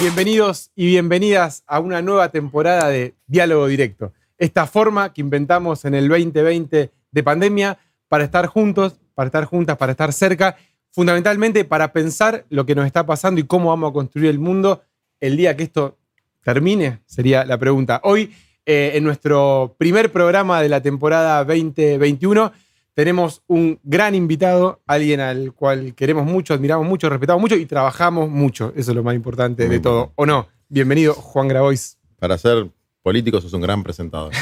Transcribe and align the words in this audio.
Bienvenidos 0.00 0.70
y 0.76 0.86
bienvenidas 0.86 1.64
a 1.66 1.80
una 1.80 2.02
nueva 2.02 2.30
temporada 2.30 2.88
de 2.88 3.14
Diálogo 3.26 3.66
Directo. 3.66 4.12
Esta 4.38 4.66
forma 4.66 5.12
que 5.12 5.20
inventamos 5.22 5.84
en 5.84 5.94
el 5.94 6.08
2020 6.08 6.90
de 7.10 7.22
pandemia 7.22 7.78
para 8.08 8.24
estar 8.24 8.46
juntos, 8.46 9.00
para 9.14 9.26
estar 9.26 9.44
juntas, 9.44 9.76
para 9.76 9.92
estar 9.92 10.12
cerca, 10.12 10.56
fundamentalmente 10.92 11.64
para 11.64 11.92
pensar 11.92 12.44
lo 12.48 12.64
que 12.64 12.74
nos 12.74 12.86
está 12.86 13.04
pasando 13.06 13.40
y 13.40 13.44
cómo 13.44 13.70
vamos 13.70 13.90
a 13.90 13.92
construir 13.92 14.30
el 14.30 14.38
mundo 14.38 14.82
el 15.20 15.36
día 15.36 15.56
que 15.56 15.64
esto 15.64 15.98
termine, 16.44 17.00
sería 17.06 17.44
la 17.44 17.58
pregunta. 17.58 18.00
Hoy, 18.04 18.32
eh, 18.66 18.92
en 18.94 19.04
nuestro 19.04 19.74
primer 19.78 20.12
programa 20.12 20.62
de 20.62 20.68
la 20.68 20.80
temporada 20.80 21.44
2021, 21.44 22.52
tenemos 22.94 23.42
un 23.46 23.80
gran 23.82 24.14
invitado, 24.14 24.82
alguien 24.86 25.20
al 25.20 25.52
cual 25.52 25.94
queremos 25.94 26.26
mucho, 26.26 26.54
admiramos 26.54 26.86
mucho, 26.86 27.08
respetamos 27.08 27.40
mucho 27.40 27.56
y 27.56 27.66
trabajamos 27.66 28.28
mucho. 28.28 28.72
Eso 28.76 28.90
es 28.90 28.96
lo 28.96 29.02
más 29.02 29.14
importante 29.14 29.68
de 29.68 29.80
todo. 29.80 30.12
¿O 30.14 30.26
no? 30.26 30.48
Bienvenido, 30.68 31.14
Juan 31.14 31.48
Grabois. 31.48 31.98
Para 32.18 32.38
ser 32.38 32.68
político 33.02 33.40
sos 33.40 33.52
un 33.52 33.62
gran 33.62 33.82
presentador. 33.82 34.32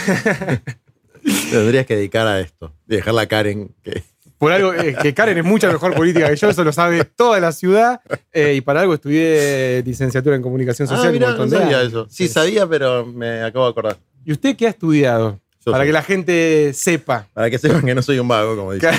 Tendrías 1.51 1.87
que 1.87 1.97
dedicar 1.97 2.27
a 2.27 2.41
esto. 2.41 2.73
Y 2.89 2.97
dejar 2.97 3.15
la 3.15 3.27
Karen 3.27 3.75
que... 3.83 4.03
Por 4.39 4.53
algo, 4.53 4.73
eh, 4.73 4.97
que 5.01 5.13
Karen 5.13 5.37
es 5.37 5.45
mucha 5.45 5.71
mejor 5.71 5.95
política 5.95 6.31
que 6.31 6.37
yo, 6.37 6.49
eso 6.49 6.65
lo 6.65 6.73
sabe 6.73 7.05
toda 7.05 7.41
la 7.41 7.53
ciudad. 7.53 8.01
eh, 8.33 8.55
y 8.55 8.63
para 8.63 8.81
algo 8.81 8.95
estudié 8.95 9.83
licenciatura 9.85 10.35
en 10.35 10.41
comunicación 10.41 10.89
social. 10.89 11.09
Ah, 11.09 11.13
mirá, 11.13 11.27
un 11.27 11.33
no 11.33 11.39
montón 11.41 11.59
de 11.59 11.65
sabía 11.65 11.83
eso. 11.83 12.07
Sí, 12.09 12.27
sabía, 12.27 12.67
pero 12.67 13.05
me 13.05 13.43
acabo 13.43 13.67
de 13.67 13.71
acordar. 13.71 13.99
¿Y 14.25 14.33
usted 14.33 14.57
qué 14.57 14.67
ha 14.67 14.71
estudiado? 14.71 15.41
Yo 15.65 15.73
para 15.73 15.85
que 15.85 15.93
la 15.93 16.03
gente 16.03 16.73
sepa. 16.75 17.29
Para 17.35 17.51
que 17.51 17.59
sepan 17.59 17.85
que 17.85 17.95
no 17.95 18.03
soy 18.03 18.19
un 18.19 18.29
vago, 18.29 18.57
como 18.57 18.73
dicen. 18.73 18.95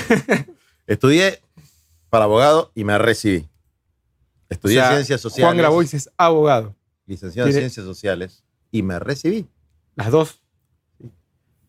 Estudié 0.86 1.40
para 2.08 2.24
abogado 2.24 2.70
y 2.74 2.84
me 2.84 2.96
recibí. 2.98 3.48
Estudié 4.48 4.78
O 4.78 4.82
sea, 4.82 4.92
ciencias 4.92 5.20
sociales. 5.20 5.46
Juan 5.46 5.56
Grabois 5.56 5.94
es 5.94 6.10
abogado. 6.16 6.76
Licenciado 7.06 7.48
en 7.48 7.54
ciencias 7.54 7.86
sociales 7.86 8.44
y 8.70 8.82
me 8.82 8.98
recibí. 8.98 9.48
Las 9.96 10.10
dos. 10.10 10.42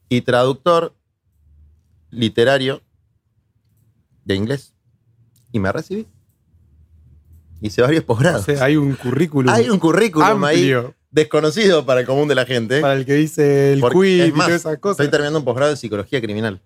Y 0.09 0.21
traductor 0.21 0.93
literario 2.11 2.81
de 4.25 4.35
inglés 4.35 4.73
y 5.51 5.59
me 5.59 5.71
recibí. 5.71 6.07
Hice 7.61 7.81
varios 7.81 8.03
O 8.03 8.07
posgrados. 8.07 8.45
sea, 8.45 8.63
hay 8.63 8.75
un 8.75 8.93
currículum 8.95 9.51
Hay 9.53 9.69
un 9.69 9.79
currículum 9.79 10.43
ahí 10.43 10.73
desconocido 11.14 11.86
para 11.86 12.02
el 12.02 12.06
común 12.06 12.28
de 12.28 12.36
la 12.36 12.45
gente. 12.45 12.81
para 12.81 12.95
el 12.95 13.06
que 13.06 13.14
dice 13.14 13.73
el 13.73 13.81
quiz 13.81 14.28
y 14.28 14.31
todas 14.31 14.50
esas 14.50 14.78
cosas. 14.80 15.00
Estoy 15.00 15.11
terminando 15.11 15.39
un 15.39 15.45
posgrado 15.45 15.72
de 15.72 15.78
psicología 15.78 16.19
criminal. 16.19 16.59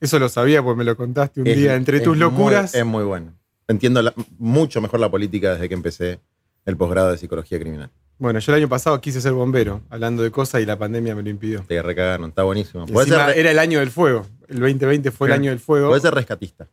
Eso 0.00 0.18
lo 0.18 0.28
sabía 0.28 0.62
porque 0.62 0.78
me 0.78 0.84
lo 0.84 0.96
contaste 0.96 1.40
un 1.40 1.46
Es- 1.46 1.56
día. 1.56 1.74
Entre 1.74 1.98
tus 2.00 2.08
muy- 2.16 2.18
locuras. 2.20 2.74
es 2.74 2.84
muy 2.84 3.04
bueno. 3.04 3.34
Entiendo 3.68 4.00
la- 4.02 4.14
mucho 4.38 4.80
mejor 4.80 5.00
la 5.00 5.10
política 5.10 5.54
desde 5.54 5.68
que 5.68 5.74
empecé 5.74 6.20
el 6.64 6.76
posgrado 6.76 7.10
de 7.10 7.18
psicología 7.18 7.58
criminal. 7.58 7.90
Bueno, 8.18 8.38
yo 8.38 8.52
el 8.52 8.58
año 8.60 8.68
pasado 8.68 9.00
quise 9.00 9.20
ser 9.20 9.32
bombero, 9.32 9.80
hablando 9.90 10.22
de 10.22 10.30
cosas 10.30 10.62
y 10.62 10.66
la 10.66 10.78
pandemia 10.78 11.14
me 11.16 11.22
lo 11.22 11.30
impidió. 11.30 11.64
Te 11.66 11.82
recagaron, 11.82 12.28
está 12.28 12.44
buenísimo. 12.44 12.84
Encima, 12.86 13.26
ser, 13.26 13.38
era 13.38 13.50
el 13.50 13.58
año 13.58 13.80
del 13.80 13.90
fuego. 13.90 14.24
El 14.48 14.60
2020 14.60 15.10
fue 15.10 15.28
el 15.28 15.32
año 15.34 15.50
del 15.50 15.58
fuego 15.58 15.88
podés 15.88 16.02
ser 16.02 16.14
rescatista. 16.14 16.68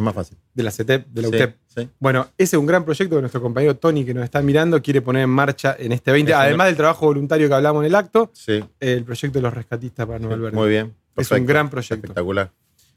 Es 0.00 0.04
más 0.04 0.14
fácil. 0.14 0.36
de 0.54 0.62
la 0.62 0.70
CETEP, 0.70 1.06
de 1.08 1.22
la 1.22 1.28
Sí, 1.28 1.34
UTEP. 1.34 1.56
sí. 1.66 1.88
Bueno, 1.98 2.26
ese 2.38 2.56
es 2.56 2.60
un 2.60 2.66
gran 2.66 2.84
proyecto 2.84 3.14
que 3.16 3.20
nuestro 3.20 3.40
compañero 3.42 3.76
Tony, 3.76 4.04
que 4.04 4.14
nos 4.14 4.24
está 4.24 4.42
mirando, 4.42 4.80
quiere 4.82 5.02
poner 5.02 5.22
en 5.24 5.30
marcha 5.30 5.76
en 5.78 5.92
este 5.92 6.10
20. 6.12 6.32
Es 6.32 6.36
un- 6.36 6.42
Además 6.42 6.66
del 6.68 6.76
trabajo 6.76 7.06
voluntario 7.06 7.48
que 7.48 7.54
hablamos 7.54 7.82
en 7.82 7.86
el 7.86 7.94
acto, 7.94 8.30
Sí, 8.34 8.64
el 8.80 9.04
proyecto 9.04 9.38
de 9.38 9.42
los 9.42 9.54
rescatistas 9.54 10.06
para 10.06 10.18
Nuevo 10.18 10.34
Albergue. 10.34 10.56
muy 10.56 10.68
bien. 10.70 10.94
Es 11.16 11.30
un 11.30 11.44
gran 11.46 11.68
proyecto. 11.70 11.94
Espectacular. 12.06 12.50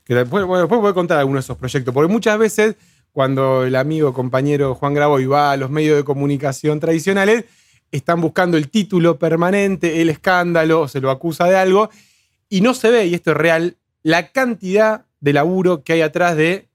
Que 0.06 0.16
después, 0.16 0.46
bueno, 0.46 0.62
después 0.64 0.81
voy 0.81 0.92
a 0.92 0.94
contar 0.94 1.20
algunos 1.20 1.44
de 1.44 1.46
esos 1.46 1.58
proyectos, 1.58 1.94
porque 1.94 2.12
muchas 2.12 2.38
veces 2.38 2.76
cuando 3.12 3.64
el 3.64 3.75
amigo, 3.75 4.12
compañero 4.14 4.74
Juan 4.75 4.94
Graboy 4.94 5.25
va 5.25 5.52
a 5.52 5.58
los 5.58 5.70
medios 5.70 5.96
de 5.97 6.03
comunicación 6.03 6.80
tradicionales, 6.80 7.46
están 7.91 8.20
buscando 8.22 8.58
el 8.58 8.70
título 8.70 9.20
permanente, 9.20 10.02
el 10.02 10.09
escándalo, 10.09 10.88
se 10.88 11.00
lo 11.00 11.12
acusa 11.12 11.46
de 11.46 11.56
algo, 11.58 11.90
y 12.50 12.62
no 12.62 12.74
se 12.74 12.90
ve, 12.90 13.06
y 13.06 13.14
esto 13.14 13.31
es 13.31 13.38
real, 13.38 13.78
la 14.02 14.30
cantidad 14.31 15.06
de 15.22 15.31
laburo 15.34 15.84
que 15.84 15.94
hay 15.94 16.02
atrás 16.02 16.35
de 16.35 16.68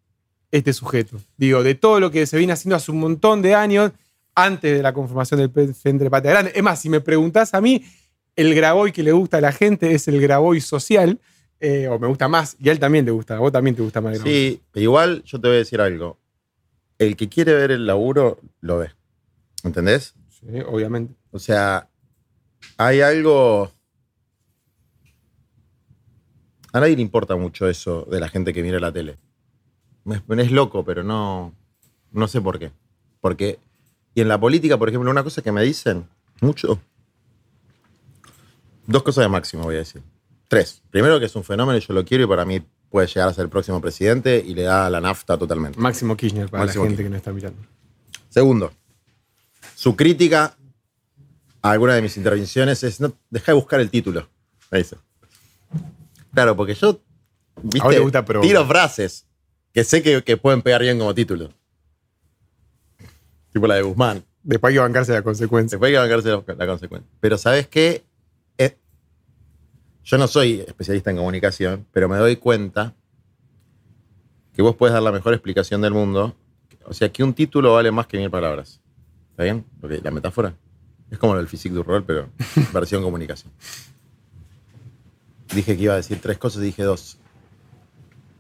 este 0.51 0.73
sujeto. 0.73 1.19
Digo, 1.37 1.63
de 1.63 1.75
todo 1.75 2.01
lo 2.01 2.11
que 2.11 2.27
se 2.27 2.39
viene 2.39 2.53
haciendo 2.53 2.77
hace 2.77 2.91
un 2.91 3.01
montón 3.01 3.43
de 3.43 3.55
años, 3.55 3.93
antes 4.35 4.77
de 4.77 4.83
la 4.83 4.93
conformación 4.93 5.41
del 5.41 5.75
Frente 5.75 6.09
Patria 6.09 6.33
Grande. 6.33 6.53
Es 6.55 6.63
más, 6.63 6.81
si 6.81 6.89
me 6.89 7.01
preguntás 7.01 7.55
a 7.55 7.61
mí, 7.61 7.85
el 8.37 8.55
Graboy 8.55 8.93
que 8.93 9.03
le 9.03 9.11
gusta 9.11 9.39
a 9.39 9.41
la 9.41 9.51
gente 9.51 9.93
es 9.93 10.07
el 10.07 10.21
Graboy 10.21 10.61
social, 10.61 11.19
eh, 11.59 11.89
o 11.89 11.99
me 11.99 12.07
gusta 12.07 12.29
más, 12.29 12.57
y 12.61 12.69
a 12.69 12.73
él 12.73 12.79
también 12.79 13.05
le 13.05 13.11
gusta, 13.11 13.37
a 13.37 13.41
vos 13.41 13.51
también 13.51 13.75
te 13.75 13.83
gusta 13.83 14.01
más. 14.01 14.17
el. 14.17 14.23
Sí, 14.23 14.63
igual 14.75 15.25
yo 15.25 15.41
te 15.41 15.49
voy 15.49 15.57
a 15.57 15.59
decir 15.59 15.81
algo. 15.81 16.19
El 16.99 17.17
que 17.17 17.29
quiere 17.29 17.53
ver 17.53 17.73
el 17.73 17.87
laburo, 17.87 18.39
lo 18.61 18.79
ve. 18.79 18.91
¿Entendés? 19.65 20.15
Sí, 20.29 20.47
obviamente. 20.67 21.15
O 21.33 21.41
sea, 21.41 21.89
hay 22.77 23.01
algo. 23.01 23.73
A 26.73 26.81
nadie 26.81 26.95
le 26.95 27.03
importa 27.03 27.35
mucho 27.35 27.69
eso 27.69 28.07
de 28.09 28.21
la 28.21 28.29
gente 28.29 28.53
que 28.53 28.63
mira 28.63 28.79
la 28.79 28.93
tele. 28.93 29.19
Me, 30.09 30.45
loco, 30.47 30.85
pero 30.85 31.05
no. 31.05 31.55
No 32.13 32.29
sé 32.29 32.41
por 32.41 32.59
qué. 32.59 32.73
Porque. 33.21 33.59
Y 34.15 34.23
en 34.23 34.29
la 34.29 34.41
política, 34.41 34.79
por 34.79 34.89
ejemplo, 34.89 35.11
una 35.11 35.23
cosa 35.23 35.43
que 35.43 35.53
me 35.53 35.63
dicen 35.63 36.09
mucho. 36.41 36.81
Dos 38.87 39.03
cosas 39.03 39.25
de 39.25 39.29
máximo, 39.29 39.65
voy 39.65 39.77
a 39.77 39.79
decir. 39.79 40.03
Tres. 40.49 40.83
Primero, 40.91 41.21
que 41.21 41.27
es 41.27 41.37
un 41.37 41.45
fenómeno 41.45 41.77
y 41.77 41.83
yo 41.83 41.93
lo 41.93 42.05
quiero 42.05 42.25
y 42.25 42.27
para 42.27 42.47
mí 42.47 42.63
puede 42.89 43.07
llegar 43.07 43.29
a 43.29 43.35
ser 43.35 43.45
el 43.45 43.51
próximo 43.51 43.83
presidente 43.83 44.43
y 44.45 44.55
le 44.55 44.63
da 44.63 44.89
la 44.89 45.01
nafta 45.01 45.37
totalmente. 45.37 45.79
Máximo 45.79 46.17
Kirchner 46.17 46.49
para 46.49 46.65
Máximo 46.65 46.85
la 46.85 46.91
gente 46.91 47.03
Kirchner. 47.03 47.21
que 47.23 47.29
nos 47.29 47.37
está 47.37 47.51
mirando. 47.51 47.69
Segundo, 48.31 48.73
su 49.75 49.95
crítica 49.95 50.57
a 51.61 51.71
alguna 51.71 51.95
de 51.95 52.01
mis 52.01 52.17
intervenciones 52.17 52.83
es, 52.83 52.99
no, 52.99 53.13
deja 53.29 53.53
de 53.53 53.57
buscar 53.57 53.81
el 53.81 53.91
título, 53.91 54.27
me 54.71 54.79
dice. 54.79 54.97
Claro, 56.33 56.57
porque 56.57 56.75
yo, 56.75 56.99
viste, 57.63 57.89
te 57.91 57.99
gusta 57.99 58.25
tiro 58.25 58.67
frases 58.67 59.28
que 59.79 59.85
sé 59.85 60.03
que, 60.03 60.25
que 60.25 60.37
pueden 60.37 60.61
pegar 60.61 60.83
bien 60.83 60.99
como 60.99 61.15
título. 61.15 61.53
Tipo 63.53 63.69
la 63.69 63.77
de 63.77 63.83
Guzmán. 63.83 64.25
Después 64.43 64.71
hay 64.71 64.75
que 64.75 64.81
bancarse 64.81 65.13
la 65.13 65.23
consecuencia. 65.23 65.77
Después 65.77 65.91
hay 65.91 65.95
que 65.95 66.01
bancarse 66.01 66.31
la, 66.31 66.55
la 66.57 66.67
consecuencia. 66.67 67.09
Pero 67.21 67.39
¿sabes 67.39 67.69
qué? 67.69 68.05
Eh, 68.57 68.77
yo 70.03 70.19
no 70.19 70.27
soy 70.27 70.65
especialista 70.67 71.13
en 71.13 71.19
comunicación, 71.19 71.87
pero 71.93 72.09
me 72.09 72.17
doy 72.17 72.35
cuenta 72.35 72.93
que 74.53 74.63
vos 74.63 74.75
puedes 74.75 74.95
dar 74.95 75.03
la 75.05 75.13
mejor 75.13 75.33
explicación 75.33 75.81
del 75.81 75.93
mundo. 75.93 76.35
O 76.85 76.93
sea, 76.93 77.13
que 77.13 77.23
un 77.23 77.33
título 77.33 77.75
vale 77.75 77.93
más 77.93 78.09
que 78.09 78.19
mil 78.19 78.31
palabras. 78.33 78.81
¿Está 79.31 79.45
bien? 79.45 79.65
Porque 79.81 80.01
la 80.03 80.11
metáfora 80.11 80.57
es 81.09 81.19
como 81.19 81.35
lo 81.35 81.39
del 81.39 81.47
physique 81.47 81.77
du 81.77 81.85
rol, 81.85 82.03
pero 82.03 82.31
versión 82.73 83.01
comunicación. 83.05 83.53
Dije 85.55 85.77
que 85.77 85.85
iba 85.85 85.93
a 85.93 85.99
decir 85.99 86.19
tres 86.21 86.37
cosas 86.37 86.63
y 86.63 86.67
dije 86.67 86.83
dos. 86.83 87.17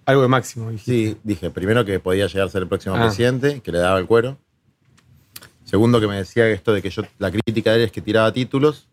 Algo 0.08 0.22
de 0.22 0.28
Máximo. 0.28 0.70
dijiste. 0.70 0.90
Sí, 0.90 1.16
dije, 1.22 1.50
primero 1.50 1.84
que 1.84 2.00
podía 2.00 2.26
llegar 2.28 2.46
a 2.46 2.50
ser 2.50 2.62
el 2.62 2.68
próximo 2.68 2.96
Ah. 2.96 3.02
presidente, 3.06 3.60
que 3.60 3.70
le 3.70 3.78
daba 3.78 3.98
el 3.98 4.06
cuero. 4.06 4.38
Segundo, 5.64 6.00
que 6.00 6.06
me 6.08 6.16
decía 6.16 6.48
esto 6.48 6.72
de 6.72 6.80
que 6.80 6.88
yo, 6.88 7.02
la 7.18 7.30
crítica 7.30 7.72
de 7.72 7.76
él 7.76 7.82
es 7.84 7.92
que 7.92 8.00
tiraba 8.00 8.32
títulos. 8.32 8.88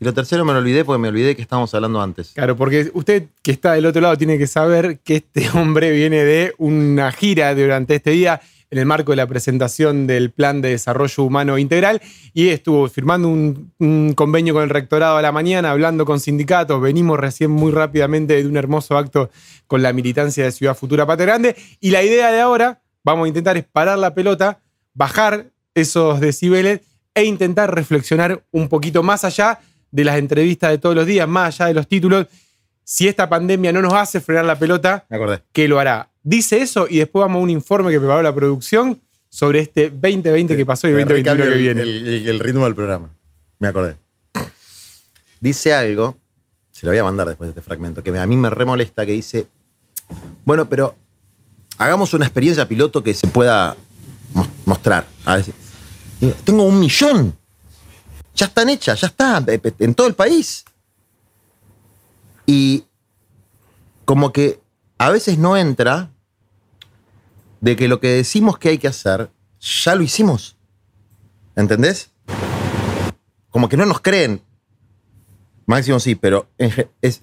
Y 0.00 0.06
lo 0.06 0.14
tercero 0.14 0.42
me 0.46 0.54
lo 0.54 0.60
olvidé 0.60 0.86
porque 0.86 0.98
me 1.00 1.08
olvidé 1.08 1.36
que 1.36 1.42
estábamos 1.42 1.74
hablando 1.74 2.00
antes. 2.00 2.30
Claro, 2.32 2.56
porque 2.56 2.90
usted 2.94 3.24
que 3.42 3.50
está 3.50 3.74
del 3.74 3.84
otro 3.84 4.00
lado 4.00 4.16
tiene 4.16 4.38
que 4.38 4.46
saber 4.46 5.00
que 5.00 5.16
este 5.16 5.48
hombre 5.54 5.90
viene 5.90 6.24
de 6.24 6.54
una 6.56 7.12
gira 7.12 7.54
durante 7.54 7.96
este 7.96 8.12
día 8.12 8.40
en 8.70 8.78
el 8.78 8.86
marco 8.86 9.12
de 9.12 9.16
la 9.16 9.26
presentación 9.26 10.06
del 10.06 10.30
Plan 10.30 10.60
de 10.60 10.70
Desarrollo 10.70 11.24
Humano 11.24 11.58
Integral 11.58 12.00
y 12.32 12.48
estuvo 12.48 12.88
firmando 12.88 13.28
un, 13.28 13.72
un 13.78 14.12
convenio 14.14 14.54
con 14.54 14.62
el 14.62 14.70
rectorado 14.70 15.16
a 15.16 15.22
la 15.22 15.32
mañana, 15.32 15.70
hablando 15.70 16.04
con 16.04 16.20
sindicatos. 16.20 16.80
Venimos 16.80 17.18
recién 17.18 17.50
muy 17.50 17.72
rápidamente 17.72 18.42
de 18.42 18.48
un 18.48 18.56
hermoso 18.56 18.96
acto 18.96 19.30
con 19.66 19.82
la 19.82 19.92
militancia 19.92 20.44
de 20.44 20.52
Ciudad 20.52 20.76
Futura 20.76 21.06
Patria 21.06 21.26
Grande 21.26 21.56
y 21.80 21.90
la 21.90 22.02
idea 22.02 22.30
de 22.30 22.40
ahora, 22.40 22.80
vamos 23.04 23.26
a 23.26 23.28
intentar 23.28 23.56
es 23.56 23.64
parar 23.64 23.98
la 23.98 24.14
pelota, 24.14 24.60
bajar 24.94 25.46
esos 25.74 26.20
decibeles 26.20 26.80
e 27.14 27.24
intentar 27.24 27.74
reflexionar 27.74 28.42
un 28.50 28.68
poquito 28.68 29.02
más 29.02 29.24
allá 29.24 29.60
de 29.90 30.04
las 30.04 30.18
entrevistas 30.18 30.70
de 30.70 30.78
todos 30.78 30.94
los 30.94 31.06
días, 31.06 31.28
más 31.28 31.60
allá 31.60 31.68
de 31.68 31.74
los 31.74 31.88
títulos. 31.88 32.26
Si 32.84 33.08
esta 33.08 33.28
pandemia 33.28 33.72
no 33.72 33.82
nos 33.82 33.94
hace 33.94 34.20
frenar 34.20 34.44
la 34.44 34.58
pelota, 34.58 35.06
Me. 35.08 35.18
¿qué 35.52 35.66
lo 35.66 35.78
hará? 35.78 36.10
Dice 36.28 36.60
eso 36.60 36.88
y 36.90 36.98
después 36.98 37.20
vamos 37.20 37.36
a 37.38 37.42
un 37.44 37.50
informe 37.50 37.92
que 37.92 38.00
preparó 38.00 38.20
la 38.20 38.34
producción 38.34 39.00
sobre 39.28 39.60
este 39.60 39.90
2020 39.90 40.56
que 40.56 40.66
pasó 40.66 40.88
y 40.88 40.90
el 40.90 40.96
Me 40.96 41.04
2021 41.04 41.50
que 41.52 41.56
viene. 41.56 41.82
El, 41.82 41.88
el- 42.08 42.28
el 42.28 42.40
ritmo 42.40 42.64
del 42.64 42.74
programa. 42.74 43.10
Me 43.60 43.68
acordé. 43.68 43.96
Dice 45.38 45.72
algo, 45.72 46.16
se 46.72 46.84
lo 46.84 46.90
voy 46.90 46.98
a 46.98 47.04
mandar 47.04 47.28
después 47.28 47.46
de 47.46 47.52
este 47.52 47.62
fragmento, 47.62 48.02
que 48.02 48.18
a 48.18 48.26
mí 48.26 48.36
me 48.36 48.50
remolesta, 48.50 49.06
que 49.06 49.12
dice, 49.12 49.46
bueno, 50.44 50.68
pero 50.68 50.96
hagamos 51.78 52.12
una 52.12 52.24
experiencia 52.24 52.66
piloto 52.66 53.04
que 53.04 53.14
se 53.14 53.28
pueda 53.28 53.76
mos- 54.34 54.48
mostrar. 54.64 55.06
A 55.24 55.36
ver 55.36 55.44
si- 55.44 55.52
Digo, 56.20 56.34
tengo 56.44 56.64
un 56.64 56.80
millón. 56.80 57.36
ya 58.34 58.46
están 58.46 58.68
hechas, 58.68 59.00
ya 59.00 59.06
está, 59.06 59.42
en 59.78 59.94
todo 59.94 60.08
el 60.08 60.14
país. 60.14 60.64
Y 62.46 62.84
como 64.04 64.32
que 64.32 64.58
a 64.98 65.10
veces 65.10 65.38
no 65.38 65.56
entra 65.56 66.10
de 67.60 67.76
que 67.76 67.88
lo 67.88 68.00
que 68.00 68.08
decimos 68.08 68.58
que 68.58 68.70
hay 68.70 68.78
que 68.78 68.88
hacer, 68.88 69.30
ya 69.60 69.94
lo 69.94 70.02
hicimos. 70.02 70.56
¿Entendés? 71.54 72.10
Como 73.50 73.68
que 73.68 73.76
no 73.76 73.86
nos 73.86 74.00
creen. 74.00 74.42
Máximo 75.66 75.98
sí, 75.98 76.14
pero 76.14 76.48
es. 77.00 77.22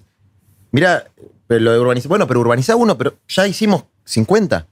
Mira, 0.72 1.10
pero 1.46 1.60
lo 1.60 1.72
de 1.72 1.78
urbanizar. 1.78 2.08
Bueno, 2.08 2.26
pero 2.26 2.40
urbanizar 2.40 2.76
uno, 2.76 2.98
pero 2.98 3.14
ya 3.28 3.46
hicimos 3.46 3.84
50. 4.04 4.66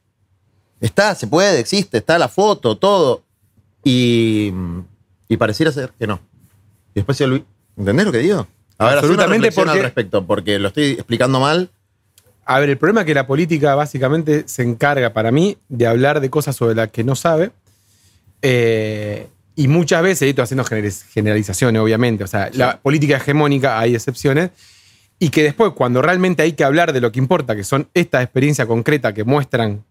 Está, 0.81 1.15
se 1.15 1.29
puede, 1.29 1.61
existe, 1.61 1.99
está 1.99 2.19
la 2.19 2.29
foto, 2.29 2.77
todo. 2.77 3.23
Y, 3.85 4.53
y 5.29 5.37
pareciera 5.37 5.71
ser 5.71 5.93
que 5.99 6.07
no. 6.07 6.21
Y 6.91 6.97
después 6.97 7.17
se 7.17 7.25
olvidó. 7.25 7.47
¿Entendés 7.77 8.07
lo 8.07 8.13
que 8.13 8.19
digo? 8.19 8.47
A 8.79 8.87
ver, 8.87 8.99
Absolutamente 8.99 9.53
porque, 9.53 9.71
al 9.71 9.83
respecto, 9.83 10.27
porque 10.27 10.59
lo 10.59 10.69
estoy 10.69 10.91
explicando 10.93 11.41
mal. 11.41 11.71
A 12.45 12.59
ver, 12.59 12.71
el 12.71 12.79
problema 12.79 13.01
es 13.01 13.07
que 13.07 13.15
la 13.15 13.27
política 13.27 13.75
básicamente 13.75 14.45
se 14.47 14.63
encarga, 14.63 15.13
para 15.13 15.31
mí, 15.31 15.57
de 15.69 15.87
hablar 15.87 16.21
de 16.21 16.31
cosas 16.31 16.57
sobre 16.57 16.75
las 16.75 16.91
que 16.91 17.05
no 17.05 17.15
sabe. 17.15 17.53
Eh, 18.43 19.29
y 19.55 19.69
muchas 19.69 20.03
veces, 20.03 20.27
y 20.27 20.31
estoy 20.31 20.43
haciendo 20.43 20.65
generalizaciones, 20.65 21.81
obviamente, 21.81 22.25
o 22.25 22.27
sea, 22.27 22.51
la 22.55 22.81
política 22.81 23.17
hegemónica, 23.19 23.79
hay 23.79 23.95
excepciones, 23.95 24.51
y 25.19 25.29
que 25.29 25.45
después, 25.45 25.73
cuando 25.75 26.03
realmente 26.03 26.43
hay 26.43 26.55
que 26.55 26.65
hablar 26.65 26.93
de 26.93 27.01
lo 27.01 27.13
que 27.13 27.21
importa, 27.21 27.55
que 27.55 27.63
son 27.63 27.89
estas 27.95 28.25
experiencias 28.25 28.67
concretas 28.67 29.13
que 29.13 29.25
muestran 29.25 29.85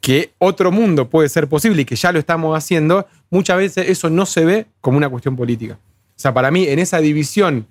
que 0.00 0.32
otro 0.38 0.70
mundo 0.70 1.10
puede 1.10 1.28
ser 1.28 1.48
posible 1.48 1.82
y 1.82 1.84
que 1.84 1.96
ya 1.96 2.12
lo 2.12 2.18
estamos 2.18 2.56
haciendo, 2.56 3.06
muchas 3.30 3.58
veces 3.58 3.88
eso 3.88 4.08
no 4.08 4.24
se 4.24 4.44
ve 4.44 4.66
como 4.80 4.96
una 4.96 5.08
cuestión 5.08 5.36
política. 5.36 5.74
O 5.74 6.20
sea, 6.20 6.32
para 6.32 6.50
mí, 6.50 6.66
en 6.66 6.78
esa 6.78 7.00
división 7.00 7.66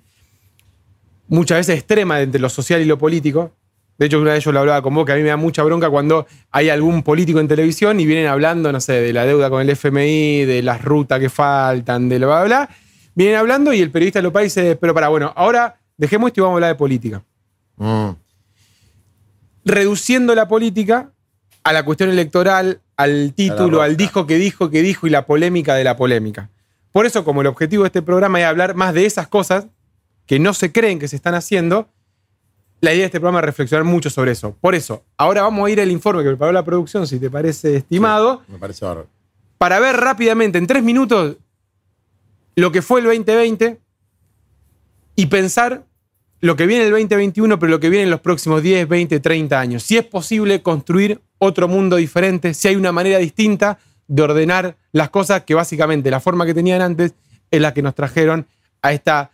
muchas 1.26 1.58
veces 1.58 1.78
extrema 1.78 2.20
entre 2.20 2.40
lo 2.40 2.48
social 2.48 2.80
y 2.80 2.84
lo 2.84 2.98
político, 2.98 3.52
de 3.98 4.06
hecho, 4.06 4.20
una 4.20 4.32
vez 4.32 4.44
yo 4.44 4.52
lo 4.52 4.60
hablaba 4.60 4.80
con 4.80 4.94
vos, 4.94 5.04
que 5.04 5.12
a 5.12 5.16
mí 5.16 5.22
me 5.22 5.28
da 5.28 5.36
mucha 5.36 5.64
bronca 5.64 5.90
cuando 5.90 6.26
hay 6.52 6.68
algún 6.68 7.02
político 7.02 7.40
en 7.40 7.48
televisión 7.48 7.98
y 7.98 8.06
vienen 8.06 8.28
hablando, 8.28 8.70
no 8.70 8.80
sé, 8.80 8.92
de 8.92 9.12
la 9.12 9.26
deuda 9.26 9.50
con 9.50 9.60
el 9.60 9.70
FMI, 9.70 10.44
de 10.44 10.62
las 10.62 10.82
rutas 10.82 11.18
que 11.18 11.28
faltan, 11.28 12.08
de 12.08 12.20
lo 12.20 12.28
bla, 12.28 12.44
bla. 12.44 12.68
Vienen 13.16 13.34
hablando 13.34 13.72
y 13.72 13.80
el 13.80 13.90
periodista 13.90 14.22
lo 14.22 14.32
país 14.32 14.54
dice, 14.54 14.76
pero 14.76 14.94
para, 14.94 15.08
bueno, 15.08 15.32
ahora 15.34 15.80
dejemos 15.96 16.28
esto 16.28 16.40
y 16.40 16.42
vamos 16.42 16.54
a 16.54 16.56
hablar 16.58 16.70
de 16.70 16.74
política. 16.76 17.24
Mm. 17.76 18.10
Reduciendo 19.64 20.32
la 20.36 20.46
política 20.46 21.10
a 21.64 21.72
la 21.72 21.84
cuestión 21.84 22.08
electoral, 22.10 22.80
al 22.96 23.32
título, 23.34 23.82
al 23.82 23.96
dijo 23.96 24.28
que 24.28 24.36
dijo 24.36 24.70
que 24.70 24.80
dijo 24.80 25.08
y 25.08 25.10
la 25.10 25.26
polémica 25.26 25.74
de 25.74 25.82
la 25.82 25.96
polémica. 25.96 26.50
Por 26.92 27.04
eso, 27.04 27.24
como 27.24 27.40
el 27.40 27.48
objetivo 27.48 27.82
de 27.82 27.88
este 27.88 28.02
programa 28.02 28.38
es 28.38 28.46
hablar 28.46 28.76
más 28.76 28.94
de 28.94 29.06
esas 29.06 29.26
cosas 29.26 29.66
que 30.24 30.38
no 30.38 30.54
se 30.54 30.70
creen 30.70 31.00
que 31.00 31.08
se 31.08 31.16
están 31.16 31.34
haciendo, 31.34 31.88
la 32.80 32.92
idea 32.92 33.02
de 33.02 33.06
este 33.06 33.20
programa 33.20 33.40
es 33.40 33.46
reflexionar 33.46 33.84
mucho 33.84 34.10
sobre 34.10 34.32
eso. 34.32 34.56
Por 34.60 34.74
eso, 34.74 35.04
ahora 35.16 35.42
vamos 35.42 35.66
a 35.66 35.70
ir 35.70 35.80
al 35.80 35.90
informe 35.90 36.22
que 36.22 36.30
preparó 36.30 36.52
la 36.52 36.64
producción, 36.64 37.06
si 37.06 37.18
te 37.18 37.30
parece 37.30 37.76
estimado. 37.76 38.42
me 38.48 38.58
parece 38.58 38.84
bárbaro. 38.84 39.08
Para 39.58 39.80
ver 39.80 39.96
rápidamente, 39.96 40.58
en 40.58 40.66
tres 40.66 40.82
minutos, 40.82 41.36
lo 42.54 42.70
que 42.70 42.82
fue 42.82 43.00
el 43.00 43.06
2020 43.06 43.80
y 45.16 45.26
pensar 45.26 45.84
lo 46.40 46.54
que 46.54 46.66
viene 46.66 46.84
el 46.84 46.90
2021, 46.90 47.58
pero 47.58 47.70
lo 47.70 47.80
que 47.80 47.90
viene 47.90 48.04
en 48.04 48.10
los 48.10 48.20
próximos 48.20 48.62
10, 48.62 48.88
20, 48.88 49.18
30 49.18 49.58
años. 49.58 49.82
Si 49.82 49.96
es 49.96 50.04
posible 50.04 50.62
construir 50.62 51.20
otro 51.38 51.66
mundo 51.66 51.96
diferente, 51.96 52.54
si 52.54 52.68
hay 52.68 52.76
una 52.76 52.92
manera 52.92 53.18
distinta 53.18 53.78
de 54.06 54.22
ordenar 54.22 54.76
las 54.92 55.10
cosas 55.10 55.42
que 55.42 55.54
básicamente 55.54 56.10
la 56.10 56.20
forma 56.20 56.46
que 56.46 56.54
tenían 56.54 56.80
antes 56.80 57.14
es 57.50 57.60
la 57.60 57.74
que 57.74 57.82
nos 57.82 57.94
trajeron 57.94 58.46
a 58.82 58.92
esta 58.92 59.30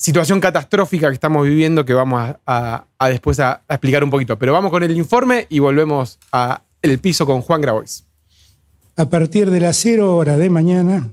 situación 0.00 0.40
catastrófica 0.40 1.08
que 1.08 1.14
estamos 1.14 1.46
viviendo 1.46 1.84
que 1.84 1.92
vamos 1.92 2.34
a, 2.46 2.86
después 3.08 3.38
a, 3.38 3.62
explicar 3.68 4.02
un 4.02 4.10
poquito. 4.10 4.38
Pero 4.38 4.54
vamos 4.54 4.70
con 4.70 4.82
el 4.82 4.96
informe 4.96 5.46
y 5.50 5.58
volvemos 5.58 6.18
a 6.32 6.62
el 6.80 6.98
piso 6.98 7.26
con 7.26 7.42
Juan 7.42 7.60
Grabois. 7.60 8.04
A 8.96 9.08
partir 9.10 9.50
de 9.50 9.60
las 9.60 9.76
cero 9.76 10.16
hora 10.16 10.38
de 10.38 10.48
mañana 10.48 11.10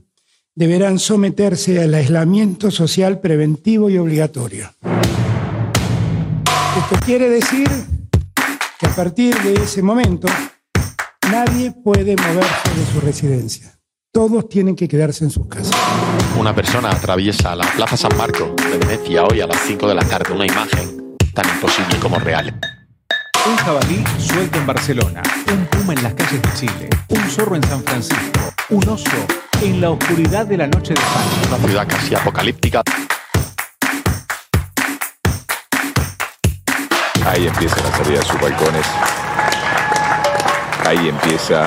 deberán 0.56 1.00
someterse 1.00 1.84
al 1.84 1.94
aislamiento 1.94 2.72
social 2.72 3.20
preventivo 3.20 3.90
y 3.90 3.98
obligatorio. 3.98 4.72
Esto 6.78 7.06
quiere 7.06 7.30
decir 7.30 7.68
que 8.80 8.86
a 8.86 8.96
partir 8.96 9.36
de 9.42 9.54
ese 9.56 9.82
momento 9.82 10.30
nadie 11.30 11.72
puede 11.72 12.16
moverse 12.16 12.70
de 12.76 12.86
su 12.94 13.02
residencia 13.02 13.77
todos 14.12 14.50
tienen 14.50 14.76
que 14.76 14.88
quedarse 14.88 15.24
en 15.24 15.32
sus 15.32 15.48
casas. 15.48 15.76
Una 16.38 16.54
persona 16.54 16.90
atraviesa 16.92 17.56
la 17.56 17.66
Plaza 17.76 17.98
San 17.98 18.16
Marco 18.18 18.56
de 18.70 18.78
Venecia 18.78 19.24
hoy 19.24 19.42
a 19.42 19.48
las 19.48 19.60
5 19.62 19.88
de 19.88 19.96
la 19.96 20.04
tarde, 20.04 20.34
una 20.34 20.46
imagen 20.46 21.16
tan 21.34 21.48
imposible 21.50 21.98
como 22.00 22.20
real. 22.20 22.60
Un 23.46 23.56
jabalí 23.58 24.04
suelto 24.20 24.58
en 24.58 24.66
Barcelona, 24.66 25.24
un 25.52 25.66
puma 25.68 25.94
en 25.94 26.04
las 26.04 26.14
calles 26.14 26.42
de 26.42 26.54
Chile, 26.54 26.90
un 27.10 27.30
zorro 27.30 27.56
en 27.56 27.64
San 27.64 27.84
Francisco, 27.84 28.54
un 28.70 28.90
oso 28.90 29.26
en 29.62 29.82
la 29.82 29.92
oscuridad 29.92 30.46
de 30.46 30.58
la 30.58 30.68
noche 30.68 30.94
de 30.94 31.00
España. 31.00 31.58
Una 31.58 31.68
ciudad 31.68 31.88
casi 31.88 32.16
apocalíptica. 32.16 32.84
Ahí 37.26 37.48
empieza 37.48 37.76
la 37.84 37.98
salida 37.98 38.20
de 38.20 38.26
sus 38.26 38.42
balcones. 38.42 38.86
Ahí 40.86 41.10
empieza 41.10 41.66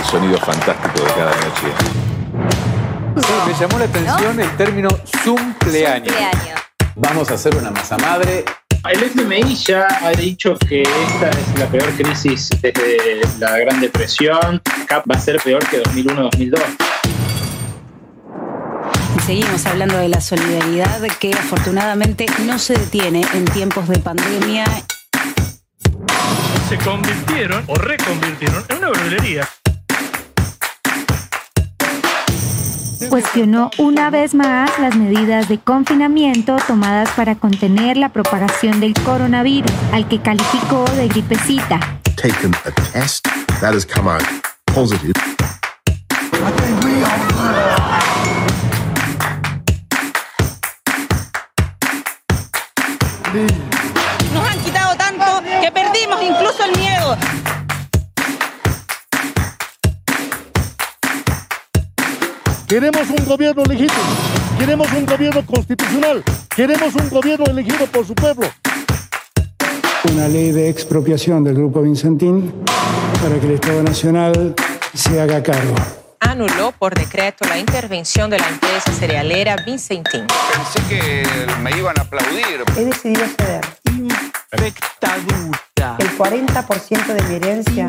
el 0.00 0.06
sonido 0.06 0.38
fantástico 0.38 1.04
de 1.04 1.12
cada 1.12 1.30
noche. 1.30 1.68
Sí, 3.16 3.32
me 3.46 3.54
llamó 3.54 3.78
la 3.78 3.84
atención 3.84 4.40
el 4.40 4.56
término 4.56 4.88
cumpleaños. 5.24 6.14
Vamos 6.96 7.30
a 7.30 7.34
hacer 7.34 7.54
una 7.54 7.70
masa 7.70 7.98
madre. 7.98 8.44
El 8.88 9.02
FMI 9.02 9.54
ya 9.56 9.86
ha 10.02 10.10
dicho 10.12 10.56
que 10.56 10.82
esta 10.82 11.28
es 11.28 11.58
la 11.58 11.66
peor 11.66 11.90
crisis 11.92 12.48
desde 12.62 13.20
la 13.38 13.58
Gran 13.58 13.80
Depresión. 13.80 14.62
Acá 14.82 15.02
va 15.10 15.16
a 15.16 15.20
ser 15.20 15.38
peor 15.42 15.66
que 15.68 15.82
2001-2002. 15.82 16.60
Y 19.16 19.20
seguimos 19.20 19.66
hablando 19.66 19.98
de 19.98 20.08
la 20.08 20.20
solidaridad 20.22 21.02
que 21.18 21.32
afortunadamente 21.32 22.26
no 22.46 22.58
se 22.58 22.72
detiene 22.72 23.20
en 23.34 23.44
tiempos 23.44 23.86
de 23.88 23.98
pandemia. 23.98 24.64
Se 26.70 26.78
convirtieron 26.78 27.64
o 27.66 27.74
reconvirtieron 27.74 28.64
en 28.70 28.78
una 28.78 28.90
verdulería. 28.90 29.48
Cuestionó 33.10 33.72
una 33.76 34.08
vez 34.08 34.34
más 34.34 34.78
las 34.78 34.94
medidas 34.94 35.48
de 35.48 35.58
confinamiento 35.58 36.56
tomadas 36.68 37.10
para 37.10 37.34
contener 37.34 37.96
la 37.96 38.10
propagación 38.10 38.78
del 38.78 38.94
coronavirus, 38.94 39.72
al 39.92 40.06
que 40.06 40.20
calificó 40.20 40.84
de 40.92 41.08
gripecita. 41.08 41.80
Nos 54.32 54.48
han 54.48 54.58
quitado 54.60 54.96
tanto 54.96 55.42
que 55.60 55.72
perdimos 55.72 56.22
incluso 56.22 56.64
el 56.64 56.78
miedo. 56.78 57.16
Queremos 62.70 63.10
un 63.10 63.26
gobierno 63.26 63.64
legítimo, 63.64 63.98
queremos 64.56 64.92
un 64.92 65.04
gobierno 65.04 65.44
constitucional, 65.44 66.22
queremos 66.54 66.94
un 66.94 67.10
gobierno 67.10 67.46
elegido 67.46 67.84
por 67.88 68.06
su 68.06 68.14
pueblo. 68.14 68.46
Una 70.12 70.28
ley 70.28 70.52
de 70.52 70.68
expropiación 70.68 71.42
del 71.42 71.56
Grupo 71.56 71.82
Vincentín 71.82 72.54
para 73.20 73.40
que 73.40 73.46
el 73.46 73.54
Estado 73.54 73.82
Nacional 73.82 74.54
se 74.94 75.20
haga 75.20 75.42
cargo. 75.42 75.74
Anuló 76.20 76.70
por 76.70 76.94
decreto 76.94 77.44
la 77.48 77.58
intervención 77.58 78.30
de 78.30 78.38
la 78.38 78.48
empresa 78.48 78.92
cerealera 78.92 79.56
Vincentín. 79.66 80.28
Pensé 80.28 80.80
que 80.88 81.24
me 81.62 81.76
iban 81.76 81.98
a 81.98 82.02
aplaudir. 82.02 82.62
He 82.76 82.84
decidido 82.84 83.24
ceder. 83.36 83.64
Infectadura. 84.52 85.96
El 85.98 86.16
40% 86.16 87.14
de 87.14 87.22
mi 87.24 87.34
herencia 87.34 87.88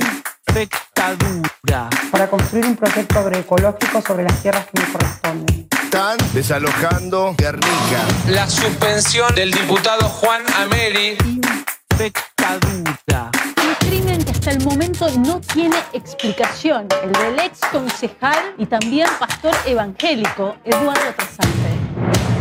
Infectadura. 0.51 1.89
Para 2.11 2.29
construir 2.29 2.65
un 2.65 2.75
proyecto 2.75 3.19
agroecológico 3.19 4.01
sobre 4.01 4.23
las 4.23 4.41
tierras 4.41 4.65
que 4.65 4.81
me 4.81 4.91
corresponden. 4.91 5.67
Están 5.81 6.17
desalojando 6.33 7.33
Guernica. 7.37 8.05
La 8.27 8.49
suspensión 8.49 9.33
del 9.33 9.51
diputado 9.51 10.09
Juan 10.09 10.41
Ameri. 10.57 11.15
Infectadura. 11.91 13.31
Un 13.63 13.87
crimen 13.87 14.25
que 14.25 14.31
hasta 14.31 14.51
el 14.51 14.61
momento 14.65 15.09
no 15.19 15.39
tiene 15.39 15.77
explicación. 15.93 16.89
El 17.01 17.13
del 17.13 17.39
ex 17.39 17.59
concejal 17.71 18.53
y 18.57 18.65
también 18.65 19.07
pastor 19.19 19.55
evangélico 19.65 20.57
Eduardo 20.65 21.13
Trasante. 21.15 22.40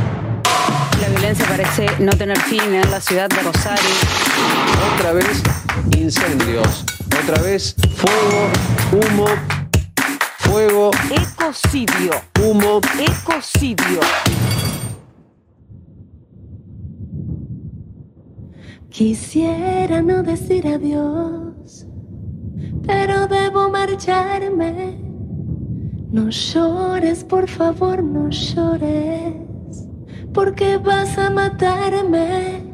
La 1.01 1.09
violencia 1.09 1.47
parece 1.47 1.87
no 1.99 2.13
tener 2.13 2.39
fin 2.41 2.75
en 2.75 2.91
la 2.91 3.01
ciudad 3.01 3.29
de 3.29 3.43
Rosario. 3.43 3.91
Otra 4.95 5.13
vez 5.13 5.43
incendios, 5.97 6.85
otra 7.23 7.41
vez 7.43 7.75
fuego, 7.97 8.51
humo, 8.93 9.27
Fuego. 10.51 10.91
Ecocidio. 11.13 12.11
Humo. 12.43 12.81
Ecocidio. 12.99 14.01
Quisiera 18.89 20.03
no 20.03 20.25
decir 20.25 20.67
adiós, 20.67 21.87
pero 22.85 23.29
debo 23.29 23.71
marcharme. 23.71 24.99
No 26.11 26.31
llores, 26.31 27.23
por 27.23 27.49
favor, 27.49 28.03
no 28.03 28.29
llores, 28.29 29.35
porque 30.33 30.79
vas 30.79 31.19
a 31.19 31.31
matarme. 31.31 32.65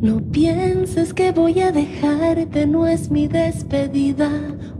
No 0.00 0.20
pienses 0.32 1.14
que 1.14 1.30
voy 1.30 1.60
a 1.60 1.70
dejarte, 1.70 2.66
no 2.66 2.88
es 2.88 3.10
mi 3.10 3.28
despedida. 3.28 4.30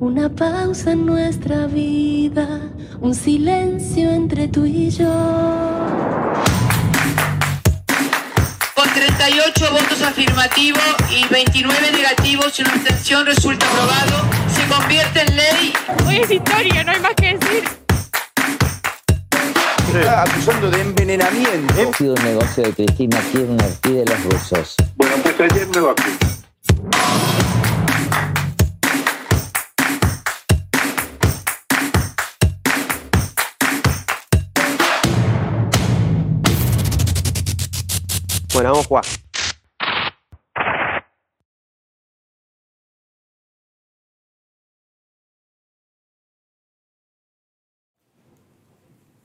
Una 0.00 0.28
pausa 0.28 0.92
en 0.92 1.06
nuestra 1.06 1.66
vida, 1.66 2.72
un 3.00 3.14
silencio 3.14 4.10
entre 4.10 4.48
tú 4.48 4.64
y 4.64 4.90
yo. 4.90 5.12
Con 8.74 8.88
38 8.92 9.68
votos 9.70 10.02
afirmativos 10.02 10.96
y 11.10 11.24
29 11.32 11.92
negativos 11.92 12.58
y 12.58 12.62
una 12.62 12.72
abstención 12.72 13.24
resulta 13.24 13.64
aprobado. 13.64 14.28
Se 14.48 14.66
convierte 14.66 15.20
en 15.20 15.36
ley. 15.36 15.72
Hoy 16.04 16.16
es 16.16 16.30
historia, 16.32 16.82
no 16.82 16.90
hay 16.90 17.00
más 17.00 17.14
que 17.14 17.38
decir. 17.38 17.81
Está 19.94 20.22
acusando 20.22 20.70
de 20.70 20.80
envenenamiento. 20.80 21.90
Ha 21.90 21.96
sido 21.98 22.14
un 22.14 22.24
negocio 22.24 22.62
de 22.64 22.72
Cristina 22.72 23.20
Kirchner 23.30 23.72
y 23.84 23.92
de 23.92 24.04
los 24.06 24.24
rusos. 24.24 24.76
Bueno, 24.96 25.16
pues 25.22 25.52
ayer 25.52 25.68
me 25.68 25.80
vacuné. 25.80 26.18
Bueno, 38.54 38.70
vamos 38.70 38.86
a 38.86 38.88
jugar. 38.88 39.21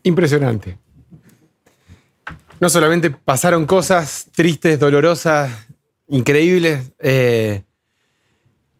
Impresionante. 0.07 0.77
No 2.61 2.69
solamente 2.69 3.11
pasaron 3.11 3.65
cosas 3.65 4.27
tristes, 4.33 4.79
dolorosas, 4.79 5.51
increíbles. 6.07 6.91
eh, 6.99 7.63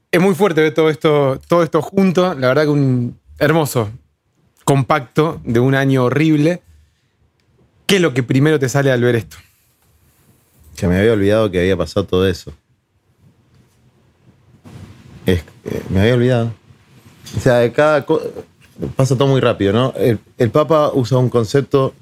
es 0.10 0.22
muy 0.22 0.34
fuerte 0.36 0.62
ver 0.62 0.74
todo 0.74 0.90
esto, 0.90 1.38
todo 1.50 1.64
esto 1.64 1.82
junto. 1.82 2.34
La 2.34 2.48
verdad 2.48 2.64
que 2.64 2.70
un 2.70 3.20
hermoso 3.40 3.92
compacto 4.64 5.42
de 5.44 5.60
un 5.60 5.76
año 5.76 6.06
horrible. 6.06 6.62
¿Qué 7.86 7.98
es 7.98 8.02
lo 8.02 8.14
que 8.14 8.24
primero 8.24 8.58
te 8.58 8.70
sale 8.70 8.90
al 8.92 9.02
ver 9.02 9.16
esto? 9.16 9.36
Que 10.78 10.88
me 10.88 10.98
había 10.98 11.12
olvidado 11.12 11.52
que 11.52 11.60
había 11.60 11.76
pasado 11.76 12.06
todo 12.06 12.26
eso. 12.28 12.54
Es- 15.26 15.44
eh, 15.66 15.84
me 15.90 16.00
había 16.00 16.14
olvidado. 16.16 16.54
O 17.36 17.40
sea, 17.42 17.56
de 17.56 17.72
cada 17.74 18.06
co- 18.06 18.22
pasa 18.96 19.16
todo 19.16 19.28
muy 19.28 19.42
rápido, 19.42 19.74
¿no? 19.74 19.94
El, 19.96 20.20
Papa 20.52 20.92
usa 20.94 21.18
un 21.18 21.30
concepto 21.30 21.94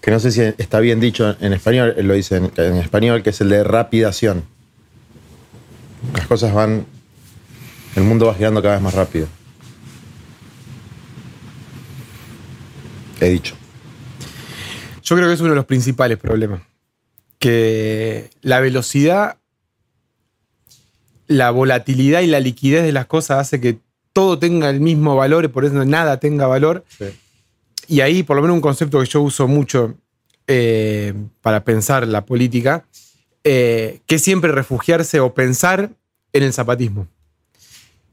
que 0.00 0.10
no 0.10 0.20
sé 0.20 0.30
si 0.30 0.40
está 0.40 0.80
bien 0.80 1.00
dicho 1.00 1.34
en 1.40 1.52
español, 1.52 1.94
lo 1.98 2.14
dice 2.14 2.36
en, 2.36 2.52
en 2.56 2.76
español, 2.76 3.22
que 3.22 3.30
es 3.30 3.40
el 3.40 3.48
de 3.48 3.64
rapidación. 3.64 4.44
Las 6.14 6.26
cosas 6.26 6.52
van. 6.52 6.86
El 7.96 8.02
mundo 8.02 8.26
va 8.26 8.34
girando 8.34 8.60
cada 8.60 8.74
vez 8.74 8.82
más 8.82 8.94
rápido. 8.94 9.28
He 13.20 13.28
dicho. 13.28 13.56
Yo 15.02 15.16
creo 15.16 15.28
que 15.28 15.34
es 15.34 15.40
uno 15.40 15.50
de 15.50 15.56
los 15.56 15.66
principales 15.66 16.18
problemas. 16.18 16.62
Que 17.38 18.30
la 18.42 18.60
velocidad, 18.60 19.36
la 21.26 21.50
volatilidad 21.50 22.20
y 22.22 22.26
la 22.26 22.40
liquidez 22.40 22.82
de 22.82 22.92
las 22.92 23.06
cosas 23.06 23.38
hace 23.38 23.60
que 23.60 23.78
todo 24.14 24.38
tenga 24.38 24.70
el 24.70 24.80
mismo 24.80 25.16
valor 25.16 25.44
y 25.44 25.48
por 25.48 25.66
eso 25.66 25.84
nada 25.84 26.18
tenga 26.18 26.46
valor. 26.46 26.84
Y 27.86 28.00
ahí, 28.00 28.22
por 28.22 28.36
lo 28.36 28.42
menos, 28.42 28.54
un 28.54 28.60
concepto 28.62 29.00
que 29.00 29.06
yo 29.06 29.20
uso 29.20 29.46
mucho 29.46 29.96
eh, 30.46 31.12
para 31.42 31.64
pensar 31.64 32.06
la 32.06 32.24
política, 32.24 32.86
eh, 33.42 34.00
que 34.06 34.14
es 34.14 34.22
siempre 34.22 34.52
refugiarse 34.52 35.20
o 35.20 35.34
pensar 35.34 35.90
en 36.32 36.42
el 36.42 36.52
zapatismo. 36.52 37.08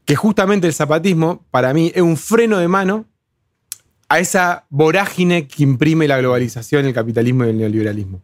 Que 0.04 0.16
justamente 0.16 0.66
el 0.66 0.74
zapatismo, 0.74 1.46
para 1.50 1.72
mí, 1.72 1.92
es 1.94 2.02
un 2.02 2.16
freno 2.16 2.58
de 2.58 2.68
mano 2.68 3.06
a 4.08 4.18
esa 4.18 4.66
vorágine 4.70 5.46
que 5.46 5.62
imprime 5.62 6.08
la 6.08 6.18
globalización, 6.18 6.84
el 6.84 6.92
capitalismo 6.92 7.44
y 7.44 7.50
el 7.50 7.58
neoliberalismo. 7.58 8.20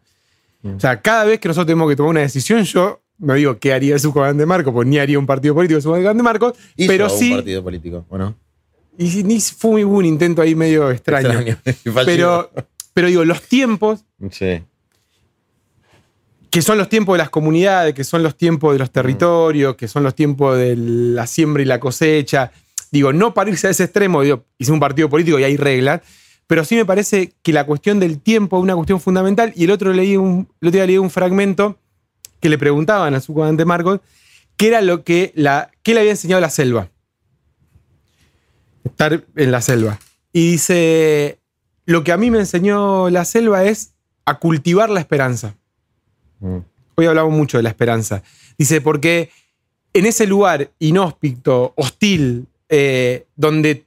O 0.61 0.79
sea, 0.79 1.01
cada 1.01 1.23
vez 1.23 1.39
que 1.39 1.47
nosotros 1.47 1.67
tenemos 1.67 1.89
que 1.89 1.95
tomar 1.95 2.09
una 2.09 2.19
decisión, 2.19 2.63
yo 2.65 3.01
no 3.19 3.33
digo 3.35 3.57
qué 3.59 3.73
haría 3.73 3.93
el 3.93 3.99
Zucco 3.99 4.23
de 4.33 4.45
Marco, 4.45 4.73
pues 4.73 4.87
ni 4.87 4.97
haría 4.97 5.19
un 5.19 5.25
partido 5.25 5.53
político 5.53 5.81
Zucco 5.81 5.97
de 5.97 6.13
Marco, 6.15 6.53
Hizo 6.75 6.87
pero 6.91 7.05
un 7.11 7.19
sí. 7.19 7.31
partido 7.33 7.63
político, 7.63 8.05
¿o 8.09 8.17
no? 8.17 8.35
Y 8.97 9.23
ni 9.23 9.39
fue 9.39 9.85
un 9.85 10.05
intento 10.05 10.41
ahí 10.41 10.55
medio 10.55 10.89
extraño. 10.91 11.29
Extraño, 11.39 11.57
fallido. 11.93 12.05
pero, 12.05 12.51
pero 12.93 13.07
digo, 13.07 13.23
los 13.25 13.41
tiempos, 13.43 14.03
Sí. 14.31 14.61
que 16.49 16.61
son 16.61 16.77
los 16.77 16.89
tiempos 16.89 17.13
de 17.13 17.19
las 17.19 17.29
comunidades, 17.29 17.93
que 17.93 18.03
son 18.03 18.23
los 18.23 18.35
tiempos 18.35 18.73
de 18.73 18.79
los 18.79 18.91
territorios, 18.91 19.75
que 19.75 19.87
son 19.87 20.03
los 20.03 20.15
tiempos 20.15 20.57
de 20.57 20.75
la 20.75 21.27
siembra 21.27 21.61
y 21.61 21.65
la 21.65 21.79
cosecha. 21.79 22.51
Digo, 22.91 23.13
no 23.13 23.33
para 23.33 23.51
irse 23.51 23.67
a 23.67 23.69
ese 23.69 23.83
extremo, 23.83 24.21
digo, 24.23 24.43
hice 24.57 24.71
un 24.71 24.79
partido 24.79 25.09
político 25.09 25.37
y 25.39 25.43
hay 25.43 25.57
reglas, 25.57 26.01
pero 26.47 26.65
sí 26.65 26.75
me 26.75 26.85
parece 26.85 27.33
que 27.43 27.53
la 27.53 27.65
cuestión 27.65 27.99
del 27.99 28.19
tiempo 28.19 28.57
es 28.57 28.63
una 28.63 28.75
cuestión 28.75 28.99
fundamental. 28.99 29.53
Y 29.55 29.65
el 29.65 29.71
otro, 29.71 29.93
leí 29.93 30.17
un, 30.17 30.47
el 30.59 30.67
otro 30.69 30.77
día 30.77 30.87
leí 30.87 30.97
un 30.97 31.11
fragmento 31.11 31.77
que 32.39 32.49
le 32.49 32.57
preguntaban 32.57 33.13
a 33.13 33.19
su 33.19 33.33
comandante 33.33 33.65
Marcos 33.65 33.99
qué 34.57 34.67
era 34.67 34.81
lo 34.81 35.03
que 35.03 35.31
la, 35.35 35.71
qué 35.83 35.93
le 35.93 36.01
había 36.01 36.11
enseñado 36.11 36.41
la 36.41 36.49
selva. 36.49 36.89
Estar 38.83 39.23
en 39.35 39.51
la 39.51 39.61
selva. 39.61 39.99
Y 40.33 40.51
dice, 40.51 41.39
lo 41.85 42.03
que 42.03 42.11
a 42.11 42.17
mí 42.17 42.29
me 42.29 42.39
enseñó 42.39 43.09
la 43.09 43.25
selva 43.25 43.63
es 43.63 43.93
a 44.25 44.37
cultivar 44.37 44.89
la 44.89 44.99
esperanza. 44.99 45.55
Hoy 46.95 47.05
hablamos 47.05 47.33
mucho 47.33 47.57
de 47.57 47.63
la 47.63 47.69
esperanza. 47.69 48.21
Dice, 48.57 48.81
porque 48.81 49.31
en 49.93 50.05
ese 50.05 50.27
lugar 50.27 50.71
inhóspito, 50.79 51.73
hostil, 51.75 52.47
eh, 52.69 53.25
donde 53.35 53.85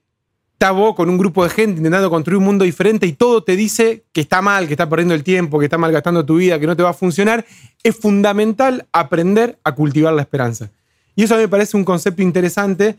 estás 0.63 0.77
vos 0.77 0.95
con 0.95 1.11
un 1.11 1.19
grupo 1.19 1.43
de 1.43 1.51
gente 1.51 1.79
intentando 1.79 2.09
construir 2.09 2.39
un 2.39 2.45
mundo 2.45 2.65
diferente 2.65 3.05
y 3.05 3.15
todo 3.15 3.43
te 3.43 3.57
dice 3.57 4.05
que 4.13 4.21
está 4.21 4.41
mal, 4.43 4.69
que 4.69 4.75
estás 4.75 4.87
perdiendo 4.87 5.13
el 5.13 5.25
tiempo, 5.25 5.59
que 5.59 5.65
estás 5.65 5.81
malgastando 5.81 6.25
tu 6.25 6.37
vida, 6.37 6.61
que 6.61 6.69
no 6.69 6.77
te 6.77 6.85
va 6.85 6.91
a 6.91 6.95
funcionar, 6.95 7.45
es 7.83 7.97
fundamental 7.97 8.87
aprender 8.93 9.59
a 9.65 9.75
cultivar 9.75 10.15
la 10.15 10.23
esperanza. 10.23 10.71
Y 11.17 11.25
eso 11.25 11.35
a 11.35 11.39
mí 11.39 11.43
me 11.43 11.49
parece 11.49 11.77
un 11.77 11.85
concepto 11.85 12.23
interesante 12.23 12.97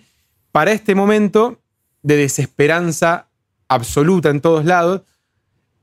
para 0.51 0.73
este 0.73 0.93
momento 0.93 1.61
de 2.01 2.17
desesperanza 2.17 3.29
absoluta 3.69 4.29
en 4.29 4.41
todos 4.41 4.65
lados. 4.65 5.03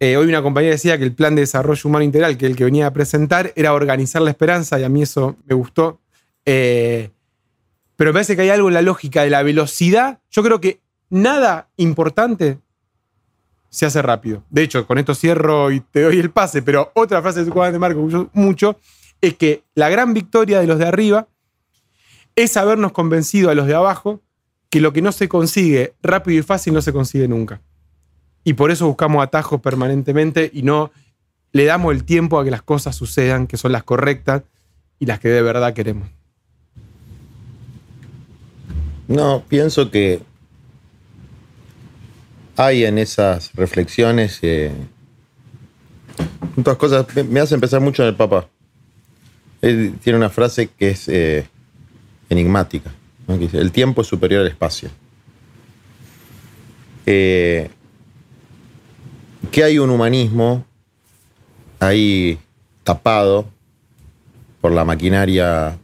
Eh, 0.01 0.19
hoy 0.19 0.27
una 0.27 0.43
compañera 0.43 0.73
decía 0.73 0.99
que 0.99 1.05
el 1.05 1.15
plan 1.15 1.35
de 1.35 1.41
desarrollo 1.41 1.89
humano 1.89 2.05
integral, 2.05 2.37
que 2.37 2.45
el 2.45 2.57
que 2.57 2.65
venía 2.65 2.89
a 2.89 2.93
presentar, 2.93 3.55
era 3.57 3.73
organizar 3.73 4.21
la 4.21 4.29
esperanza, 4.29 4.79
y 4.79 4.85
a 4.85 4.91
mí 4.91 5.01
eso 5.01 5.37
me 5.47 5.55
gustó. 5.55 5.99
Eh, 6.45 7.09
pero 7.97 8.11
me 8.11 8.17
parece 8.17 8.37
que 8.37 8.43
hay 8.43 8.51
algo 8.51 8.69
en 8.69 8.75
la 8.75 8.83
lógica 8.83 9.23
de 9.23 9.31
la 9.31 9.43
velocidad. 9.43 10.19
Yo 10.31 10.43
creo 10.43 10.61
que 10.61 10.81
nada 11.11 11.69
importante 11.77 12.59
se 13.69 13.87
hace 13.87 14.03
rápido. 14.03 14.43
De 14.51 14.63
hecho, 14.63 14.87
con 14.87 14.99
esto 14.99 15.15
cierro 15.15 15.71
y 15.71 15.81
te 15.81 16.03
doy 16.03 16.19
el 16.19 16.31
pase, 16.31 16.63
pero 16.63 16.91
otra 16.95 17.21
frase 17.23 17.41
de 17.41 17.47
su 17.47 17.53
comandante 17.53 17.79
Marco 17.79 18.31
mucho 18.33 18.77
es 19.21 19.35
que 19.35 19.65
la 19.75 19.89
gran 19.89 20.15
victoria 20.15 20.61
de 20.61 20.67
los 20.67 20.79
de 20.79 20.87
arriba 20.87 21.29
es 22.37 22.57
habernos 22.57 22.93
convencido 22.93 23.51
a 23.51 23.55
los 23.55 23.67
de 23.67 23.75
abajo 23.75 24.21
que 24.71 24.81
lo 24.81 24.93
que 24.93 25.03
no 25.03 25.13
se 25.13 25.29
consigue 25.29 25.95
rápido 26.03 26.39
y 26.39 26.43
fácil 26.43 26.75
no 26.75 26.81
se 26.81 26.93
consigue 26.93 27.29
nunca. 27.29 27.61
Y 28.45 28.55
por 28.55 28.71
eso 28.71 28.87
buscamos 28.87 29.23
atajos 29.23 29.61
permanentemente 29.61 30.51
y 30.53 30.63
no 30.63 30.91
le 31.53 31.65
damos 31.65 31.93
el 31.93 32.05
tiempo 32.05 32.39
a 32.39 32.45
que 32.45 32.51
las 32.51 32.63
cosas 32.63 32.97
sucedan, 32.97 33.47
que 33.47 33.57
son 33.57 33.73
las 33.73 33.83
correctas 33.83 34.43
y 34.99 35.07
las 35.07 35.19
que 35.19 35.29
de 35.29 35.43
verdad 35.43 35.75
queremos. 35.75 36.09
No, 39.09 39.43
pienso 39.49 39.91
que 39.91 40.23
hay 42.61 42.85
en 42.85 42.99
esas 42.99 43.53
reflexiones 43.55 44.39
eh, 44.43 44.71
cosas. 46.77 47.07
Me, 47.15 47.23
me 47.25 47.41
hace 47.41 47.55
empezar 47.55 47.81
mucho 47.81 48.03
en 48.03 48.11
el 48.11 48.17
Papa. 48.17 48.49
Él 49.63 49.95
tiene 50.03 50.19
una 50.19 50.29
frase 50.29 50.69
que 50.69 50.91
es 50.91 51.09
eh, 51.09 51.47
enigmática. 52.29 52.91
el 53.29 53.73
tiempo 53.73 54.03
es 54.03 54.09
superior 54.09 54.43
al 54.43 54.49
espacio. 54.49 54.91
Eh, 57.07 57.71
que 59.51 59.65
hay 59.65 59.79
un 59.79 59.89
humanismo 59.89 60.65
ahí 61.79 62.39
tapado 62.85 63.47
por 64.61 64.73
la 64.73 64.85
maquinaria 64.85 65.79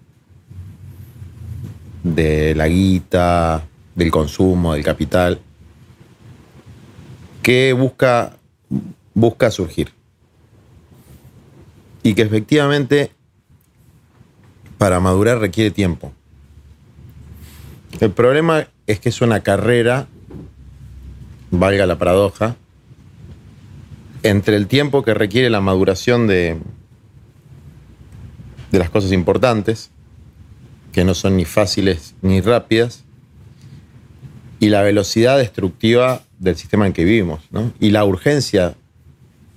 de 2.02 2.54
la 2.54 2.68
guita, 2.68 3.66
del 3.94 4.10
consumo, 4.10 4.74
del 4.74 4.84
capital, 4.84 5.40
que 7.46 7.72
busca, 7.74 8.32
busca 9.14 9.52
surgir. 9.52 9.92
Y 12.02 12.14
que 12.14 12.22
efectivamente 12.22 13.12
para 14.78 14.98
madurar 14.98 15.38
requiere 15.38 15.70
tiempo. 15.70 16.12
El 18.00 18.10
problema 18.10 18.66
es 18.88 18.98
que 18.98 19.10
es 19.10 19.20
una 19.20 19.44
carrera, 19.44 20.08
valga 21.52 21.86
la 21.86 21.98
paradoja, 21.98 22.56
entre 24.24 24.56
el 24.56 24.66
tiempo 24.66 25.04
que 25.04 25.14
requiere 25.14 25.48
la 25.48 25.60
maduración 25.60 26.26
de, 26.26 26.58
de 28.72 28.78
las 28.80 28.90
cosas 28.90 29.12
importantes, 29.12 29.92
que 30.92 31.04
no 31.04 31.14
son 31.14 31.36
ni 31.36 31.44
fáciles 31.44 32.16
ni 32.22 32.40
rápidas, 32.40 33.04
y 34.58 34.70
la 34.70 34.82
velocidad 34.82 35.38
destructiva 35.38 36.25
del 36.38 36.56
sistema 36.56 36.86
en 36.86 36.92
que 36.92 37.04
vivimos, 37.04 37.40
¿no? 37.50 37.72
y 37.80 37.90
la 37.90 38.04
urgencia 38.04 38.74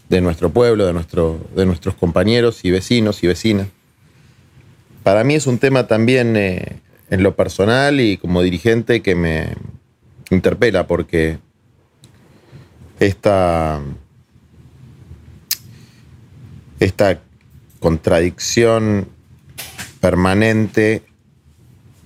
de 0.10 0.22
nuestro 0.22 0.50
pueblo, 0.50 0.86
de, 0.86 0.94
de 1.56 1.66
nuestros 1.66 1.96
compañeros 1.96 2.66
y 2.66 2.72
vecinos 2.72 3.24
y 3.24 3.28
vecinas. 3.28 3.68
Para 5.04 5.24
mí 5.24 5.36
es 5.36 5.48
un 5.48 5.60
tema 5.60 5.88
también 5.88 6.36
eh, 6.36 6.80
en 7.10 7.24
lo 7.24 7.36
personal 7.36 8.00
y 8.00 8.18
como 8.18 8.42
dirigente 8.42 9.02
que 9.02 9.16
me 9.16 9.56
interpela 10.30 10.88
porque 10.88 11.38
esta, 13.00 13.82
esta 16.80 17.20
contradicción 17.80 19.08
permanente 20.02 21.04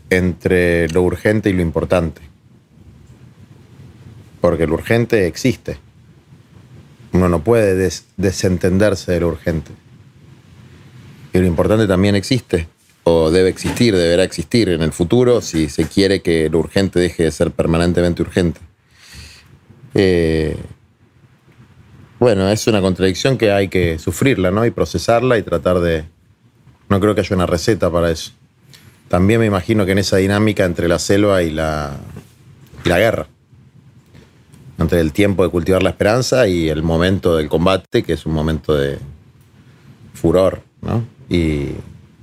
entre 0.09 0.89
lo 0.89 1.01
urgente 1.03 1.49
y 1.49 1.53
lo 1.53 1.61
importante. 1.61 2.21
Porque 4.43 4.67
lo 4.67 4.73
urgente 4.73 5.25
existe. 5.25 5.77
Uno 7.13 7.29
no 7.29 7.45
puede 7.45 7.75
des- 7.75 8.07
desentenderse 8.17 9.13
de 9.13 9.21
lo 9.21 9.29
urgente. 9.29 9.71
Y 11.31 11.37
lo 11.37 11.45
importante 11.45 11.87
también 11.87 12.15
existe, 12.15 12.67
o 13.05 13.31
debe 13.31 13.47
existir, 13.47 13.95
deberá 13.95 14.25
existir 14.25 14.67
en 14.67 14.81
el 14.81 14.91
futuro 14.91 15.39
si 15.39 15.69
se 15.69 15.87
quiere 15.87 16.21
que 16.21 16.49
lo 16.49 16.59
urgente 16.59 16.99
deje 16.99 17.23
de 17.23 17.31
ser 17.31 17.51
permanentemente 17.51 18.21
urgente. 18.21 18.59
Eh, 19.93 20.57
bueno, 22.19 22.49
es 22.49 22.67
una 22.67 22.81
contradicción 22.81 23.37
que 23.37 23.49
hay 23.53 23.69
que 23.69 23.97
sufrirla, 23.97 24.51
¿no? 24.51 24.65
Y 24.65 24.71
procesarla 24.71 25.37
y 25.37 25.43
tratar 25.43 25.79
de... 25.79 26.03
No 26.89 26.99
creo 26.99 27.15
que 27.15 27.21
haya 27.21 27.35
una 27.37 27.45
receta 27.45 27.89
para 27.89 28.11
eso. 28.11 28.33
También 29.07 29.39
me 29.39 29.45
imagino 29.45 29.85
que 29.85 29.93
en 29.93 29.99
esa 29.99 30.17
dinámica 30.17 30.65
entre 30.65 30.89
la 30.89 30.99
selva 30.99 31.43
y 31.43 31.49
la 31.49 31.95
guerra, 32.83 33.27
entre 34.77 34.99
el 34.99 35.13
tiempo 35.13 35.43
de 35.43 35.49
cultivar 35.49 35.83
la 35.83 35.91
esperanza 35.91 36.47
y 36.47 36.69
el 36.69 36.83
momento 36.83 37.37
del 37.37 37.49
combate, 37.49 38.03
que 38.03 38.13
es 38.13 38.25
un 38.25 38.33
momento 38.33 38.75
de 38.75 38.97
furor, 40.13 40.61
¿no? 40.81 41.03
Y 41.29 41.69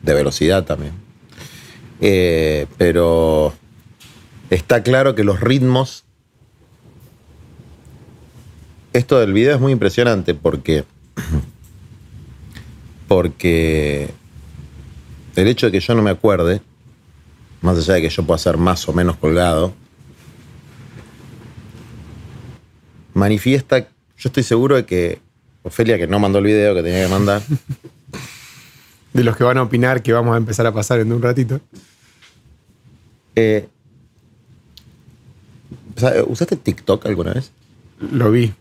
de 0.02 0.14
velocidad 0.14 0.64
también. 0.64 0.92
Eh, 2.00 2.66
pero 2.78 3.52
está 4.50 4.82
claro 4.82 5.14
que 5.14 5.24
los 5.24 5.40
ritmos 5.40 6.04
esto 8.92 9.20
del 9.20 9.32
video 9.32 9.54
es 9.54 9.60
muy 9.60 9.72
impresionante 9.72 10.34
porque. 10.34 10.84
Porque. 13.08 14.10
El 15.36 15.46
hecho 15.46 15.66
de 15.66 15.72
que 15.72 15.80
yo 15.80 15.94
no 15.94 16.02
me 16.02 16.10
acuerde, 16.10 16.60
más 17.60 17.78
allá 17.78 17.94
de 17.94 18.02
que 18.02 18.08
yo 18.08 18.24
pueda 18.24 18.38
ser 18.38 18.56
más 18.56 18.88
o 18.88 18.92
menos 18.92 19.16
colgado, 19.16 19.72
manifiesta. 23.14 23.78
Yo 23.80 24.28
estoy 24.28 24.42
seguro 24.42 24.76
de 24.76 24.84
que 24.84 25.18
Ofelia, 25.62 25.98
que 25.98 26.06
no 26.06 26.18
mandó 26.18 26.38
el 26.38 26.44
video 26.46 26.74
que 26.74 26.82
tenía 26.82 27.04
que 27.04 27.10
mandar, 27.12 27.42
De 29.12 29.24
los 29.24 29.36
que 29.36 29.42
van 29.44 29.58
a 29.58 29.62
opinar 29.62 30.02
que 30.02 30.12
vamos 30.12 30.34
a 30.34 30.36
empezar 30.36 30.66
a 30.66 30.72
pasar 30.72 31.00
en 31.00 31.12
un 31.12 31.20
ratito. 31.20 31.60
eh, 33.34 33.66
¿sabe- 35.96 36.22
¿usaste 36.22 36.56
TikTok 36.56 37.06
alguna 37.06 37.32
vez? 37.34 37.50
Lo 38.12 38.30
vi. 38.30 38.52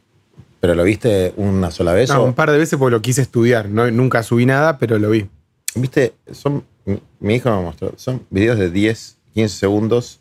¿Pero 0.59 0.75
lo 0.75 0.83
viste 0.83 1.33
una 1.37 1.71
sola 1.71 1.93
vez? 1.93 2.09
No, 2.09 2.21
o- 2.21 2.25
un 2.25 2.33
par 2.33 2.51
de 2.51 2.57
veces 2.57 2.77
porque 2.79 2.91
lo 2.91 3.01
quise 3.01 3.21
estudiar. 3.21 3.69
No, 3.69 3.89
nunca 3.91 4.23
subí 4.23 4.45
nada, 4.45 4.77
pero 4.77 4.97
lo 4.99 5.09
vi. 5.11 5.27
Viste, 5.75 6.13
son. 6.31 6.63
Mi, 6.85 6.99
mi 7.19 7.35
hijo 7.35 7.55
me 7.55 7.61
mostró. 7.61 7.93
Son 7.97 8.23
videos 8.29 8.57
de 8.57 8.71
10, 8.71 9.17
15 9.35 9.55
segundos 9.55 10.19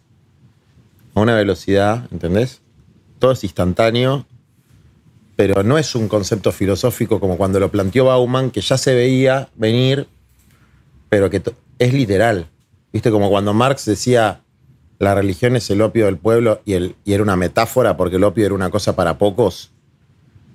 a 1.14 1.20
una 1.20 1.34
velocidad, 1.34 2.06
¿entendés? 2.12 2.60
Todo 3.18 3.32
es 3.32 3.44
instantáneo, 3.44 4.26
pero 5.36 5.62
no 5.62 5.78
es 5.78 5.94
un 5.94 6.08
concepto 6.08 6.52
filosófico 6.52 7.20
como 7.20 7.36
cuando 7.36 7.60
lo 7.60 7.70
planteó 7.70 8.06
Bauman, 8.06 8.50
que 8.50 8.60
ya 8.60 8.78
se 8.78 8.94
veía 8.94 9.48
venir, 9.54 10.08
pero 11.08 11.30
que 11.30 11.42
es 11.78 11.92
literal. 11.92 12.46
Viste, 12.92 13.10
como 13.10 13.28
cuando 13.30 13.54
Marx 13.54 13.84
decía 13.84 14.40
la 14.98 15.14
religión 15.14 15.54
es 15.56 15.70
el 15.70 15.80
opio 15.80 16.06
del 16.06 16.18
pueblo 16.18 16.60
y, 16.64 16.94
era 17.06 17.22
una 17.22 17.36
metáfora 17.36 17.96
porque 17.96 18.16
el 18.16 18.24
opio 18.24 18.46
era 18.46 18.54
una 18.54 18.70
cosa 18.70 18.96
para 18.96 19.18
pocos, 19.18 19.70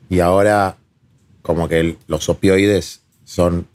y 0.09 0.19
ahora 0.19 0.77
como 1.41 1.67
que 1.67 1.97
los 2.07 2.29
opioides 2.29 3.01
son 3.23 3.67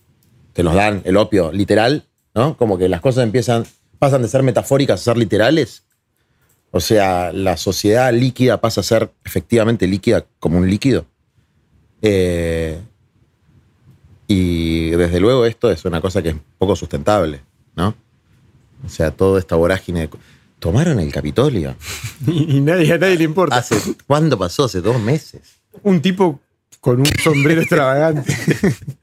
te 0.53 0.62
los 0.62 0.74
dan 0.74 1.03
el 1.05 1.16
opio 1.16 1.53
literal, 1.53 2.05
¿no? 2.35 2.57
Como 2.57 2.79
que 2.79 2.88
las 2.88 3.01
cosas 3.01 3.24
empiezan, 3.24 3.64
pasan 3.98 4.22
de 4.22 4.29
ser 4.29 4.42
metafóricas 4.42 5.01
a 5.01 5.05
ser 5.05 5.16
literales. 5.16 5.85
O 6.70 6.81
sea, 6.81 7.33
la 7.33 7.57
sociedad 7.57 8.12
líquida 8.12 8.61
pasa 8.61 8.81
a 8.81 8.85
ser 8.85 9.11
efectivamente 9.24 9.87
líquida 9.87 10.26
como 10.38 10.59
un 10.59 10.68
líquido. 10.68 11.07
Eh, 12.02 12.81
y 14.26 14.90
desde 14.90 15.20
luego 15.20 15.46
esto 15.46 15.70
es 15.70 15.85
una 15.85 16.00
cosa 16.00 16.22
que 16.22 16.31
es 16.31 16.37
poco 16.59 16.76
sustentable, 16.76 17.40
¿no? 17.74 17.94
O 18.85 18.88
sea, 18.88 19.11
toda 19.11 19.40
esta 19.40 19.57
vorágine. 19.57 20.00
de 20.00 20.11
Tomaron 20.59 21.00
el 21.00 21.12
Capitolio. 21.12 21.76
Y, 22.26 22.57
y 22.57 22.61
nadie, 22.61 22.92
a 22.92 22.98
nadie 22.98 23.16
le 23.16 23.24
importa. 23.24 23.57
¿Hace, 23.57 23.76
¿Cuándo 24.07 24.38
pasó? 24.38 24.64
Hace 24.64 24.81
dos 24.81 25.00
meses. 25.00 25.40
Un 25.83 26.00
tipo 26.02 26.40
con 26.81 27.00
un 27.00 27.07
sombrero 27.22 27.61
extravagante. 27.61 28.37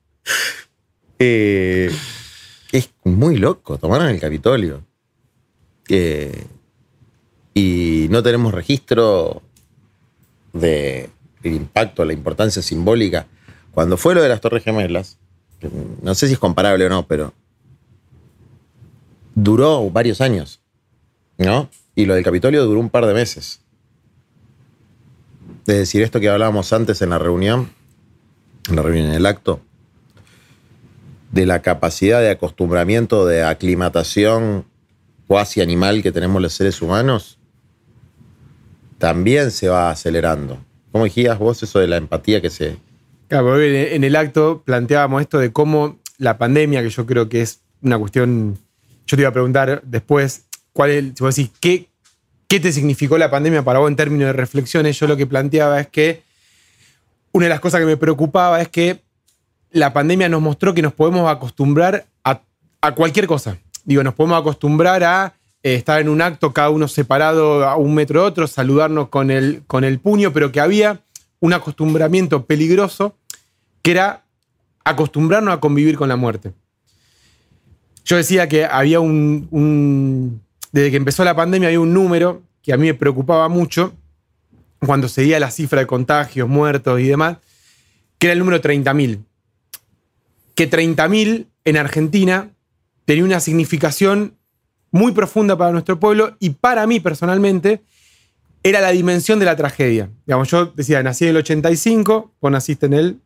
Eh, 1.18 1.90
es 2.74 2.90
muy 3.06 3.38
loco, 3.38 3.78
tomaron 3.78 4.10
el 4.10 4.20
Capitolio. 4.20 4.84
Eh, 5.88 6.44
y 7.58 8.08
no 8.12 8.22
tenemos 8.22 8.54
registro 8.54 9.42
del 10.52 11.10
impacto, 11.44 12.04
la 12.06 12.14
importancia 12.14 12.62
simbólica. 12.62 13.28
Cuando 13.72 13.98
fue 13.98 14.14
lo 14.14 14.22
de 14.22 14.30
las 14.30 14.42
Torres 14.42 14.64
Gemelas, 14.64 15.18
no 16.04 16.14
sé 16.14 16.28
si 16.28 16.34
es 16.34 16.40
comparable 16.40 16.86
o 16.86 16.90
no, 16.90 17.08
pero 17.08 17.34
duró 19.34 19.90
varios 19.90 20.20
años, 20.20 20.60
¿no? 21.38 21.70
Y 21.96 22.06
lo 22.06 22.14
del 22.14 22.26
Capitolio 22.26 22.66
duró 22.66 22.80
un 22.80 22.90
par 22.90 23.06
de 23.06 23.14
meses. 23.14 23.62
Es 25.66 25.78
decir, 25.78 26.02
esto 26.04 26.20
que 26.20 26.30
hablábamos 26.30 26.74
antes 26.74 27.02
en 27.02 27.10
la 27.10 27.20
reunión, 27.20 27.72
en 28.70 28.76
la 28.76 28.82
reunión, 28.82 29.08
en 29.08 29.14
el 29.14 29.26
acto, 29.26 29.62
de 31.32 31.46
la 31.46 31.62
capacidad 31.62 32.20
de 32.20 32.32
acostumbramiento, 32.32 33.26
de 33.26 33.44
aclimatación 33.44 34.66
cuasi 35.26 35.62
animal 35.62 36.04
que 36.04 36.12
tenemos 36.12 36.42
los 36.42 36.54
seres 36.54 36.82
humanos, 36.82 37.40
también 38.98 39.52
se 39.52 39.70
va 39.70 39.90
acelerando. 39.90 40.58
¿Cómo 40.92 41.06
decías 41.06 41.38
vos 41.38 41.62
eso 41.62 41.80
de 41.80 41.88
la 41.88 41.98
empatía 41.98 42.42
que 42.42 42.50
se... 42.50 42.78
Claro, 43.28 43.60
en 43.60 44.04
el 44.04 44.16
acto 44.16 44.62
planteábamos 44.66 45.22
esto 45.22 45.40
de 45.40 45.52
cómo 45.52 45.98
la 46.18 46.38
pandemia, 46.38 46.84
que 46.84 46.90
yo 46.90 47.06
creo 47.06 47.28
que 47.28 47.42
es 47.42 47.60
una 47.82 47.98
cuestión. 47.98 48.58
Yo 49.08 49.18
te 49.18 49.22
iba 49.22 49.30
a 49.30 49.34
preguntar 49.34 49.82
después, 49.84 50.46
¿cuál 50.74 50.92
es, 50.92 51.36
si 51.36 51.52
¿qué, 51.60 51.90
¿qué 52.48 52.60
te 52.60 52.72
significó 52.72 53.18
la 53.18 53.32
pandemia 53.32 53.64
para 53.64 53.80
vos 53.80 53.90
en 53.90 53.96
términos 53.96 54.28
de 54.28 54.34
reflexiones? 54.34 55.00
Yo 55.00 55.08
lo 55.08 55.18
que 55.18 55.26
planteaba 55.26 55.80
es 55.80 55.88
que 55.88 56.22
una 57.32 57.46
de 57.46 57.50
las 57.50 57.60
cosas 57.60 57.80
que 57.82 57.86
me 57.86 57.98
preocupaba 57.98 58.62
es 58.62 58.70
que 58.70 59.02
la 59.72 59.92
pandemia 59.92 60.30
nos 60.30 60.42
mostró 60.42 60.74
que 60.74 60.82
nos 60.82 60.94
podemos 60.94 61.30
acostumbrar 61.30 62.06
a, 62.24 62.42
a 62.82 62.96
cualquier 62.96 63.28
cosa. 63.28 63.58
Digo, 63.84 64.04
nos 64.04 64.14
podemos 64.14 64.40
acostumbrar 64.40 65.04
a 65.04 65.34
eh, 65.66 65.74
estar 65.74 66.00
en 66.00 66.10
un 66.10 66.22
acto, 66.22 66.54
cada 66.54 66.70
uno 66.70 66.88
separado 66.88 67.68
a 67.68 67.76
un 67.76 67.96
metro 67.96 68.22
de 68.22 68.28
otro, 68.28 68.46
saludarnos 68.46 69.10
con 69.10 69.32
el, 69.32 69.64
con 69.66 69.84
el 69.84 69.98
puño, 69.98 70.32
pero 70.32 70.52
que 70.52 70.60
había 70.60 71.02
un 71.40 71.54
acostumbramiento 71.54 72.46
peligroso 72.46 73.18
que 73.82 73.90
era 73.90 74.26
acostumbrarnos 74.84 75.56
a 75.56 75.60
convivir 75.60 75.98
con 75.98 76.08
la 76.08 76.18
muerte. 76.18 76.54
Yo 78.04 78.16
decía 78.16 78.48
que 78.48 78.64
había 78.64 79.00
un, 79.00 80.40
Desde 80.72 80.92
que 80.92 80.98
empezó 80.98 81.24
la 81.24 81.36
pandemia 81.36 81.70
había 81.70 81.80
un 81.80 81.96
número 81.96 82.44
que 82.62 82.72
a 82.72 82.78
mí 82.78 82.86
me 82.86 82.94
preocupaba 82.94 83.50
mucho 83.50 83.96
cuando 84.86 85.10
seguía 85.10 85.40
la 85.40 85.50
cifra 85.50 85.80
de 85.80 85.88
contagios, 85.88 86.48
muertos 86.48 87.00
y 87.00 87.08
demás, 87.08 87.38
que 88.20 88.28
era 88.28 88.34
el 88.34 88.40
número 88.40 88.62
30.000. 88.62 89.18
Que 90.54 90.70
30.000 90.70 91.48
en 91.64 91.78
Argentina 91.78 92.52
tenía 93.06 93.24
una 93.24 93.40
significación 93.40 94.36
muy 94.92 95.12
profunda 95.12 95.58
para 95.58 95.72
nuestro 95.72 96.00
pueblo 96.00 96.36
y 96.40 96.52
para 96.52 96.88
mí 96.88 97.00
personalmente 97.00 97.82
era 98.64 98.82
la 98.82 98.92
dimensión 98.92 99.40
de 99.40 99.46
la 99.46 99.56
tragedia. 99.56 100.10
Digamos, 100.26 100.50
yo 100.50 100.66
decía, 100.68 101.04
nací 101.04 101.26
en 101.26 101.32
el 101.32 101.38
85, 101.38 102.34
vos 102.42 102.52
naciste 102.52 102.88
en 102.88 102.94
el 102.94 103.20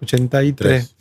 83. 0.00 0.56
Tres. 0.56 0.94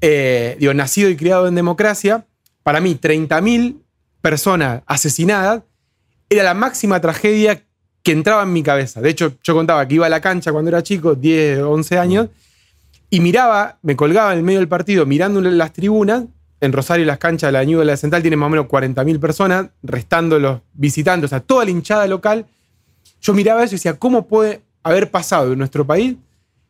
Eh, 0.00 0.56
digo, 0.58 0.74
nacido 0.74 1.08
y 1.08 1.16
criado 1.16 1.46
en 1.46 1.54
democracia, 1.54 2.26
para 2.62 2.80
mí 2.80 2.98
30.000 3.00 3.76
personas 4.20 4.82
asesinadas 4.86 5.62
era 6.28 6.42
la 6.42 6.54
máxima 6.54 7.00
tragedia 7.00 7.62
que 8.02 8.12
entraba 8.12 8.42
en 8.42 8.52
mi 8.52 8.62
cabeza. 8.62 9.00
De 9.00 9.10
hecho, 9.10 9.34
yo 9.42 9.54
contaba 9.54 9.86
que 9.86 9.94
iba 9.94 10.06
a 10.06 10.10
la 10.10 10.20
cancha 10.20 10.52
cuando 10.52 10.70
era 10.70 10.82
chico, 10.82 11.14
10, 11.14 11.60
11 11.60 11.98
años, 11.98 12.28
y 13.10 13.20
miraba, 13.20 13.78
me 13.82 13.96
colgaba 13.96 14.32
en 14.32 14.38
el 14.38 14.44
medio 14.44 14.58
del 14.58 14.68
partido 14.68 15.06
mirando 15.06 15.40
las 15.40 15.72
tribunas. 15.72 16.24
En 16.60 16.72
Rosario 16.72 17.06
las 17.06 17.18
canchas 17.18 17.48
de 17.48 17.52
la 17.52 17.64
Ñuble 17.64 17.80
de 17.80 17.92
la 17.92 17.96
Central 17.96 18.22
tienen 18.22 18.38
más 18.38 18.48
o 18.48 18.50
menos 18.50 18.66
40.000 18.66 19.20
personas, 19.20 19.68
restando 19.82 20.38
los 20.38 20.60
visitantes, 20.72 21.26
o 21.26 21.28
sea, 21.28 21.40
toda 21.40 21.64
la 21.64 21.70
hinchada 21.70 22.06
local. 22.06 22.46
Yo 23.20 23.32
miraba 23.34 23.62
eso 23.62 23.74
y 23.74 23.78
decía, 23.78 23.98
¿cómo 23.98 24.26
puede 24.26 24.62
haber 24.82 25.10
pasado 25.10 25.52
en 25.52 25.58
nuestro 25.58 25.86
país 25.86 26.16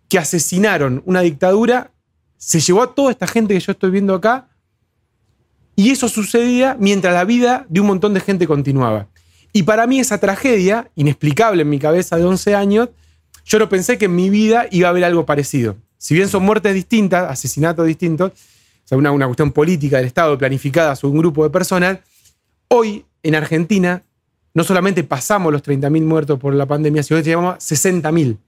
que 0.09 0.19
asesinaron 0.19 1.03
una 1.05 1.21
dictadura, 1.21 1.91
se 2.37 2.61
llevó 2.61 2.83
a 2.83 2.95
toda 2.95 3.11
esta 3.11 3.27
gente 3.27 3.55
que 3.55 3.61
yo 3.61 3.73
estoy 3.73 3.91
viendo 3.91 4.15
acá, 4.15 4.49
y 5.77 5.91
eso 5.91 6.09
sucedía 6.09 6.77
mientras 6.79 7.15
la 7.15 7.25
vida 7.25 7.65
de 7.69 7.81
un 7.81 7.87
montón 7.87 8.15
de 8.15 8.21
gente 8.21 8.47
continuaba. 8.47 9.07
Y 9.53 9.63
para 9.63 9.87
mí 9.87 10.01
esa 10.01 10.19
tragedia, 10.19 10.91
inexplicable 10.97 11.63
en 11.63 11.71
mi 11.71 11.79
cabeza 11.79 12.17
de 12.17 12.25
11 12.25 12.55
años, 12.55 12.89
yo 13.45 13.59
no 13.59 13.69
pensé 13.69 13.97
que 13.97 14.07
en 14.07 14.17
mi 14.17 14.29
vida 14.29 14.67
iba 14.71 14.89
a 14.89 14.91
haber 14.91 15.05
algo 15.05 15.25
parecido. 15.25 15.77
Si 15.97 16.15
bien 16.15 16.29
son 16.29 16.43
muertes 16.43 16.75
distintas, 16.75 17.31
asesinatos 17.31 17.87
distintos, 17.87 18.33
sea, 18.89 18.97
una, 18.97 19.13
una 19.13 19.27
cuestión 19.27 19.53
política 19.53 19.99
del 19.99 20.07
Estado 20.07 20.39
planificada 20.39 20.97
sobre 20.97 21.13
un 21.13 21.19
grupo 21.19 21.45
de 21.45 21.51
personas, 21.51 21.99
hoy 22.69 23.05
en 23.23 23.35
Argentina 23.35 24.03
no 24.55 24.65
solamente 24.65 25.05
pasamos 25.05 25.53
los 25.53 25.63
30.000 25.63 26.05
muertos 26.05 26.39
por 26.39 26.55
la 26.55 26.65
pandemia, 26.65 27.03
sino 27.03 27.19
que 27.19 27.25
llegamos 27.25 27.55
a 27.55 27.59
60.000. 27.59 28.39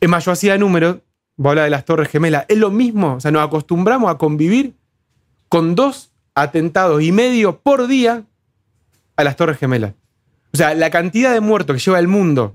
Es 0.00 0.08
más, 0.08 0.24
yo 0.24 0.32
hacía 0.32 0.58
números, 0.58 0.98
voy 1.36 1.48
a 1.48 1.50
hablar 1.50 1.64
de 1.64 1.70
las 1.70 1.84
Torres 1.86 2.10
Gemelas, 2.10 2.44
es 2.48 2.58
lo 2.58 2.70
mismo, 2.70 3.14
o 3.14 3.20
sea, 3.20 3.30
nos 3.30 3.42
acostumbramos 3.42 4.10
a 4.10 4.18
convivir 4.18 4.74
con 5.48 5.74
dos 5.74 6.12
atentados 6.34 7.02
y 7.02 7.10
medio 7.10 7.58
por 7.58 7.86
día 7.86 8.24
a 9.16 9.24
las 9.24 9.36
Torres 9.36 9.58
Gemelas. 9.58 9.94
O 10.52 10.56
sea, 10.56 10.74
la 10.74 10.90
cantidad 10.90 11.32
de 11.32 11.40
muertos 11.40 11.76
que 11.76 11.82
lleva 11.82 11.98
el 11.98 12.08
mundo 12.08 12.54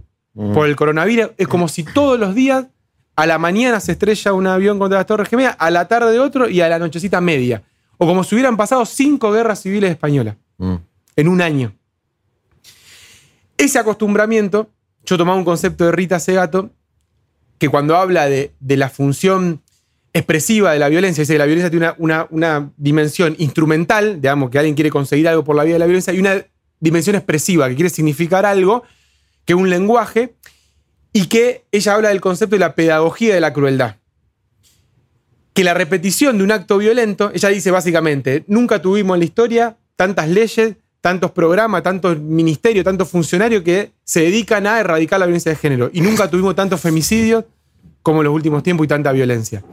por 0.53 0.67
el 0.67 0.75
coronavirus 0.75 1.31
es 1.37 1.47
como 1.47 1.67
si 1.67 1.83
todos 1.83 2.19
los 2.19 2.35
días 2.35 2.67
a 3.15 3.25
la 3.25 3.37
mañana 3.37 3.79
se 3.79 3.93
estrella 3.93 4.33
un 4.33 4.47
avión 4.47 4.77
contra 4.79 4.99
las 4.99 5.05
Torres 5.07 5.29
Gemelas, 5.29 5.55
a 5.59 5.69
la 5.71 5.87
tarde 5.87 6.19
otro 6.19 6.49
y 6.49 6.61
a 6.61 6.67
la 6.69 6.79
nochecita 6.79 7.21
media. 7.21 7.63
O 7.97 8.05
como 8.05 8.23
si 8.23 8.35
hubieran 8.35 8.57
pasado 8.57 8.85
cinco 8.85 9.31
guerras 9.31 9.61
civiles 9.61 9.91
españolas 9.91 10.35
Mm. 10.57 10.75
en 11.17 11.27
un 11.27 11.41
año. 11.41 11.73
Ese 13.57 13.79
acostumbramiento, 13.79 14.69
yo 15.05 15.17
tomaba 15.17 15.37
un 15.37 15.45
concepto 15.45 15.85
de 15.85 15.91
Rita 15.91 16.19
Segato, 16.19 16.71
que 17.57 17.69
cuando 17.69 17.95
habla 17.95 18.25
de, 18.27 18.51
de 18.59 18.77
la 18.77 18.89
función 18.89 19.61
expresiva 20.13 20.71
de 20.73 20.79
la 20.79 20.89
violencia, 20.89 21.21
dice 21.21 21.33
que 21.33 21.39
la 21.39 21.45
violencia 21.45 21.69
tiene 21.69 21.87
una, 21.87 21.95
una- 21.99 22.27
una 22.31 22.71
dimensión 22.77 23.35
instrumental, 23.37 24.21
digamos, 24.21 24.49
que 24.49 24.59
alguien 24.59 24.75
quiere 24.75 24.89
conseguir 24.89 25.27
algo 25.27 25.43
por 25.43 25.55
la 25.55 25.63
vía 25.63 25.73
de 25.75 25.79
la 25.79 25.85
violencia, 25.85 26.13
y 26.13 26.19
una 26.19 26.43
dimensión 26.79 27.15
expresiva, 27.15 27.67
que 27.69 27.75
quiere 27.75 27.89
significar 27.89 28.45
algo, 28.45 28.83
que 29.45 29.53
es 29.53 29.59
un 29.59 29.69
lenguaje, 29.69 30.35
y 31.15 31.27
que 31.27 31.63
ella 31.71 31.93
habla 31.93 32.09
del 32.09 32.19
concepto 32.19 32.57
de 32.57 32.59
la 32.59 32.75
pedagogía 32.75 33.33
de 33.33 33.39
la 33.39 33.53
crueldad. 33.53 33.95
Que 35.53 35.63
la 35.63 35.73
repetición 35.73 36.37
de 36.37 36.43
un 36.43 36.51
acto 36.51 36.77
violento, 36.77 37.31
ella 37.33 37.47
dice 37.47 37.71
básicamente, 37.71 38.43
nunca 38.47 38.81
tuvimos 38.81 39.15
en 39.15 39.19
la 39.19 39.25
historia 39.25 39.77
tantas 39.95 40.27
leyes, 40.27 40.75
tantos 40.99 41.31
programas, 41.31 41.83
tantos 41.83 42.19
ministerios, 42.19 42.83
tantos 42.83 43.07
funcionarios 43.07 43.63
que 43.63 43.93
se 44.03 44.23
dedican 44.23 44.67
a 44.67 44.77
erradicar 44.77 45.17
la 45.17 45.25
violencia 45.25 45.51
de 45.51 45.55
género. 45.55 45.89
Y 45.93 46.01
nunca 46.01 46.29
tuvimos 46.29 46.53
tantos 46.53 46.81
femicidios 46.81 47.45
como 48.01 48.19
en 48.19 48.25
los 48.25 48.35
últimos 48.35 48.61
tiempos 48.61 48.83
y 48.83 48.89
tanta 48.89 49.13
violencia. 49.13 49.63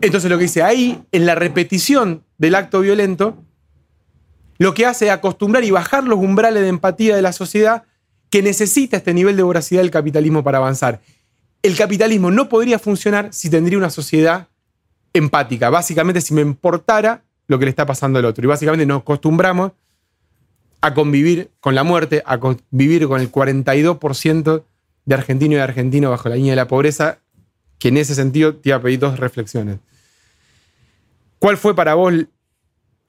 Entonces 0.00 0.28
lo 0.28 0.36
que 0.36 0.42
dice 0.46 0.64
ahí, 0.64 1.00
en 1.12 1.26
la 1.26 1.36
repetición 1.36 2.24
del 2.38 2.56
acto 2.56 2.80
violento, 2.80 3.40
lo 4.58 4.74
que 4.74 4.84
hace 4.84 5.06
es 5.06 5.12
acostumbrar 5.12 5.62
y 5.62 5.70
bajar 5.70 6.02
los 6.02 6.18
umbrales 6.18 6.64
de 6.64 6.70
empatía 6.70 7.14
de 7.14 7.22
la 7.22 7.32
sociedad 7.32 7.84
que 8.36 8.42
necesita 8.42 8.98
este 8.98 9.14
nivel 9.14 9.34
de 9.34 9.42
voracidad 9.42 9.80
del 9.80 9.90
capitalismo 9.90 10.44
para 10.44 10.58
avanzar. 10.58 11.00
El 11.62 11.74
capitalismo 11.74 12.30
no 12.30 12.50
podría 12.50 12.78
funcionar 12.78 13.32
si 13.32 13.48
tendría 13.48 13.78
una 13.78 13.88
sociedad 13.88 14.48
empática. 15.14 15.70
Básicamente, 15.70 16.20
si 16.20 16.34
me 16.34 16.42
importara 16.42 17.24
lo 17.46 17.58
que 17.58 17.64
le 17.64 17.70
está 17.70 17.86
pasando 17.86 18.18
al 18.18 18.26
otro. 18.26 18.44
Y 18.44 18.46
básicamente 18.46 18.84
nos 18.84 19.00
acostumbramos 19.00 19.72
a 20.82 20.92
convivir 20.92 21.50
con 21.60 21.74
la 21.74 21.82
muerte, 21.82 22.22
a 22.26 22.38
convivir 22.38 23.08
con 23.08 23.22
el 23.22 23.32
42% 23.32 24.64
de 25.06 25.14
argentinos 25.14 25.52
y 25.52 25.56
de 25.56 25.62
argentinos 25.62 26.10
bajo 26.10 26.28
la 26.28 26.36
línea 26.36 26.52
de 26.52 26.56
la 26.56 26.68
pobreza, 26.68 27.20
que 27.78 27.88
en 27.88 27.96
ese 27.96 28.14
sentido 28.14 28.54
te 28.54 28.68
iba 28.68 28.76
a 28.76 28.82
pedir 28.82 28.98
dos 28.98 29.18
reflexiones. 29.18 29.78
¿Cuál 31.38 31.56
fue 31.56 31.74
para 31.74 31.94
vos 31.94 32.12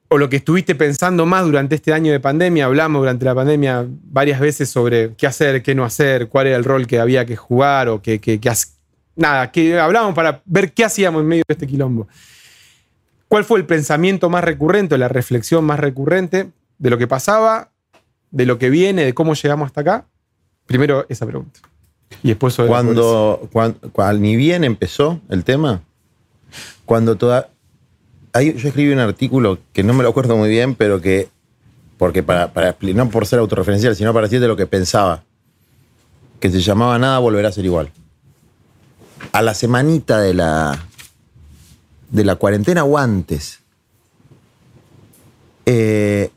o 0.08 0.18
lo 0.18 0.28
que 0.28 0.36
estuviste 0.36 0.74
pensando 0.74 1.26
más 1.26 1.44
durante 1.44 1.74
este 1.74 1.92
año 1.92 2.12
de 2.12 2.20
pandemia? 2.20 2.64
Hablamos 2.64 3.02
durante 3.02 3.24
la 3.24 3.34
pandemia 3.34 3.86
varias 3.88 4.40
veces 4.40 4.68
sobre 4.68 5.14
qué 5.14 5.26
hacer, 5.26 5.62
qué 5.62 5.74
no 5.74 5.84
hacer, 5.84 6.28
cuál 6.28 6.46
era 6.46 6.56
el 6.56 6.64
rol 6.64 6.86
que 6.86 6.98
había 6.98 7.26
que 7.26 7.36
jugar 7.36 7.88
o 7.88 8.00
que, 8.00 8.20
que, 8.20 8.40
nada, 9.16 9.50
que 9.50 9.78
hablábamos 9.78 10.14
para 10.14 10.42
ver 10.46 10.72
qué 10.72 10.84
hacíamos 10.84 11.22
en 11.22 11.28
medio 11.28 11.44
de 11.46 11.52
este 11.52 11.66
quilombo. 11.66 12.08
¿Cuál 13.28 13.44
fue 13.44 13.58
el 13.58 13.66
pensamiento 13.66 14.30
más 14.30 14.42
recurrente, 14.42 14.96
la 14.96 15.08
reflexión 15.08 15.64
más 15.64 15.78
recurrente 15.78 16.50
de 16.78 16.90
lo 16.90 16.96
que 16.96 17.06
pasaba, 17.06 17.70
de 18.30 18.46
lo 18.46 18.58
que 18.58 18.70
viene, 18.70 19.04
de 19.04 19.12
cómo 19.12 19.34
llegamos 19.34 19.66
hasta 19.66 19.82
acá? 19.82 20.06
Primero 20.66 21.04
esa 21.10 21.26
pregunta. 21.26 21.60
Y 22.22 22.28
después 22.28 22.54
sobre 22.54 22.70
Cuando, 22.70 23.48
cuando, 23.52 23.78
cuando 23.92 24.20
ni 24.20 24.36
bien 24.36 24.64
empezó 24.64 25.20
el 25.28 25.44
tema, 25.44 25.82
cuando 26.86 27.16
toda. 27.16 27.50
Ahí 28.32 28.54
yo 28.54 28.68
escribí 28.68 28.92
un 28.92 28.98
artículo 28.98 29.58
que 29.72 29.82
no 29.82 29.94
me 29.94 30.02
lo 30.02 30.10
acuerdo 30.10 30.36
muy 30.36 30.48
bien, 30.48 30.74
pero 30.74 31.00
que. 31.00 31.28
Porque 31.96 32.22
para, 32.22 32.52
para 32.52 32.76
no 32.80 33.10
por 33.10 33.26
ser 33.26 33.40
autorreferencial, 33.40 33.96
sino 33.96 34.14
para 34.14 34.26
decirte 34.26 34.46
lo 34.46 34.56
que 34.56 34.66
pensaba. 34.66 35.24
Que 36.38 36.50
se 36.50 36.60
llamaba 36.60 36.98
Nada 36.98 37.18
volverá 37.18 37.48
a 37.48 37.52
ser 37.52 37.64
igual. 37.64 37.90
A 39.32 39.42
la 39.42 39.54
semanita 39.54 40.20
de 40.20 40.34
la. 40.34 40.86
de 42.10 42.24
la 42.24 42.36
cuarentena 42.36 42.84
o 42.84 42.98
antes. 42.98 43.60
Eh, 45.66 46.30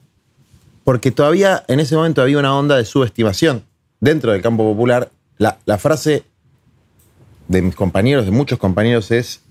porque 0.83 1.11
todavía 1.11 1.63
en 1.67 1.79
ese 1.79 1.95
momento 1.95 2.21
había 2.21 2.37
una 2.39 2.57
onda 2.57 2.75
de 2.75 2.85
subestimación 2.85 3.63
dentro 3.99 4.31
del 4.31 4.41
campo 4.41 4.63
popular. 4.63 5.11
La, 5.37 5.59
la 5.65 5.77
frase 5.77 6.23
de 7.47 7.61
mis 7.61 7.75
compañeros, 7.75 8.25
de 8.25 8.31
muchos 8.31 8.57
compañeros, 8.57 9.11
es: 9.11 9.41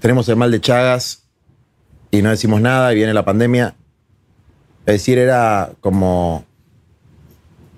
Tenemos 0.00 0.28
el 0.28 0.36
mal 0.36 0.50
de 0.50 0.60
Chagas 0.60 1.24
y 2.10 2.22
no 2.22 2.30
decimos 2.30 2.60
nada 2.60 2.92
y 2.92 2.96
viene 2.96 3.14
la 3.14 3.24
pandemia. 3.24 3.74
Es 4.84 4.94
decir, 4.94 5.18
era 5.18 5.72
como, 5.80 6.44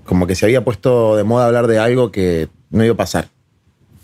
como 0.04 0.26
que 0.26 0.34
se 0.34 0.44
había 0.46 0.64
puesto 0.64 1.16
de 1.16 1.24
moda 1.24 1.46
hablar 1.46 1.66
de 1.66 1.78
algo 1.78 2.10
que 2.12 2.48
no 2.70 2.84
iba 2.84 2.94
a 2.94 2.96
pasar. 2.96 3.28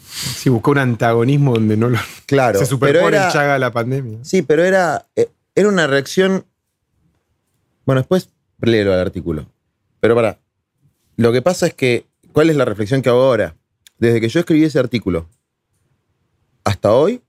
Sí, 0.08 0.48
buscó 0.48 0.70
un 0.70 0.78
antagonismo 0.78 1.54
donde 1.54 1.76
no 1.76 1.88
lo. 1.88 1.98
Claro, 2.26 2.58
se 2.58 2.66
superpone 2.66 3.16
era- 3.16 3.26
el 3.26 3.32
chaga 3.32 3.56
a 3.56 3.58
la 3.58 3.72
pandemia. 3.72 4.18
Sí, 4.22 4.42
pero 4.42 4.64
era, 4.64 5.06
eh, 5.16 5.28
era 5.54 5.68
una 5.68 5.86
reacción. 5.86 6.46
Bueno, 7.84 8.00
después 8.00 8.30
léelo 8.60 8.94
el 8.94 9.00
artículo. 9.00 9.46
Pero 10.00 10.14
para. 10.14 10.38
Lo 11.16 11.32
que 11.32 11.42
pasa 11.42 11.66
es 11.66 11.74
que. 11.74 12.06
¿Cuál 12.32 12.48
es 12.50 12.56
la 12.56 12.64
reflexión 12.64 13.02
que 13.02 13.08
hago 13.10 13.22
ahora? 13.22 13.54
Desde 13.98 14.20
que 14.20 14.28
yo 14.28 14.40
escribí 14.40 14.64
ese 14.64 14.78
artículo 14.78 15.28
hasta 16.64 16.92
hoy, 16.92 17.20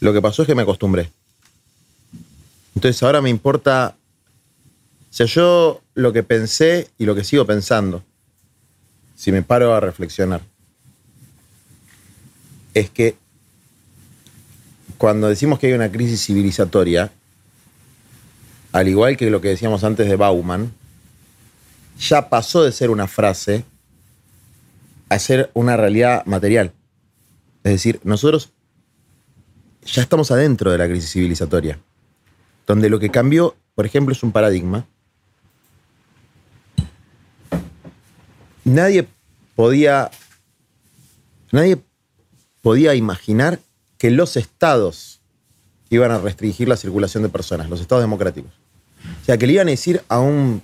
lo 0.00 0.12
que 0.12 0.22
pasó 0.22 0.42
es 0.42 0.46
que 0.46 0.54
me 0.54 0.62
acostumbré. 0.62 1.10
Entonces 2.74 3.02
ahora 3.02 3.20
me 3.20 3.30
importa. 3.30 3.96
O 5.10 5.14
sea, 5.16 5.26
yo 5.26 5.80
lo 5.94 6.12
que 6.12 6.22
pensé 6.22 6.90
y 6.98 7.06
lo 7.06 7.14
que 7.14 7.24
sigo 7.24 7.46
pensando, 7.46 8.02
si 9.16 9.32
me 9.32 9.42
paro 9.42 9.74
a 9.74 9.80
reflexionar, 9.80 10.42
es 12.74 12.90
que 12.90 13.16
cuando 14.98 15.28
decimos 15.28 15.58
que 15.58 15.68
hay 15.68 15.72
una 15.72 15.90
crisis 15.90 16.26
civilizatoria, 16.26 17.10
al 18.72 18.88
igual 18.88 19.16
que 19.16 19.30
lo 19.30 19.40
que 19.40 19.48
decíamos 19.48 19.84
antes 19.84 20.08
de 20.08 20.16
Bauman, 20.16 20.72
ya 21.98 22.28
pasó 22.28 22.62
de 22.62 22.72
ser 22.72 22.90
una 22.90 23.06
frase 23.06 23.64
a 25.08 25.18
ser 25.18 25.50
una 25.54 25.76
realidad 25.76 26.26
material. 26.26 26.72
Es 27.64 27.72
decir, 27.72 28.00
nosotros 28.04 28.52
ya 29.86 30.02
estamos 30.02 30.30
adentro 30.30 30.70
de 30.70 30.78
la 30.78 30.86
crisis 30.86 31.12
civilizatoria, 31.12 31.78
donde 32.66 32.90
lo 32.90 32.98
que 32.98 33.10
cambió, 33.10 33.56
por 33.74 33.86
ejemplo, 33.86 34.12
es 34.12 34.22
un 34.22 34.32
paradigma. 34.32 34.86
Nadie 38.64 39.06
podía, 39.54 40.10
nadie 41.52 41.78
podía 42.62 42.94
imaginar 42.94 43.60
que 43.98 44.10
los 44.10 44.36
estados 44.36 45.20
iban 45.88 46.10
a 46.10 46.18
restringir 46.18 46.68
la 46.68 46.76
circulación 46.76 47.22
de 47.22 47.28
personas, 47.28 47.70
los 47.70 47.80
estados 47.80 48.02
democráticos. 48.02 48.52
O 49.22 49.24
sea, 49.24 49.38
que 49.38 49.46
le 49.46 49.54
iban 49.54 49.68
a 49.68 49.70
decir 49.70 50.02
a 50.08 50.18
un 50.20 50.62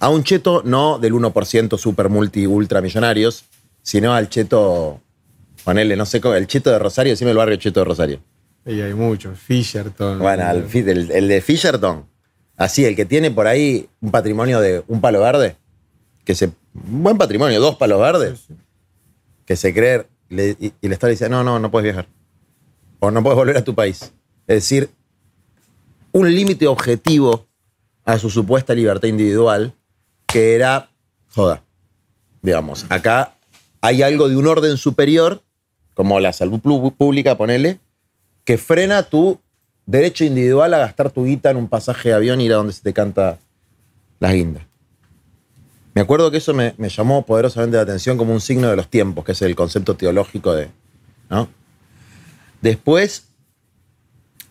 A 0.00 0.10
un 0.10 0.22
cheto 0.22 0.62
no 0.64 0.98
del 0.98 1.12
1% 1.14 1.76
super 1.76 2.08
multi 2.08 2.46
ultra 2.46 2.80
millonarios, 2.80 3.44
sino 3.82 4.14
al 4.14 4.28
cheto, 4.28 5.00
ponele, 5.64 5.96
no 5.96 6.06
sé, 6.06 6.20
cómo, 6.20 6.34
el 6.34 6.46
cheto 6.46 6.70
de 6.70 6.78
Rosario, 6.78 7.12
decime 7.12 7.30
el 7.32 7.36
barrio 7.36 7.56
cheto 7.56 7.80
de 7.80 7.84
Rosario. 7.84 8.20
Y 8.66 8.80
hay 8.80 8.92
muchos, 8.94 9.38
Fisherton. 9.38 10.18
Bueno, 10.18 10.48
el, 10.50 11.10
el 11.10 11.28
de 11.28 11.40
Fisherton, 11.40 12.06
así, 12.56 12.84
el 12.84 12.94
que 12.96 13.04
tiene 13.06 13.30
por 13.30 13.46
ahí 13.46 13.88
un 14.00 14.10
patrimonio 14.10 14.60
de 14.60 14.82
un 14.88 15.00
palo 15.00 15.20
verde, 15.20 15.56
que 16.24 16.34
se, 16.34 16.46
un 16.74 17.02
buen 17.02 17.16
patrimonio, 17.18 17.60
dos 17.60 17.76
palos 17.76 18.00
verdes, 18.00 18.46
que 19.46 19.56
se 19.56 19.72
cree, 19.72 20.06
le- 20.28 20.56
y, 20.60 20.66
y 20.80 20.86
el 20.86 20.92
Estado 20.92 21.08
le 21.08 21.12
dice, 21.14 21.28
no, 21.30 21.42
no, 21.42 21.58
no 21.58 21.70
puedes 21.70 21.84
viajar. 21.84 22.06
O 23.00 23.10
no 23.10 23.22
puedes 23.22 23.36
volver 23.36 23.56
a 23.56 23.64
tu 23.64 23.74
país. 23.74 24.12
Es 24.46 24.56
decir, 24.56 24.90
un 26.12 26.34
límite 26.34 26.66
objetivo 26.66 27.46
a 28.04 28.18
su 28.18 28.28
supuesta 28.28 28.74
libertad 28.74 29.08
individual, 29.08 29.72
que 30.26 30.54
era, 30.54 30.90
joda, 31.30 31.62
digamos, 32.42 32.84
acá 32.90 33.34
hay 33.80 34.02
algo 34.02 34.28
de 34.28 34.36
un 34.36 34.46
orden 34.46 34.76
superior, 34.76 35.42
como 35.98 36.20
la 36.20 36.32
salud 36.32 36.60
pública, 36.60 37.36
ponele, 37.36 37.80
que 38.44 38.56
frena 38.56 39.02
tu 39.02 39.40
derecho 39.84 40.22
individual 40.22 40.72
a 40.74 40.78
gastar 40.78 41.10
tu 41.10 41.24
guita 41.24 41.50
en 41.50 41.56
un 41.56 41.66
pasaje 41.66 42.10
de 42.10 42.14
avión 42.14 42.40
y 42.40 42.44
ir 42.44 42.52
a 42.52 42.58
donde 42.58 42.72
se 42.72 42.82
te 42.82 42.92
canta 42.92 43.40
las 44.20 44.32
guindas. 44.32 44.62
Me 45.94 46.02
acuerdo 46.02 46.30
que 46.30 46.36
eso 46.36 46.54
me, 46.54 46.72
me 46.78 46.88
llamó 46.88 47.26
poderosamente 47.26 47.78
la 47.78 47.82
atención 47.82 48.16
como 48.16 48.32
un 48.32 48.40
signo 48.40 48.70
de 48.70 48.76
los 48.76 48.86
tiempos, 48.86 49.24
que 49.24 49.32
es 49.32 49.42
el 49.42 49.56
concepto 49.56 49.96
teológico 49.96 50.54
de. 50.54 50.68
¿no? 51.28 51.48
Después, 52.60 53.24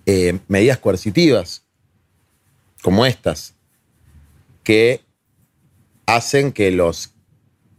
eh, 0.06 0.40
medidas 0.50 0.80
coercitivas, 0.80 1.64
como 2.82 3.06
estas, 3.06 3.54
que 4.66 5.00
hacen 6.06 6.52
que 6.52 6.72
los 6.72 7.14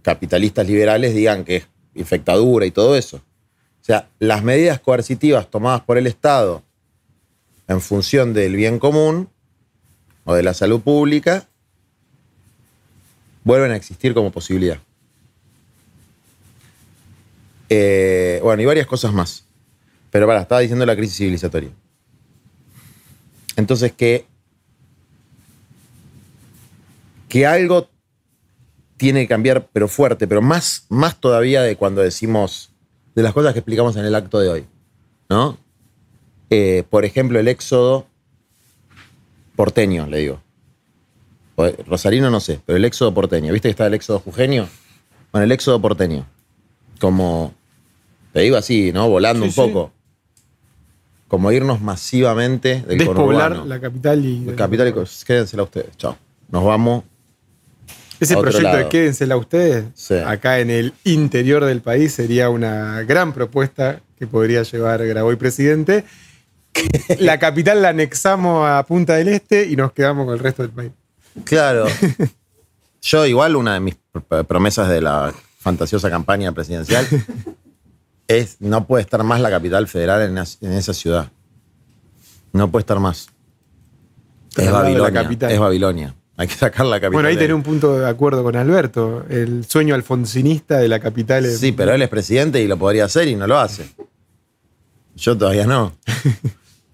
capitalistas 0.01 0.67
liberales 0.67 1.15
digan 1.15 1.45
que 1.45 1.57
es 1.57 1.69
infectadura 1.95 2.65
y 2.65 2.71
todo 2.71 2.97
eso. 2.97 3.21
Sea, 3.89 4.07
las 4.19 4.45
medidas 4.45 4.81
coercitivas 4.81 5.51
tomadas 5.51 5.81
por 5.81 5.97
el 5.97 6.07
Estado 6.07 6.63
en 7.69 7.81
función 7.81 8.35
del 8.35 8.55
bien 8.55 8.79
común 8.79 9.31
o 10.25 10.35
de 10.35 10.43
la 10.43 10.53
salud 10.53 10.83
pública 10.83 11.49
vuelven 13.45 13.71
a 13.71 13.77
existir 13.77 14.13
como 14.13 14.31
posibilidad. 14.31 14.79
Eh, 17.71 18.41
bueno, 18.43 18.61
y 18.61 18.67
varias 18.67 18.87
cosas 18.87 19.15
más. 19.15 19.47
Pero 20.11 20.27
para, 20.27 20.43
estaba 20.43 20.61
diciendo 20.61 20.85
la 20.85 20.95
crisis 20.95 21.17
civilizatoria. 21.17 21.71
Entonces, 23.57 23.93
que, 23.93 24.27
que 27.31 27.47
algo 27.47 27.89
tiene 28.99 29.23
que 29.23 29.29
cambiar, 29.29 29.67
pero 29.73 29.89
fuerte, 29.89 30.29
pero 30.29 30.43
más, 30.43 30.85
más 30.91 31.19
todavía 31.19 31.63
de 31.63 31.77
cuando 31.77 32.03
decimos, 32.03 32.68
de 33.19 33.25
las 33.25 33.33
cosas 33.33 33.53
que 33.53 33.59
explicamos 33.59 33.97
en 33.97 34.05
el 34.05 34.15
acto 34.15 34.39
de 34.39 34.49
hoy. 34.49 34.65
¿No? 35.29 35.59
Eh, 36.51 36.85
por 36.89 37.05
ejemplo, 37.05 37.41
el 37.41 37.49
éxodo 37.49 38.07
porteño, 39.57 40.07
le 40.07 40.19
digo. 40.19 40.41
Eh, 41.57 41.77
Rosarino 41.85 42.31
no 42.31 42.39
sé, 42.39 42.61
pero 42.65 42.77
el 42.77 42.85
éxodo 42.85 43.13
porteño. 43.13 43.53
¿Viste 43.53 43.67
que 43.69 43.71
está 43.73 43.89
el 43.89 43.95
éxodo 43.95 44.21
jujeño? 44.21 44.69
Bueno, 45.33 45.45
el 45.47 45.51
éxodo 45.51 45.81
porteño. 45.81 46.27
Como, 47.01 47.53
te 48.33 48.43
digo 48.43 48.57
así, 48.57 48.93
¿no? 48.93 49.09
Volando 49.09 49.43
Sí, 49.43 49.49
un 49.49 49.53
sí. 49.53 49.61
poco. 49.61 49.91
Como 51.27 51.51
irnos 51.51 51.81
masivamente 51.81 52.83
del 52.83 52.99
Despoblar 52.99 53.51
conurbano. 53.51 53.65
la 53.65 53.81
capital 53.81 54.25
y. 54.25 54.49
El 54.49 54.55
capital 54.55 54.89
y 54.89 55.25
quédensela 55.27 55.65
ustedes. 55.65 55.97
Chao. 55.97 56.17
Nos 56.53 56.65
vamos. 56.65 57.03
Ese 58.21 58.37
proyecto 58.37 58.69
de 58.69 58.77
lado. 58.79 58.89
quédensela 58.89 59.37
ustedes, 59.37 59.85
Sí. 59.95 60.15
acá 60.15 60.59
en 60.61 60.71
el 60.71 60.93
interior 61.05 61.65
del 61.65 61.81
país, 61.81 62.13
sería 62.13 62.51
una 62.51 63.03
gran 63.03 63.33
propuesta 63.33 64.01
que 64.19 64.27
podría 64.27 64.63
llevar 64.63 65.07
Graboy 65.07 65.37
presidente. 65.37 66.05
La 67.19 67.39
capital 67.39 67.83
la 67.83 67.91
anexamos 67.91 68.69
a 68.69 68.85
Punta 68.87 69.15
del 69.17 69.29
Este 69.29 69.67
y 69.67 69.77
nos 69.77 69.93
quedamos 69.93 70.27
con 70.27 70.35
el 70.35 70.41
resto 70.41 70.63
del 70.63 70.71
país. 70.73 70.93
Claro. 71.45 71.87
Yo, 73.03 73.27
igual, 73.27 73.55
una 73.57 73.75
de 73.75 73.81
mis 73.81 73.97
pr- 74.13 74.45
promesas 74.47 74.89
de 74.89 75.01
la 75.01 75.33
fantasiosa 75.61 76.11
campaña 76.11 76.51
presidencial 76.53 77.07
es 78.29 78.57
no 78.61 78.87
puede 78.87 79.03
estar 79.03 79.23
más 79.23 79.41
la 79.41 79.51
capital 79.51 79.87
federal 79.89 80.23
en, 80.61 80.73
esa 80.73 80.93
ciudad. 80.95 81.31
No 82.53 82.71
puede 82.71 82.83
estar 82.83 82.99
más. 82.99 83.29
De 84.57 84.69
Babilonia. 84.71 85.29
Es 85.49 85.59
Babilonia. 85.61 86.15
Hay 86.39 86.47
que 86.47 86.55
sacar 86.55 86.87
la 86.87 86.97
capital. 86.97 87.13
Bueno, 87.13 87.29
ahí 87.29 87.37
tenés 87.37 87.55
un 87.55 87.63
punto 87.63 87.99
de 87.99 88.09
acuerdo 88.09 88.43
con 88.43 88.57
Alberto. 88.57 89.27
El 89.29 89.65
sueño 89.67 89.95
alfonsinista 89.95 90.79
de 90.79 90.89
la 90.89 91.01
capital 91.01 91.45
es. 91.45 91.59
Sí, 91.59 91.73
pero 91.73 91.93
él 91.93 92.01
es 92.01 92.09
presidente 92.09 92.63
y 92.63 92.67
lo 92.69 92.77
podría 92.79 93.05
hacer 93.07 93.29
y 93.29 93.35
no 93.37 93.47
lo 93.47 93.59
hace. 93.59 93.91
Yo 95.17 95.37
todavía 95.37 95.67
no. 95.67 95.93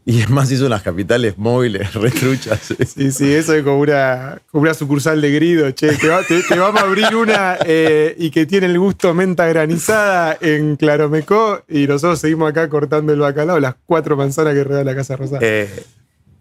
Y 0.06 0.20
es 0.20 0.28
más, 0.28 0.52
hizo 0.52 0.66
unas 0.66 0.82
capitales 0.82 1.38
móviles, 1.38 1.94
retruchas. 1.94 2.60
Sí, 2.94 3.10
sí, 3.10 3.32
eso 3.32 3.54
es 3.54 3.62
como 3.62 3.78
una, 3.78 4.38
como 4.50 4.64
una 4.64 4.74
sucursal 4.74 5.18
de 5.22 5.30
grido, 5.32 5.70
che. 5.70 5.96
Te, 5.96 6.08
va- 6.08 6.22
te- 6.22 6.42
te 6.42 6.58
vamos 6.58 6.82
a 6.82 6.84
abrir 6.84 7.16
una 7.16 7.56
eh, 7.64 8.14
y 8.18 8.28
que 8.30 8.44
tiene 8.44 8.66
el 8.66 8.78
gusto 8.78 9.14
menta 9.14 9.46
granizada 9.46 10.36
en 10.42 10.76
Claromecó 10.76 11.62
y 11.70 11.86
nosotros 11.86 12.18
seguimos 12.18 12.50
acá 12.50 12.68
cortando 12.68 13.14
el 13.14 13.18
bacalao, 13.20 13.58
las 13.58 13.76
cuatro 13.86 14.14
manzanas 14.14 14.52
que 14.52 14.62
rodea 14.64 14.84
la 14.84 14.94
Casa 14.94 15.16
Rosada. 15.16 15.38
Eh, 15.42 15.70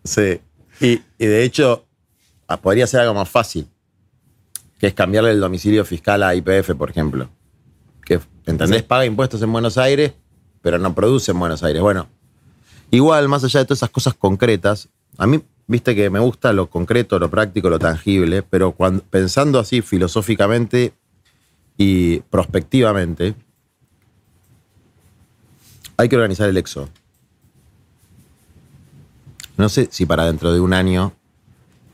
sí. 0.04 0.42
Y, 0.82 1.02
y 1.18 1.26
de 1.26 1.44
hecho, 1.46 1.86
podría 2.58 2.88
ser 2.88 3.02
algo 3.02 3.14
más 3.14 3.30
fácil, 3.30 3.68
que 4.80 4.88
es 4.88 4.94
cambiarle 4.94 5.32
el 5.32 5.40
domicilio 5.40 5.86
fiscal 5.86 6.24
a 6.24 6.36
IPF, 6.36 6.76
por 6.76 6.90
ejemplo. 6.90 7.30
Que, 8.06 8.20
¿entendés? 8.46 8.84
Paga 8.84 9.06
impuestos 9.06 9.42
en 9.42 9.52
Buenos 9.52 9.78
Aires, 9.78 10.14
pero 10.62 10.78
no 10.78 10.94
produce 10.94 11.32
en 11.32 11.40
Buenos 11.40 11.64
Aires. 11.64 11.82
Bueno, 11.82 12.08
igual, 12.92 13.28
más 13.30 13.44
allá 13.44 13.62
de 13.62 13.66
todas 13.66 13.80
esas 13.80 13.90
cosas 13.90 14.14
concretas, 14.14 14.90
a 15.18 15.28
mí, 15.28 15.42
viste 15.68 15.96
que 15.96 16.10
me 16.10 16.20
gusta 16.20 16.54
lo 16.54 16.70
concreto, 16.70 17.20
lo 17.20 17.30
práctico, 17.30 17.70
lo 17.70 17.80
tangible, 17.80 18.44
pero 18.44 18.72
cuando, 18.72 19.04
pensando 19.04 19.60
así 19.60 19.82
filosóficamente 19.82 20.94
y 21.78 22.20
prospectivamente, 22.20 23.36
hay 25.98 26.10
que 26.10 26.16
organizar 26.16 26.50
el 26.50 26.58
éxodo. 26.58 26.90
No 29.58 29.70
sé 29.70 29.88
si 29.92 30.06
para 30.06 30.26
dentro 30.26 30.52
de 30.52 30.60
un 30.60 30.74
año, 30.74 31.14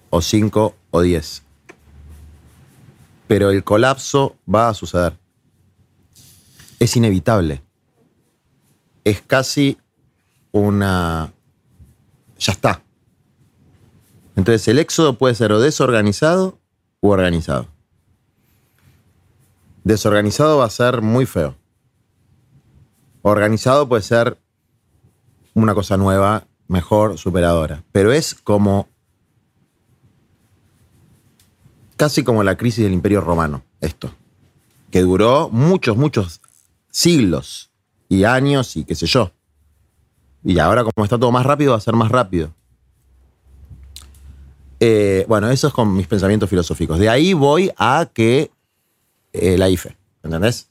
o 0.10 0.22
cinco, 0.22 0.76
o 0.92 1.02
diez. 1.02 1.44
Pero 3.28 3.52
el 3.52 3.64
colapso 3.64 4.36
va 4.54 4.70
a 4.70 4.74
suceder. 4.74 5.18
Es 6.80 6.96
inevitable. 6.96 7.62
Es 9.04 9.22
casi 9.22 9.78
una... 10.52 11.32
Ya 12.38 12.54
está. 12.54 12.82
Entonces 14.36 14.68
el 14.70 14.80
éxodo 14.80 15.18
puede 15.18 15.36
ser 15.36 15.52
o 15.52 15.60
desorganizado 15.60 16.58
u 17.02 17.10
organizado. 17.10 17.68
Desorganizado 19.84 20.58
va 20.60 20.66
a 20.66 20.70
ser 20.70 21.02
muy 21.02 21.26
feo. 21.26 21.56
Organizado 23.22 23.90
puede 23.90 24.02
ser 24.02 24.38
una 25.54 25.76
cosa 25.76 25.98
nueva, 25.98 26.48
mejor, 26.68 27.18
superadora. 27.18 27.84
Pero 27.92 28.12
es 28.14 28.34
como. 28.34 28.88
Casi 32.00 32.24
como 32.24 32.44
la 32.46 32.56
crisis 32.56 32.86
del 32.86 32.94
Imperio 32.94 33.20
Romano, 33.20 33.62
esto. 33.82 34.10
Que 34.90 35.02
duró 35.02 35.50
muchos, 35.50 35.98
muchos 35.98 36.40
siglos 36.90 37.72
y 38.08 38.24
años 38.24 38.78
y 38.78 38.86
qué 38.86 38.96
sé 38.96 39.06
yo. 39.06 39.34
Y 40.46 40.60
ahora, 40.60 40.86
como 40.86 41.04
está 41.04 41.20
todo 41.20 41.30
más 41.34 41.46
rápido, 41.46 41.72
va 41.74 41.78
a 41.78 41.82
ser 41.82 41.94
más 41.96 42.10
rápido. 42.10 42.54
Eh, 44.80 45.26
bueno, 45.28 45.50
eso 45.52 45.68
es 45.68 45.74
con 45.74 45.94
mis 45.94 46.08
pensamientos 46.08 46.50
filosóficos. 46.50 47.00
De 47.00 47.10
ahí 47.10 47.34
voy 47.34 47.70
a 47.78 48.10
que 48.14 48.50
eh, 49.34 49.58
la 49.58 49.68
IFE, 49.68 49.98
¿entendés? 50.24 50.70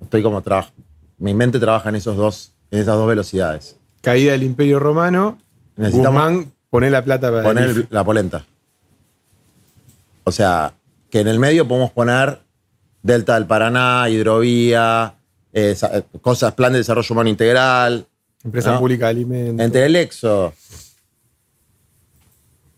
Estoy 0.00 0.22
como 0.22 0.40
trabajo. 0.40 0.70
Mi 1.18 1.34
mente 1.34 1.58
trabaja 1.60 1.90
en 1.90 1.96
esos 1.96 2.16
dos, 2.16 2.54
en 2.70 2.80
esas 2.80 2.96
dos 2.96 3.06
velocidades. 3.06 3.76
Caída 4.00 4.32
del 4.32 4.42
Imperio 4.42 4.78
Romano, 4.78 5.36
Necesitamos- 5.76 6.22
Guzmán, 6.22 6.52
poné 6.70 6.88
la 6.88 7.04
plata 7.04 7.30
para 7.30 7.42
poner 7.42 7.86
la 7.90 8.02
polenta. 8.04 8.46
O 10.28 10.32
sea, 10.32 10.74
que 11.08 11.20
en 11.20 11.28
el 11.28 11.38
medio 11.38 11.68
podemos 11.68 11.92
poner 11.92 12.40
Delta 13.02 13.34
del 13.34 13.46
Paraná, 13.46 14.08
hidrovía, 14.10 15.14
eh, 15.52 15.74
sa- 15.76 16.02
cosas, 16.20 16.52
plan 16.54 16.72
de 16.72 16.78
desarrollo 16.78 17.06
humano 17.12 17.30
integral. 17.30 18.06
Empresa 18.42 18.72
¿no? 18.72 18.80
Pública 18.80 19.04
de 19.06 19.10
Alimentos. 19.10 19.64
Entre 19.64 19.86
el 19.86 19.94
EXO 19.94 20.52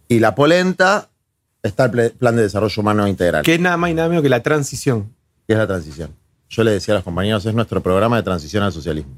y 0.09 0.21
la 0.21 0.35
polenta 0.35 1.09
está 1.63 1.87
el 1.87 2.13
plan 2.13 2.37
de 2.37 2.43
desarrollo 2.43 2.81
humano 2.81 3.07
integral. 3.09 3.43
Que 3.45 3.55
es 3.55 3.61
nada 3.61 3.77
más 3.77 3.91
y 3.91 3.95
nada 3.95 4.09
menos 4.09 4.23
que 4.23 4.29
la 4.29 4.43
transición. 4.43 5.15
¿Qué 5.47 5.55
es 5.55 5.59
la 5.59 5.67
transición? 5.67 6.15
Yo 6.51 6.65
le 6.65 6.71
decía 6.73 6.95
a 6.95 6.97
los 6.97 7.05
compañeros, 7.05 7.45
es 7.47 7.55
nuestro 7.55 7.83
programa 7.83 8.17
de 8.17 8.23
transición 8.23 8.63
al 8.63 8.73
socialismo. 8.73 9.13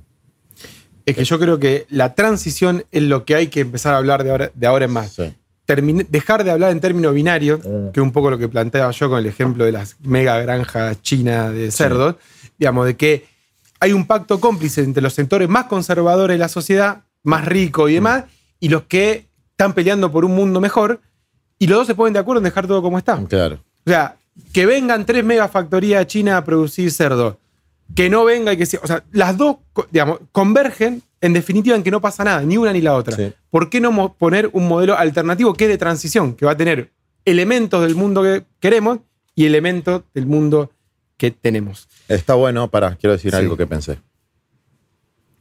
Es 1.07 1.17
que 1.17 1.25
yo 1.25 1.39
creo 1.39 1.59
que 1.59 1.87
la 1.91 2.15
transición 2.15 2.85
es 2.93 3.03
lo 3.03 3.25
que 3.25 3.35
hay 3.35 3.49
que 3.49 3.61
empezar 3.61 3.95
a 3.95 3.99
hablar 3.99 4.23
de 4.25 4.31
ahora, 4.31 4.51
de 4.55 4.67
ahora 4.67 4.85
en 4.85 4.91
más. 4.93 5.17
termin- 5.19 5.35
dejar 5.77 6.45
de 6.45 6.51
hablar 6.51 6.71
en 6.73 6.81
términos 6.81 7.15
binarios, 7.15 7.61
que 7.61 8.01
es 8.01 8.03
un 8.03 8.13
poco 8.13 8.31
lo 8.31 8.39
que 8.39 8.49
planteaba 8.49 8.91
yo 8.91 9.09
con 9.09 9.19
el 9.19 9.27
ejemplo 9.27 9.65
de 9.65 9.73
las 9.73 9.97
mega 10.01 10.39
granjas 10.41 11.01
chinas 11.03 11.53
de 11.53 11.71
cerdos, 11.71 12.17
digamos, 12.59 12.87
de 12.87 12.97
que 12.97 13.27
hay 13.81 13.93
un 13.93 14.07
pacto 14.07 14.41
cómplice 14.41 14.83
entre 14.83 15.03
los 15.03 15.15
sectores 15.15 15.49
más 15.49 15.65
conservadores 15.65 16.35
de 16.35 16.39
la 16.39 16.49
sociedad, 16.49 17.03
más 17.23 17.47
ricos 17.47 17.91
y 17.91 17.95
demás, 17.95 18.25
y 18.61 18.69
los 18.69 18.83
que 18.83 19.27
están 19.51 19.73
peleando 19.73 20.13
por 20.13 20.25
un 20.25 20.35
mundo 20.35 20.61
mejor, 20.61 21.01
y 21.59 21.67
los 21.67 21.79
dos 21.79 21.87
se 21.87 21.95
ponen 21.95 22.13
de 22.13 22.19
acuerdo 22.19 22.41
en 22.41 22.45
dejar 22.45 22.67
todo 22.67 22.83
como 22.83 22.99
está. 22.99 23.23
Claro. 23.27 23.59
O 23.87 23.91
sea, 23.91 24.17
que 24.53 24.67
vengan 24.67 25.07
tres 25.07 25.25
megafactorías 25.25 26.07
chinas 26.07 26.35
a 26.35 26.45
producir 26.45 26.91
cerdo, 26.91 27.40
que 27.95 28.09
no 28.11 28.25
venga 28.25 28.53
y 28.53 28.57
que 28.57 28.67
sea. 28.67 28.81
O 28.83 28.87
sea, 28.87 29.05
las 29.13 29.37
dos, 29.37 29.57
digamos, 29.91 30.21
convergen 30.33 31.03
en 31.21 31.33
definitiva 31.33 31.77
en 31.77 31.83
que 31.83 31.91
no 31.91 32.01
pasa 32.01 32.25
nada, 32.25 32.43
ni 32.43 32.57
una 32.57 32.73
ni 32.73 32.81
la 32.81 32.95
otra. 32.95 33.17
¿Por 33.51 33.69
qué 33.69 33.81
no 33.81 34.15
poner 34.15 34.49
un 34.53 34.69
modelo 34.69 34.97
alternativo 34.97 35.53
que 35.55 35.65
es 35.65 35.71
de 35.71 35.79
transición, 35.79 36.35
que 36.35 36.47
va 36.47 36.53
a 36.53 36.57
tener 36.57 36.93
elementos 37.25 37.83
del 37.83 37.95
mundo 37.95 38.23
que 38.23 38.45
queremos 38.61 39.01
y 39.35 39.45
elementos 39.47 40.03
del 40.15 40.27
mundo 40.27 40.71
que 41.17 41.31
tenemos? 41.31 41.89
Está 42.09 42.35
bueno, 42.35 42.69
para, 42.69 42.97
quiero 42.97 43.13
decir 43.13 43.33
Sí. 43.33 43.37
algo 43.37 43.57
que 43.57 43.67
pensé. 43.67 43.99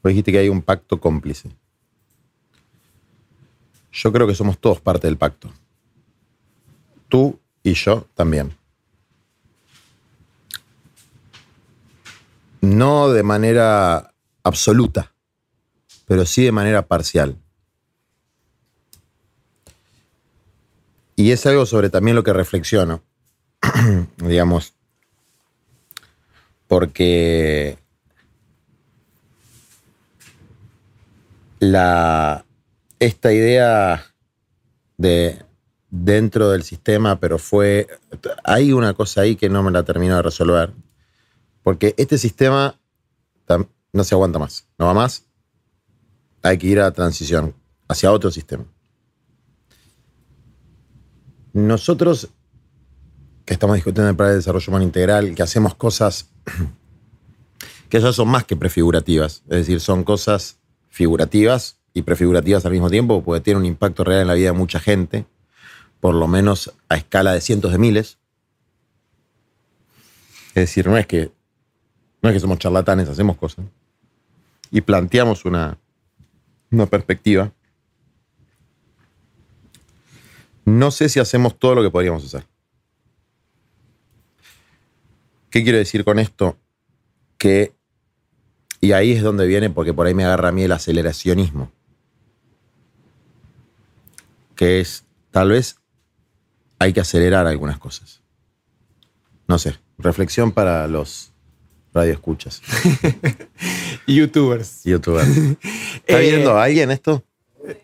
Vos 0.04 0.10
dijiste 0.10 0.32
que 0.32 0.40
hay 0.40 0.50
un 0.50 0.62
pacto 0.62 1.00
cómplice. 1.00 1.50
Yo 3.92 4.12
creo 4.12 4.28
que 4.28 4.36
somos 4.36 4.58
todos 4.58 4.80
parte 4.82 5.08
del 5.08 5.18
pacto. 5.18 5.52
Tú 7.08 7.40
y 7.64 7.74
yo 7.74 8.06
también. 8.16 8.52
No 12.62 13.10
de 13.10 13.24
manera 13.24 14.14
absoluta, 14.44 15.14
pero 16.06 16.26
sí 16.26 16.44
de 16.44 16.52
manera 16.52 16.88
parcial. 16.88 17.38
Y 21.16 21.32
es 21.32 21.46
algo 21.46 21.66
sobre 21.66 21.90
también 21.90 22.16
lo 22.16 22.24
que 22.24 22.32
reflexiono, 22.32 23.04
digamos, 24.18 24.74
porque 26.68 27.78
la, 31.60 32.46
esta 33.00 33.34
idea 33.34 34.06
de 34.98 35.44
dentro 35.90 36.52
del 36.52 36.64
sistema, 36.64 37.20
pero 37.20 37.38
fue, 37.38 37.88
hay 38.44 38.72
una 38.72 38.94
cosa 38.94 39.22
ahí 39.22 39.36
que 39.36 39.50
no 39.50 39.64
me 39.64 39.72
la 39.72 39.84
termino 39.84 40.16
de 40.16 40.22
resolver, 40.22 40.72
porque 41.70 41.94
este 41.98 42.18
sistema 42.18 42.80
no 43.94 44.04
se 44.04 44.16
aguanta 44.16 44.40
más, 44.40 44.68
no 44.80 44.88
va 44.88 44.96
más, 44.96 45.28
hay 46.42 46.58
que 46.58 46.66
ir 46.66 46.80
a 46.80 46.86
la 46.86 46.92
transición 46.94 47.54
hacia 47.88 48.12
otro 48.12 48.32
sistema. 48.32 48.66
Nosotros 51.54 52.30
que 53.46 53.54
estamos 53.54 53.76
discutiendo 53.76 54.10
el 54.10 54.16
plan 54.16 54.30
de 54.30 54.38
desarrollo 54.38 54.66
humano 54.70 54.84
integral, 54.84 55.36
que 55.36 55.44
hacemos 55.44 55.76
cosas 55.76 56.32
que 57.90 58.02
ya 58.02 58.14
son 58.14 58.30
más 58.30 58.46
que 58.46 58.56
prefigurativas, 58.56 59.44
es 59.44 59.58
decir, 59.58 59.80
son 59.80 60.04
cosas 60.04 60.58
figurativas 60.90 61.78
y 61.94 62.02
prefigurativas 62.02 62.66
al 62.66 62.72
mismo 62.72 62.90
tiempo, 62.90 63.24
porque 63.24 63.42
tienen 63.42 63.62
un 63.62 63.68
impacto 63.68 64.04
real 64.04 64.22
en 64.22 64.28
la 64.28 64.34
vida 64.34 64.48
de 64.48 64.58
mucha 64.58 64.80
gente, 64.80 65.28
por 66.00 66.16
lo 66.16 66.28
menos 66.28 66.74
a 66.90 66.96
escala 66.96 67.32
de 67.32 67.42
cientos 67.42 67.72
de 67.72 67.78
miles. 67.78 68.18
Es 70.56 70.64
decir, 70.64 70.88
no 70.88 70.98
es 70.98 71.06
que, 71.06 71.38
no 72.22 72.30
es 72.30 72.34
que 72.34 72.40
somos 72.40 72.60
charlatanes, 72.60 73.10
hacemos 73.10 73.38
cosas. 73.38 73.66
Y 74.72 74.82
planteamos 74.82 75.46
una, 75.46 75.78
una 76.72 76.86
perspectiva. 76.86 77.52
No 80.66 80.92
sé 80.92 81.10
si 81.10 81.20
hacemos 81.20 81.58
todo 81.58 81.76
lo 81.76 81.82
que 81.82 81.90
podríamos 81.90 82.24
hacer. 82.26 82.46
¿Qué 85.50 85.64
quiero 85.64 85.78
decir 85.80 86.04
con 86.04 86.20
esto? 86.20 86.58
Que, 87.38 87.74
y 88.82 88.92
ahí 88.92 89.14
es 89.14 89.24
donde 89.24 89.48
viene, 89.48 89.70
porque 89.70 89.94
por 89.94 90.06
ahí 90.06 90.14
me 90.14 90.26
agarra 90.26 90.50
a 90.50 90.52
mí 90.52 90.64
el 90.64 90.72
aceleracionismo, 90.72 91.72
que 94.56 94.80
es, 94.80 95.06
tal 95.32 95.50
vez 95.50 95.78
hay 96.78 96.94
que 96.94 97.00
acelerar 97.00 97.48
algunas 97.48 97.80
cosas. 97.80 98.22
No 99.48 99.58
sé, 99.58 99.80
reflexión 99.98 100.52
para 100.52 100.88
los 100.88 101.34
radioescuchas. 101.94 102.62
Youtubers. 104.08 104.82
Youtubers. 104.84 105.28
¿Está 106.08 106.22
Eh, 106.22 106.30
viendo 106.30 106.58
alguien 106.58 106.92
esto? 106.92 107.24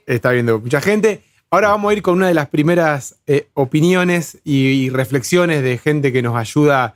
Está 0.06 0.32
viendo 0.32 0.60
mucha 0.60 0.82
gente. 0.82 1.24
Ahora 1.52 1.70
vamos 1.70 1.92
a 1.92 1.94
ir 1.94 2.02
con 2.02 2.16
una 2.16 2.28
de 2.28 2.34
las 2.34 2.50
primeras 2.50 3.16
eh, 3.28 3.48
opiniones 3.54 4.40
y, 4.44 4.66
y 4.68 4.90
reflexiones 4.90 5.64
de 5.64 5.78
gente 5.78 6.12
que 6.12 6.22
nos 6.22 6.36
ayuda 6.36 6.96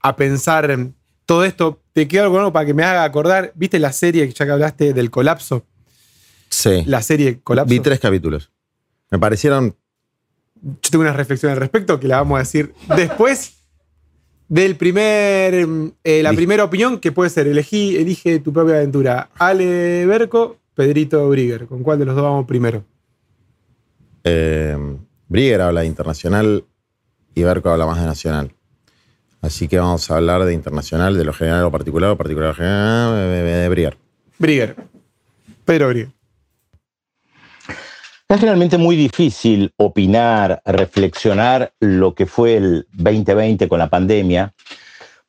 a 0.00 0.16
pensar 0.16 0.70
en 0.70 0.94
todo 1.26 1.44
esto. 1.44 1.80
Te 1.92 2.08
quedo 2.08 2.24
algo 2.24 2.36
nuevo 2.36 2.52
para 2.52 2.66
que 2.66 2.74
me 2.74 2.82
haga 2.82 3.04
acordar. 3.04 3.52
¿Viste 3.54 3.78
la 3.78 3.92
serie, 3.92 4.30
ya 4.32 4.44
que 4.44 4.50
hablaste 4.50 4.92
del 4.92 5.10
colapso? 5.10 5.64
Sí. 6.50 6.82
La 6.86 7.02
serie 7.02 7.40
Colapso. 7.42 7.70
Vi 7.70 7.80
tres 7.80 7.98
capítulos. 8.00 8.50
Me 9.10 9.18
parecieron 9.18 9.76
Yo 10.62 10.90
tengo 10.90 11.02
una 11.02 11.12
reflexión 11.12 11.52
al 11.52 11.58
respecto 11.58 11.98
que 12.00 12.08
la 12.08 12.16
vamos 12.18 12.36
a 12.36 12.38
decir 12.40 12.74
después 12.96 13.54
del 14.54 14.76
primer, 14.76 15.66
eh, 16.04 16.22
la 16.22 16.32
primera 16.32 16.62
opinión 16.62 17.00
que 17.00 17.10
puede 17.10 17.28
ser 17.28 17.48
elegí, 17.48 17.96
elige 17.96 18.38
tu 18.38 18.52
propia 18.52 18.76
aventura. 18.76 19.28
Ale 19.36 20.06
Berco, 20.06 20.58
Pedrito 20.74 21.28
Brigger. 21.28 21.66
¿Con 21.66 21.82
cuál 21.82 21.98
de 21.98 22.04
los 22.04 22.14
dos 22.14 22.22
vamos 22.22 22.46
primero? 22.46 22.84
Eh, 24.22 24.76
Brigger 25.28 25.60
habla 25.60 25.80
de 25.80 25.86
internacional 25.88 26.64
y 27.34 27.42
Berco 27.42 27.70
habla 27.70 27.86
más 27.86 28.00
de 28.00 28.06
nacional. 28.06 28.52
Así 29.42 29.66
que 29.68 29.78
vamos 29.78 30.08
a 30.10 30.16
hablar 30.16 30.44
de 30.44 30.54
internacional, 30.54 31.18
de 31.18 31.24
lo 31.24 31.32
general 31.32 31.62
lo 31.62 31.70
particular, 31.72 32.10
lo 32.10 32.16
particular 32.16 32.54
general, 32.54 33.14
de, 33.16 33.42
de- 33.42 33.42
de 33.58 33.68
Brigger. 33.68 33.96
Brigger. 34.38 34.76
Pedro 35.64 35.88
Brigger. 35.88 36.12
Es 38.34 38.40
realmente 38.40 38.78
muy 38.78 38.96
difícil 38.96 39.72
opinar, 39.76 40.60
reflexionar 40.64 41.72
lo 41.78 42.16
que 42.16 42.26
fue 42.26 42.56
el 42.56 42.88
2020 42.94 43.68
con 43.68 43.78
la 43.78 43.88
pandemia, 43.88 44.54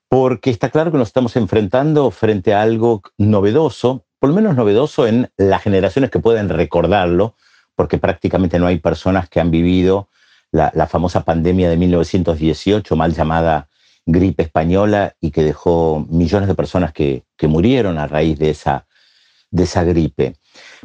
porque 0.09 0.49
está 0.49 0.71
claro 0.71 0.91
que 0.91 0.97
nos 0.97 1.09
estamos 1.09 1.35
enfrentando 1.35 2.09
frente 2.09 2.55
a 2.55 2.63
algo 2.63 3.03
novedoso, 3.19 4.05
por 4.17 4.31
lo 4.31 4.35
menos 4.35 4.55
novedoso 4.55 5.05
en 5.05 5.29
las 5.37 5.61
generaciones 5.61 6.09
que 6.09 6.17
pueden 6.17 6.49
recordarlo, 6.49 7.35
porque 7.75 7.99
prácticamente 7.99 8.57
no 8.57 8.65
hay 8.65 8.79
personas 8.79 9.29
que 9.29 9.39
han 9.39 9.51
vivido 9.51 10.09
la, 10.51 10.71
famosa 10.87 11.23
pandemia 11.23 11.69
de 11.69 11.77
1918, 11.77 12.95
mal 12.95 13.13
llamada 13.13 13.69
gripe 14.07 14.41
española, 14.41 15.13
y 15.21 15.29
que 15.29 15.43
dejó 15.43 16.07
millones 16.09 16.47
de 16.47 16.55
personas 16.55 16.91
que, 16.91 17.21
murieron 17.43 17.99
a 17.99 18.07
raíz 18.07 18.39
de 18.39 18.49
esa 18.49 19.83
gripe. 19.83 20.37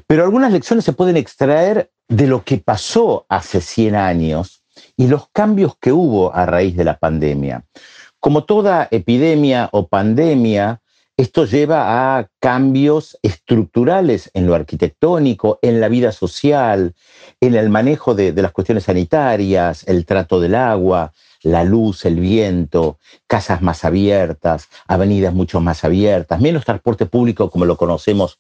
Pero 0.07 0.25
algunas 0.25 0.53
lecciones 0.53 0.85
se 0.85 0.93
pueden 0.93 1.17
extraer 1.17 1.91
de 2.11 2.27
lo 2.27 2.45
que 2.45 2.59
pasó 2.59 3.25
hace 3.29 3.61
100 3.61 3.95
años 3.95 4.63
y 4.97 5.07
los 5.07 5.29
cambios 5.33 5.77
que 5.81 5.93
hubo 5.93 6.35
a 6.35 6.45
raíz 6.45 6.77
de 6.77 6.85
la 6.85 6.99
pandemia. 6.99 7.65
Como 8.19 8.45
toda 8.45 8.89
epidemia 8.91 9.71
o 9.73 9.87
pandemia, 9.87 10.83
esto 11.17 11.45
lleva 11.45 12.19
a 12.19 12.29
cambios 12.41 13.17
estructurales 13.23 14.31
en 14.35 14.47
lo 14.47 14.55
arquitectónico, 14.55 15.59
en 15.63 15.81
la 15.81 15.89
vida 15.89 16.13
social, 16.13 16.95
en 17.41 17.55
el 17.55 17.71
manejo 17.71 18.15
de, 18.15 18.33
de 18.33 18.43
las 18.43 18.53
cuestiones 18.53 18.85
sanitarias, 18.85 19.85
el 19.87 20.05
trato 20.05 20.41
del 20.41 20.57
agua, 20.57 21.13
la 21.43 21.65
luz, 21.65 22.05
el 22.05 22.21
viento, 22.21 22.99
casas 23.27 23.63
más 23.63 23.85
abiertas, 23.85 24.69
avenidas 24.87 25.33
mucho 25.33 25.61
más 25.61 25.85
abiertas, 25.85 26.41
menos 26.41 26.65
transporte 26.65 27.07
público 27.07 27.51
como 27.51 27.65
lo 27.65 27.77
conocemos 27.77 28.39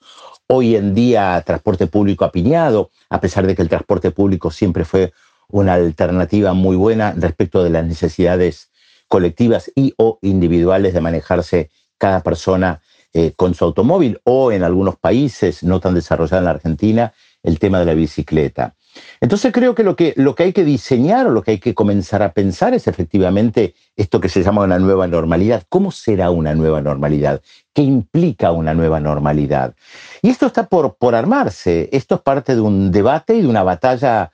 hoy 0.52 0.74
en 0.74 0.94
día, 0.94 1.40
transporte 1.46 1.86
público 1.86 2.24
apiñado, 2.24 2.90
a 3.08 3.20
pesar 3.20 3.46
de 3.46 3.54
que 3.54 3.62
el 3.62 3.68
transporte 3.68 4.10
público 4.10 4.50
siempre 4.50 4.84
fue 4.84 5.12
una 5.48 5.74
alternativa 5.74 6.54
muy 6.54 6.74
buena 6.74 7.14
respecto 7.16 7.62
de 7.62 7.70
las 7.70 7.84
necesidades 7.84 8.70
colectivas 9.06 9.70
y 9.76 9.94
o 9.96 10.18
individuales 10.22 10.92
de 10.92 11.00
manejarse 11.00 11.70
cada 11.98 12.22
persona 12.22 12.80
eh, 13.12 13.32
con 13.36 13.54
su 13.54 13.64
automóvil 13.64 14.20
o 14.24 14.50
en 14.50 14.64
algunos 14.64 14.96
países 14.96 15.62
no 15.62 15.78
tan 15.78 15.94
desarrollados 15.94 16.38
en 16.38 16.44
la 16.44 16.50
Argentina, 16.50 17.12
el 17.44 17.60
tema 17.60 17.78
de 17.78 17.86
la 17.86 17.94
bicicleta. 17.94 18.74
Entonces 19.20 19.52
creo 19.52 19.74
que 19.74 19.82
lo, 19.82 19.96
que 19.96 20.14
lo 20.16 20.34
que 20.34 20.44
hay 20.44 20.52
que 20.52 20.64
diseñar 20.64 21.26
o 21.26 21.30
lo 21.30 21.42
que 21.42 21.52
hay 21.52 21.58
que 21.58 21.74
comenzar 21.74 22.22
a 22.22 22.32
pensar 22.32 22.74
es 22.74 22.86
efectivamente 22.88 23.74
esto 23.96 24.20
que 24.20 24.28
se 24.28 24.42
llama 24.42 24.62
una 24.62 24.78
nueva 24.78 25.06
normalidad. 25.06 25.64
¿Cómo 25.68 25.90
será 25.90 26.30
una 26.30 26.54
nueva 26.54 26.80
normalidad? 26.80 27.40
¿Qué 27.74 27.82
implica 27.82 28.52
una 28.52 28.74
nueva 28.74 29.00
normalidad? 29.00 29.74
Y 30.22 30.30
esto 30.30 30.46
está 30.46 30.66
por, 30.66 30.96
por 30.96 31.14
armarse. 31.14 31.88
Esto 31.92 32.16
es 32.16 32.20
parte 32.22 32.54
de 32.54 32.60
un 32.60 32.90
debate 32.90 33.34
y 33.34 33.42
de 33.42 33.48
una 33.48 33.62
batalla 33.62 34.30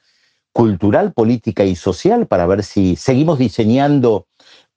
cultural, 0.53 1.13
política 1.13 1.65
y 1.65 1.77
social 1.77 2.27
para 2.27 2.47
ver 2.47 2.63
si 2.63 2.97
seguimos 2.97 3.39
diseñando 3.39 4.27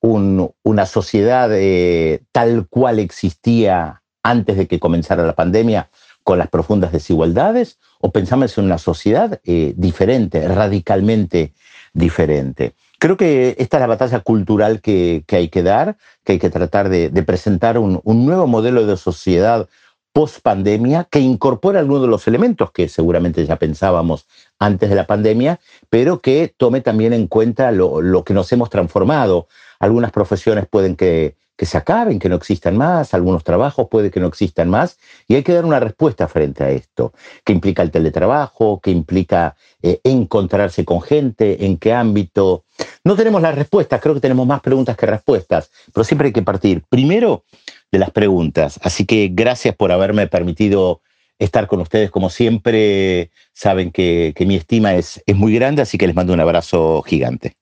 un- 0.02 0.52
una 0.64 0.86
sociedad 0.86 1.50
eh, 1.54 2.22
tal 2.32 2.68
cual 2.70 3.00
existía 3.00 4.02
antes 4.24 4.58
de 4.58 4.68
que 4.68 4.80
comenzara 4.80 5.26
la 5.26 5.36
pandemia, 5.36 5.90
con 6.24 6.38
las 6.38 6.50
profundas 6.50 6.92
desigualdades 6.92 7.80
o 8.00 8.12
pensamos 8.12 8.58
en 8.58 8.66
una 8.66 8.78
sociedad 8.78 9.40
eh, 9.46 9.74
diferente, 9.78 10.48
radicalmente 10.48 11.54
diferente. 11.94 12.74
Creo 12.98 13.18
que 13.18 13.56
esta 13.58 13.78
es 13.78 13.82
la 13.82 13.88
batalla 13.88 14.20
cultural 14.20 14.82
que, 14.82 15.24
que 15.26 15.38
hay 15.38 15.50
que 15.50 15.64
dar, 15.64 15.98
que 16.24 16.34
hay 16.34 16.40
que 16.40 16.50
tratar 16.50 16.90
de, 16.90 17.10
presentar 17.24 17.78
un, 17.78 18.02
un, 18.04 18.26
nuevo 18.26 18.48
modelo 18.48 18.86
de 18.86 18.98
sociedad 18.98 19.70
post 20.12 20.42
pandemia 20.42 21.08
que 21.10 21.20
incorpore 21.20 21.80
algunos 21.80 22.02
de 22.02 22.08
los 22.10 22.28
elementos 22.28 22.72
que 22.72 22.90
seguramente 22.90 23.46
ya 23.46 23.58
pensábamos 23.58 24.28
antes 24.58 24.90
de 24.90 24.96
la 24.96 25.08
pandemia, 25.08 25.60
pero 25.90 26.20
que 26.20 26.54
tome 26.58 26.82
también 26.82 27.14
en 27.14 27.28
cuenta 27.28 27.72
lo, 27.72 28.02
lo 28.02 28.24
que 28.24 28.34
nos 28.34 28.52
hemos 28.52 28.70
transformado. 28.70 29.48
Algunas 29.80 30.12
profesiones 30.12 30.68
pueden 30.68 30.96
que, 30.96 31.36
que 31.60 31.66
se 31.66 31.78
acaben, 31.78 32.20
que 32.20 32.30
no 32.30 32.38
existan 32.38 32.78
más, 32.78 33.14
algunos 33.14 33.44
trabajos 33.44 33.90
puede 33.92 34.10
que 34.12 34.22
no 34.22 34.28
existan 34.28 34.70
más, 34.70 34.98
y 35.28 35.36
hay 35.36 35.44
que 35.44 35.52
dar 35.52 35.66
una 35.66 35.82
respuesta 35.82 36.30
frente 36.30 36.64
a 36.64 36.70
esto, 36.70 37.12
que 37.44 37.52
implica 37.52 37.84
el 37.84 37.92
teletrabajo, 37.92 38.80
que 38.80 38.92
implica 38.92 39.58
eh, 39.82 40.00
encontrarse 40.06 40.86
con 40.86 41.02
gente, 41.02 41.66
en 41.66 41.76
qué 41.76 41.92
ámbito. 41.92 42.64
No 43.04 43.18
tenemos 43.18 43.42
las 43.42 43.56
respuestas, 43.56 44.00
creo 44.00 44.14
que 44.14 44.22
tenemos 44.22 44.48
más 44.48 44.62
preguntas 44.62 44.96
que 44.96 45.06
respuestas, 45.06 45.70
pero 45.94 46.06
siempre 46.06 46.28
hay 46.28 46.34
que 46.34 46.44
partir 46.44 46.82
primero 46.88 47.44
de 47.92 48.00
las 48.00 48.12
preguntas. 48.12 48.80
Así 48.82 49.06
que 49.06 49.30
gracias 49.30 49.76
por 49.76 49.92
haberme 49.92 50.28
permitido 50.28 51.02
estar 51.40 51.68
con 51.68 51.82
ustedes 51.82 52.10
como 52.10 52.30
siempre. 52.30 53.32
Saben 53.52 53.92
que, 53.92 54.32
que 54.34 54.46
mi 54.46 54.56
estima 54.56 54.96
es, 54.96 55.22
es 55.26 55.36
muy 55.36 55.54
grande, 55.56 55.82
así 55.82 55.98
que 55.98 56.08
les 56.08 56.16
mando 56.16 56.32
un 56.32 56.40
abrazo 56.40 57.02
gigante. 57.02 57.58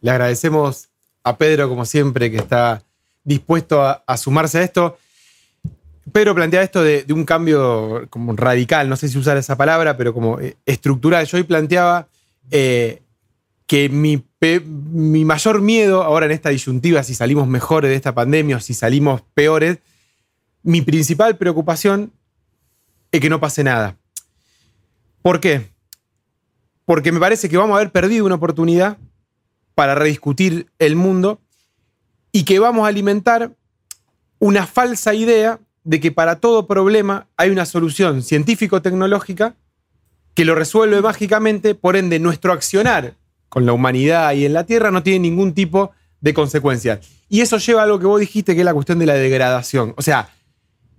Le 0.00 0.10
agradecemos 0.10 0.88
a 1.26 1.36
Pedro, 1.36 1.68
como 1.68 1.84
siempre, 1.84 2.30
que 2.30 2.36
está 2.36 2.84
dispuesto 3.24 3.82
a, 3.82 4.16
sumarse 4.16 4.58
a 4.58 4.62
esto. 4.62 4.96
Pedro 6.12 6.36
plantea 6.36 6.62
esto 6.62 6.84
de, 6.84 7.02
de, 7.02 7.12
un 7.12 7.24
cambio 7.24 8.06
como 8.10 8.32
radical, 8.36 8.88
no 8.88 8.94
sé 8.94 9.08
si 9.08 9.18
usar 9.18 9.36
esa 9.36 9.56
palabra, 9.56 9.96
pero 9.96 10.14
como 10.14 10.38
eh, 10.38 10.56
estructural. 10.64 11.26
Yo 11.26 11.36
hoy 11.36 11.42
planteaba 11.42 12.06
eh, 12.52 13.02
que 13.66 13.88
mi, 13.88 14.22
mi, 14.40 15.24
mayor 15.24 15.60
miedo 15.60 16.04
ahora 16.04 16.26
en 16.26 16.32
esta 16.32 16.50
disyuntiva, 16.50 17.02
si 17.02 17.14
salimos 17.14 17.48
mejores 17.48 17.90
de 17.90 17.96
esta 17.96 18.14
pandemia 18.14 18.58
o 18.58 18.60
si 18.60 18.72
salimos 18.72 19.22
peores, 19.34 19.78
mi 20.62 20.80
principal 20.80 21.36
preocupación 21.36 22.12
es 23.10 23.20
que 23.20 23.28
no 23.28 23.40
pase 23.40 23.64
nada. 23.64 23.96
¿Por 25.22 25.40
qué? 25.40 25.72
Porque 26.84 27.10
me 27.10 27.18
parece 27.18 27.48
que 27.48 27.56
vamos 27.56 27.74
a 27.74 27.80
haber 27.80 27.90
perdido 27.90 28.26
una 28.26 28.36
oportunidad 28.36 28.96
para 29.76 29.94
rediscutir 29.94 30.68
el 30.78 30.96
mundo 30.96 31.38
y 32.32 32.44
que 32.44 32.58
vamos 32.58 32.86
a 32.86 32.88
alimentar 32.88 33.52
una 34.38 34.66
falsa 34.66 35.12
idea 35.12 35.60
de 35.84 36.00
que 36.00 36.10
para 36.10 36.40
todo 36.40 36.66
problema 36.66 37.28
hay 37.36 37.50
una 37.50 37.66
solución 37.66 38.22
científico-tecnológica 38.22 39.54
que 40.32 40.46
lo 40.46 40.54
resuelve 40.54 41.02
mágicamente, 41.02 41.74
por 41.74 41.94
ende 41.94 42.18
nuestro 42.18 42.54
accionar 42.54 43.16
con 43.50 43.66
la 43.66 43.74
humanidad 43.74 44.32
y 44.32 44.46
en 44.46 44.54
la 44.54 44.64
Tierra 44.64 44.90
no 44.90 45.02
tiene 45.02 45.18
ningún 45.18 45.52
tipo 45.52 45.92
de 46.22 46.32
consecuencia. 46.32 47.00
Y 47.28 47.42
eso 47.42 47.58
lleva 47.58 47.82
a 47.82 47.84
algo 47.84 47.98
que 47.98 48.06
vos 48.06 48.18
dijiste, 48.18 48.54
que 48.54 48.62
es 48.62 48.64
la 48.64 48.74
cuestión 48.74 48.98
de 48.98 49.06
la 49.06 49.14
degradación. 49.14 49.92
O 49.98 50.02
sea, 50.02 50.30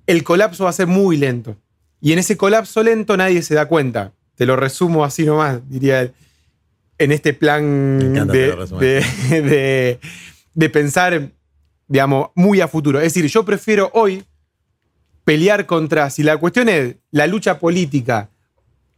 el 0.06 0.24
colapso 0.24 0.66
va 0.66 0.70
a 0.70 0.74
ser 0.74 0.86
muy 0.86 1.18
lento. 1.18 1.58
Y 2.00 2.14
en 2.14 2.20
ese 2.20 2.38
colapso 2.38 2.84
lento 2.84 3.18
nadie 3.18 3.42
se 3.42 3.56
da 3.56 3.66
cuenta. 3.66 4.14
Te 4.36 4.46
lo 4.46 4.56
resumo 4.56 5.04
así 5.04 5.26
nomás, 5.26 5.68
diría 5.68 6.02
él 6.02 6.14
en 6.98 7.12
este 7.12 7.34
plan 7.34 8.00
de, 8.28 8.56
de, 8.80 9.42
de, 9.42 10.00
de, 10.54 10.70
pensar, 10.70 11.32
digamos, 11.88 12.30
muy 12.36 12.62
a 12.62 12.68
futuro. 12.68 13.00
Es 13.00 13.14
decir, 13.14 13.30
yo 13.30 13.46
prefiero 13.46 13.92
hoy 13.94 14.24
pelear 15.24 15.66
contra, 15.66 16.10
si 16.10 16.24
la 16.24 16.38
cuestión 16.38 16.70
es 16.70 16.96
la 17.12 17.28
lucha 17.28 17.60
política 17.60 18.30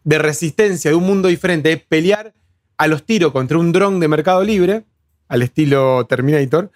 de 0.04 0.18
resistencia 0.18 0.92
de 0.92 0.96
un 0.96 1.06
mundo 1.06 1.28
diferente, 1.28 1.72
es 1.72 1.82
pelear 1.82 2.34
a 2.78 2.88
los 2.88 3.06
tiros 3.06 3.32
contra 3.32 3.58
un 3.58 3.72
dron 3.72 4.00
de 4.00 4.08
mercado 4.08 4.44
libre, 4.44 4.84
al 5.28 5.42
estilo 5.42 6.06
Terminator, 6.08 6.72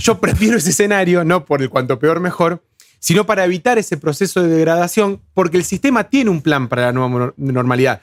yo 0.00 0.18
prefiero 0.20 0.56
ese 0.56 0.70
escenario, 0.70 1.24
no 1.24 1.44
por 1.44 1.62
el 1.62 1.68
cuanto 1.68 1.98
peor 1.98 2.20
mejor, 2.20 2.62
sino 2.98 3.26
para 3.26 3.44
evitar 3.44 3.78
ese 3.78 3.98
proceso 3.98 4.42
de 4.42 4.48
degradación, 4.48 5.20
porque 5.34 5.58
el 5.58 5.64
sistema 5.64 6.04
tiene 6.04 6.30
un 6.30 6.40
plan 6.40 6.68
para 6.68 6.82
la 6.82 6.92
nueva 6.92 7.34
normalidad 7.36 8.00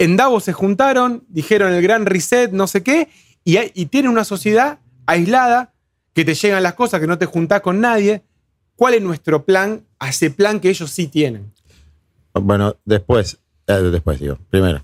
en 0.00 0.16
Davos 0.16 0.44
se 0.44 0.54
juntaron, 0.54 1.24
dijeron 1.28 1.72
el 1.74 1.82
gran 1.82 2.06
reset, 2.06 2.52
no 2.52 2.66
sé 2.66 2.82
qué, 2.82 3.08
y, 3.44 3.58
y 3.74 3.86
tienen 3.86 4.10
una 4.10 4.24
sociedad 4.24 4.78
aislada, 5.04 5.74
que 6.14 6.24
te 6.24 6.34
llegan 6.34 6.62
las 6.62 6.72
cosas, 6.74 7.00
que 7.00 7.06
no 7.06 7.18
te 7.18 7.26
juntás 7.26 7.60
con 7.60 7.80
nadie. 7.80 8.22
¿Cuál 8.76 8.94
es 8.94 9.02
nuestro 9.02 9.44
plan 9.44 9.82
a 9.98 10.08
ese 10.08 10.30
plan 10.30 10.58
que 10.58 10.70
ellos 10.70 10.90
sí 10.90 11.06
tienen? 11.06 11.52
Bueno, 12.32 12.76
después, 12.86 13.38
eh, 13.66 13.74
después 13.74 14.18
digo, 14.20 14.38
primero. 14.48 14.82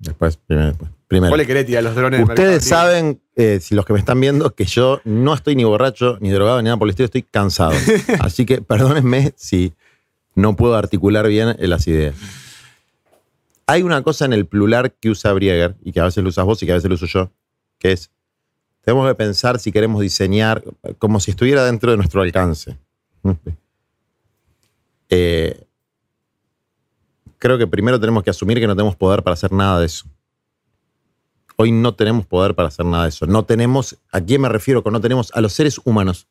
Después, 0.00 0.36
primero, 0.36 0.68
después. 0.68 0.90
Primero. 1.06 1.30
¿Cuál 1.30 1.46
le 1.46 1.64
tirar 1.64 1.84
los 1.84 1.94
drones 1.94 2.28
Ustedes 2.28 2.64
saben, 2.64 3.20
eh, 3.36 3.60
si 3.62 3.76
los 3.76 3.86
que 3.86 3.92
me 3.92 4.00
están 4.00 4.20
viendo, 4.20 4.52
que 4.56 4.64
yo 4.64 5.00
no 5.04 5.32
estoy 5.32 5.54
ni 5.54 5.62
borracho, 5.62 6.18
ni 6.20 6.30
drogado, 6.30 6.60
ni 6.60 6.64
nada 6.64 6.76
por 6.76 6.88
el 6.88 6.90
estilo, 6.90 7.04
estoy 7.04 7.22
cansado. 7.22 7.74
Así 8.18 8.44
que 8.44 8.60
perdónenme 8.60 9.32
si 9.36 9.72
no 10.34 10.56
puedo 10.56 10.74
articular 10.74 11.28
bien 11.28 11.54
las 11.60 11.86
ideas. 11.86 12.16
Hay 13.66 13.82
una 13.82 14.02
cosa 14.02 14.24
en 14.24 14.32
el 14.32 14.46
plural 14.46 14.92
que 14.92 15.10
usa 15.10 15.32
Brieger, 15.32 15.76
y 15.82 15.92
que 15.92 16.00
a 16.00 16.04
veces 16.04 16.22
lo 16.22 16.30
usas 16.30 16.44
vos 16.44 16.62
y 16.62 16.66
que 16.66 16.72
a 16.72 16.76
veces 16.76 16.88
lo 16.88 16.94
uso 16.94 17.06
yo, 17.06 17.32
que 17.78 17.92
es, 17.92 18.10
tenemos 18.82 19.08
que 19.08 19.14
pensar 19.16 19.58
si 19.58 19.72
queremos 19.72 20.00
diseñar 20.00 20.62
como 20.98 21.18
si 21.18 21.32
estuviera 21.32 21.64
dentro 21.64 21.90
de 21.90 21.96
nuestro 21.96 22.22
alcance. 22.22 22.78
Eh, 25.08 25.64
creo 27.38 27.58
que 27.58 27.68
primero 27.68 28.00
tenemos 28.00 28.24
que 28.24 28.30
asumir 28.30 28.58
que 28.58 28.66
no 28.66 28.74
tenemos 28.74 28.96
poder 28.96 29.22
para 29.22 29.34
hacer 29.34 29.52
nada 29.52 29.78
de 29.78 29.86
eso. 29.86 30.04
Hoy 31.54 31.70
no 31.70 31.94
tenemos 31.94 32.26
poder 32.26 32.56
para 32.56 32.66
hacer 32.66 32.84
nada 32.84 33.04
de 33.04 33.10
eso. 33.10 33.24
No 33.24 33.44
tenemos, 33.44 33.96
¿a 34.10 34.20
quién 34.20 34.40
me 34.40 34.48
refiero 34.48 34.82
con 34.82 34.92
no 34.92 35.00
tenemos? 35.00 35.30
A 35.32 35.40
los 35.40 35.52
seres 35.52 35.80
humanos. 35.84 36.26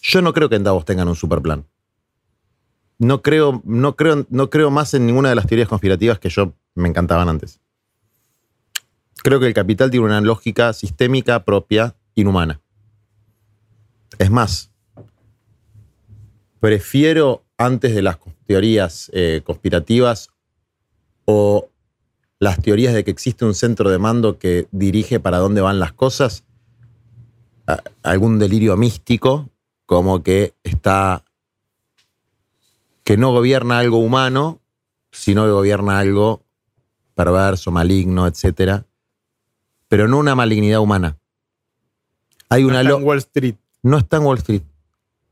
Yo 0.00 0.22
no 0.22 0.32
creo 0.32 0.48
que 0.48 0.56
en 0.56 0.64
Davos 0.64 0.86
tengan 0.86 1.08
un 1.08 1.14
super 1.14 1.42
plan 1.42 1.66
no 2.98 3.22
creo, 3.22 3.62
no, 3.64 3.96
creo, 3.96 4.26
no 4.30 4.50
creo 4.50 4.70
más 4.70 4.94
en 4.94 5.06
ninguna 5.06 5.28
de 5.28 5.34
las 5.34 5.46
teorías 5.46 5.68
conspirativas 5.68 6.18
que 6.18 6.28
yo 6.28 6.54
me 6.74 6.88
encantaban 6.88 7.28
antes. 7.28 7.60
Creo 9.22 9.40
que 9.40 9.46
el 9.46 9.54
capital 9.54 9.90
tiene 9.90 10.06
una 10.06 10.20
lógica 10.20 10.72
sistémica 10.72 11.44
propia, 11.44 11.96
inhumana. 12.14 12.60
Es 14.18 14.30
más, 14.30 14.70
prefiero 16.60 17.44
antes 17.58 17.94
de 17.94 18.02
las 18.02 18.18
teorías 18.46 19.10
eh, 19.12 19.42
conspirativas 19.44 20.30
o 21.24 21.68
las 22.38 22.60
teorías 22.60 22.94
de 22.94 23.04
que 23.04 23.10
existe 23.10 23.44
un 23.44 23.54
centro 23.54 23.90
de 23.90 23.98
mando 23.98 24.38
que 24.38 24.68
dirige 24.70 25.20
para 25.20 25.38
dónde 25.38 25.60
van 25.60 25.80
las 25.80 25.92
cosas, 25.92 26.44
algún 28.02 28.38
delirio 28.38 28.76
místico, 28.76 29.50
como 29.86 30.22
que 30.22 30.54
está 30.62 31.24
que 33.06 33.16
no 33.16 33.30
gobierna 33.30 33.78
algo 33.78 33.98
humano, 33.98 34.60
sino 35.12 35.44
que 35.44 35.52
gobierna 35.52 36.00
algo 36.00 36.44
perverso, 37.14 37.70
maligno, 37.70 38.26
etc. 38.26 38.82
Pero 39.86 40.08
no 40.08 40.18
una 40.18 40.34
malignidad 40.34 40.80
humana. 40.80 41.16
Hay 42.48 42.62
no 42.62 42.70
una 42.70 42.80
está 42.80 42.96
en 42.96 43.04
Wall 43.04 43.18
Street. 43.18 43.54
No 43.84 43.98
está 43.98 44.16
en 44.16 44.24
Wall 44.24 44.38
Street. 44.38 44.62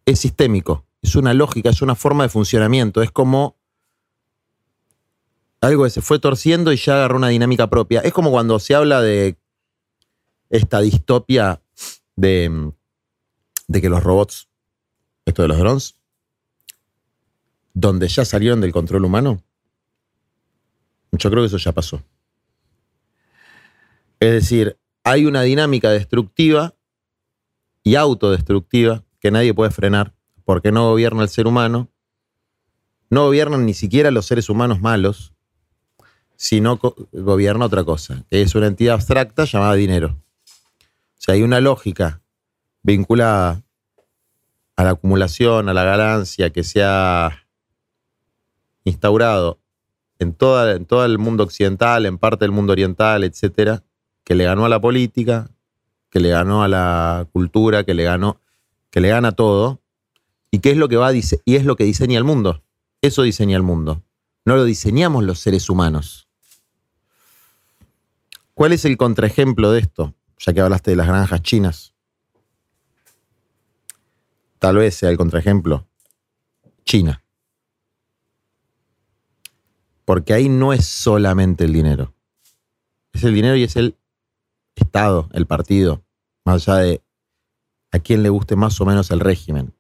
Es 0.07 0.21
sistémico. 0.21 0.87
Es 1.03 1.17
una 1.17 1.35
lógica, 1.35 1.71
es 1.71 1.83
una 1.83 1.97
forma 1.97 2.23
de 2.23 2.29
funcionamiento. 2.29 3.03
Es 3.03 3.11
como 3.11 3.57
algo 5.61 5.83
que 5.83 5.91
se 5.91 6.01
fue 6.01 6.21
torciendo 6.21 6.73
y 6.73 6.77
ya 6.77 6.95
agarró 6.95 7.17
una 7.17 7.31
dinámica 7.31 7.69
propia. 7.69 8.03
Es 8.03 8.13
como 8.13 8.31
cuando 8.31 8.61
se 8.61 8.77
habla 8.77 9.03
de 9.03 9.37
esta 10.49 10.81
distopia 10.81 11.61
de, 12.15 12.71
de 13.67 13.83
que 13.83 13.89
los 13.89 14.05
robots, 14.05 14.47
esto 15.27 15.43
de 15.43 15.49
los 15.49 15.59
drones, 15.59 15.97
donde 17.75 18.09
ya 18.09 18.25
salieron 18.25 18.61
del 18.61 18.73
control 18.73 19.05
humano? 19.05 19.43
Yo 21.13 21.31
creo 21.31 21.43
que 21.43 21.49
eso 21.49 21.59
ya 21.59 21.73
pasó. 21.73 22.03
Es 24.21 24.33
decir, 24.33 24.79
hay 25.03 25.27
una 25.27 25.43
dinámica 25.43 25.91
destructiva 25.91 26.75
y 27.83 27.97
autodestructiva 27.97 29.05
que 29.21 29.31
nadie 29.31 29.53
puede 29.53 29.71
frenar 29.71 30.15
porque 30.45 30.73
no 30.73 30.89
gobierna 30.89 31.23
el 31.23 31.29
ser 31.29 31.47
humano, 31.47 31.91
no 33.11 33.27
gobiernan 33.27 33.67
ni 33.67 33.75
siquiera 33.75 34.11
los 34.11 34.27
seres 34.27 34.49
humanos 34.49 34.81
malos, 34.81 35.35
sino 36.37 36.79
gobierna 37.13 37.67
otra 37.67 37.85
cosa, 37.85 38.25
que 38.31 38.43
es 38.43 38.55
una 38.55 38.67
entidad 38.67 38.95
abstracta 38.95 39.45
llamada 39.45 39.75
dinero. 39.75 40.21
O 40.47 41.21
sea, 41.21 41.35
hay 41.35 41.43
una 41.43 41.61
lógica 41.61 42.23
vinculada 42.83 43.63
a 44.77 44.85
la 44.85 44.91
acumulación, 44.91 45.69
a 45.69 45.75
la 45.75 45.85
ganancia, 45.85 46.51
que 46.51 46.63
sea 46.63 47.44
instaurado 48.85 49.59
en, 50.19 50.35
toda, 50.35 50.77
en 50.77 50.87
todo 50.87 51.05
el 51.05 51.19
mundo 51.19 51.45
occidental, 51.45 52.07
en 52.07 52.19
parte 52.19 52.45
del 52.45 52.53
mundo 52.53 52.73
oriental, 52.73 53.25
etcétera, 53.25 53.83
que 54.23 54.35
le 54.35 54.45
ganó 54.45 54.65
a 54.65 54.69
la 54.69 54.81
política, 54.81 55.51
que 56.11 56.21
le 56.21 56.31
ganó 56.31 56.63
a 56.63 56.69
la 56.69 57.27
cultura, 57.33 57.85
que 57.85 57.95
le 57.95 58.05
ganó, 58.05 58.41
que 58.91 59.01
le 59.01 59.09
gana 59.09 59.33
todo, 59.33 59.81
¿Y 60.55 60.61
qué 60.61 60.71
es 60.71 60.77
lo 60.77 60.89
que 60.89 60.95
va 60.95 61.09
a 61.09 61.13
y 61.13 61.57
es 61.57 61.65
lo 61.65 61.75
que 61.75 61.83
diseña 61.83 62.17
el 62.17 62.23
mundo? 62.23 62.63
Eso 63.03 63.23
diseña 63.23 63.57
el 63.57 63.65
mundo. 63.65 64.05
No 64.45 64.55
lo 64.55 64.63
diseñamos 64.63 65.25
los 65.25 65.41
seres 65.41 65.69
humanos. 65.69 66.29
¿Cuál 68.55 68.73
es 68.73 68.85
el 68.85 68.97
contraejemplo 68.97 69.73
de 69.73 69.81
esto? 69.81 70.15
Ya 70.39 70.53
que 70.53 70.61
hablaste 70.61 70.93
de 70.93 70.97
las 70.97 71.09
granjas 71.09 71.43
chinas. 71.43 71.93
Tal 74.61 74.77
vez 74.77 74.95
sea 74.95 75.11
el 75.11 75.17
contraejemplo. 75.17 75.89
China. 76.85 77.24
Porque 80.05 80.35
ahí 80.35 80.49
no 80.49 80.73
es 80.73 80.87
solamente 80.87 81.65
el 81.65 81.73
dinero. 81.73 82.15
Es 83.13 83.25
el 83.25 83.35
dinero 83.35 83.57
y 83.57 83.63
es 83.63 83.77
el 83.77 83.97
Estado, 84.75 85.29
el 85.33 85.47
partido, 85.47 86.05
más 86.45 86.69
allá 86.69 86.79
de 86.79 87.03
a 87.93 88.01
quién 88.01 88.25
le 88.25 88.29
guste 88.29 88.57
más 88.57 88.81
o 88.81 88.85
menos 88.85 89.11
el 89.13 89.21
régimen. 89.21 89.73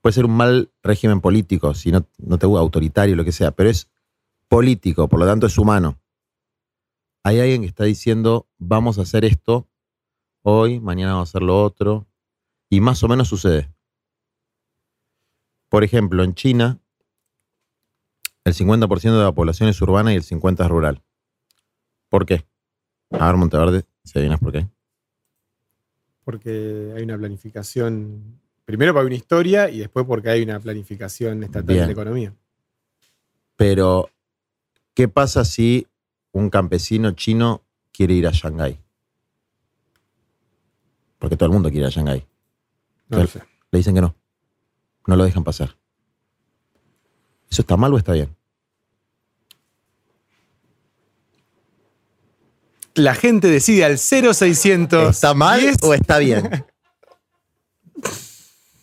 Puede 0.00 0.14
ser 0.14 0.24
un 0.24 0.36
mal 0.36 0.70
régimen 0.84 1.20
político, 1.20 1.74
si 1.74 1.90
no, 1.90 2.06
no 2.18 2.38
te 2.38 2.46
gusta, 2.46 2.60
autoritario, 2.60 3.16
lo 3.16 3.24
que 3.24 3.32
sea, 3.32 3.50
pero 3.50 3.68
es 3.68 3.90
político, 4.48 5.08
por 5.08 5.18
lo 5.18 5.26
tanto 5.26 5.46
es 5.48 5.58
humano. 5.58 6.00
Hay 7.24 7.40
alguien 7.40 7.62
que 7.62 7.66
está 7.66 7.82
diciendo, 7.82 8.48
vamos 8.56 8.98
a 8.98 9.02
hacer 9.02 9.24
esto 9.24 9.68
hoy, 10.42 10.78
mañana 10.78 11.14
vamos 11.14 11.28
a 11.28 11.30
hacer 11.30 11.42
lo 11.42 11.60
otro, 11.60 12.06
y 12.70 12.80
más 12.80 13.02
o 13.02 13.08
menos 13.08 13.26
sucede. 13.26 13.74
Por 15.68 15.82
ejemplo, 15.82 16.22
en 16.22 16.34
China, 16.34 16.80
el 18.46 18.54
50% 18.54 19.00
de 19.00 19.24
la 19.24 19.32
población 19.32 19.68
es 19.68 19.82
urbana 19.82 20.12
y 20.12 20.16
el 20.16 20.22
50% 20.22 20.64
es 20.64 20.68
rural. 20.68 21.02
¿Por 22.08 22.24
qué? 22.24 22.46
A 23.10 23.26
ver, 23.26 23.36
Monteverde, 23.36 23.84
si 24.04 24.16
adivinas 24.16 24.38
por 24.38 24.52
qué. 24.52 24.68
Porque 26.22 26.92
hay 26.96 27.02
una 27.02 27.18
planificación. 27.18 28.40
Primero 28.64 28.92
porque 28.92 29.02
hay 29.02 29.06
una 29.06 29.16
historia 29.16 29.68
y 29.68 29.80
después 29.80 30.06
porque 30.06 30.30
hay 30.30 30.42
una 30.42 30.60
planificación 30.60 31.42
estatal 31.42 31.66
de 31.66 31.74
Bien. 31.74 31.86
la 31.86 31.92
economía. 31.92 32.34
Pero, 33.56 34.10
¿qué 34.94 35.08
pasa 35.08 35.44
si 35.44 35.88
un 36.30 36.48
campesino 36.48 37.10
chino 37.12 37.64
quiere 37.92 38.14
ir 38.14 38.28
a 38.28 38.30
Shanghái? 38.30 38.78
Porque 41.18 41.36
todo 41.36 41.48
el 41.48 41.52
mundo 41.52 41.68
quiere 41.68 41.86
ir 41.86 41.86
a 41.88 41.90
Shanghái. 41.90 42.24
No. 43.08 43.18
Le 43.18 43.78
dicen 43.78 43.96
que 43.96 44.02
no. 44.02 44.14
No 45.08 45.16
lo 45.16 45.24
dejan 45.24 45.42
pasar. 45.42 45.76
¿Eso 47.50 47.62
está 47.62 47.76
mal 47.76 47.92
o 47.92 47.98
está 47.98 48.12
bien? 48.12 48.35
La 52.96 53.14
gente 53.14 53.48
decide 53.48 53.84
al 53.84 53.98
0600. 53.98 55.10
¿Está 55.10 55.34
mal 55.34 55.60
10. 55.60 55.76
o 55.82 55.94
está 55.94 56.18
bien? 56.18 56.64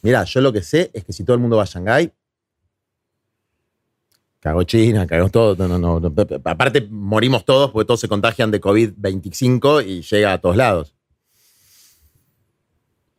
Mira, 0.04 0.24
yo 0.24 0.42
lo 0.42 0.54
que 0.54 0.62
sé 0.62 0.92
es 0.94 1.04
que 1.04 1.14
si 1.14 1.24
todo 1.24 1.34
el 1.34 1.40
mundo 1.40 1.58
va 1.58 1.64
a 1.64 1.66
Shanghái, 1.66 2.12
cagó 4.40 4.64
China, 4.64 5.08
cagó 5.08 5.30
todo. 5.30 5.56
No, 5.56 5.80
no, 5.80 6.00
no. 6.00 6.14
Aparte, 6.44 6.88
morimos 6.92 7.44
todos 7.44 7.72
porque 7.72 7.88
todos 7.88 8.02
se 8.02 8.08
contagian 8.08 8.52
de 8.52 8.62
COVID-25 8.62 9.86
y 9.86 10.02
llega 10.02 10.34
a 10.34 10.38
todos 10.40 10.58
lados. 10.58 10.94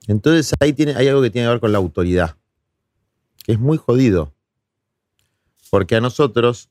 Entonces 0.06 0.52
ahí 0.60 0.72
tiene, 0.72 0.94
hay 0.94 1.08
algo 1.08 1.22
que 1.22 1.30
tiene 1.30 1.46
que 1.46 1.52
ver 1.52 1.60
con 1.60 1.72
la 1.72 1.78
autoridad, 1.78 2.36
que 3.42 3.52
es 3.52 3.58
muy 3.58 3.78
jodido. 3.78 4.32
Porque 5.70 5.96
a 5.96 6.00
nosotros, 6.00 6.70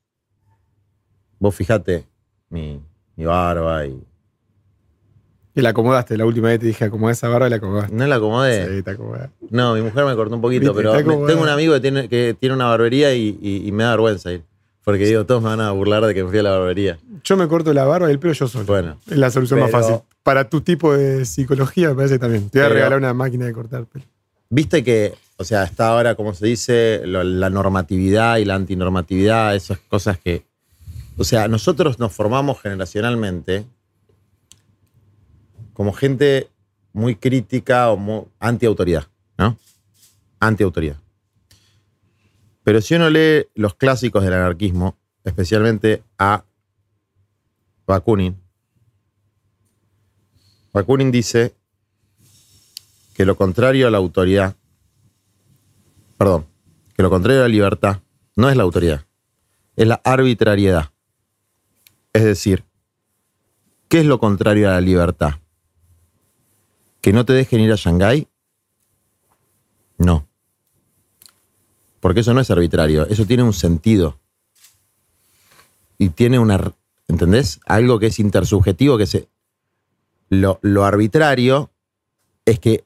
vos 1.39 1.53
fijate, 1.53 2.07
mi, 2.49 2.79
mi 3.15 3.25
barba 3.25 3.85
y. 3.85 4.01
Y 5.55 5.61
la 5.61 5.69
acomodaste. 5.69 6.17
La 6.17 6.25
última 6.25 6.47
vez 6.47 6.59
te 6.59 6.65
dije 6.65 6.85
acomodá 6.85 7.11
esa 7.13 7.27
barba 7.27 7.47
y 7.47 7.49
la 7.51 7.57
acomodaste. 7.57 7.95
No 7.95 8.07
la 8.07 8.15
acomodé. 8.15 8.75
Sí, 8.77 8.83
te 8.83 8.91
acomodaste. 8.91 9.29
No, 9.51 9.75
mi 9.75 9.81
mujer 9.81 10.05
me 10.05 10.15
cortó 10.15 10.35
un 10.35 10.41
poquito, 10.41 10.73
pero 10.73 10.93
tengo 10.93 11.41
un 11.41 11.49
amigo 11.49 11.73
que 11.75 11.79
tiene, 11.79 12.09
que 12.09 12.35
tiene 12.39 12.55
una 12.55 12.65
barbería 12.65 13.13
y, 13.13 13.37
y- 13.41 13.67
y 13.67 13.71
me 13.71 13.83
da 13.83 13.91
vergüenza 13.91 14.31
ir. 14.31 14.41
Porque 14.83 15.05
digo, 15.05 15.25
todos 15.25 15.41
me 15.41 15.49
van 15.49 15.61
a 15.61 15.71
burlar 15.71 16.03
de 16.05 16.13
que 16.13 16.23
me 16.23 16.29
fui 16.29 16.39
a 16.39 16.43
la 16.43 16.51
barbería. 16.57 16.97
Yo 17.23 17.37
me 17.37 17.47
corto 17.47 17.71
la 17.73 17.85
barba 17.85 18.09
y 18.09 18.11
el 18.11 18.19
pelo 18.19 18.33
yo 18.33 18.47
solo. 18.47 18.65
Bueno. 18.65 18.97
Es 19.09 19.17
la 19.17 19.29
solución 19.31 19.59
más 19.59 19.71
fácil. 19.71 19.95
Para 20.23 20.49
tu 20.49 20.61
tipo 20.61 20.93
de 20.93 21.23
psicología 21.25 21.89
me 21.89 21.95
parece 21.95 22.19
también. 22.19 22.49
Te 22.49 22.59
voy 22.59 22.65
a 22.65 22.69
Pero- 22.69 22.75
regalar 22.75 22.99
una 22.99 23.13
máquina 23.13 23.45
de 23.45 23.53
cortar 23.53 23.85
pelo. 23.85 24.03
Viste 24.49 24.83
que, 24.83 25.13
o 25.37 25.43
sea, 25.43 25.63
está 25.63 25.87
ahora, 25.89 26.15
como 26.15 26.33
se 26.33 26.45
dice, 26.47 27.01
lo- 27.05 27.23
la 27.23 27.49
normatividad 27.49 28.37
y 28.37 28.45
la 28.45 28.55
antinormatividad, 28.55 29.55
esas 29.55 29.77
cosas 29.87 30.17
que. 30.17 30.43
O 31.17 31.23
sea, 31.23 31.47
nosotros 31.47 31.99
nos 31.99 32.11
formamos 32.11 32.59
generacionalmente 32.61 33.65
como 35.73 35.93
gente 35.93 36.49
muy 36.93 37.15
crítica 37.15 37.91
o 37.91 38.29
anti-autoridad, 38.39 39.07
¿no? 39.37 39.57
Anti-autoridad. 40.39 40.97
Pero 42.63 42.81
si 42.81 42.95
uno 42.95 43.09
lee 43.09 43.47
los 43.55 43.75
clásicos 43.75 44.23
del 44.23 44.33
anarquismo, 44.33 44.97
especialmente 45.23 46.03
a 46.17 46.45
Bakunin, 47.85 48.39
Bakunin 50.71 51.11
dice 51.11 51.53
que 53.13 53.25
lo 53.25 53.35
contrario 53.35 53.87
a 53.87 53.91
la 53.91 53.97
autoridad, 53.97 54.55
perdón, 56.17 56.45
que 56.95 57.03
lo 57.03 57.09
contrario 57.09 57.41
a 57.41 57.43
la 57.43 57.49
libertad 57.49 57.99
no 58.35 58.49
es 58.49 58.57
la 58.57 58.63
autoridad, 58.63 59.05
es 59.75 59.87
la 59.87 60.01
arbitrariedad. 60.03 60.91
Es 62.13 62.23
decir, 62.23 62.63
¿qué 63.87 63.99
es 63.99 64.05
lo 64.05 64.19
contrario 64.19 64.69
a 64.69 64.73
la 64.73 64.81
libertad? 64.81 65.35
¿Que 67.03 67.11
no 67.11 67.25
te 67.25 67.33
dejen 67.33 67.59
ir 67.59 67.69
a 67.73 67.75
Shanghái? 67.75 68.29
No. 69.97 70.25
Porque 71.99 72.21
eso 72.21 72.33
no 72.33 72.39
es 72.39 72.49
arbitrario, 72.49 73.05
eso 73.07 73.25
tiene 73.25 73.43
un 73.43 73.51
sentido. 73.51 74.21
Y 75.97 76.09
tiene 76.09 76.39
una, 76.39 76.73
¿entendés? 77.09 77.59
Algo 77.65 77.99
que 77.99 78.07
es 78.07 78.19
intersubjetivo, 78.19 78.97
que 78.97 79.05
se... 79.05 79.27
Lo, 80.29 80.59
lo 80.61 80.85
arbitrario 80.85 81.71
es 82.45 82.59
que 82.59 82.85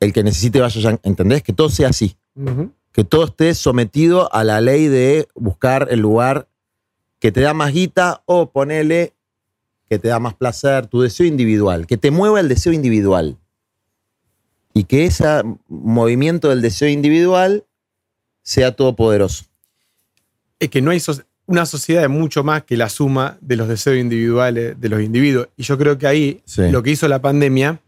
el 0.00 0.14
que 0.14 0.22
necesite 0.22 0.62
vaya 0.62 0.80
a 0.80 0.82
Shanghái, 0.82 1.00
¿entendés? 1.02 1.42
Que 1.42 1.52
todo 1.52 1.68
sea 1.68 1.90
así. 1.90 2.16
Que 2.92 3.04
todo 3.04 3.26
esté 3.26 3.54
sometido 3.54 4.32
a 4.32 4.42
la 4.42 4.62
ley 4.62 4.88
de 4.88 5.28
buscar 5.34 5.88
el 5.90 6.00
lugar 6.00 6.48
que 7.18 7.30
te 7.30 7.42
da 7.42 7.52
más 7.52 7.74
guita 7.74 8.22
o 8.24 8.50
ponele 8.52 9.12
que 9.90 9.98
te 9.98 10.06
da 10.08 10.20
más 10.20 10.34
placer, 10.34 10.86
tu 10.86 11.00
deseo 11.02 11.26
individual, 11.26 11.84
que 11.86 11.96
te 11.96 12.12
mueva 12.12 12.38
el 12.38 12.48
deseo 12.48 12.72
individual. 12.72 13.36
Y 14.72 14.84
que 14.84 15.04
ese 15.04 15.26
movimiento 15.68 16.48
del 16.48 16.62
deseo 16.62 16.88
individual 16.88 17.64
sea 18.42 18.70
todopoderoso. 18.76 19.46
Es 20.60 20.68
que 20.70 20.80
no 20.80 20.92
hay 20.92 21.00
so- 21.00 21.20
una 21.46 21.66
sociedad 21.66 22.02
de 22.02 22.08
mucho 22.08 22.44
más 22.44 22.62
que 22.62 22.76
la 22.76 22.88
suma 22.88 23.36
de 23.40 23.56
los 23.56 23.66
deseos 23.66 23.96
individuales 23.96 24.80
de 24.80 24.88
los 24.88 25.02
individuos. 25.02 25.48
Y 25.56 25.64
yo 25.64 25.76
creo 25.76 25.98
que 25.98 26.06
ahí 26.06 26.40
Sí. 26.44 26.70
lo 26.70 26.84
que 26.84 26.90
hizo 26.92 27.08
la 27.08 27.20
pandemia 27.20 27.80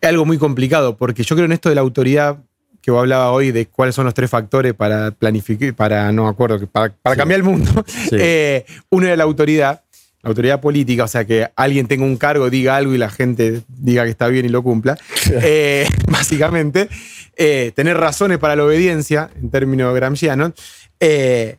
es 0.00 0.08
algo 0.08 0.24
muy 0.24 0.38
complicado, 0.38 0.96
porque 0.96 1.22
yo 1.22 1.36
creo 1.36 1.44
en 1.44 1.52
esto 1.52 1.68
de 1.68 1.74
la 1.74 1.82
autoridad 1.82 2.38
que 2.80 2.90
vos 2.92 3.00
hablaba 3.00 3.32
hoy, 3.32 3.50
de 3.50 3.66
cuáles 3.66 3.94
son 3.96 4.04
los 4.04 4.14
tres 4.14 4.30
factores 4.30 4.72
para 4.72 5.10
planificar, 5.10 5.74
para, 5.74 6.12
no 6.12 6.28
acuerdo, 6.28 6.64
para, 6.68 6.94
para 7.02 7.14
Sí. 7.14 7.18
cambiar 7.18 7.40
el 7.40 7.44
mundo. 7.44 7.84
Sí. 7.86 8.16
Eh, 8.18 8.64
uno 8.90 9.06
era 9.06 9.16
la 9.16 9.24
autoridad, 9.24 9.82
autoridad 10.26 10.60
política, 10.60 11.04
o 11.04 11.08
sea, 11.08 11.24
que 11.24 11.48
alguien 11.56 11.86
tenga 11.86 12.04
un 12.04 12.16
cargo, 12.16 12.50
diga 12.50 12.76
algo 12.76 12.94
y 12.94 12.98
la 12.98 13.10
gente 13.10 13.62
diga 13.68 14.04
que 14.04 14.10
está 14.10 14.28
bien 14.28 14.44
y 14.44 14.48
lo 14.48 14.62
cumpla. 14.62 14.98
Eh, 15.30 15.86
básicamente, 16.08 16.88
eh, 17.36 17.72
tener 17.74 17.96
razones 17.96 18.38
para 18.38 18.56
la 18.56 18.64
obediencia, 18.64 19.30
en 19.36 19.50
términos 19.50 19.94
gramscianos. 19.94 20.52
Eh, 20.98 21.58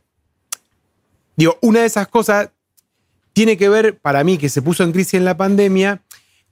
digo, 1.36 1.58
una 1.62 1.82
de 1.82 1.86
esas 1.86 2.08
cosas 2.08 2.50
tiene 3.34 3.56
que 3.56 3.70
ver, 3.70 3.98
para 3.98 4.24
mí, 4.24 4.38
que 4.38 4.50
se 4.50 4.62
puso 4.62 4.84
en 4.84 4.92
crisis 4.92 5.14
en 5.16 5.26
la 5.26 5.38
pandemia, 5.38 6.02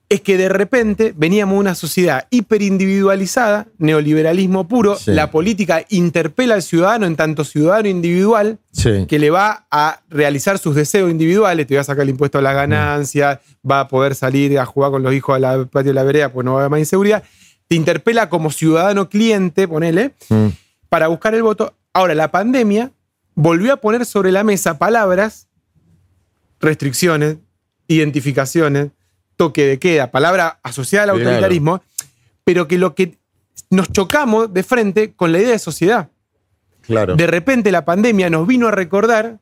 es 0.07 0.21
que 0.21 0.37
de 0.37 0.49
repente 0.49 1.13
veníamos 1.17 1.55
de 1.55 1.59
una 1.61 1.75
sociedad 1.75 2.27
hiperindividualizada, 2.29 3.67
neoliberalismo 3.79 4.67
puro, 4.67 4.97
Sí. 4.97 5.11
la 5.11 5.31
política 5.31 5.83
interpela 5.89 6.53
al 6.55 6.61
ciudadano 6.61 7.05
en 7.07 7.15
tanto 7.15 7.43
ciudadano 7.43 7.87
individual, 7.89 8.59
Sí. 8.71 9.05
que 9.07 9.17
le 9.17 9.31
va 9.31 9.65
a 9.71 10.01
realizar 10.09 10.59
sus 10.59 10.75
deseos 10.75 11.09
individuales, 11.09 11.65
te 11.65 11.75
va 11.75 11.81
a 11.81 11.85
sacar 11.85 12.03
el 12.03 12.09
impuesto 12.09 12.37
a 12.37 12.41
la 12.43 12.53
ganancia, 12.53 13.41
va 13.69 13.79
a 13.81 13.87
poder 13.87 14.13
salir 14.13 14.59
a 14.59 14.65
jugar 14.65 14.91
con 14.91 15.01
los 15.01 15.13
hijos 15.13 15.41
al 15.43 15.67
patio 15.69 15.89
de 15.89 15.95
la 15.95 16.03
vereda, 16.03 16.31
pues 16.31 16.45
no 16.45 16.53
va 16.53 16.59
a 16.59 16.61
haber 16.61 16.71
más 16.71 16.79
inseguridad, 16.79 17.23
te 17.67 17.75
interpela 17.75 18.29
como 18.29 18.51
ciudadano 18.51 19.09
cliente, 19.09 19.67
ponele, 19.67 20.13
Mm. 20.29 20.49
para 20.87 21.07
buscar 21.07 21.33
el 21.33 21.41
voto. 21.41 21.73
Ahora, 21.93 22.13
la 22.13 22.29
pandemia 22.29 22.91
volvió 23.33 23.73
a 23.73 23.77
poner 23.77 24.05
sobre 24.05 24.31
la 24.31 24.43
mesa 24.43 24.77
palabras, 24.77 25.47
restricciones, 26.59 27.37
identificaciones, 27.87 28.89
toque 29.35 29.65
de 29.65 29.79
queda, 29.79 30.11
palabra 30.11 30.59
asociada 30.63 31.03
al 31.03 31.09
Claro. 31.11 31.29
autoritarismo, 31.29 31.81
pero 32.43 32.67
que 32.67 32.77
lo 32.77 32.95
que 32.95 33.17
nos 33.69 33.91
chocamos 33.91 34.53
de 34.53 34.63
frente 34.63 35.13
con 35.13 35.31
la 35.31 35.39
idea 35.39 35.51
de 35.51 35.59
sociedad. 35.59 36.09
Claro. 36.81 37.15
De 37.15 37.27
repente 37.27 37.71
la 37.71 37.83
pandemia 37.85 38.29
nos 38.29 38.45
vino 38.47 38.67
a 38.67 38.71
recordar 38.71 39.39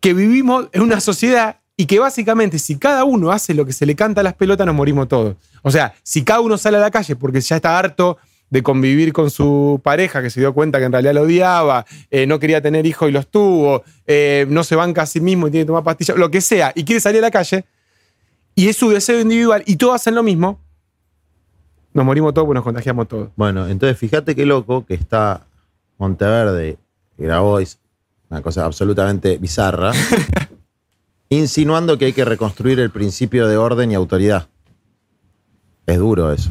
que 0.00 0.14
vivimos 0.14 0.68
en 0.72 0.82
una 0.82 1.00
sociedad 1.00 1.56
y 1.76 1.86
que 1.86 1.98
básicamente 1.98 2.58
si 2.58 2.78
cada 2.78 3.04
uno 3.04 3.32
hace 3.32 3.52
lo 3.52 3.66
que 3.66 3.72
se 3.72 3.84
le 3.84 3.96
canta 3.96 4.20
a 4.20 4.24
las 4.24 4.34
pelotas 4.34 4.66
nos 4.66 4.74
morimos 4.74 5.08
todos. 5.08 5.36
O 5.62 5.70
sea, 5.70 5.94
si 6.02 6.22
cada 6.22 6.40
uno 6.40 6.56
sale 6.56 6.76
a 6.76 6.80
la 6.80 6.90
calle 6.90 7.16
porque 7.16 7.40
ya 7.40 7.56
está 7.56 7.78
harto 7.78 8.16
de 8.48 8.62
convivir 8.62 9.12
con 9.12 9.28
su 9.30 9.80
pareja, 9.82 10.22
que 10.22 10.30
se 10.30 10.38
dio 10.38 10.54
cuenta 10.54 10.78
que 10.78 10.84
en 10.84 10.92
realidad 10.92 11.14
lo 11.14 11.22
odiaba, 11.22 11.84
eh, 12.10 12.26
no 12.28 12.38
quería 12.38 12.62
tener 12.62 12.86
hijos 12.86 13.08
y 13.08 13.12
los 13.12 13.26
tuvo, 13.26 13.82
eh, 14.06 14.46
no 14.48 14.62
se 14.62 14.76
banca 14.76 15.02
a 15.02 15.06
sí 15.06 15.20
mismo 15.20 15.48
y 15.48 15.50
tiene 15.50 15.64
que 15.64 15.68
tomar 15.68 15.82
pastillas, 15.82 16.16
lo 16.16 16.30
que 16.30 16.40
sea, 16.40 16.70
y 16.76 16.84
quiere 16.84 17.00
salir 17.00 17.18
a 17.18 17.22
la 17.26 17.30
calle, 17.32 17.64
y 18.56 18.66
es 18.68 18.76
su 18.76 18.88
deseo 18.90 19.20
individual, 19.20 19.62
y 19.66 19.76
todos 19.76 19.94
hacen 19.94 20.16
lo 20.16 20.24
mismo, 20.24 20.58
nos 21.94 22.04
morimos 22.04 22.34
todos, 22.34 22.46
pues 22.46 22.54
nos 22.56 22.64
contagiamos 22.64 23.06
todos. 23.06 23.28
Bueno, 23.36 23.68
entonces 23.68 23.96
fíjate 23.96 24.34
qué 24.34 24.44
loco 24.44 24.84
que 24.84 24.94
está 24.94 25.46
Monteverde, 25.98 26.76
Grabois, 27.16 27.78
una 28.28 28.42
cosa 28.42 28.64
absolutamente 28.64 29.38
bizarra, 29.38 29.92
insinuando 31.28 31.96
que 31.98 32.06
hay 32.06 32.12
que 32.12 32.24
reconstruir 32.24 32.80
el 32.80 32.90
principio 32.90 33.46
de 33.48 33.56
orden 33.56 33.90
y 33.90 33.94
autoridad. 33.94 34.48
Es 35.86 35.98
duro 35.98 36.32
eso. 36.32 36.50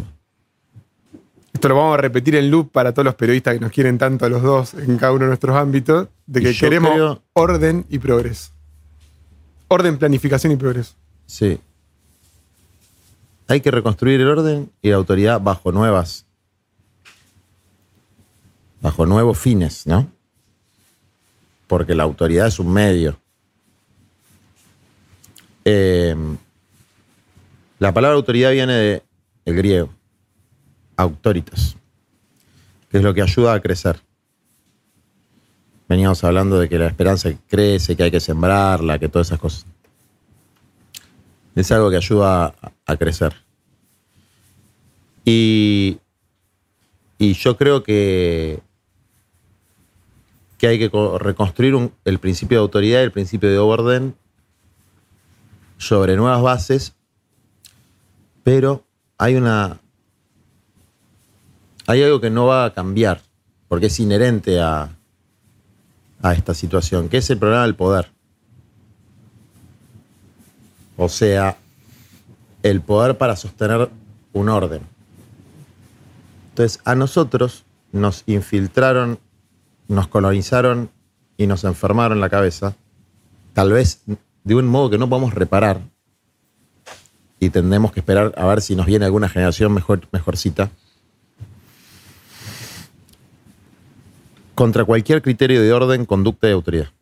Esto 1.54 1.70
lo 1.70 1.76
vamos 1.76 1.94
a 1.98 2.02
repetir 2.02 2.36
en 2.36 2.52
loop 2.52 2.72
para 2.72 2.92
todos 2.94 3.06
los 3.06 3.16
periodistas 3.16 3.54
que 3.54 3.60
nos 3.62 3.72
quieren 3.72 3.98
tanto 3.98 4.26
a 4.26 4.30
los 4.30 4.42
dos 4.42 4.74
en 4.74 4.98
cada 4.98 5.14
uno 5.14 5.22
de 5.22 5.28
nuestros 5.28 5.56
ámbitos, 5.56 6.08
de 6.26 6.42
que 6.42 6.54
queremos 6.56 6.92
creo- 6.92 7.22
orden 7.34 7.86
y 7.90 8.00
progreso. 8.00 8.52
Orden, 9.70 9.98
planificación 9.98 10.52
y 10.54 10.56
progreso. 10.58 10.94
Sí. 11.26 11.60
Hay 13.48 13.62
que 13.62 13.72
reconstruir 13.72 14.22
el 14.22 14.28
orden 14.28 14.72
y 14.82 14.90
la 14.90 14.96
autoridad 14.96 15.40
bajo 15.42 15.72
nuevas. 15.72 16.26
bajo 18.82 19.06
nuevos 19.08 19.40
fines, 19.40 19.88
¿no? 19.88 20.08
Porque 21.66 21.96
la 21.96 22.04
autoridad 22.04 22.46
es 22.48 22.60
un 22.60 22.72
medio. 22.72 23.20
Eh, 25.64 26.16
la 27.80 27.94
palabra 27.94 28.16
autoridad 28.16 28.52
viene 28.52 28.74
de 28.74 29.04
el 29.46 29.56
griego, 29.56 29.90
autoritas, 30.96 31.76
que 32.90 32.98
es 32.98 33.04
lo 33.04 33.14
que 33.14 33.24
ayuda 33.24 33.54
a 33.54 33.60
crecer. 33.60 34.00
Veníamos 35.88 36.24
hablando 36.24 36.60
de 36.60 36.70
que 36.70 36.78
la 36.78 36.88
esperanza 36.88 37.32
crece, 37.48 37.96
que 37.96 38.04
hay 38.04 38.12
que 38.12 38.20
sembrarla, 38.20 38.98
que 38.98 39.10
todas 39.10 39.28
esas 39.28 39.40
cosas. 39.40 39.66
Es 41.56 41.72
algo 41.72 41.90
que 41.90 41.98
ayuda 41.98 42.54
a, 42.62 42.72
a 42.86 42.98
crecer. 42.98 43.34
Y, 45.24 46.00
y 47.18 47.34
yo 47.34 47.58
creo 47.58 47.84
que, 47.84 48.62
que 50.58 50.68
hay 50.68 50.80
que 50.80 50.90
co- 50.92 51.18
reconstruir 51.18 51.92
el 52.06 52.20
principio 52.20 52.60
de 52.60 52.62
autoridad 52.62 53.02
y 53.02 53.04
el 53.04 53.12
principio 53.12 53.50
de 53.50 53.58
orden 53.58 54.16
sobre 55.78 56.16
nuevas 56.16 56.42
bases, 56.42 56.96
pero 58.44 58.86
hay 59.18 59.36
una. 59.36 59.80
Hay 61.88 62.02
algo 62.04 62.20
que 62.20 62.30
no 62.30 62.46
va 62.48 62.66
a 62.66 62.74
cambiar, 62.74 63.22
porque 63.68 63.88
es 63.88 64.00
inherente 64.00 64.60
a, 64.60 64.98
a 66.22 66.34
esta 66.34 66.54
situación, 66.54 67.10
que 67.10 67.18
es 67.18 67.30
el 67.30 67.38
problema 67.38 67.64
del 67.64 67.76
poder. 67.76 68.12
O 70.98 71.10
sea, 71.10 71.58
el 72.66 72.82
poder 72.82 73.16
para 73.16 73.36
sostener 73.36 73.92
un 74.34 74.50
orden. 74.50 74.82
Entonces, 76.50 76.82
a 76.84 76.96
nosotros 76.96 77.64
nos 77.92 78.24
infiltraron, 78.26 79.20
nos 79.88 80.08
colonizaron 80.08 80.90
y 81.38 81.46
nos 81.46 81.64
enfermaron 81.64 82.20
la 82.20 82.30
cabeza, 82.30 82.76
tal 83.54 83.72
vez 83.72 84.02
de 84.44 84.56
un 84.56 84.66
modo 84.66 84.90
que 84.90 84.98
no 84.98 85.08
podemos 85.08 85.36
reparar, 85.36 85.80
y 87.40 87.52
tendremos 87.52 87.92
que 87.92 88.00
esperar 88.00 88.34
a 88.36 88.48
ver 88.48 88.64
si 88.64 88.76
nos 88.76 88.88
viene 88.88 89.06
alguna 89.06 89.30
generación 89.30 89.72
mejor, 89.72 90.08
mejorcita, 90.12 90.72
contra 94.56 94.86
cualquier 94.86 95.22
criterio 95.22 95.62
de 95.62 95.72
orden, 95.72 96.06
conducta 96.06 96.50
y 96.50 96.54
autoridad. 96.54 96.95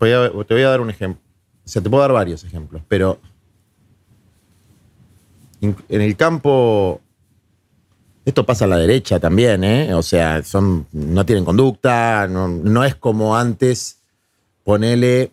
Te 0.00 0.54
voy 0.54 0.62
a 0.62 0.70
dar 0.70 0.80
un 0.80 0.90
ejemplo. 0.90 1.22
O 1.64 1.68
sea, 1.68 1.82
te 1.82 1.90
puedo 1.90 2.00
dar 2.00 2.12
varios 2.12 2.42
ejemplos, 2.42 2.82
pero 2.88 3.20
en 5.60 6.00
el 6.00 6.16
campo, 6.16 7.00
esto 8.24 8.46
pasa 8.46 8.64
a 8.64 8.68
la 8.68 8.78
derecha 8.78 9.20
también, 9.20 9.62
¿eh? 9.62 9.94
O 9.94 10.02
sea, 10.02 10.42
son, 10.42 10.86
no 10.92 11.26
tienen 11.26 11.44
conducta, 11.44 12.26
no, 12.28 12.48
no 12.48 12.84
es 12.84 12.94
como 12.94 13.36
antes, 13.36 14.00
ponele 14.64 15.32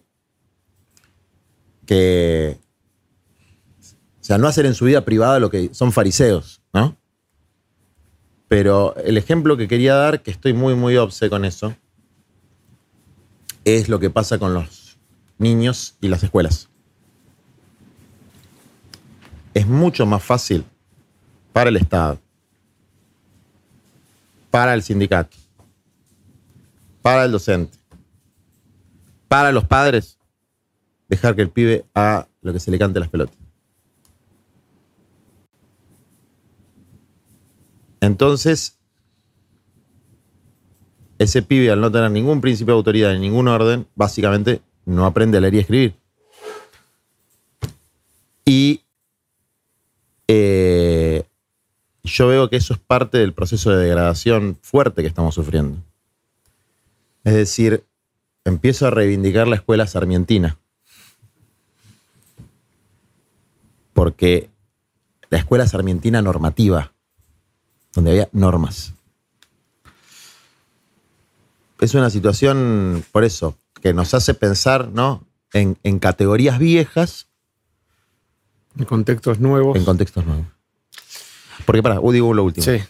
que, 1.86 2.58
o 4.20 4.24
sea, 4.24 4.38
no 4.38 4.48
hacer 4.48 4.66
en 4.66 4.74
su 4.74 4.86
vida 4.86 5.06
privada 5.06 5.40
lo 5.40 5.50
que 5.50 5.74
son 5.74 5.94
fariseos, 5.94 6.62
¿no? 6.74 6.98
Pero 8.50 8.96
el 8.98 9.18
ejemplo 9.18 9.56
que 9.56 9.68
quería 9.68 9.96
dar, 9.96 10.22
que 10.22 10.32
estoy 10.32 10.54
muy, 10.54 10.76
muy 10.76 10.98
obse 10.98 11.30
con 11.30 11.46
eso, 11.46 11.74
es 13.76 13.90
lo 13.90 14.00
que 14.00 14.10
pasa 14.10 14.40
con 14.40 14.54
los 14.54 14.98
niños 15.38 15.98
y 16.00 16.08
las 16.08 16.24
escuelas. 16.24 16.70
Es 19.54 19.68
mucho 19.68 20.06
más 20.06 20.24
fácil 20.24 20.64
para 21.52 21.70
el 21.70 21.76
Estado, 21.76 22.18
para 24.50 24.74
el 24.74 24.84
sindicato, 24.84 25.36
para 27.02 27.26
el 27.26 27.32
docente, 27.34 27.78
para 29.28 29.52
los 29.52 29.66
padres, 29.66 30.18
dejar 31.10 31.36
que 31.36 31.42
el 31.42 31.50
pibe 31.50 31.86
haga 31.94 32.30
lo 32.42 32.54
que 32.54 32.62
se 32.62 32.72
le 32.72 32.80
cante 32.80 33.02
las 33.02 33.10
pelotas. 33.10 33.36
Entonces, 38.00 38.77
ese 41.20 41.42
pibe 41.42 41.72
al 41.72 41.82
no 41.82 41.92
tener 41.92 42.12
ningún 42.12 42.42
principio 42.42 42.74
de 42.74 42.78
autoridad 42.78 43.14
ni 43.14 43.20
ningún 43.20 43.48
orden, 43.48 43.88
básicamente 43.96 44.62
no 44.86 45.06
aprende 45.06 45.38
a 45.38 45.42
leer 45.42 45.56
y 45.56 45.60
escribir. 45.60 45.96
Y 48.46 48.82
eh, 50.28 51.24
yo 52.04 52.28
veo 52.28 52.50
que 52.50 52.56
eso 52.56 52.74
es 52.74 52.80
parte 52.80 53.18
del 53.18 53.34
proceso 53.34 53.72
de 53.72 53.84
degradación 53.84 54.58
fuerte 54.62 55.02
que 55.02 55.08
estamos 55.08 55.36
sufriendo. 55.36 55.84
Es 57.24 57.34
decir, 57.34 57.84
empiezo 58.46 58.88
a 58.88 58.92
reivindicar 58.92 59.48
la 59.48 59.58
escuela 59.58 59.86
sarmientina. 59.88 60.58
Porque 63.94 64.50
la 65.30 65.40
escuela 65.40 65.68
sarmientina 65.68 66.22
normativa, 66.22 66.94
donde 67.94 68.12
había 68.12 68.30
normas. 68.32 68.94
Es 71.80 71.94
una 71.94 72.10
situación, 72.10 73.04
por 73.12 73.24
eso, 73.24 73.58
que 73.82 73.94
nos 73.94 74.14
hace 74.14 74.34
pensar 74.34 74.90
¿no? 74.90 75.28
en, 75.54 75.78
en 75.84 76.00
categorías 76.00 76.60
viejas. 76.60 77.28
En 78.78 78.86
contextos 78.86 79.40
nuevos. 79.40 79.78
En 79.78 79.86
contextos 79.86 80.26
nuevos. 80.26 80.46
Porque, 81.66 81.84
para, 81.84 82.00
digo 82.12 82.34
lo 82.34 82.44
último. 82.44 82.66
Sí. 82.66 82.82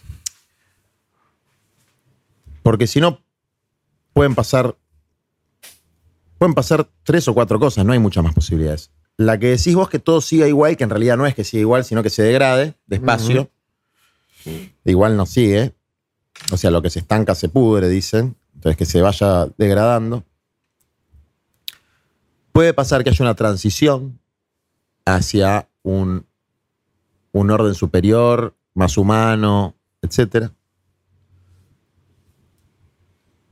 Porque 2.62 2.86
si 2.86 3.00
no, 3.00 3.22
pueden 4.12 4.34
pasar. 4.34 4.76
Pueden 6.38 6.54
pasar 6.54 6.88
tres 7.02 7.26
o 7.26 7.34
cuatro 7.34 7.58
cosas, 7.58 7.84
no 7.84 7.92
hay 7.92 7.98
muchas 7.98 8.22
más 8.22 8.32
posibilidades. 8.32 8.92
La 9.16 9.38
que 9.38 9.48
decís 9.48 9.74
vos 9.74 9.88
que 9.88 9.98
todo 9.98 10.20
siga 10.20 10.46
igual, 10.46 10.76
que 10.76 10.84
en 10.84 10.90
realidad 10.90 11.16
no 11.16 11.26
es 11.26 11.34
que 11.34 11.42
siga 11.42 11.62
igual, 11.62 11.84
sino 11.84 12.04
que 12.04 12.10
se 12.10 12.22
degrade 12.22 12.74
despacio. 12.86 13.50
Igual 14.84 15.16
no 15.16 15.26
sigue. 15.26 15.74
O 16.52 16.56
sea, 16.56 16.70
lo 16.70 16.80
que 16.80 16.90
se 16.90 17.00
estanca 17.00 17.34
se 17.34 17.48
pudre, 17.48 17.88
dicen. 17.88 18.36
Entonces 18.58 18.76
que 18.76 18.86
se 18.86 19.00
vaya 19.00 19.46
degradando. 19.56 20.24
Puede 22.50 22.74
pasar 22.74 23.04
que 23.04 23.10
haya 23.10 23.24
una 23.24 23.36
transición 23.36 24.18
hacia 25.04 25.68
un, 25.84 26.26
un 27.30 27.50
orden 27.52 27.76
superior, 27.76 28.56
más 28.74 28.98
humano, 28.98 29.76
etc. 30.02 30.50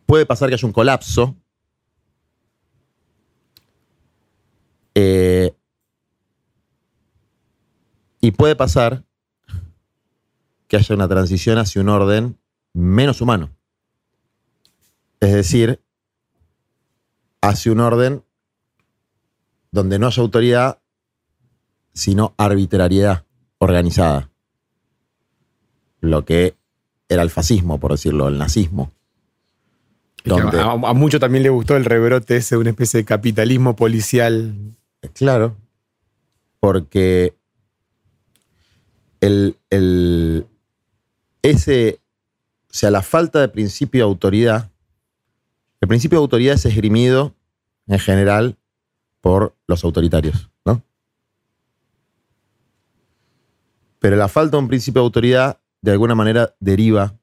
Puede 0.06 0.26
pasar 0.26 0.48
que 0.48 0.56
haya 0.56 0.66
un 0.66 0.72
colapso. 0.72 1.36
Eh, 4.96 5.54
y 8.20 8.32
puede 8.32 8.56
pasar 8.56 9.04
que 10.66 10.76
haya 10.78 10.96
una 10.96 11.06
transición 11.06 11.58
hacia 11.58 11.80
un 11.80 11.90
orden 11.90 12.36
menos 12.72 13.20
humano. 13.20 13.55
Es 15.20 15.32
decir, 15.32 15.80
hacia 17.40 17.72
un 17.72 17.80
orden 17.80 18.22
donde 19.70 19.98
no 19.98 20.06
haya 20.06 20.22
autoridad, 20.22 20.78
sino 21.92 22.34
arbitrariedad 22.36 23.24
organizada. 23.58 24.30
Lo 26.00 26.24
que 26.24 26.54
era 27.08 27.22
el 27.22 27.30
fascismo, 27.30 27.78
por 27.80 27.92
decirlo, 27.92 28.28
el 28.28 28.38
nazismo. 28.38 28.92
Es 30.24 30.24
Donde- 30.30 30.58
a, 30.60 30.72
a 30.72 30.92
mucho 30.92 31.18
también 31.20 31.42
le 31.42 31.50
gustó 31.50 31.76
el 31.76 31.84
rebrote 31.84 32.36
ese 32.36 32.56
una 32.56 32.70
especie 32.70 32.98
de 32.98 33.04
capitalismo 33.04 33.76
policial. 33.76 34.54
Claro, 35.14 35.56
porque 36.60 37.34
el, 39.20 39.56
el- 39.70 40.46
ese, 41.42 42.00
o 42.70 42.74
sea, 42.74 42.90
la 42.90 43.02
falta 43.02 43.40
de 43.40 43.48
principio 43.48 44.00
de 44.04 44.10
autoridad, 44.10 44.70
el 45.80 45.88
principio 45.88 46.18
de 46.18 46.22
autoridad 46.22 46.54
es 46.54 46.64
esgrimido 46.64 47.34
en 47.86 47.98
general 47.98 48.58
por 49.20 49.56
los 49.66 49.84
autoritarios, 49.84 50.50
¿no? 50.64 50.82
Pero 53.98 54.16
la 54.16 54.28
falta 54.28 54.56
de 54.56 54.62
un 54.62 54.68
principio 54.68 55.02
de 55.02 55.06
autoridad 55.06 55.60
de 55.82 55.92
alguna 55.92 56.14
manera 56.14 56.54
deriva 56.60 57.18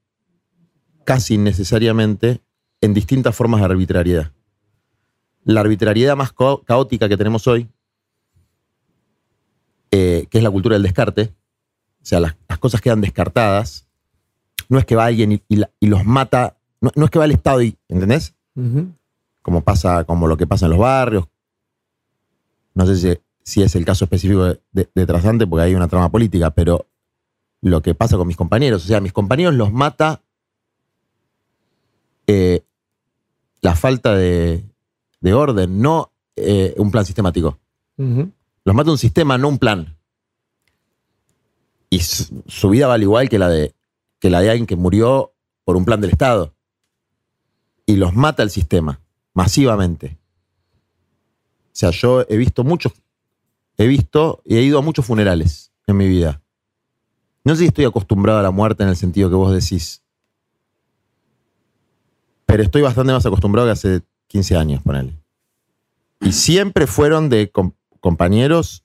casi 1.06 1.36
innecesariamente 1.36 2.42
en 2.82 2.94
distintas 2.94 3.36
formas 3.36 3.62
de 3.62 3.66
arbitrariedad. 3.66 4.32
La 5.44 5.62
arbitrariedad 5.62 6.16
más 6.16 6.32
ca- 6.32 6.58
caótica 6.66 7.10
que 7.10 7.18
tenemos 7.18 7.48
hoy, 7.48 7.70
eh, 9.92 10.28
que 10.30 10.38
es 10.38 10.44
la 10.44 10.52
cultura 10.52 10.76
del 10.76 10.84
descarte, 10.84 11.34
o 12.02 12.06
sea, 12.06 12.20
las, 12.20 12.36
cosas 12.60 12.82
quedan 12.82 13.02
descartadas, 13.02 13.88
no 14.70 14.80
es 14.80 14.86
que 14.86 14.96
va 14.96 15.06
alguien 15.06 15.44
y 15.50 15.88
los 15.88 16.06
mata, 16.06 16.58
no, 16.80 16.92
no 16.96 17.06
es 17.06 17.12
que 17.12 17.20
va 17.20 17.26
el 17.26 17.32
Estado 17.32 17.62
y, 17.62 17.78
¿entendés? 17.90 18.36
Como 19.42 19.62
pasa, 19.62 20.04
como 20.06 20.28
lo 20.28 20.38
que 20.38 20.48
pasa 20.48 20.66
en 20.66 20.72
los 20.72 20.80
barrios. 20.80 21.26
No 22.74 22.86
sé 22.86 22.96
si, 22.96 23.20
si 23.44 23.64
es 23.64 23.76
el 23.76 23.86
caso 23.86 24.06
específico 24.06 24.46
de, 24.46 24.60
de, 24.72 24.90
de 24.94 25.06
Trasante, 25.06 25.46
porque 25.48 25.64
hay 25.66 25.76
una 25.76 25.88
trama 25.88 26.10
política, 26.10 26.52
pero 26.52 26.88
lo 27.62 27.82
que 27.82 27.96
pasa 27.96 28.18
con 28.18 28.28
mis 28.28 28.38
compañeros, 28.38 28.84
o 28.84 28.88
sea, 28.88 29.00
mis 29.00 29.14
compañeros 29.14 29.54
los 29.54 29.72
mata 29.72 30.22
eh, 32.28 32.64
la 33.62 33.76
falta 33.76 34.16
de, 34.16 34.64
de 35.22 35.34
orden, 35.34 35.82
no 35.82 36.12
eh, 36.36 36.74
un 36.78 36.92
plan 36.92 37.06
sistemático. 37.06 37.58
Los 37.98 38.76
mata 38.76 38.92
un 38.92 38.98
sistema, 38.98 39.38
no 39.38 39.48
un 39.50 39.60
plan. 39.60 39.98
Y 41.90 42.00
su, 42.00 42.44
su 42.48 42.70
vida 42.70 42.88
vale 42.88 43.04
igual 43.04 43.30
que 43.30 43.40
la, 43.40 43.50
de, 43.50 43.74
que 44.20 44.30
la 44.30 44.42
de 44.42 44.50
alguien 44.50 44.66
que 44.66 44.76
murió 44.76 45.34
por 45.64 45.78
un 45.78 45.86
plan 45.86 46.02
del 46.02 46.12
Estado. 46.12 46.54
Y 47.86 47.96
los 47.98 48.14
mata 48.14 48.44
el 48.44 48.50
sistema, 48.50 49.00
masivamente. 49.34 50.18
O 51.68 51.76
sea, 51.76 51.90
yo 51.92 52.26
he 52.30 52.38
visto 52.38 52.64
muchos, 52.64 52.94
he 53.78 53.88
visto 53.88 54.42
y 54.46 54.58
he 54.58 54.62
ido 54.62 54.80
a 54.80 54.82
muchos 54.82 55.06
funerales 55.06 55.72
en 55.88 55.98
mi 55.98 56.08
vida. 56.08 56.42
No 57.44 57.56
sé 57.56 57.62
si 57.62 57.68
estoy 57.68 57.86
acostumbrado 57.86 58.40
a 58.40 58.44
la 58.44 58.52
muerte 58.52 58.84
en 58.84 58.90
el 58.90 58.96
sentido 58.96 59.30
que 59.30 59.36
vos 59.36 59.52
decís. 59.54 60.02
Pero 62.46 62.64
estoy 62.64 62.82
bastante 62.82 63.12
más 63.12 63.26
acostumbrado 63.26 63.68
que 63.68 63.72
hace 63.74 64.02
15 64.28 64.56
años, 64.56 64.82
ponele. 64.84 65.14
Y 66.22 66.32
siempre 66.32 66.88
fueron 66.88 67.30
de 67.30 67.50
com- 67.50 67.74
compañeros 68.00 68.83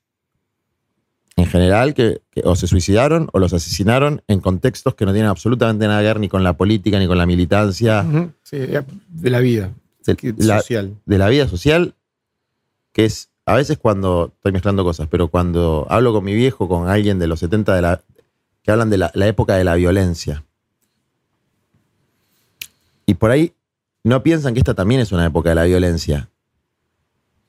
en 1.38 1.46
general 1.46 1.94
que, 1.94 2.20
que 2.32 2.42
o 2.44 2.56
se 2.56 2.66
suicidaron 2.66 3.28
o 3.32 3.38
los 3.38 3.52
asesinaron 3.52 4.22
en 4.26 4.40
contextos 4.40 4.96
que 4.96 5.06
no 5.06 5.12
tienen 5.12 5.30
absolutamente 5.30 5.86
nada 5.86 6.00
que 6.00 6.06
ver 6.08 6.18
ni 6.18 6.28
con 6.28 6.42
la 6.42 6.54
política 6.54 6.98
ni 6.98 7.06
con 7.06 7.16
la 7.16 7.26
militancia. 7.26 8.04
Sí, 8.42 8.58
de 8.58 9.30
la 9.30 9.38
vida. 9.38 9.72
de 10.04 10.34
la, 10.38 10.58
social. 10.58 10.96
de 11.06 11.18
la 11.18 11.28
vida 11.28 11.46
social, 11.46 11.94
que 12.92 13.04
es 13.04 13.30
a 13.46 13.54
veces 13.54 13.78
cuando 13.78 14.32
estoy 14.34 14.50
mezclando 14.50 14.82
cosas, 14.82 15.06
pero 15.08 15.28
cuando 15.28 15.86
hablo 15.88 16.12
con 16.12 16.24
mi 16.24 16.34
viejo, 16.34 16.68
con 16.68 16.88
alguien 16.88 17.20
de 17.20 17.28
los 17.28 17.38
70 17.38 17.72
de 17.72 17.82
la, 17.82 18.00
que 18.62 18.72
hablan 18.72 18.90
de 18.90 18.98
la, 18.98 19.12
la 19.14 19.28
época 19.28 19.54
de 19.54 19.62
la 19.62 19.76
violencia. 19.76 20.44
Y 23.06 23.14
por 23.14 23.30
ahí 23.30 23.54
no 24.02 24.24
piensan 24.24 24.54
que 24.54 24.60
esta 24.60 24.74
también 24.74 25.00
es 25.00 25.12
una 25.12 25.26
época 25.26 25.50
de 25.50 25.54
la 25.54 25.64
violencia. 25.64 26.30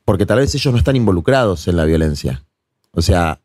Porque 0.05 0.27
tal 0.27 0.37
vez 0.39 0.53
ellos 0.53 0.71
no 0.71 0.77
están 0.77 0.95
involucrados 0.95 1.67
en 1.67 1.75
la 1.75 1.85
violencia. 1.85 2.43
O 2.91 3.01
sea, 3.01 3.41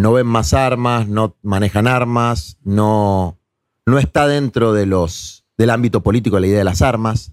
no 0.00 0.12
ven 0.12 0.26
más 0.26 0.54
armas, 0.54 1.08
no 1.08 1.36
manejan 1.42 1.86
armas, 1.86 2.56
no, 2.62 3.38
no 3.86 3.98
está 3.98 4.26
dentro 4.26 4.72
de 4.72 4.86
los, 4.86 5.44
del 5.56 5.70
ámbito 5.70 6.02
político 6.02 6.38
la 6.38 6.46
idea 6.46 6.58
de 6.58 6.64
las 6.64 6.82
armas, 6.82 7.32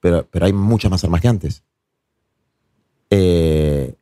pero, 0.00 0.26
pero 0.30 0.46
hay 0.46 0.52
muchas 0.52 0.90
más 0.90 1.04
armas 1.04 1.20
que 1.20 1.28
antes. 1.28 1.62
Eh, 3.10 3.94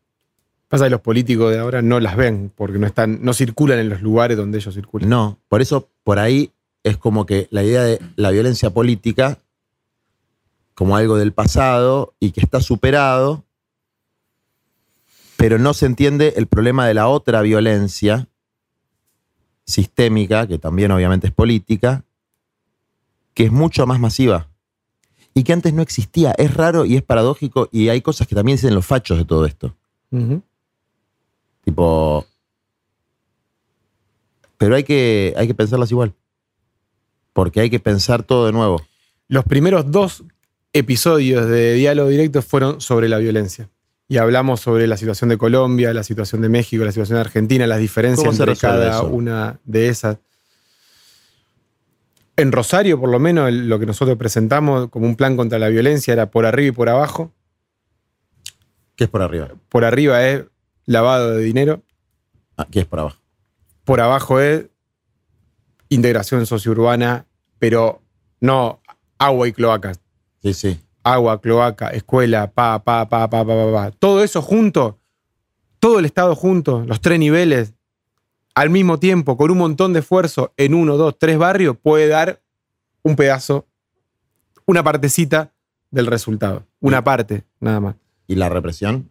Pasa 0.68 0.84
que 0.84 0.90
los 0.90 1.00
políticos 1.00 1.50
de 1.50 1.58
ahora 1.58 1.80
no 1.80 1.98
las 1.98 2.14
ven 2.14 2.52
porque 2.54 2.78
no 2.78 2.86
están, 2.86 3.20
no 3.22 3.32
circulan 3.32 3.78
en 3.78 3.88
los 3.88 4.02
lugares 4.02 4.36
donde 4.36 4.58
ellos 4.58 4.74
circulan. 4.74 5.08
No, 5.08 5.38
por 5.48 5.62
eso 5.62 5.88
por 6.04 6.18
ahí 6.18 6.52
es 6.82 6.98
como 6.98 7.24
que 7.24 7.48
la 7.50 7.64
idea 7.64 7.82
de 7.82 8.00
la 8.16 8.30
violencia 8.30 8.70
política 8.70 9.38
como 10.74 10.94
algo 10.94 11.16
del 11.16 11.32
pasado 11.32 12.14
y 12.20 12.32
que 12.32 12.40
está 12.40 12.60
superado, 12.60 13.44
pero 15.38 15.56
no 15.56 15.72
se 15.72 15.86
entiende 15.86 16.34
el 16.36 16.48
problema 16.48 16.84
de 16.88 16.94
la 16.94 17.06
otra 17.06 17.42
violencia 17.42 18.26
sistémica, 19.64 20.48
que 20.48 20.58
también 20.58 20.90
obviamente 20.90 21.28
es 21.28 21.32
política, 21.32 22.02
que 23.34 23.44
es 23.44 23.52
mucho 23.52 23.86
más 23.86 24.00
masiva 24.00 24.48
y 25.34 25.44
que 25.44 25.52
antes 25.52 25.72
no 25.72 25.80
existía. 25.80 26.32
Es 26.36 26.54
raro 26.54 26.84
y 26.84 26.96
es 26.96 27.04
paradójico 27.04 27.68
y 27.70 27.88
hay 27.88 28.00
cosas 28.00 28.26
que 28.26 28.34
también 28.34 28.56
dicen 28.56 28.74
los 28.74 28.84
fachos 28.84 29.16
de 29.16 29.24
todo 29.24 29.46
esto. 29.46 29.76
Tipo. 31.64 32.26
Pero 34.56 34.74
hay 34.74 34.82
que, 34.82 35.34
hay 35.36 35.46
que 35.46 35.54
pensarlas 35.54 35.92
igual. 35.92 36.14
Porque 37.32 37.60
hay 37.60 37.70
que 37.70 37.78
pensar 37.78 38.24
todo 38.24 38.46
de 38.46 38.52
nuevo. 38.52 38.82
Los 39.28 39.44
primeros 39.44 39.88
dos 39.88 40.24
episodios 40.72 41.46
de 41.46 41.74
diálogo 41.74 42.08
directo 42.08 42.42
fueron 42.42 42.80
sobre 42.80 43.08
la 43.08 43.18
violencia. 43.18 43.70
Y 44.08 44.16
hablamos 44.16 44.60
sobre 44.60 44.86
la 44.86 44.96
situación 44.96 45.28
de 45.28 45.36
Colombia, 45.36 45.92
la 45.92 46.02
situación 46.02 46.40
de 46.40 46.48
México, 46.48 46.82
la 46.84 46.92
situación 46.92 47.16
de 47.16 47.20
Argentina, 47.20 47.66
las 47.66 47.78
diferencias 47.78 48.24
¿Cómo 48.24 48.36
se 48.36 48.42
entre 48.42 48.56
cada 48.56 48.88
eso? 48.90 49.06
una 49.06 49.60
de 49.64 49.88
esas. 49.88 50.16
En 52.36 52.52
Rosario, 52.52 52.98
por 52.98 53.10
lo 53.10 53.18
menos, 53.18 53.52
lo 53.52 53.78
que 53.78 53.84
nosotros 53.84 54.16
presentamos 54.16 54.88
como 54.88 55.06
un 55.06 55.16
plan 55.16 55.36
contra 55.36 55.58
la 55.58 55.68
violencia 55.68 56.12
era 56.12 56.30
por 56.30 56.46
arriba 56.46 56.68
y 56.68 56.72
por 56.72 56.88
abajo. 56.88 57.32
¿Qué 58.96 59.04
es 59.04 59.10
por 59.10 59.22
arriba? 59.22 59.50
Por 59.68 59.84
arriba 59.84 60.26
es 60.26 60.44
lavado 60.86 61.32
de 61.32 61.42
dinero, 61.42 61.82
Ah, 62.56 62.66
¿Qué 62.70 62.80
es 62.80 62.86
por 62.86 62.98
abajo? 62.98 63.18
por 63.84 64.00
abajo 64.00 64.40
es 64.40 64.66
integración 65.90 66.44
sociourbana, 66.46 67.26
pero 67.58 68.02
no 68.40 68.80
agua 69.18 69.46
y 69.48 69.52
cloacas. 69.52 70.00
Sí, 70.42 70.54
sí. 70.54 70.80
Agua, 71.12 71.40
cloaca, 71.40 71.88
escuela, 71.90 72.50
pa, 72.50 72.84
pa, 72.84 73.08
pa, 73.08 73.30
pa, 73.30 73.44
pa, 73.44 73.54
pa, 73.54 73.72
pa. 73.72 73.90
Todo 73.92 74.22
eso 74.22 74.42
junto, 74.42 74.98
todo 75.78 75.98
el 75.98 76.04
Estado 76.04 76.34
junto, 76.34 76.84
los 76.84 77.00
tres 77.00 77.18
niveles, 77.18 77.72
al 78.54 78.70
mismo 78.70 78.98
tiempo, 78.98 79.36
con 79.36 79.50
un 79.50 79.58
montón 79.58 79.92
de 79.92 80.00
esfuerzo 80.00 80.52
en 80.56 80.74
uno, 80.74 80.96
dos, 80.96 81.16
tres 81.18 81.38
barrios, 81.38 81.76
puede 81.76 82.08
dar 82.08 82.42
un 83.02 83.16
pedazo, 83.16 83.66
una 84.66 84.82
partecita 84.82 85.54
del 85.90 86.06
resultado. 86.06 86.66
Una 86.80 87.02
parte, 87.02 87.44
nada 87.60 87.80
más. 87.80 87.94
¿Y 88.26 88.34
la 88.34 88.48
represión? 88.48 89.10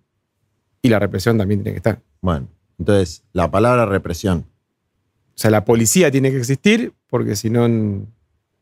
Y 0.81 0.89
la 0.89 0.99
represión 0.99 1.37
también 1.37 1.63
tiene 1.63 1.73
que 1.73 1.77
estar. 1.77 2.01
Bueno, 2.21 2.47
entonces, 2.77 3.23
la 3.33 3.49
palabra 3.49 3.85
represión. 3.85 4.45
O 5.29 5.39
sea, 5.39 5.49
la 5.49 5.65
policía 5.65 6.11
tiene 6.11 6.29
que 6.29 6.37
existir 6.37 6.93
porque 7.07 7.35
si 7.35 7.49
no, 7.49 7.67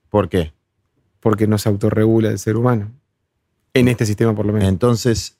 ¿Por 0.10 0.30
qué? 0.30 0.54
porque 1.20 1.48
no 1.48 1.58
se 1.58 1.70
autorregula 1.70 2.30
el 2.30 2.38
ser 2.38 2.56
humano. 2.56 2.92
En 3.76 3.90
este 3.90 4.06
sistema, 4.06 4.34
por 4.34 4.46
lo 4.46 4.54
menos. 4.54 4.70
Entonces, 4.70 5.38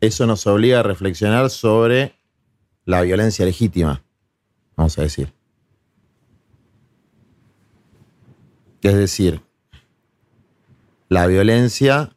eso 0.00 0.26
nos 0.26 0.46
obliga 0.46 0.80
a 0.80 0.82
reflexionar 0.82 1.48
sobre 1.48 2.14
la 2.84 3.00
violencia 3.00 3.46
legítima, 3.46 4.02
vamos 4.76 4.98
a 4.98 5.02
decir. 5.02 5.32
Es 8.82 8.94
decir, 8.94 9.40
la 11.08 11.26
violencia 11.26 12.14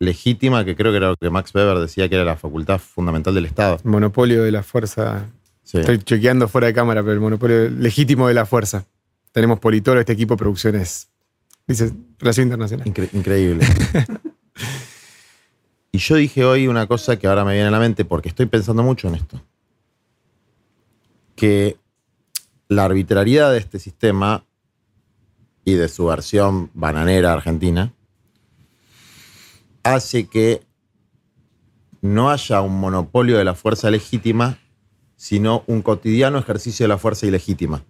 legítima, 0.00 0.64
que 0.64 0.74
creo 0.74 0.90
que 0.90 0.96
era 0.96 1.10
lo 1.10 1.16
que 1.16 1.30
Max 1.30 1.54
Weber 1.54 1.78
decía 1.78 2.08
que 2.08 2.16
era 2.16 2.24
la 2.24 2.36
facultad 2.36 2.80
fundamental 2.80 3.34
del 3.34 3.46
Estado. 3.46 3.78
Monopolio 3.84 4.42
de 4.42 4.50
la 4.50 4.64
fuerza. 4.64 5.30
Sí. 5.62 5.78
Estoy 5.78 5.98
chequeando 5.98 6.48
fuera 6.48 6.66
de 6.66 6.74
cámara, 6.74 7.02
pero 7.02 7.12
el 7.12 7.20
monopolio 7.20 7.70
legítimo 7.70 8.26
de 8.26 8.34
la 8.34 8.46
fuerza. 8.46 8.86
Tenemos 9.30 9.60
Politoro, 9.60 10.00
este 10.00 10.12
equipo 10.12 10.34
de 10.34 10.38
producciones. 10.38 11.10
Dice 11.66 11.92
Relación 12.18 12.46
Internacional. 12.46 12.86
Incre- 12.86 13.10
increíble. 13.12 13.66
y 15.92 15.98
yo 15.98 16.16
dije 16.16 16.44
hoy 16.44 16.68
una 16.68 16.86
cosa 16.86 17.18
que 17.18 17.26
ahora 17.26 17.44
me 17.44 17.54
viene 17.54 17.68
a 17.68 17.72
la 17.72 17.80
mente 17.80 18.04
porque 18.04 18.28
estoy 18.28 18.46
pensando 18.46 18.82
mucho 18.82 19.08
en 19.08 19.16
esto. 19.16 19.42
Que 21.34 21.76
la 22.68 22.84
arbitrariedad 22.84 23.52
de 23.52 23.58
este 23.58 23.78
sistema 23.78 24.44
y 25.64 25.74
de 25.74 25.88
su 25.88 26.06
versión 26.06 26.70
bananera 26.74 27.32
argentina 27.32 27.92
hace 29.82 30.28
que 30.28 30.62
no 32.00 32.30
haya 32.30 32.60
un 32.60 32.78
monopolio 32.78 33.36
de 33.36 33.44
la 33.44 33.54
fuerza 33.54 33.90
legítima, 33.90 34.58
sino 35.16 35.64
un 35.66 35.82
cotidiano 35.82 36.38
ejercicio 36.38 36.84
de 36.84 36.88
la 36.88 36.98
fuerza 36.98 37.26
ilegítima 37.26 37.84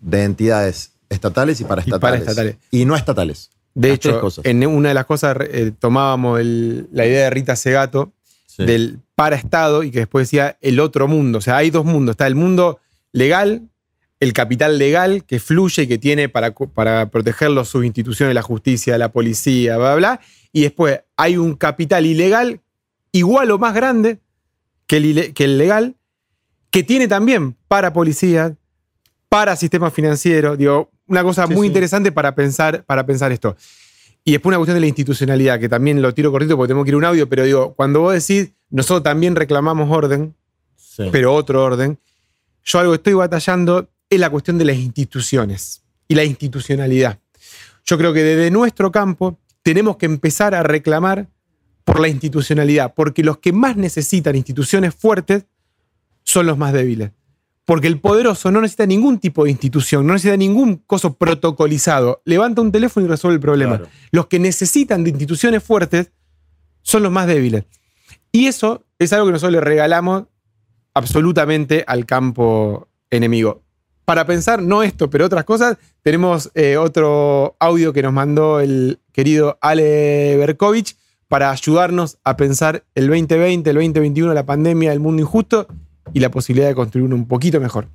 de 0.00 0.24
entidades 0.24 0.91
estatales 1.12 1.60
y 1.60 1.64
paraestatales. 1.64 2.00
paraestatales. 2.20 2.56
Y 2.70 2.84
no 2.84 2.96
estatales. 2.96 3.50
De 3.74 3.88
Las 3.88 3.96
hecho, 3.96 4.20
cosas. 4.20 4.44
en 4.44 4.66
una 4.66 4.88
de 4.90 4.94
las 4.94 5.06
cosas 5.06 5.36
eh, 5.40 5.72
tomábamos 5.78 6.40
el- 6.40 6.88
la 6.92 7.06
idea 7.06 7.24
de 7.24 7.30
Rita 7.30 7.56
Segato 7.56 8.12
Sí. 8.46 8.64
del 8.66 8.98
paraestado 9.14 9.82
y 9.82 9.90
que 9.90 10.00
después 10.00 10.26
decía 10.28 10.58
el 10.60 10.78
otro 10.78 11.08
mundo. 11.08 11.38
O 11.38 11.40
sea, 11.40 11.56
hay 11.56 11.70
dos 11.70 11.86
mundos. 11.86 12.12
Está 12.12 12.26
el 12.26 12.34
mundo 12.34 12.80
legal, 13.12 13.62
el 14.20 14.32
capital 14.34 14.76
legal 14.78 15.24
que 15.24 15.40
fluye 15.40 15.84
y 15.84 15.86
que 15.86 15.96
tiene 15.96 16.28
para, 16.28 16.52
para 16.52 17.08
protegerlo 17.08 17.64
sus 17.64 17.84
instituciones, 17.86 18.34
la 18.34 18.42
justicia, 18.42 18.98
la 18.98 19.10
policía, 19.10 19.78
bla, 19.78 19.94
bla, 19.94 19.96
bla. 19.96 20.20
Y 20.52 20.62
después 20.62 21.00
hay 21.16 21.38
un 21.38 21.54
capital 21.56 22.04
ilegal 22.04 22.60
igual 23.10 23.50
o 23.52 23.58
más 23.58 23.74
grande 23.74 24.18
que 24.86 24.98
el, 24.98 25.32
que 25.32 25.44
el 25.44 25.56
legal, 25.56 25.96
que 26.70 26.82
tiene 26.82 27.08
también 27.08 27.56
para 27.68 27.94
policía, 27.94 28.54
para 29.30 29.56
sistema 29.56 29.90
financiero. 29.90 30.58
Digo, 30.58 30.90
una 31.06 31.22
cosa 31.22 31.46
Sí, 31.46 31.54
muy 31.54 31.62
sí. 31.62 31.66
interesante 31.68 32.12
para 32.12 32.34
pensar, 32.34 32.84
para 32.84 33.04
pensar 33.06 33.32
esto. 33.32 33.56
Y 34.24 34.32
después 34.32 34.50
una 34.50 34.58
cuestión 34.58 34.76
de 34.76 34.80
la 34.80 34.86
institucionalidad, 34.86 35.58
que 35.58 35.68
también 35.68 36.00
lo 36.00 36.14
tiro 36.14 36.30
cortito 36.30 36.56
porque 36.56 36.68
tengo 36.72 36.84
que 36.84 36.90
ir 36.90 36.94
a 36.94 36.98
un 36.98 37.04
audio, 37.04 37.28
pero 37.28 37.44
digo, 37.44 37.74
cuando 37.74 38.00
vos 38.00 38.14
decís, 38.14 38.52
nosotros 38.70 39.02
también 39.02 39.34
reclamamos 39.36 39.90
orden, 39.90 40.34
Sí. 40.76 41.08
pero 41.10 41.32
otro 41.34 41.64
orden, 41.64 41.98
yo 42.64 42.78
algo 42.78 42.94
estoy 42.94 43.14
batallando 43.14 43.88
es 44.10 44.20
la 44.20 44.28
cuestión 44.30 44.58
de 44.58 44.64
las 44.66 44.76
instituciones 44.76 45.82
y 46.06 46.14
la 46.14 46.22
institucionalidad. 46.24 47.18
Yo 47.84 47.96
creo 47.98 48.12
que 48.12 48.22
desde 48.22 48.50
nuestro 48.50 48.92
campo 48.92 49.38
tenemos 49.62 49.96
que 49.96 50.06
empezar 50.06 50.54
a 50.54 50.62
reclamar 50.62 51.26
por 51.84 51.98
la 51.98 52.08
institucionalidad, 52.08 52.92
porque 52.94 53.24
los 53.24 53.38
que 53.38 53.52
más 53.52 53.76
necesitan 53.76 54.36
instituciones 54.36 54.94
fuertes 54.94 55.46
son 56.22 56.46
los 56.46 56.56
más 56.58 56.72
débiles. 56.72 57.10
Porque 57.64 57.86
el 57.86 58.00
poderoso 58.00 58.50
no 58.50 58.60
necesita 58.60 58.86
ningún 58.86 59.18
tipo 59.18 59.44
de 59.44 59.50
institución, 59.50 60.06
no 60.06 60.14
necesita 60.14 60.36
ningún 60.36 60.78
coso 60.78 61.14
protocolizado. 61.14 62.20
Levanta 62.24 62.60
un 62.60 62.72
teléfono 62.72 63.06
y 63.06 63.08
resuelve 63.08 63.36
el 63.36 63.40
problema. 63.40 63.78
Claro. 63.78 63.92
Los 64.10 64.26
que 64.26 64.38
necesitan 64.40 65.04
de 65.04 65.10
instituciones 65.10 65.62
fuertes 65.62 66.10
son 66.82 67.04
los 67.04 67.12
más 67.12 67.28
débiles. 67.28 67.64
Y 68.32 68.46
eso 68.46 68.84
es 68.98 69.12
algo 69.12 69.26
que 69.26 69.32
nosotros 69.32 69.52
le 69.52 69.60
regalamos 69.60 70.24
absolutamente 70.94 71.84
al 71.86 72.04
campo 72.04 72.88
enemigo. 73.10 73.62
Para 74.04 74.26
pensar, 74.26 74.60
no 74.60 74.82
esto, 74.82 75.08
pero 75.08 75.26
otras 75.26 75.44
cosas, 75.44 75.78
tenemos 76.02 76.50
eh, 76.54 76.76
otro 76.76 77.56
audio 77.60 77.92
que 77.92 78.02
nos 78.02 78.12
mandó 78.12 78.58
el 78.58 78.98
querido 79.12 79.58
Ale 79.60 80.36
Berkovich 80.36 80.96
para 81.28 81.50
ayudarnos 81.50 82.18
a 82.24 82.36
pensar 82.36 82.84
el 82.96 83.06
2020, 83.06 83.70
el 83.70 83.76
2021, 83.76 84.34
la 84.34 84.44
pandemia, 84.44 84.92
el 84.92 85.00
mundo 85.00 85.22
injusto 85.22 85.68
y 86.12 86.20
la 86.20 86.30
posibilidad 86.30 86.68
de 86.68 86.74
construir 86.74 87.06
uno 87.06 87.16
un 87.16 87.26
poquito 87.26 87.60
mejor. 87.60 87.88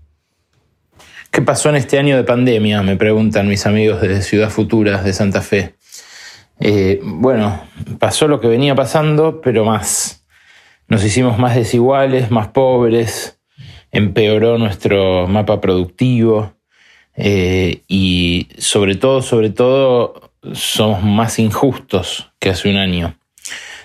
¿Qué 1.32 1.42
pasó 1.42 1.70
en 1.70 1.76
este 1.76 2.00
año 2.00 2.16
de 2.16 2.24
pandemia? 2.24 2.82
Me 2.82 2.96
preguntan 2.96 3.48
mis 3.48 3.66
amigos 3.66 4.02
de 4.02 4.22
Ciudad 4.22 4.50
Futura, 4.50 5.04
de 5.04 5.14
Santa 5.14 5.42
Fe. 5.42 5.76
Eh, 6.60 7.00
bueno, 7.04 7.62
pasó 8.00 8.28
lo 8.28 8.40
que 8.40 8.48
venía 8.48 8.76
pasando, 8.76 9.42
pero 9.42 9.66
más. 9.66 10.26
Nos 10.88 11.04
hicimos 11.04 11.38
más 11.38 11.56
desiguales, 11.56 12.32
más 12.32 12.48
pobres, 12.48 13.40
empeoró 13.92 14.58
nuestro 14.58 15.28
mapa 15.28 15.60
productivo 15.60 16.54
eh, 17.16 17.82
y 17.88 18.48
sobre 18.58 18.96
todo, 18.96 19.22
sobre 19.22 19.50
todo, 19.50 20.32
somos 20.54 21.04
más 21.04 21.40
injustos 21.40 22.32
que 22.40 22.50
hace 22.50 22.70
un 22.70 22.78
año. 22.78 23.17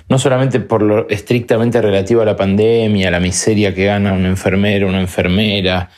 No 0.08 0.18
solamente 0.18 0.60
por 0.60 0.82
lo 0.82 1.08
estrictamente 1.08 1.80
relativo 1.80 2.22
a 2.22 2.24
la 2.24 2.36
pandemia, 2.36 3.10
la 3.10 3.20
miseria 3.20 3.74
que 3.74 3.84
gana 3.84 4.12
un 4.12 4.26
enfermero, 4.26 4.88
una 4.88 5.00
enfermera, 5.00 5.90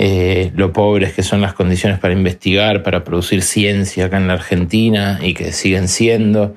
eh, 0.00 0.52
lo 0.54 0.72
pobres 0.72 1.12
que 1.12 1.24
son 1.24 1.40
las 1.40 1.54
condiciones 1.54 1.98
para 1.98 2.14
investigar, 2.14 2.84
para 2.84 3.02
producir 3.02 3.42
ciencia 3.42 4.06
acá 4.06 4.18
en 4.18 4.28
la 4.28 4.34
Argentina 4.34 5.18
y 5.20 5.34
que 5.34 5.52
siguen 5.52 5.88
siendo, 5.88 6.54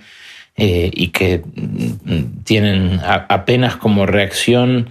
eh, 0.57 0.91
y 0.93 1.07
que 1.07 1.41
mm, 1.43 2.43
tienen 2.43 2.99
apenas 3.03 3.77
como 3.77 4.05
reacción 4.05 4.89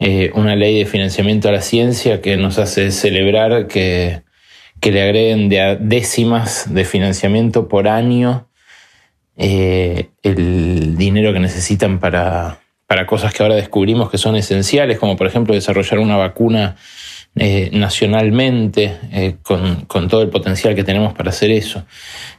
eh, 0.00 0.32
una 0.34 0.56
ley 0.56 0.78
de 0.78 0.86
financiamiento 0.86 1.48
a 1.48 1.52
la 1.52 1.60
ciencia 1.60 2.20
que 2.20 2.36
nos 2.36 2.58
hace 2.58 2.90
celebrar 2.90 3.68
que, 3.68 4.22
que 4.80 4.90
le 4.90 5.02
agreguen 5.02 5.48
de 5.48 5.78
décimas 5.80 6.74
de 6.74 6.84
financiamiento 6.84 7.68
por 7.68 7.86
año 7.86 8.48
eh, 9.36 10.10
el 10.22 10.96
dinero 10.96 11.32
que 11.32 11.40
necesitan 11.40 11.98
para, 11.98 12.58
para 12.86 13.06
cosas 13.06 13.32
que 13.32 13.42
ahora 13.42 13.56
descubrimos 13.56 14.10
que 14.10 14.18
son 14.18 14.36
esenciales, 14.36 14.98
como 14.98 15.16
por 15.16 15.26
ejemplo 15.26 15.54
desarrollar 15.54 15.98
una 15.98 16.16
vacuna 16.16 16.76
eh, 17.36 17.70
nacionalmente, 17.72 18.96
eh, 19.12 19.36
con, 19.42 19.86
con 19.86 20.08
todo 20.08 20.22
el 20.22 20.28
potencial 20.28 20.74
que 20.74 20.84
tenemos 20.84 21.14
para 21.14 21.30
hacer 21.30 21.50
eso. 21.50 21.84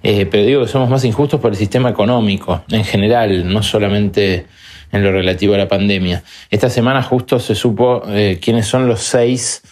Pero 0.01 0.45
digo 0.45 0.61
que 0.61 0.67
somos 0.67 0.89
más 0.89 1.03
injustos 1.03 1.39
por 1.39 1.51
el 1.51 1.57
sistema 1.57 1.89
económico 1.89 2.63
en 2.69 2.83
general, 2.83 3.51
no 3.51 3.63
solamente 3.63 4.45
en 4.91 5.03
lo 5.03 5.11
relativo 5.11 5.55
a 5.55 5.57
la 5.57 5.67
pandemia. 5.67 6.23
Esta 6.49 6.69
semana 6.69 7.01
justo 7.01 7.39
se 7.39 7.55
supo 7.55 8.03
quiénes 8.39 8.67
son 8.67 8.87
los 8.87 9.01
seis 9.01 9.63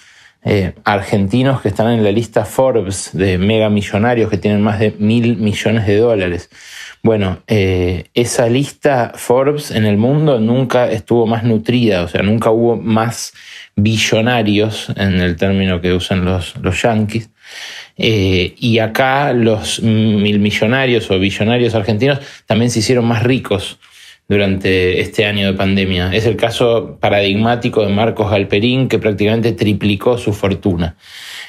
eh, 0.46 0.74
argentinos 0.84 1.62
que 1.62 1.70
están 1.70 1.92
en 1.92 2.04
la 2.04 2.12
lista 2.12 2.44
Forbes 2.44 3.12
de 3.14 3.38
mega 3.38 3.70
millonarios 3.70 4.30
que 4.30 4.38
tienen 4.38 4.62
más 4.62 4.80
de 4.80 4.92
mil 5.00 5.38
millones 5.38 5.88
de 5.88 5.98
dólares. 5.98 6.50
Bueno, 7.02 7.40
eh, 7.48 8.06
esa 8.14 8.48
lista 8.48 9.14
Forbes 9.16 9.72
en 9.72 9.86
el 9.86 9.98
mundo 9.98 10.40
nunca 10.40 10.92
estuvo 10.92 11.26
más 11.28 11.44
nutrida, 11.44 12.04
o 12.04 12.08
sea, 12.08 12.24
nunca 12.24 12.50
hubo 12.52 12.76
más 12.76 13.34
billonarios 13.76 14.90
en 14.96 15.20
el 15.20 15.36
término 15.36 15.82
que 15.82 15.94
usan 15.94 16.26
los, 16.26 16.56
los 16.58 16.82
yanquis. 16.82 17.30
Eh, 17.98 18.56
y 18.58 18.80
acá 18.80 19.34
los 19.34 19.82
mil 19.82 20.40
millonarios 20.40 21.12
o 21.12 21.20
billonarios 21.20 21.76
argentinos 21.76 22.20
también 22.48 22.72
se 22.72 22.80
hicieron 22.80 23.06
más 23.06 23.24
ricos 23.24 23.78
durante 24.28 25.02
este 25.02 25.26
año 25.26 25.48
de 25.48 25.54
pandemia. 25.54 26.14
Es 26.14 26.26
el 26.26 26.36
caso 26.36 26.98
paradigmático 27.00 27.86
de 27.86 27.94
Marcos 27.94 28.32
Galperín, 28.32 28.88
que 28.88 29.00
prácticamente 29.00 29.52
triplicó 29.52 30.18
su 30.18 30.34
fortuna. 30.34 30.96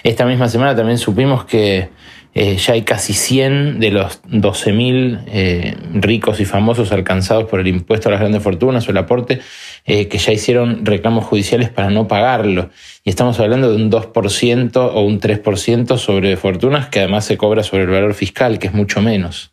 Esta 0.03 0.27
misma 0.27 0.49
semana 0.49 0.77
también 0.77 0.99
supimos 0.99 1.45
que 1.45 1.89
eh, 2.35 2.57
ya 2.57 2.75
hay 2.75 2.83
casi 2.83 3.13
100 3.13 3.79
de 3.79 3.93
los 3.93 4.21
12.000 4.25 5.23
eh, 5.29 5.77
ricos 5.95 6.41
y 6.41 6.45
famosos 6.45 6.91
alcanzados 6.91 7.45
por 7.45 7.61
el 7.61 7.69
impuesto 7.69 8.09
a 8.09 8.13
las 8.13 8.21
grandes 8.21 8.43
fortunas 8.43 8.89
o 8.89 8.91
el 8.91 8.99
aporte, 8.99 9.41
eh, 9.87 10.09
que 10.09 10.19
ya 10.19 10.33
hicieron 10.33 10.85
reclamos 10.85 11.25
judiciales 11.25 11.71
para 11.71 11.91
no 11.91 12.09
pagarlo. 12.09 12.71
Y 13.05 13.11
estamos 13.11 13.39
hablando 13.39 13.71
de 13.71 13.77
un 13.77 13.89
2% 13.89 14.77
o 14.77 15.01
un 15.03 15.21
3% 15.21 15.97
sobre 15.97 16.37
fortunas 16.37 16.89
que 16.89 16.99
además 16.99 17.25
se 17.25 17.37
cobra 17.37 17.63
sobre 17.63 17.85
el 17.85 17.91
valor 17.91 18.15
fiscal, 18.15 18.59
que 18.59 18.67
es 18.67 18.75
mucho 18.75 19.01
menos. 19.01 19.53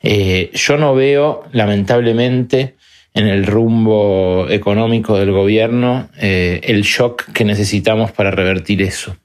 Eh, 0.00 0.52
yo 0.54 0.76
no 0.76 0.94
veo, 0.94 1.42
lamentablemente, 1.50 2.76
en 3.12 3.26
el 3.26 3.44
rumbo 3.44 4.46
económico 4.50 5.16
del 5.16 5.30
gobierno 5.30 6.08
el 6.20 6.82
shock 6.82 7.30
que 7.32 7.44
necesitamos 7.44 8.10
para 8.10 8.32
revertir 8.32 8.82
eso. 8.82 9.16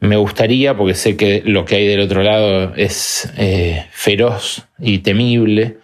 Me 0.00 0.16
gustaría, 0.16 0.76
porque 0.76 0.94
sé 0.94 1.16
que 1.16 1.42
lo 1.44 1.64
que 1.64 1.76
hay 1.76 1.86
del 1.86 2.00
otro 2.00 2.22
lado 2.22 2.74
es 2.76 3.32
eh, 3.36 3.86
feroz 3.90 4.66
y 4.78 4.98
temible, 4.98 5.78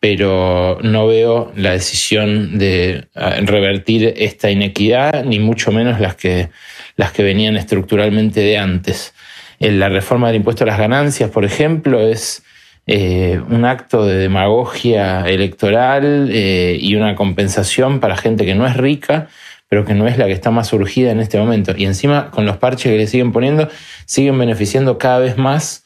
pero 0.00 0.78
no 0.82 1.06
veo 1.06 1.50
la 1.56 1.72
decisión 1.72 2.58
de 2.58 3.06
eh, 3.14 3.40
revertir 3.42 4.12
esta 4.18 4.50
inequidad, 4.50 5.24
ni 5.24 5.38
mucho 5.38 5.72
menos 5.72 5.98
las 5.98 6.14
que, 6.14 6.50
las 6.96 7.12
que 7.12 7.22
venían 7.22 7.56
estructuralmente 7.56 8.40
de 8.40 8.58
antes. 8.58 9.14
En 9.60 9.80
la 9.80 9.88
reforma 9.88 10.26
del 10.26 10.36
impuesto 10.36 10.64
a 10.64 10.66
las 10.66 10.78
ganancias, 10.78 11.30
por 11.30 11.46
ejemplo, 11.46 12.00
es 12.00 12.42
eh, 12.86 13.40
un 13.48 13.64
acto 13.64 14.04
de 14.04 14.16
demagogia 14.16 15.26
electoral 15.26 16.28
eh, 16.30 16.76
y 16.78 16.96
una 16.96 17.14
compensación 17.14 17.98
para 17.98 18.18
gente 18.18 18.44
que 18.44 18.54
no 18.54 18.66
es 18.66 18.76
rica, 18.76 19.28
pero 19.68 19.84
que 19.84 19.94
no 19.94 20.06
es 20.06 20.18
la 20.18 20.26
que 20.26 20.32
está 20.32 20.50
más 20.50 20.72
urgida 20.72 21.10
en 21.10 21.20
este 21.20 21.38
momento. 21.38 21.74
Y 21.76 21.84
encima, 21.84 22.30
con 22.30 22.46
los 22.46 22.56
parches 22.56 22.92
que 22.92 22.98
le 22.98 23.06
siguen 23.06 23.32
poniendo, 23.32 23.68
siguen 24.06 24.38
beneficiando 24.38 24.98
cada 24.98 25.18
vez 25.18 25.36
más 25.36 25.84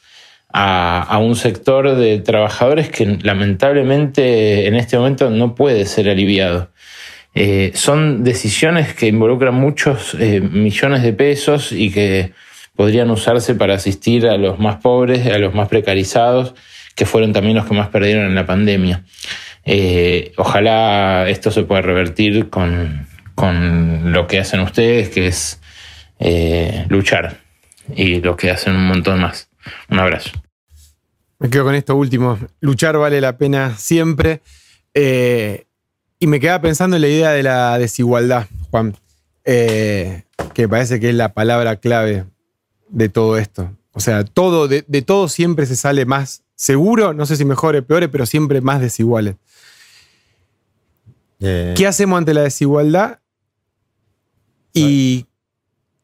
a, 0.51 1.01
a 1.01 1.17
un 1.19 1.35
sector 1.35 1.95
de 1.95 2.19
trabajadores 2.19 2.89
que 2.89 3.05
lamentablemente 3.21 4.67
en 4.67 4.75
este 4.75 4.97
momento 4.97 5.29
no 5.29 5.55
puede 5.55 5.85
ser 5.85 6.09
aliviado. 6.09 6.69
Eh, 7.35 7.71
son 7.75 8.23
decisiones 8.23 8.93
que 8.93 9.07
involucran 9.07 9.53
muchos 9.53 10.15
eh, 10.19 10.41
millones 10.41 11.03
de 11.03 11.13
pesos 11.13 11.71
y 11.71 11.91
que 11.91 12.33
podrían 12.75 13.11
usarse 13.11 13.55
para 13.55 13.75
asistir 13.75 14.27
a 14.27 14.37
los 14.37 14.59
más 14.59 14.77
pobres, 14.77 15.27
a 15.27 15.37
los 15.37 15.53
más 15.53 15.67
precarizados, 15.67 16.55
que 16.95 17.05
fueron 17.05 17.33
también 17.33 17.55
los 17.55 17.65
que 17.65 17.75
más 17.75 17.89
perdieron 17.89 18.25
en 18.25 18.35
la 18.35 18.45
pandemia. 18.45 19.03
Eh, 19.63 20.31
ojalá 20.37 21.29
esto 21.29 21.51
se 21.51 21.63
pueda 21.63 21.81
revertir 21.81 22.49
con, 22.49 23.07
con 23.39 24.11
lo 24.11 24.27
que 24.27 24.37
hacen 24.37 24.59
ustedes, 24.59 25.07
que 25.07 25.27
es 25.27 25.61
eh, 26.19 26.85
luchar, 26.89 27.39
y 27.95 28.19
lo 28.19 28.35
que 28.35 28.51
hacen 28.51 28.75
un 28.75 28.85
montón 28.85 29.21
más. 29.21 29.47
Un 29.89 29.97
abrazo. 29.97 30.31
Me 31.39 31.49
quedo 31.49 31.63
con 31.63 31.73
esto 31.73 31.95
último. 31.95 32.37
Luchar 32.59 32.97
vale 32.97 33.21
la 33.21 33.37
pena 33.37 33.77
siempre. 33.77 34.41
Eh, 34.93 35.67
y 36.19 36.27
me 36.27 36.41
quedaba 36.41 36.59
pensando 36.59 36.97
en 36.97 37.01
la 37.01 37.07
idea 37.07 37.31
de 37.31 37.43
la 37.43 37.79
desigualdad, 37.79 38.47
Juan, 38.71 38.97
eh, 39.45 40.23
que 40.53 40.63
me 40.63 40.67
parece 40.67 40.99
que 40.99 41.07
es 41.07 41.15
la 41.15 41.33
palabra 41.33 41.77
clave 41.77 42.25
de 42.89 43.07
todo 43.07 43.37
esto. 43.37 43.71
O 43.93 44.01
sea, 44.01 44.25
todo, 44.25 44.67
de, 44.67 44.83
de 44.85 45.01
todo 45.01 45.29
siempre 45.29 45.65
se 45.65 45.77
sale 45.77 46.05
más 46.05 46.43
seguro, 46.55 47.13
no 47.13 47.25
sé 47.25 47.37
si 47.37 47.45
mejores, 47.45 47.83
peores, 47.83 48.09
pero 48.11 48.25
siempre 48.25 48.59
más 48.59 48.81
desiguales. 48.81 49.35
Eh, 51.39 51.73
¿Qué 51.77 51.87
hacemos 51.87 52.17
ante 52.17 52.33
la 52.33 52.41
desigualdad? 52.41 53.19
¿Y 54.73 55.25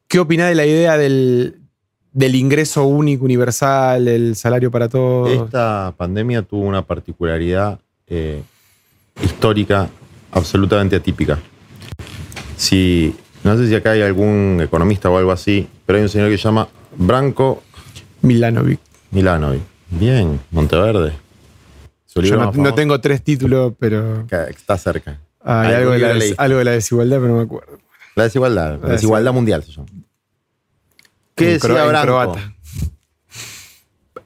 qué 0.08 0.20
opinás 0.20 0.50
de 0.50 0.56
la 0.56 0.66
idea 0.66 0.98
del, 0.98 1.60
del 2.12 2.36
ingreso 2.36 2.86
único, 2.86 3.26
universal, 3.26 4.08
el 4.08 4.36
salario 4.36 4.72
para 4.72 4.90
todos? 4.90 5.30
Esta 5.30 5.94
pandemia 5.98 6.42
tuvo 6.42 6.62
una 6.66 6.82
particularidad 6.82 7.80
eh, 8.08 8.42
histórica 9.24 9.90
absolutamente 10.32 10.96
atípica. 10.96 11.40
Si, 12.58 13.16
no 13.44 13.58
sé 13.58 13.68
si 13.68 13.76
acá 13.76 13.92
hay 13.92 14.02
algún 14.02 14.60
economista 14.62 15.10
o 15.10 15.18
algo 15.18 15.32
así, 15.32 15.68
pero 15.86 15.98
hay 15.98 16.04
un 16.04 16.10
señor 16.10 16.30
que 16.30 16.38
se 16.38 16.44
llama 16.44 16.68
Branko 16.96 17.64
Milanovic. 18.22 18.80
Milanovic. 19.12 19.62
Bien, 19.90 20.40
Monteverde. 20.52 21.14
Yo 22.16 22.38
no, 22.38 22.52
no 22.54 22.74
tengo 22.74 23.00
tres 23.02 23.22
títulos, 23.22 23.74
pero 23.78 24.26
Está 24.50 24.78
cerca. 24.78 25.20
hay 25.42 25.70
de, 25.70 26.00
la, 26.00 26.16
algo 26.38 26.58
de 26.60 26.64
la 26.64 26.72
desigualdad, 26.72 27.18
pero 27.18 27.28
no 27.28 27.38
me 27.38 27.44
acuerdo. 27.44 27.78
La 28.16 28.24
desigualdad, 28.24 28.80
la, 28.82 28.90
desigualdad 28.90 29.34
mundial 29.34 29.62
se 29.64 29.74
llama. 29.74 29.88
¿Qué 31.36 31.56
En 31.56 31.60
decía 31.60 31.84
Branco? 31.84 32.38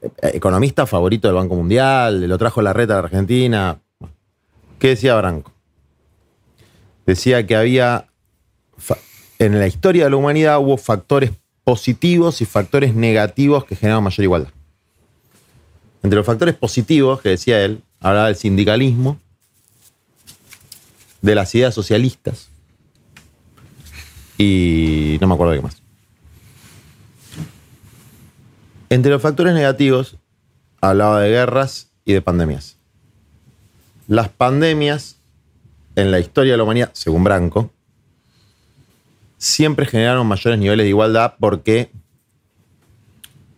Eh, 0.00 0.30
Economista 0.34 0.86
favorito 0.86 1.26
del 1.26 1.34
Banco 1.34 1.56
Mundial, 1.56 2.26
lo 2.28 2.38
trajo 2.38 2.62
la 2.62 2.72
reta 2.72 2.94
de 2.94 2.98
Argentina. 3.00 3.80
¿Qué 4.78 4.90
decía 4.90 5.16
Branco? 5.16 5.52
Decía 7.04 7.44
que 7.46 7.56
había, 7.56 8.06
en 9.40 9.58
la 9.58 9.66
historia 9.66 10.04
de 10.04 10.10
la 10.10 10.16
humanidad 10.16 10.60
hubo 10.60 10.76
factores 10.76 11.32
positivos 11.64 12.40
y 12.40 12.46
factores 12.46 12.94
negativos 12.94 13.64
que 13.64 13.74
generaban 13.74 14.04
mayor 14.04 14.22
igualdad. 14.24 14.50
Entre 16.04 16.16
los 16.16 16.24
factores 16.24 16.54
positivos, 16.54 17.20
que 17.20 17.30
decía 17.30 17.62
él, 17.64 17.82
hablaba 17.98 18.28
del 18.28 18.36
sindicalismo, 18.36 19.18
de 21.20 21.34
las 21.34 21.52
ideas 21.56 21.74
socialistas 21.74 22.50
y 24.42 25.18
no 25.20 25.26
me 25.26 25.34
acuerdo 25.34 25.52
de 25.52 25.58
qué 25.58 25.62
más. 25.62 25.82
Entre 28.88 29.12
los 29.12 29.20
factores 29.20 29.52
negativos, 29.52 30.16
hablaba 30.80 31.20
de 31.20 31.28
guerras 31.28 31.90
y 32.06 32.14
de 32.14 32.22
pandemias. 32.22 32.78
Las 34.08 34.30
pandemias, 34.30 35.16
en 35.94 36.10
la 36.10 36.20
historia 36.20 36.52
de 36.52 36.56
la 36.56 36.62
humanidad, 36.62 36.90
según 36.94 37.22
Branco, 37.22 37.70
siempre 39.36 39.84
generaron 39.84 40.26
mayores 40.26 40.58
niveles 40.58 40.84
de 40.84 40.88
igualdad 40.88 41.34
porque 41.38 41.92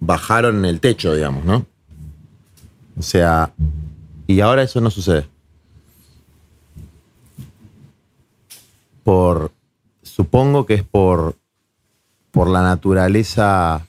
bajaron 0.00 0.64
el 0.64 0.80
techo, 0.80 1.14
digamos, 1.14 1.44
¿no? 1.44 1.64
O 2.98 3.02
sea, 3.02 3.52
y 4.26 4.40
ahora 4.40 4.64
eso 4.64 4.80
no 4.80 4.90
sucede. 4.90 5.28
Por, 9.04 9.52
supongo 10.14 10.66
que 10.66 10.74
es 10.74 10.82
por, 10.84 11.36
por 12.30 12.48
la 12.48 12.62
naturaleza 12.62 13.86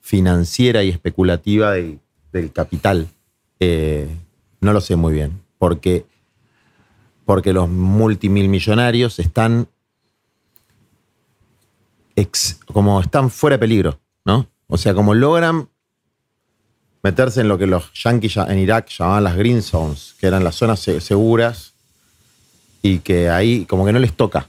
financiera 0.00 0.82
y 0.82 0.90
especulativa 0.90 1.72
del, 1.72 2.00
capital. 2.52 3.08
Eh, 3.60 4.08
no 4.60 4.72
lo 4.72 4.80
sé 4.80 4.96
muy 4.96 5.12
bien. 5.12 5.40
Porque, 5.58 6.04
porque 7.24 7.52
los 7.52 7.68
multimillonarios 7.68 9.18
están 9.20 9.68
como 12.72 13.00
están 13.00 13.30
fuera 13.30 13.54
de 13.54 13.60
peligro, 13.60 13.98
¿no? 14.24 14.46
O 14.68 14.76
sea, 14.78 14.94
como 14.94 15.14
logran 15.14 15.68
meterse 17.02 17.40
en 17.40 17.48
lo 17.48 17.58
que 17.58 17.66
los 17.66 17.92
yanquis 17.92 18.34
ya- 18.34 18.46
en 18.46 18.58
Irak 18.58 18.88
llamaban 18.88 19.24
las 19.24 19.36
green 19.36 19.62
zones, 19.62 20.14
que 20.18 20.26
eran 20.26 20.42
las 20.44 20.54
zonas 20.54 20.80
se- 20.80 21.00
seguras 21.00 21.74
y 22.82 22.98
que 23.00 23.30
ahí 23.30 23.64
como 23.66 23.84
que 23.84 23.92
no 23.92 23.98
les 23.98 24.12
toca. 24.12 24.48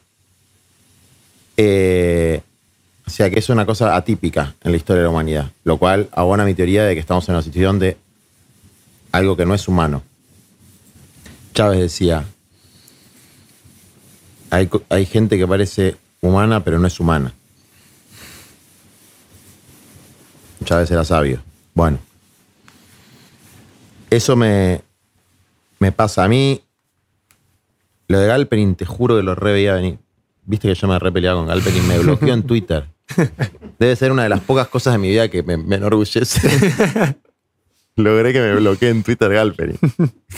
Eh, 1.57 2.41
o 3.05 3.09
sea 3.09 3.29
que 3.29 3.39
es 3.39 3.49
una 3.49 3.65
cosa 3.65 3.95
atípica 3.95 4.55
en 4.63 4.71
la 4.71 4.77
historia 4.77 5.01
de 5.01 5.07
la 5.07 5.11
humanidad, 5.11 5.51
lo 5.63 5.77
cual 5.77 6.09
abona 6.11 6.43
mi 6.43 6.53
teoría 6.53 6.83
de 6.83 6.95
que 6.95 6.99
estamos 6.99 7.27
en 7.29 7.35
una 7.35 7.41
situación 7.41 7.79
de 7.79 7.97
algo 9.11 9.37
que 9.37 9.45
no 9.45 9.53
es 9.53 9.67
humano. 9.67 10.01
Chávez 11.53 11.79
decía, 11.79 12.25
hay, 14.49 14.69
hay 14.89 15.05
gente 15.05 15.37
que 15.37 15.47
parece 15.47 15.95
humana 16.21 16.63
pero 16.63 16.79
no 16.79 16.87
es 16.87 16.99
humana. 16.99 17.33
Chávez 20.63 20.89
era 20.89 21.05
sabio. 21.05 21.41
Bueno, 21.73 21.99
eso 24.09 24.35
me, 24.35 24.81
me 25.79 25.91
pasa 25.91 26.23
a 26.23 26.27
mí. 26.27 26.61
Lo 28.07 28.19
de 28.19 28.27
Galperin, 28.27 28.75
te 28.75 28.85
juro 28.85 29.17
que 29.17 29.23
lo 29.23 29.35
re 29.35 29.53
veía 29.53 29.73
venir. 29.73 29.99
Viste 30.45 30.67
que 30.67 30.75
yo 30.75 30.87
me 30.87 30.99
re 30.99 31.11
peleaba 31.11 31.39
con 31.39 31.47
Galperin, 31.47 31.87
me 31.87 31.97
bloqueó 31.99 32.33
en 32.33 32.43
Twitter. 32.43 32.85
Debe 33.79 33.95
ser 33.95 34.11
una 34.11 34.23
de 34.23 34.29
las 34.29 34.41
pocas 34.41 34.67
cosas 34.67 34.93
de 34.93 34.99
mi 34.99 35.09
vida 35.09 35.27
que 35.29 35.41
me, 35.43 35.57
me 35.57 35.75
enorgullece. 35.77 36.47
Logré 37.95 38.33
que 38.33 38.39
me 38.41 38.55
bloquee 38.55 38.89
en 38.89 39.03
Twitter 39.03 39.31
Galperin. 39.31 39.77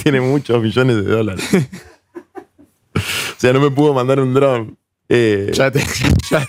Tiene 0.03 0.21
muchos 0.21 0.61
millones 0.61 0.97
de 0.97 1.03
dólares. 1.03 1.43
O 2.95 2.99
sea, 3.39 3.53
no 3.53 3.59
me 3.61 3.71
pudo 3.71 3.93
mandar 3.93 4.19
un 4.19 4.33
dron. 4.33 4.77
Eh, 5.09 5.51
Ya 5.53 5.71
te- 5.71 5.83
ya- 6.29 6.45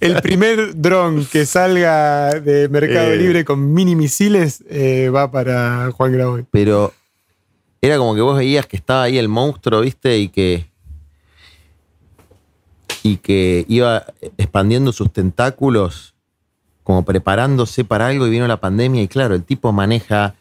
el 0.00 0.20
primer 0.22 0.74
dron 0.80 1.24
que 1.26 1.46
salga 1.46 2.30
de 2.40 2.68
Mercado 2.68 3.12
Eh. 3.12 3.16
Libre 3.16 3.44
con 3.44 3.72
mini 3.72 3.94
misiles 3.94 4.64
eh, 4.68 5.08
va 5.14 5.30
para 5.30 5.90
Juan 5.92 6.10
Graboy. 6.12 6.44
pero 6.50 6.92
era 7.80 7.98
como 7.98 8.14
que 8.16 8.20
vos 8.20 8.36
veías 8.36 8.66
que 8.66 8.76
estaba 8.76 9.04
ahí 9.04 9.18
el 9.18 9.28
monstruo, 9.28 9.80
¿viste? 9.80 10.18
Y 10.18 10.28
que. 10.28 10.66
Y 13.02 13.16
que 13.16 13.64
iba 13.68 14.04
expandiendo 14.38 14.92
sus 14.92 15.12
tentáculos, 15.12 16.14
como 16.84 17.04
preparándose 17.04 17.84
para 17.84 18.06
algo, 18.08 18.26
y 18.26 18.30
vino 18.30 18.46
la 18.46 18.60
pandemia. 18.60 19.02
Y 19.02 19.08
claro, 19.08 19.34
el 19.34 19.42
tipo 19.44 19.72
maneja 19.72 20.34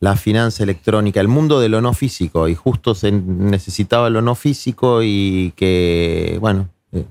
la 0.00 0.16
finanza 0.16 0.62
electrónica, 0.62 1.20
el 1.20 1.28
mundo 1.28 1.58
de 1.60 1.68
lo 1.70 1.80
no 1.80 1.92
físico, 1.94 2.48
y 2.48 2.54
justo 2.54 2.94
se 2.94 3.12
necesitaba 3.12 4.10
lo 4.10 4.20
no 4.22 4.34
físico, 4.34 5.00
y 5.02 5.52
que, 5.56 6.36
bueno, 6.40 6.68
eh, 6.92 7.04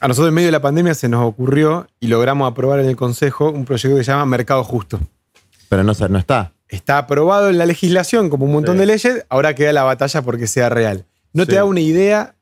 A 0.00 0.08
nosotros 0.08 0.28
en 0.28 0.34
medio 0.34 0.48
de 0.48 0.52
la 0.52 0.60
pandemia 0.62 0.94
se 0.94 1.08
nos 1.08 1.24
ocurrió 1.26 1.86
y 1.98 2.08
logramos 2.08 2.50
aprobar 2.50 2.80
en 2.80 2.86
el 2.86 2.96
Consejo 2.96 3.50
un 3.50 3.64
proyecto 3.64 3.96
que 3.96 4.04
se 4.04 4.10
llama 4.12 4.26
Mercado 4.26 4.62
Justo. 4.64 5.00
pero 5.70 5.82
no, 5.84 5.92
no 6.08 6.18
está. 6.18 6.52
Está 6.68 6.98
aprobado 6.98 7.48
en 7.48 7.56
la 7.58 7.64
legislación 7.66 8.28
como 8.30 8.44
un 8.46 8.52
montón 8.52 8.74
Sí. 8.76 8.80
de 8.80 8.86
leyes, 8.86 9.26
ahora 9.30 9.54
queda 9.54 9.72
la 9.72 9.82
batalla 9.84 10.20
porque 10.22 10.46
sea 10.46 10.68
real. 10.68 11.04
No 11.32 11.46
te 11.46 11.54
da 11.56 11.64
una 11.64 11.80
idea 11.80 12.34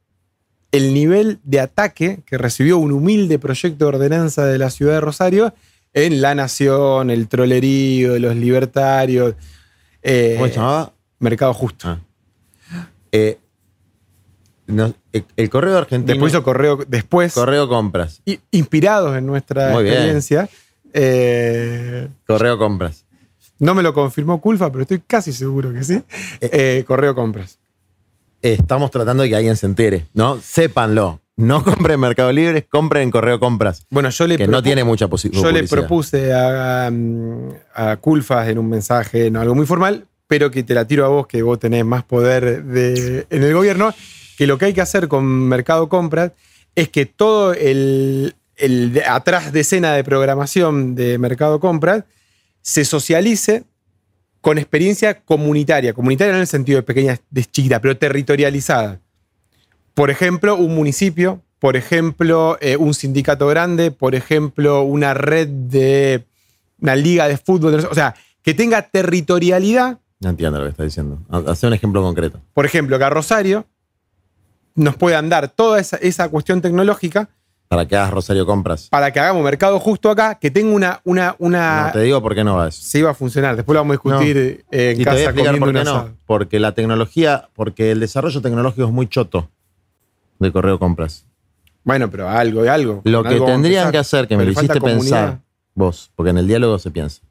el 0.72 0.92
nivel 0.94 1.38
de 1.44 1.60
ataque 1.60 2.20
que 2.26 2.38
recibió 2.38 2.78
un 2.78 2.92
humilde 2.92 3.38
proyecto 3.38 3.84
de 3.84 3.96
ordenanza 3.96 4.44
de 4.46 4.58
la 4.58 4.70
ciudad 4.70 4.94
de 4.94 5.00
Rosario 5.00 5.54
en 5.94 6.20
La 6.20 6.34
Nación, 6.34 7.10
el 7.10 7.28
trolerío, 7.28 8.18
los 8.18 8.36
libertarios. 8.36 9.34
eh, 10.02 10.34
¿Cómo 10.36 10.48
se 10.48 10.54
llamaba? 10.54 10.92
Mercado 11.18 11.54
Justo. 11.54 11.88
Ah. 11.88 12.00
Eh, 13.12 13.38
no, 14.66 14.92
el, 15.36 15.48
correo 15.50 15.78
argentino. 15.78 16.12
Después 16.12 16.32
hizo 16.32 16.42
correo, 16.42 16.78
después, 16.88 17.32
correo 17.32 17.68
compras. 17.68 18.20
inspirados 18.50 19.16
en 19.16 19.24
nuestra 19.24 19.70
Muy 19.70 19.88
experiencia. 19.88 20.48
eh, 20.92 22.08
Correo 22.26 22.58
compras. 22.58 23.04
no 23.60 23.74
me 23.74 23.82
lo 23.82 23.94
confirmó 23.94 24.40
Culfa, 24.40 24.70
pero 24.70 24.82
estoy 24.82 25.00
casi 25.06 25.32
seguro 25.32 25.72
que 25.72 25.84
sí. 25.84 26.02
Correo 26.84 27.14
compras. 27.14 27.58
Estamos 28.54 28.90
tratando 28.90 29.22
de 29.22 29.28
que 29.30 29.36
alguien 29.36 29.56
se 29.56 29.66
entere, 29.66 30.06
¿no? 30.14 30.40
Sépanlo. 30.40 31.20
No 31.36 31.62
compren 31.64 31.94
en 31.94 32.00
Mercado 32.00 32.32
Libre, 32.32 32.64
compren 32.66 33.02
en 33.04 33.10
Correo 33.10 33.38
Compras. 33.38 33.84
Bueno, 33.90 34.08
yo 34.10 34.26
le 34.26 34.36
que 34.38 34.46
no 34.48 34.62
tiene 34.62 34.84
mucha 34.84 35.08
posibilidad. 35.08 35.44
Yo 35.44 35.52
le 35.52 35.64
propuse 35.68 36.32
a, 36.32 36.86
a, 36.86 36.90
a 37.90 37.96
Culfas 37.98 38.48
en 38.48 38.58
un 38.58 38.68
mensaje, 38.70 39.30
no 39.30 39.40
algo 39.40 39.54
muy 39.54 39.66
formal, 39.66 40.06
pero 40.28 40.50
que 40.50 40.62
te 40.62 40.72
la 40.74 40.86
tiro 40.86 41.04
a 41.04 41.08
vos, 41.08 41.26
que 41.26 41.42
vos 41.42 41.58
tenés 41.58 41.84
más 41.84 42.04
poder 42.04 42.64
de- 42.64 43.26
en 43.28 43.42
el 43.42 43.52
gobierno, 43.52 43.92
que 44.38 44.46
lo 44.46 44.56
que 44.58 44.64
hay 44.66 44.72
que 44.74 44.80
hacer 44.80 45.08
con 45.08 45.24
Mercado 45.26 45.88
Compras 45.90 46.32
es 46.74 46.88
que 46.88 47.04
todo 47.06 47.52
el, 47.54 48.34
el 48.56 49.02
atrás 49.06 49.52
de 49.52 49.60
escena 49.60 49.92
de 49.92 50.04
programación 50.04 50.94
de 50.94 51.18
Mercado 51.18 51.60
Compras 51.60 52.04
se 52.62 52.84
socialice 52.84 53.64
con 54.46 54.58
experiencia 54.58 55.22
comunitaria. 55.22 55.92
Comunitaria 55.92 56.30
no 56.30 56.36
en 56.36 56.42
el 56.42 56.46
sentido 56.46 56.76
de 56.76 56.84
pequeña, 56.84 57.18
de 57.30 57.44
chiquita, 57.44 57.80
pero 57.80 57.96
territorializada. 57.96 59.00
Por 59.92 60.08
ejemplo, 60.08 60.54
un 60.54 60.72
municipio, 60.72 61.42
por 61.58 61.74
ejemplo, 61.74 62.56
eh, 62.60 62.76
un 62.76 62.94
sindicato 62.94 63.48
grande, 63.48 63.90
por 63.90 64.14
ejemplo, 64.14 64.82
una 64.82 65.14
red 65.14 65.48
de 65.48 66.26
una 66.80 66.94
liga 66.94 67.26
de 67.26 67.38
fútbol. 67.38 67.74
O 67.90 67.94
sea, 67.96 68.14
que 68.44 68.54
tenga 68.54 68.82
territorialidad. 68.82 69.98
No 70.20 70.30
entiendo 70.30 70.60
lo 70.60 70.66
que 70.66 70.70
está 70.70 70.84
diciendo. 70.84 71.18
Hace 71.28 71.66
un 71.66 71.72
ejemplo 71.72 72.00
concreto. 72.00 72.40
Por 72.54 72.66
ejemplo, 72.66 72.98
que 72.98 73.04
a 73.04 73.10
Rosario 73.10 73.66
nos 74.76 74.94
puedan 74.94 75.28
dar 75.28 75.48
toda 75.48 75.80
esa, 75.80 75.96
esa 75.96 76.28
cuestión 76.28 76.60
tecnológica 76.60 77.30
Para 77.68 77.86
que 77.86 77.96
hagas 77.96 78.12
Rosario 78.12 78.46
Compras. 78.46 78.88
para 78.90 79.10
que 79.12 79.18
hagamos 79.18 79.42
mercado 79.42 79.80
justo 79.80 80.08
acá, 80.08 80.36
que 80.36 80.50
tenga 80.50 80.72
una. 80.72 81.00
una, 81.04 81.34
una 81.38 81.86
No, 81.86 81.92
te 81.92 82.00
digo 82.02 82.22
por 82.22 82.34
qué 82.34 82.44
no 82.44 82.56
va 82.56 82.68
eso. 82.68 82.80
se 82.80 83.00
iba 83.00 83.10
a 83.10 83.14
funcionar. 83.14 83.56
Después 83.56 83.74
lo 83.74 83.80
vamos 83.80 83.94
a 83.94 83.94
discutir 83.94 84.64
eh, 84.70 84.92
en 84.94 85.00
Y 85.00 85.04
te 85.04 85.10
voy 85.10 85.18
a 85.20 85.24
casa 85.24 85.30
explicar 85.30 85.58
por 85.58 85.72
qué 85.72 85.84
no. 85.84 86.08
Porque 86.26 86.60
la 86.60 86.72
tecnología, 86.72 87.48
porque 87.54 87.90
el 87.90 88.00
desarrollo 88.00 88.40
tecnológico 88.40 88.86
es 88.86 88.92
muy 88.92 89.08
choto 89.08 89.50
de 90.38 90.52
correo 90.52 90.78
compras. 90.78 91.24
Bueno, 91.82 92.10
pero 92.10 92.28
algo 92.28 92.64
y 92.64 92.68
algo. 92.68 93.00
Lo 93.04 93.22
que 93.22 93.30
algo 93.30 93.46
tendrían 93.46 93.90
que 93.90 93.98
hacer, 93.98 94.28
que 94.28 94.36
me 94.36 94.44
lo 94.44 94.50
hiciste 94.52 94.80
comunidad. 94.80 95.00
pensar 95.00 95.46
vos, 95.76 96.10
porque 96.16 96.30
en 96.30 96.38
el 96.38 96.48
diálogo 96.48 96.78
se 96.80 96.90
piensa, 96.90 97.22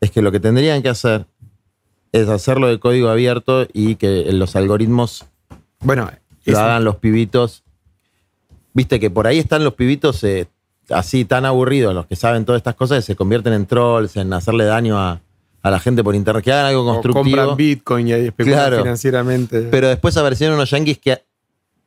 es 0.00 0.10
que 0.10 0.22
lo 0.22 0.32
que 0.32 0.40
tendrían 0.40 0.82
que 0.82 0.88
hacer 0.88 1.26
es 2.12 2.28
hacerlo 2.28 2.68
de 2.68 2.78
código 2.78 3.08
abierto 3.08 3.66
y 3.72 3.96
que 3.96 4.32
los 4.32 4.56
algoritmos 4.56 5.26
Bueno, 5.80 6.10
lo 6.46 6.58
hagan 6.58 6.84
los 6.84 6.96
pibitos. 6.96 7.64
Viste 8.76 9.00
que 9.00 9.08
por 9.10 9.26
ahí 9.26 9.38
están 9.38 9.64
los 9.64 9.72
pibitos 9.74 10.22
eh, 10.24 10.46
así 10.90 11.24
tan 11.24 11.46
aburridos, 11.46 11.94
los 11.94 12.06
que 12.06 12.14
saben 12.14 12.44
todas 12.44 12.60
estas 12.60 12.74
cosas, 12.74 12.98
que 12.98 13.02
se 13.12 13.16
convierten 13.16 13.54
en 13.54 13.64
trolls, 13.66 14.16
en 14.16 14.30
hacerle 14.34 14.64
daño 14.66 14.98
a, 14.98 15.20
a 15.62 15.70
la 15.70 15.80
gente 15.80 16.04
por 16.04 16.14
internet, 16.14 16.44
que 16.44 16.52
hagan 16.52 16.66
algo 16.66 16.82
o 16.82 16.92
constructivo. 16.92 17.36
compran 17.36 17.56
Bitcoin 17.56 18.08
y 18.08 18.12
especulan 18.12 18.58
Claro. 18.58 18.82
financieramente. 18.82 19.62
Pero 19.70 19.88
después 19.88 20.14
aparecieron 20.18 20.56
unos 20.56 20.70
yanquis 20.70 20.98
que, 20.98 21.22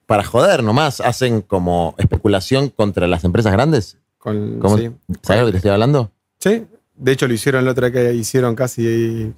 para 0.08 0.24
joder 0.24 0.64
nomás, 0.64 1.00
hacen 1.00 1.42
como 1.44 1.94
especulación 2.00 2.70
contra 2.70 3.06
las 3.08 3.24
empresas 3.24 3.52
grandes. 3.54 3.98
Con- 4.18 4.58
¿Cómo- 4.60 4.78
sí. 4.80 4.90
¿Sabes 5.22 5.42
lo 5.42 5.46
que 5.46 5.52
te 5.52 5.58
estoy 5.60 5.72
hablando? 5.72 6.12
Sí, 6.40 6.66
de 6.96 7.12
hecho 7.12 7.28
lo 7.28 7.34
hicieron 7.36 7.64
la 7.66 7.72
otra 7.72 7.92
que 7.92 8.14
hicieron 8.16 8.56
casi 8.56 9.32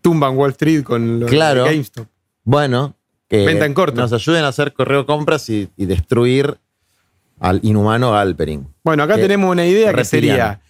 tumban 0.00 0.36
Wall 0.36 0.50
Street 0.52 0.82
con 0.82 1.20
lo 1.20 1.26
de 1.26 1.32
Claro. 1.32 1.64
GameStop. 1.64 2.06
Bueno, 2.44 2.94
que 3.30 3.46
Venta 3.46 3.64
en 3.64 3.72
corto. 3.74 3.98
nos 4.00 4.12
ayuden 4.12 4.44
a 4.44 4.48
hacer 4.48 4.72
correo 4.74 5.06
compras 5.06 5.48
y, 5.48 5.70
y 5.76 5.86
destruir 5.86 6.58
al 7.38 7.60
inhumano 7.62 8.10
Galperin. 8.10 8.66
Bueno, 8.84 9.04
acá 9.04 9.14
Que- 9.14 9.22
tenemos 9.22 9.50
una 9.50 9.64
idea 9.64 9.94
que 9.94 10.04
sería 10.04 10.60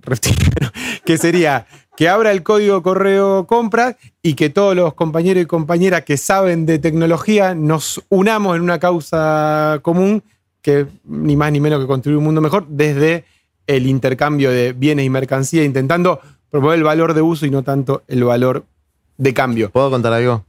que 1.04 1.18
sería 1.18 1.66
que 1.96 2.08
abra 2.08 2.30
el 2.32 2.42
código 2.42 2.82
correo 2.82 3.46
compras 3.46 3.96
y 4.22 4.34
que 4.34 4.48
todos 4.50 4.74
los 4.74 4.94
compañeros 4.94 5.42
y 5.42 5.46
compañeras 5.46 6.02
que 6.04 6.16
saben 6.16 6.64
de 6.66 6.78
tecnología 6.78 7.54
nos 7.54 8.02
unamos 8.08 8.56
en 8.56 8.62
una 8.62 8.78
causa 8.78 9.80
común 9.82 10.22
que 10.62 10.86
ni 11.04 11.36
más 11.36 11.52
ni 11.52 11.60
menos 11.60 11.80
que 11.80 11.86
construir 11.86 12.16
un 12.18 12.24
mundo 12.24 12.40
mejor 12.40 12.66
desde 12.68 13.24
el 13.66 13.86
intercambio 13.86 14.50
de 14.50 14.72
bienes 14.72 15.04
y 15.06 15.10
mercancías, 15.10 15.64
intentando 15.64 16.20
promover 16.50 16.78
el 16.78 16.84
valor 16.84 17.14
de 17.14 17.22
uso 17.22 17.46
y 17.46 17.50
no 17.50 17.62
tanto 17.62 18.02
el 18.08 18.24
valor 18.24 18.64
de 19.16 19.32
cambio. 19.34 19.70
¿Puedo 19.70 19.90
contar 19.90 20.12
algo? 20.12 20.44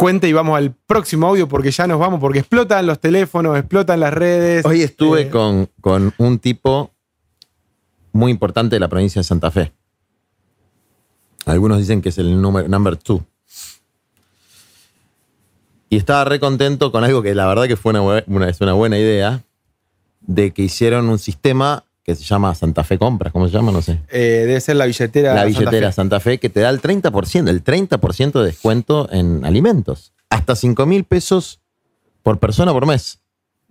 Cuente 0.00 0.26
y 0.30 0.32
vamos 0.32 0.56
al 0.56 0.72
próximo 0.72 1.26
audio 1.26 1.46
porque 1.46 1.70
ya 1.70 1.86
nos 1.86 1.98
vamos, 2.00 2.20
porque 2.20 2.38
explotan 2.38 2.86
los 2.86 2.98
teléfonos, 2.98 3.58
explotan 3.58 4.00
las 4.00 4.14
redes. 4.14 4.64
Hoy 4.64 4.80
estuve 4.80 5.20
Eh, 5.24 5.28
con, 5.28 5.68
con 5.82 6.14
un 6.16 6.38
tipo 6.38 6.90
muy 8.12 8.30
importante 8.32 8.76
de 8.76 8.80
la 8.80 8.88
provincia 8.88 9.20
de 9.20 9.24
Santa 9.24 9.50
Fe. 9.50 9.72
Algunos 11.44 11.76
dicen 11.76 12.00
que 12.00 12.08
es 12.08 12.16
el 12.16 12.40
número 12.40 12.66
number 12.66 12.96
two. 12.96 13.22
Y 15.90 15.98
estaba 15.98 16.24
re 16.24 16.40
contento 16.40 16.90
con 16.92 17.04
algo 17.04 17.20
que 17.20 17.34
la 17.34 17.46
verdad 17.46 17.64
que 17.66 17.76
fue 17.76 17.92
una- 17.92 18.48
es 18.48 18.58
una 18.62 18.72
buena 18.72 18.96
idea, 18.98 19.42
de 20.22 20.52
que 20.52 20.62
hicieron 20.62 21.10
un 21.10 21.18
sistema 21.18 21.84
que 22.10 22.16
se 22.16 22.24
llama 22.24 22.54
Santa 22.54 22.84
Fe 22.84 22.98
Compras, 22.98 23.32
¿cómo 23.32 23.46
se 23.48 23.52
llama? 23.54 23.72
No 23.72 23.82
sé. 23.82 23.98
eh, 24.10 24.44
debe 24.46 24.60
ser 24.60 24.76
la 24.76 24.86
billetera. 24.86 25.34
La 25.34 25.42
Santa 25.42 25.58
billetera 25.58 25.88
Fe. 25.88 25.92
Santa 25.94 26.20
Fe. 26.20 26.38
que 26.38 26.48
te 26.50 26.60
da 26.60 26.70
el 26.70 26.80
30%, 26.80 27.48
el 27.48 27.64
30% 27.64 28.32
de 28.40 28.46
descuento 28.46 29.08
en 29.12 29.44
alimentos. 29.44 30.12
Hasta 30.28 30.54
5 30.54 30.86
mil 30.86 31.04
pesos 31.04 31.60
por 32.22 32.38
persona 32.38 32.72
por 32.72 32.86
mes. 32.86 33.18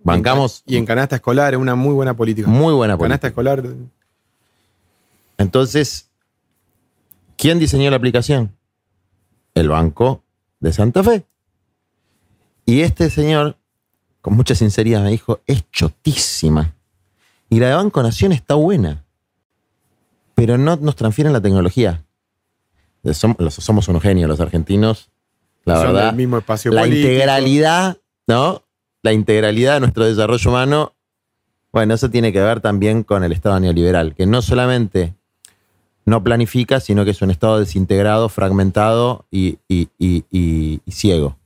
Bancamos 0.02 0.62
Y 0.66 0.76
en 0.76 0.86
canasta 0.86 1.16
escolar 1.16 1.52
es 1.54 1.60
una 1.60 1.74
muy 1.74 1.92
buena 1.94 2.14
política. 2.14 2.48
muy 2.48 2.72
buena 2.74 2.96
Canasta 2.98 3.30
política. 3.32 3.52
escolar. 3.60 3.76
Entonces, 5.38 6.10
¿quién 7.36 7.58
diseñó 7.58 7.90
la 7.90 7.96
aplicación? 7.96 8.54
El 9.54 9.68
Banco 9.68 10.22
de 10.60 10.72
Santa 10.72 11.02
Fe. 11.02 11.24
Y 12.66 12.82
este 12.82 13.10
señor, 13.10 13.56
con 14.20 14.34
mucha 14.36 14.54
sinceridad, 14.54 15.02
me 15.02 15.10
dijo, 15.10 15.40
es 15.46 15.64
chotísima. 15.70 16.74
Y 17.50 17.60
la 17.60 17.68
de 17.68 17.74
Banco 17.74 18.02
Nación 18.02 18.32
está 18.32 18.54
buena. 18.54 19.04
Pero 20.34 20.56
no 20.56 20.76
nos 20.76 20.96
transfieren 20.96 21.32
la 21.32 21.40
tecnología. 21.42 22.04
Som- 23.04 23.36
los- 23.38 23.54
Somos 23.54 23.88
unos 23.88 24.02
genios 24.02 24.28
los 24.28 24.40
argentinos. 24.40 25.10
La 25.64 25.76
Son 25.76 25.86
verdad. 25.88 26.06
del 26.06 26.16
mismo 26.16 26.38
espacio 26.38 26.72
la 26.72 26.82
político. 26.82 27.08
integralidad, 27.08 27.98
¿no? 28.26 28.62
La 29.02 29.12
integralidad 29.12 29.74
de 29.74 29.80
nuestro 29.80 30.04
desarrollo 30.06 30.50
humano, 30.50 30.94
bueno, 31.72 31.94
eso 31.94 32.08
tiene 32.10 32.32
que 32.32 32.40
ver 32.40 32.60
también 32.60 33.02
con 33.02 33.24
el 33.24 33.32
Estado 33.32 33.60
neoliberal, 33.60 34.14
que 34.14 34.26
no 34.26 34.40
solamente 34.42 35.14
no 36.06 36.22
planifica, 36.24 36.80
sino 36.80 37.04
que 37.04 37.10
es 37.10 37.20
un 37.22 37.30
Estado 37.30 37.58
desintegrado, 37.58 38.28
fragmentado 38.30 39.26
y, 39.30 39.58
y- 39.68 39.88
y- 39.98 40.24
y- 40.30 40.80
y 40.84 40.92
ciego. 40.92 41.36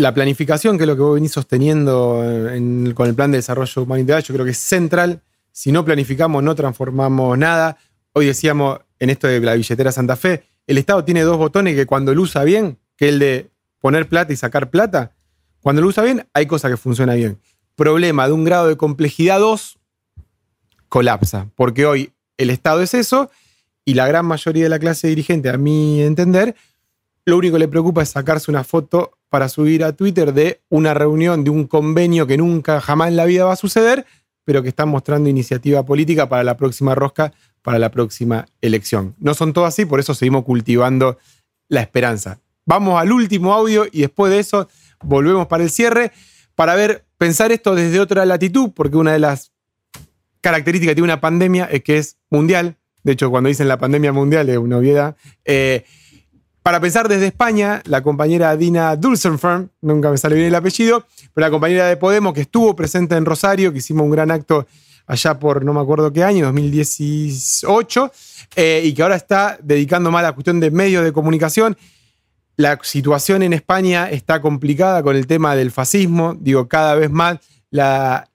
La 0.00 0.14
planificación, 0.14 0.78
que 0.78 0.84
es 0.84 0.88
lo 0.88 0.96
que 0.96 1.02
vos 1.02 1.14
venís 1.16 1.30
sosteniendo 1.32 2.24
en- 2.24 2.94
con 2.94 3.06
el 3.06 3.14
plan 3.14 3.30
de 3.30 3.36
desarrollo 3.36 3.82
humanitario, 3.82 4.24
yo 4.24 4.32
creo 4.32 4.46
que 4.46 4.52
es 4.52 4.58
central. 4.58 5.20
Si 5.52 5.72
no 5.72 5.84
planificamos, 5.84 6.42
no 6.42 6.54
transformamos 6.54 7.36
nada. 7.36 7.76
Hoy 8.14 8.24
decíamos 8.24 8.80
en 8.98 9.10
esto 9.10 9.26
de 9.26 9.40
la 9.40 9.52
billetera 9.54 9.92
Santa 9.92 10.16
Fe, 10.16 10.44
el 10.66 10.78
Estado 10.78 11.04
tiene 11.04 11.20
dos 11.20 11.36
botones 11.36 11.74
que 11.74 11.84
cuando 11.84 12.14
lo 12.14 12.22
usa 12.22 12.44
bien, 12.44 12.78
que 12.96 13.08
es 13.08 13.12
el 13.12 13.18
de 13.18 13.50
poner 13.78 14.08
plata 14.08 14.32
y 14.32 14.36
sacar 14.36 14.70
plata, 14.70 15.12
cuando 15.60 15.82
lo 15.82 15.88
usa 15.88 16.02
bien, 16.02 16.26
hay 16.32 16.46
cosas 16.46 16.70
que 16.70 16.78
funcionan 16.78 17.16
bien. 17.16 17.38
Problema 17.76 18.26
de 18.26 18.32
un 18.32 18.44
grado 18.44 18.68
de 18.68 18.78
complejidad 18.78 19.38
2, 19.38 19.78
colapsa. 20.88 21.50
Porque 21.56 21.84
hoy 21.84 22.10
el 22.38 22.48
Estado 22.48 22.80
es 22.80 22.94
eso 22.94 23.30
y 23.84 23.92
la 23.92 24.06
gran 24.06 24.24
mayoría 24.24 24.62
de 24.62 24.70
la 24.70 24.78
clase 24.78 25.08
dirigente, 25.08 25.50
a 25.50 25.58
mi 25.58 26.00
entender, 26.00 26.54
lo 27.26 27.36
único 27.36 27.56
que 27.56 27.60
le 27.60 27.68
preocupa 27.68 28.02
es 28.02 28.08
sacarse 28.08 28.50
una 28.50 28.64
foto 28.64 29.18
para 29.30 29.48
subir 29.48 29.84
a 29.84 29.92
Twitter 29.92 30.34
de 30.34 30.60
una 30.68 30.92
reunión, 30.92 31.44
de 31.44 31.50
un 31.50 31.66
convenio 31.66 32.26
que 32.26 32.36
nunca 32.36 32.80
jamás 32.80 33.08
en 33.08 33.16
la 33.16 33.24
vida 33.24 33.44
va 33.44 33.52
a 33.52 33.56
suceder, 33.56 34.04
pero 34.44 34.62
que 34.62 34.68
están 34.68 34.88
mostrando 34.88 35.28
iniciativa 35.28 35.84
política 35.84 36.28
para 36.28 36.44
la 36.44 36.56
próxima 36.56 36.94
rosca, 36.94 37.32
para 37.62 37.78
la 37.78 37.90
próxima 37.90 38.46
elección. 38.60 39.14
No 39.18 39.34
son 39.34 39.52
todos 39.52 39.68
así, 39.68 39.86
por 39.86 40.00
eso 40.00 40.14
seguimos 40.14 40.44
cultivando 40.44 41.18
la 41.68 41.80
esperanza. 41.80 42.40
Vamos 42.66 43.00
al 43.00 43.12
último 43.12 43.54
audio 43.54 43.86
y 43.90 44.00
después 44.00 44.32
de 44.32 44.40
eso 44.40 44.68
volvemos 45.02 45.46
para 45.46 45.62
el 45.62 45.70
cierre 45.70 46.12
para 46.54 46.74
ver, 46.74 47.06
pensar 47.16 47.52
esto 47.52 47.74
desde 47.74 48.00
otra 48.00 48.26
latitud, 48.26 48.72
porque 48.74 48.96
una 48.96 49.12
de 49.12 49.20
las 49.20 49.52
características 50.40 50.92
que 50.92 50.94
tiene 50.96 51.06
una 51.12 51.20
pandemia 51.20 51.66
es 51.66 51.82
que 51.82 51.98
es 51.98 52.18
mundial. 52.28 52.76
De 53.02 53.12
hecho, 53.12 53.30
cuando 53.30 53.48
dicen 53.48 53.68
la 53.68 53.78
pandemia 53.78 54.12
mundial 54.12 54.48
es 54.48 54.58
una 54.58 54.78
obviedad. 54.78 55.16
Eh, 55.44 55.84
para 56.62 56.80
pensar 56.80 57.08
desde 57.08 57.26
España, 57.26 57.82
la 57.86 58.02
compañera 58.02 58.56
Dina 58.56 58.94
Dulcenfern, 58.96 59.70
nunca 59.80 60.10
me 60.10 60.18
sale 60.18 60.36
bien 60.36 60.48
el 60.48 60.54
apellido, 60.54 61.06
pero 61.32 61.46
la 61.46 61.50
compañera 61.50 61.86
de 61.86 61.96
Podemos 61.96 62.34
que 62.34 62.42
estuvo 62.42 62.76
presente 62.76 63.16
en 63.16 63.24
Rosario, 63.24 63.72
que 63.72 63.78
hicimos 63.78 64.04
un 64.04 64.10
gran 64.10 64.30
acto 64.30 64.66
allá 65.06 65.38
por 65.38 65.64
no 65.64 65.72
me 65.72 65.80
acuerdo 65.80 66.12
qué 66.12 66.22
año, 66.22 66.46
2018, 66.46 68.12
eh, 68.56 68.82
y 68.84 68.92
que 68.92 69.02
ahora 69.02 69.16
está 69.16 69.58
dedicando 69.62 70.10
más 70.10 70.20
a 70.20 70.28
la 70.28 70.32
cuestión 70.32 70.60
de 70.60 70.70
medios 70.70 71.02
de 71.02 71.12
comunicación. 71.12 71.76
La 72.56 72.78
situación 72.82 73.42
en 73.42 73.54
España 73.54 74.10
está 74.10 74.40
complicada 74.40 75.02
con 75.02 75.16
el 75.16 75.26
tema 75.26 75.56
del 75.56 75.70
fascismo, 75.70 76.36
digo, 76.38 76.68
cada 76.68 76.94
vez 76.94 77.10
más 77.10 77.38
la, 77.70 78.28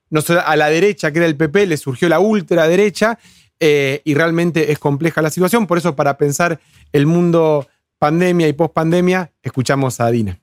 a 0.46 0.56
la 0.56 0.70
derecha, 0.70 1.12
que 1.12 1.20
era 1.20 1.28
el 1.28 1.38
PP, 1.38 1.68
le 1.68 1.78
surgió 1.78 2.10
la 2.10 2.20
ultraderecha, 2.20 3.20
eh, 3.60 4.02
y 4.04 4.16
realmente 4.16 4.72
es 4.72 4.80
compleja 4.80 5.22
la 5.22 5.30
situación, 5.30 5.68
por 5.68 5.78
eso 5.78 5.96
para 5.96 6.18
pensar 6.18 6.60
el 6.92 7.06
mundo 7.06 7.68
pandemia 8.00 8.48
y 8.48 8.54
pospandemia, 8.54 9.32
escuchamos 9.44 10.00
a 10.00 10.12
Dina. 10.12 10.40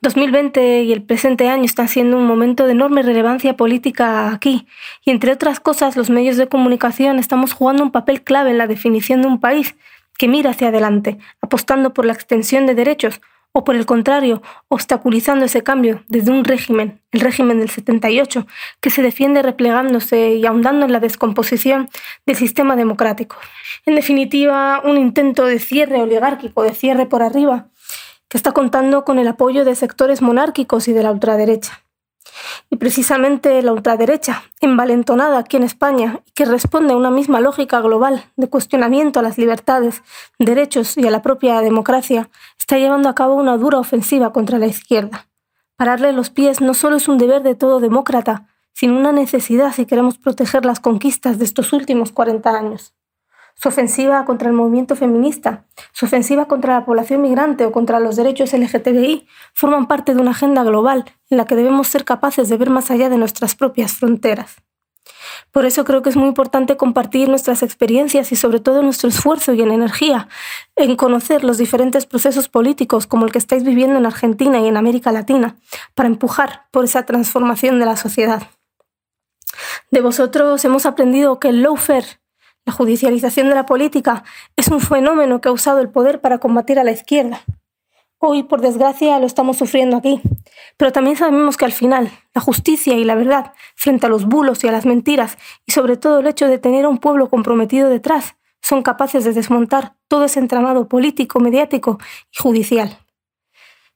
2020 0.00 0.82
y 0.82 0.92
el 0.92 1.02
presente 1.02 1.48
año 1.48 1.64
están 1.64 1.88
siendo 1.88 2.16
un 2.16 2.26
momento 2.26 2.66
de 2.66 2.72
enorme 2.72 3.02
relevancia 3.02 3.56
política 3.56 4.32
aquí 4.32 4.66
y 5.04 5.10
entre 5.10 5.32
otras 5.32 5.60
cosas 5.60 5.96
los 5.96 6.10
medios 6.10 6.36
de 6.36 6.48
comunicación 6.48 7.18
estamos 7.18 7.52
jugando 7.52 7.82
un 7.82 7.92
papel 7.92 8.22
clave 8.22 8.50
en 8.50 8.58
la 8.58 8.66
definición 8.66 9.22
de 9.22 9.28
un 9.28 9.40
país 9.40 9.76
que 10.16 10.26
mira 10.26 10.50
hacia 10.50 10.68
adelante, 10.68 11.18
apostando 11.40 11.94
por 11.94 12.04
la 12.04 12.12
extensión 12.12 12.66
de 12.66 12.74
derechos 12.74 13.20
o 13.52 13.64
por 13.64 13.76
el 13.76 13.86
contrario, 13.86 14.42
obstaculizando 14.68 15.44
ese 15.44 15.62
cambio 15.62 16.04
desde 16.08 16.30
un 16.30 16.44
régimen, 16.44 17.00
el 17.12 17.20
régimen 17.20 17.58
del 17.58 17.70
78, 17.70 18.46
que 18.80 18.90
se 18.90 19.02
defiende 19.02 19.42
replegándose 19.42 20.34
y 20.34 20.46
ahondando 20.46 20.86
en 20.86 20.92
la 20.92 21.00
descomposición 21.00 21.88
del 22.26 22.36
sistema 22.36 22.76
democrático. 22.76 23.36
En 23.86 23.94
definitiva, 23.94 24.80
un 24.84 24.98
intento 24.98 25.46
de 25.46 25.58
cierre 25.58 26.00
oligárquico, 26.00 26.62
de 26.62 26.74
cierre 26.74 27.06
por 27.06 27.22
arriba, 27.22 27.68
que 28.28 28.36
está 28.36 28.52
contando 28.52 29.04
con 29.04 29.18
el 29.18 29.28
apoyo 29.28 29.64
de 29.64 29.74
sectores 29.74 30.20
monárquicos 30.20 30.86
y 30.88 30.92
de 30.92 31.02
la 31.02 31.10
ultraderecha. 31.10 31.82
Y 32.70 32.76
precisamente 32.76 33.62
la 33.62 33.72
ultraderecha, 33.72 34.42
envalentonada 34.60 35.38
aquí 35.38 35.56
en 35.56 35.62
España 35.62 36.20
y 36.26 36.32
que 36.32 36.44
responde 36.44 36.92
a 36.92 36.96
una 36.96 37.10
misma 37.10 37.40
lógica 37.40 37.80
global 37.80 38.24
de 38.36 38.48
cuestionamiento 38.48 39.20
a 39.20 39.22
las 39.22 39.38
libertades, 39.38 40.02
derechos 40.38 40.96
y 40.96 41.06
a 41.06 41.10
la 41.10 41.22
propia 41.22 41.60
democracia, 41.60 42.28
está 42.58 42.78
llevando 42.78 43.08
a 43.08 43.14
cabo 43.14 43.34
una 43.34 43.56
dura 43.56 43.78
ofensiva 43.78 44.32
contra 44.32 44.58
la 44.58 44.66
izquierda. 44.66 45.26
Pararle 45.76 46.12
los 46.12 46.30
pies 46.30 46.60
no 46.60 46.74
solo 46.74 46.96
es 46.96 47.08
un 47.08 47.18
deber 47.18 47.42
de 47.42 47.54
todo 47.54 47.80
demócrata, 47.80 48.46
sino 48.74 48.98
una 48.98 49.12
necesidad 49.12 49.72
si 49.72 49.86
queremos 49.86 50.18
proteger 50.18 50.64
las 50.64 50.80
conquistas 50.80 51.38
de 51.38 51.44
estos 51.44 51.72
últimos 51.72 52.12
40 52.12 52.50
años. 52.50 52.94
Su 53.60 53.70
ofensiva 53.70 54.24
contra 54.24 54.48
el 54.48 54.54
movimiento 54.54 54.94
feminista, 54.94 55.64
su 55.92 56.06
ofensiva 56.06 56.46
contra 56.46 56.74
la 56.74 56.84
población 56.84 57.22
migrante 57.22 57.64
o 57.64 57.72
contra 57.72 57.98
los 57.98 58.14
derechos 58.14 58.52
LGTBI 58.52 59.26
forman 59.52 59.88
parte 59.88 60.14
de 60.14 60.20
una 60.20 60.30
agenda 60.30 60.62
global 60.62 61.04
en 61.28 61.38
la 61.38 61.44
que 61.44 61.56
debemos 61.56 61.88
ser 61.88 62.04
capaces 62.04 62.48
de 62.48 62.56
ver 62.56 62.70
más 62.70 62.92
allá 62.92 63.08
de 63.08 63.18
nuestras 63.18 63.56
propias 63.56 63.94
fronteras. 63.94 64.62
Por 65.50 65.66
eso 65.66 65.84
creo 65.84 66.02
que 66.02 66.10
es 66.10 66.16
muy 66.16 66.28
importante 66.28 66.76
compartir 66.76 67.28
nuestras 67.28 67.64
experiencias 67.64 68.30
y 68.30 68.36
sobre 68.36 68.60
todo 68.60 68.82
nuestro 68.82 69.08
esfuerzo 69.08 69.52
y 69.54 69.62
en 69.62 69.72
energía 69.72 70.28
en 70.76 70.94
conocer 70.94 71.42
los 71.42 71.58
diferentes 71.58 72.06
procesos 72.06 72.48
políticos 72.48 73.08
como 73.08 73.24
el 73.24 73.32
que 73.32 73.38
estáis 73.38 73.64
viviendo 73.64 73.98
en 73.98 74.06
Argentina 74.06 74.60
y 74.60 74.68
en 74.68 74.76
América 74.76 75.10
Latina 75.10 75.56
para 75.96 76.08
empujar 76.08 76.66
por 76.70 76.84
esa 76.84 77.06
transformación 77.06 77.80
de 77.80 77.86
la 77.86 77.96
sociedad. 77.96 78.42
De 79.90 80.00
vosotros 80.00 80.64
hemos 80.64 80.86
aprendido 80.86 81.40
que 81.40 81.48
el 81.48 81.62
lawfare, 81.62 82.20
la 82.68 82.72
judicialización 82.72 83.48
de 83.48 83.54
la 83.54 83.64
política, 83.64 84.24
es 84.54 84.68
un 84.68 84.80
fenómeno 84.80 85.40
que 85.40 85.48
ha 85.48 85.52
usado 85.52 85.80
el 85.80 85.88
poder 85.88 86.20
para 86.20 86.36
combatir 86.36 86.78
a 86.78 86.84
la 86.84 86.90
izquierda. 86.90 87.40
Hoy, 88.18 88.42
por 88.42 88.60
desgracia, 88.60 89.18
lo 89.18 89.24
estamos 89.24 89.56
sufriendo 89.56 89.96
aquí. 89.96 90.20
Pero 90.76 90.92
también 90.92 91.16
sabemos 91.16 91.56
que 91.56 91.64
al 91.64 91.72
final, 91.72 92.10
la 92.34 92.42
justicia 92.42 92.94
y 92.94 93.04
la 93.04 93.14
verdad, 93.14 93.54
frente 93.74 94.04
a 94.04 94.10
los 94.10 94.26
bulos 94.26 94.62
y 94.64 94.68
a 94.68 94.72
las 94.72 94.84
mentiras, 94.84 95.38
y 95.64 95.72
sobre 95.72 95.96
todo 95.96 96.18
el 96.18 96.26
hecho 96.26 96.46
de 96.46 96.58
tener 96.58 96.84
a 96.84 96.90
un 96.90 96.98
pueblo 96.98 97.30
comprometido 97.30 97.88
detrás, 97.88 98.36
son 98.60 98.82
capaces 98.82 99.24
de 99.24 99.32
desmontar 99.32 99.94
todo 100.06 100.26
ese 100.26 100.38
entramado 100.38 100.88
político, 100.88 101.40
mediático 101.40 101.98
y 102.30 102.42
judicial. 102.42 102.98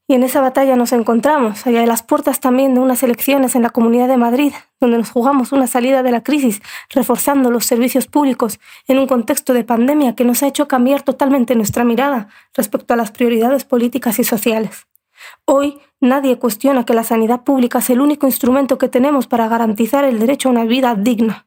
Y 0.08 0.14
en 0.14 0.24
esa 0.24 0.40
batalla 0.40 0.76
nos 0.76 0.92
encontramos, 0.92 1.66
allá 1.66 1.80
de 1.80 1.86
las 1.86 2.02
puertas 2.02 2.40
también 2.40 2.74
de 2.74 2.80
unas 2.80 3.02
elecciones 3.02 3.54
en 3.54 3.62
la 3.62 3.70
Comunidad 3.70 4.08
de 4.08 4.16
Madrid, 4.16 4.52
donde 4.80 4.98
nos 4.98 5.10
jugamos 5.10 5.52
una 5.52 5.66
salida 5.66 6.02
de 6.02 6.10
la 6.10 6.22
crisis, 6.22 6.60
reforzando 6.90 7.50
los 7.50 7.66
servicios 7.66 8.08
públicos 8.08 8.58
en 8.88 8.98
un 8.98 9.06
contexto 9.06 9.54
de 9.54 9.64
pandemia 9.64 10.14
que 10.14 10.24
nos 10.24 10.42
ha 10.42 10.48
hecho 10.48 10.66
cambiar 10.66 11.02
totalmente 11.02 11.54
nuestra 11.54 11.84
mirada 11.84 12.28
respecto 12.54 12.94
a 12.94 12.96
las 12.96 13.12
prioridades 13.12 13.64
políticas 13.64 14.18
y 14.18 14.24
sociales. 14.24 14.86
Hoy 15.44 15.78
nadie 16.00 16.38
cuestiona 16.38 16.84
que 16.84 16.94
la 16.94 17.04
sanidad 17.04 17.42
pública 17.44 17.78
es 17.78 17.90
el 17.90 18.00
único 18.00 18.26
instrumento 18.26 18.78
que 18.78 18.88
tenemos 18.88 19.28
para 19.28 19.48
garantizar 19.48 20.04
el 20.04 20.18
derecho 20.18 20.48
a 20.48 20.52
una 20.52 20.64
vida 20.64 20.96
digna. 20.96 21.46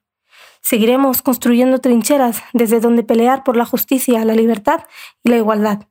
Seguiremos 0.61 1.21
construyendo 1.21 1.79
trincheras 1.79 2.41
desde 2.53 2.79
donde 2.79 3.03
pelear 3.03 3.43
por 3.43 3.57
la 3.57 3.65
justicia, 3.65 4.25
la 4.25 4.33
libertad 4.33 4.85
y 5.23 5.29
la 5.29 5.37
igualdad. 5.37 5.87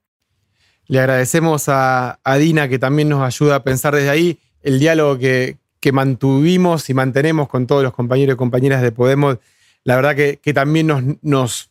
Le 0.87 1.01
agradecemos 1.01 1.69
a, 1.69 2.19
a 2.23 2.37
Dina 2.37 2.69
que 2.69 2.79
también 2.79 3.09
nos 3.09 3.23
ayuda 3.23 3.57
a 3.57 3.63
pensar 3.65 3.95
desde 3.95 4.11
ahí 4.11 4.39
el 4.63 4.79
diálogo 4.79 5.19
que, 5.19 5.57
que 5.81 5.93
mantuvimos 5.93 6.89
y 6.91 6.95
mantenemos 6.95 7.49
con 7.49 7.67
todos 7.67 7.83
los 7.83 7.93
compañeros 7.93 8.35
y 8.35 8.37
compañeras 8.37 8.83
de 8.83 8.93
Podemos. 8.93 9.39
La 9.85 9.97
verdad 9.97 10.17
que, 10.17 10.39
que 10.43 10.55
también 10.55 10.87
nos, 10.87 11.03
nos, 11.23 11.71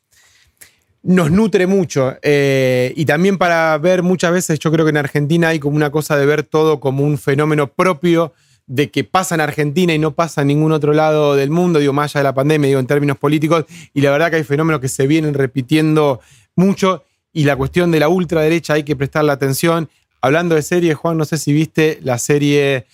nos 1.03 1.31
nutre 1.31 1.67
mucho. 1.67 2.15
Eh, 2.21 2.93
y 2.95 3.05
también 3.05 3.37
para 3.37 3.77
ver 3.77 4.03
muchas 4.03 4.31
veces, 4.31 4.59
yo 4.59 4.71
creo 4.71 4.85
que 4.85 4.91
en 4.91 4.97
Argentina 4.97 5.49
hay 5.49 5.59
como 5.59 5.75
una 5.75 5.91
cosa 5.91 6.17
de 6.17 6.25
ver 6.25 6.43
todo 6.43 6.79
como 6.79 7.03
un 7.03 7.17
fenómeno 7.17 7.67
propio 7.67 8.33
de 8.65 8.89
que 8.89 9.03
pasa 9.03 9.35
en 9.35 9.41
Argentina 9.41 9.93
y 9.93 9.99
no 9.99 10.15
pasa 10.15 10.41
en 10.41 10.47
ningún 10.47 10.71
otro 10.71 10.93
lado 10.93 11.35
del 11.35 11.49
mundo, 11.49 11.79
digo, 11.79 11.91
más 11.91 12.15
allá 12.15 12.21
de 12.21 12.23
la 12.29 12.33
pandemia, 12.33 12.67
digo, 12.67 12.79
en 12.79 12.87
términos 12.87 13.17
políticos, 13.17 13.65
y 13.93 14.01
la 14.01 14.11
verdad 14.11 14.29
que 14.29 14.37
hay 14.37 14.43
fenómenos 14.43 14.79
que 14.79 14.87
se 14.87 15.05
vienen 15.05 15.33
repitiendo 15.33 16.21
mucho, 16.55 17.03
y 17.33 17.43
la 17.45 17.55
cuestión 17.55 17.91
de 17.91 17.99
la 17.99 18.07
ultraderecha 18.09 18.73
hay 18.73 18.83
que 18.83 18.95
prestarle 18.95 19.31
atención. 19.31 19.89
Hablando 20.21 20.55
de 20.55 20.61
series, 20.61 20.95
Juan, 20.95 21.17
no 21.17 21.25
sé 21.25 21.37
si 21.37 21.51
viste 21.51 21.99
la 22.03 22.17
serie 22.17 22.85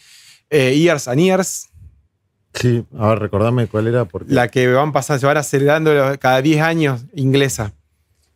eh, 0.49 0.75
Years 0.75 1.07
and 1.07 1.19
Years. 1.19 1.67
Sí, 2.53 2.83
a 2.97 3.09
ver, 3.09 3.19
recordame 3.19 3.67
cuál 3.67 3.87
era. 3.87 4.05
Porque... 4.05 4.33
La 4.33 4.47
que 4.47 4.67
van 4.67 4.91
pasando, 4.91 5.19
se 5.19 5.25
van 5.27 5.37
acelerando 5.37 5.91
cada 6.19 6.41
10 6.41 6.61
años, 6.61 7.01
inglesa. 7.13 7.73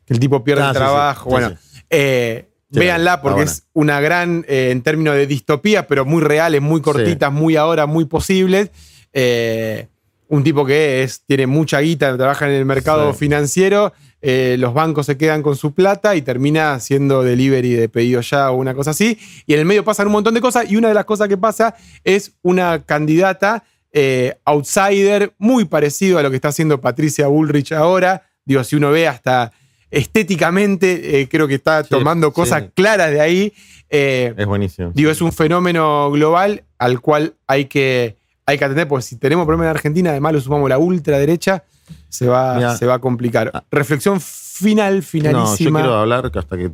Que 0.05 0.13
el 0.13 0.19
tipo 0.19 0.43
pierde 0.43 0.61
Ah, 0.63 0.67
el 0.67 0.73
sí, 0.73 0.77
trabajo. 0.79 1.23
sí, 1.23 1.31
bueno, 1.31 1.49
sí. 1.49 1.79
eh, 1.89 2.49
véanla 2.69 3.21
porque 3.21 3.43
es 3.43 3.63
una 3.73 3.99
gran, 4.01 4.45
eh, 4.47 4.69
en 4.71 4.81
términos 4.83 5.15
de 5.15 5.25
distopía, 5.25 5.87
pero 5.87 6.05
muy 6.05 6.21
reales, 6.21 6.61
muy 6.61 6.81
cortitas, 6.81 7.31
muy 7.31 7.55
ahora, 7.55 7.85
muy 7.87 8.05
posibles. 8.05 8.69
Eh, 9.13 9.87
un 10.27 10.43
tipo 10.43 10.65
que 10.65 11.03
es, 11.03 11.21
tiene 11.25 11.47
mucha 11.47 11.79
guita, 11.79 12.15
trabaja 12.17 12.47
en 12.47 12.53
el 12.55 12.65
mercado 12.65 13.13
financiero, 13.13 13.93
eh, 14.25 14.55
los 14.57 14.73
bancos 14.73 15.05
se 15.05 15.17
quedan 15.17 15.43
con 15.43 15.57
su 15.57 15.73
plata 15.73 16.15
y 16.15 16.21
termina 16.21 16.73
haciendo 16.73 17.23
delivery 17.23 17.73
de 17.73 17.89
pedido 17.89 18.21
ya 18.21 18.51
o 18.51 18.55
una 18.55 18.73
cosa 18.73 18.91
así. 18.91 19.19
Y 19.45 19.53
en 19.53 19.59
el 19.59 19.65
medio 19.65 19.83
pasan 19.83 20.07
un 20.07 20.13
montón 20.13 20.33
de 20.33 20.39
cosas 20.39 20.71
y 20.71 20.77
una 20.77 20.87
de 20.87 20.93
las 20.93 21.03
cosas 21.03 21.27
que 21.27 21.35
pasa 21.35 21.75
es 22.05 22.31
una 22.41 22.83
candidata 22.83 23.65
eh, 23.91 24.37
outsider 24.45 25.33
muy 25.37 25.65
parecido 25.65 26.19
a 26.19 26.23
lo 26.23 26.29
que 26.29 26.37
está 26.37 26.47
haciendo 26.47 26.79
Patricia 26.79 27.27
Bullrich 27.27 27.73
ahora. 27.73 28.23
Digo, 28.45 28.63
si 28.63 28.77
uno 28.77 28.91
ve 28.91 29.09
hasta 29.09 29.51
estéticamente, 29.91 31.19
eh, 31.19 31.27
creo 31.27 31.45
que 31.47 31.55
está 31.55 31.83
tomando 31.83 32.31
cosas 32.31 32.63
sí. 32.63 32.69
claras 32.73 33.11
de 33.11 33.19
ahí. 33.19 33.53
Eh, 33.89 34.33
Es 34.37 34.45
buenísimo. 34.45 34.91
Digo, 34.95 35.11
es 35.11 35.21
un 35.21 35.33
fenómeno 35.33 36.09
global 36.11 36.63
al 36.79 37.01
cual 37.01 37.35
hay 37.45 37.65
que, 37.65 38.15
hay 38.45 38.57
que 38.57 38.63
atender, 38.63 38.87
porque 38.87 39.03
si 39.03 39.17
tenemos 39.17 39.45
problema 39.45 39.65
en 39.65 39.75
Argentina, 39.75 40.11
además 40.11 40.33
lo 40.33 40.39
sumamos 40.39 40.69
la 40.69 40.77
ultraderecha, 40.77 41.63
se 42.09 42.27
va, 42.27 42.55
Mirá. 42.55 42.77
se 42.77 42.85
va 42.85 42.95
a 42.95 42.99
complicar. 42.99 43.65
Reflexión 43.71 44.19
final, 44.21 44.95
No, 44.95 44.99
yo 45.01 45.07
finalísima. 45.07 45.79
quiero 45.81 45.95
hablar 45.95 46.31
hasta 46.33 46.57
que. 46.57 46.71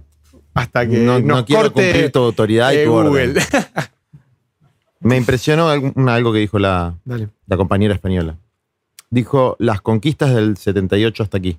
hasta 0.54 0.88
que 0.88 0.98
no, 1.00 1.14
nos 1.20 1.24
no 1.24 1.46
quiero 1.46 1.62
corte 1.72 1.90
cumplir 1.92 2.12
tu 2.12 2.20
autoridad 2.20 2.72
y 2.74 2.78
eh, 2.78 2.86
tu 2.86 2.94
orden. 2.94 3.34
Google. 3.34 3.42
Me 5.02 5.16
impresionó 5.18 5.70
algo 5.70 6.34
que 6.34 6.40
dijo 6.40 6.60
la, 6.60 6.96
Dale. 7.06 7.30
la 7.48 7.56
compañera 7.58 7.94
española. 7.94 8.38
Dijo 9.10 9.56
las 9.60 9.82
conquistas 9.82 10.34
del 10.36 10.58
78 10.58 11.24
hasta 11.24 11.38
aquí. 11.38 11.58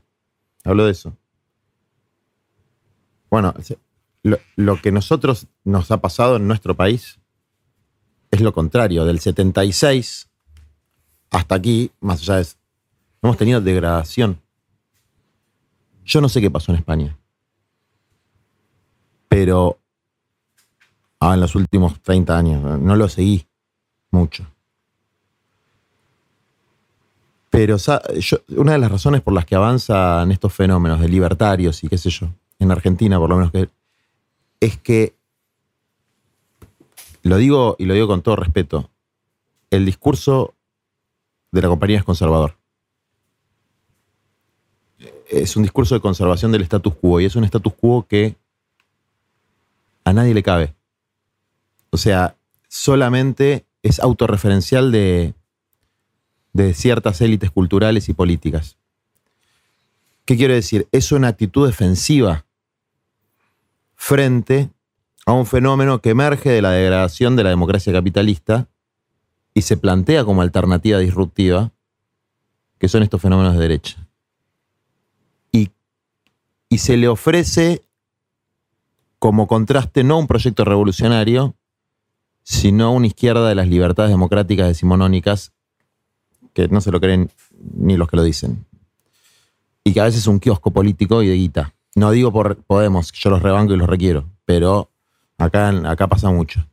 Habló 0.64 0.84
de 0.84 0.92
eso. 0.92 1.16
Bueno, 3.30 3.54
lo, 4.22 4.38
lo 4.56 4.80
que 4.80 4.92
nosotros 4.92 5.46
nos 5.64 5.90
ha 5.90 5.98
pasado 6.02 6.36
en 6.36 6.46
nuestro 6.46 6.74
país 6.76 7.18
es 8.30 8.40
lo 8.40 8.52
contrario. 8.52 9.04
Del 9.06 9.20
76 9.20 10.28
hasta 11.30 11.54
aquí, 11.54 11.92
más 12.00 12.20
allá 12.20 12.36
de 12.36 12.46
hemos 13.22 13.36
tenido 13.36 13.60
degradación. 13.60 14.40
Yo 16.04 16.20
no 16.20 16.28
sé 16.28 16.40
qué 16.40 16.50
pasó 16.50 16.72
en 16.72 16.78
España. 16.78 17.16
Pero 19.28 19.78
ah, 21.20 21.34
en 21.34 21.40
los 21.40 21.54
últimos 21.54 22.00
30 22.00 22.36
años, 22.36 22.80
no 22.80 22.96
lo 22.96 23.08
seguí 23.08 23.46
mucho. 24.10 24.46
Pero 27.50 27.76
una 28.56 28.72
de 28.72 28.78
las 28.78 28.90
razones 28.90 29.22
por 29.22 29.34
las 29.34 29.44
que 29.44 29.56
avanzan 29.56 30.30
estos 30.30 30.54
fenómenos 30.54 31.00
de 31.00 31.08
libertarios 31.08 31.82
y 31.82 31.88
qué 31.88 31.98
sé 31.98 32.08
yo, 32.08 32.28
en 32.60 32.70
Argentina 32.70 33.18
por 33.18 33.28
lo 33.28 33.36
menos, 33.36 33.50
que, 33.50 33.68
es 34.60 34.78
que, 34.78 35.14
lo 37.22 37.36
digo 37.36 37.74
y 37.78 37.86
lo 37.86 37.94
digo 37.94 38.06
con 38.06 38.22
todo 38.22 38.36
respeto, 38.36 38.88
el 39.70 39.84
discurso 39.84 40.54
de 41.50 41.62
la 41.62 41.68
compañía 41.68 41.98
es 41.98 42.04
conservador. 42.04 42.59
Es 45.30 45.56
un 45.56 45.62
discurso 45.62 45.94
de 45.94 46.00
conservación 46.00 46.50
del 46.50 46.62
status 46.62 46.94
quo 46.96 47.20
y 47.20 47.24
es 47.24 47.36
un 47.36 47.44
status 47.44 47.72
quo 47.74 48.04
que 48.06 48.34
a 50.04 50.12
nadie 50.12 50.34
le 50.34 50.42
cabe. 50.42 50.74
O 51.90 51.96
sea, 51.96 52.36
solamente 52.68 53.64
es 53.82 54.00
autorreferencial 54.00 54.90
de, 54.90 55.34
de 56.52 56.74
ciertas 56.74 57.20
élites 57.20 57.50
culturales 57.50 58.08
y 58.08 58.12
políticas. 58.12 58.76
¿Qué 60.24 60.36
quiero 60.36 60.54
decir? 60.54 60.88
Es 60.92 61.12
una 61.12 61.28
actitud 61.28 61.66
defensiva 61.66 62.44
frente 63.94 64.70
a 65.26 65.32
un 65.32 65.46
fenómeno 65.46 66.00
que 66.00 66.10
emerge 66.10 66.50
de 66.50 66.62
la 66.62 66.70
degradación 66.70 67.36
de 67.36 67.44
la 67.44 67.50
democracia 67.50 67.92
capitalista 67.92 68.68
y 69.54 69.62
se 69.62 69.76
plantea 69.76 70.24
como 70.24 70.42
alternativa 70.42 70.98
disruptiva, 70.98 71.70
que 72.78 72.88
son 72.88 73.02
estos 73.02 73.20
fenómenos 73.20 73.54
de 73.54 73.60
derecha. 73.60 73.99
Y, 76.70 76.78
se 76.78 76.96
le 76.96 77.08
ofrece 77.08 77.82
como 79.18 79.46
contraste 79.46 80.02
no 80.04 80.18
un 80.18 80.26
proyecto 80.26 80.64
revolucionario, 80.64 81.54
sino 82.42 82.92
una 82.92 83.06
izquierda 83.06 83.46
de 83.48 83.54
las 83.54 83.68
libertades 83.68 84.10
democráticas 84.10 84.68
decimonónicas 84.68 85.52
que 86.54 86.68
no 86.68 86.80
se 86.80 86.90
lo 86.90 87.00
creen 87.00 87.30
ni 87.74 87.96
los 87.96 88.08
que 88.08 88.16
lo 88.16 88.22
dicen. 88.22 88.64
Y 89.84 89.92
que 89.92 90.00
a 90.00 90.04
veces 90.04 90.20
es 90.20 90.26
un 90.26 90.40
kiosco 90.40 90.70
político 90.70 91.22
y 91.22 91.28
de 91.28 91.34
guita. 91.34 91.74
No 91.94 92.12
digo 92.12 92.32
por 92.32 92.56
Podemos, 92.56 93.12
yo 93.12 93.30
los 93.30 93.42
rebanco 93.42 93.74
y 93.74 93.76
los 93.76 93.88
requiero, 93.88 94.30
pero 94.44 94.90
acá, 95.38 95.68
acá 95.90 96.06
pasa 96.06 96.30
mucho. 96.30 96.66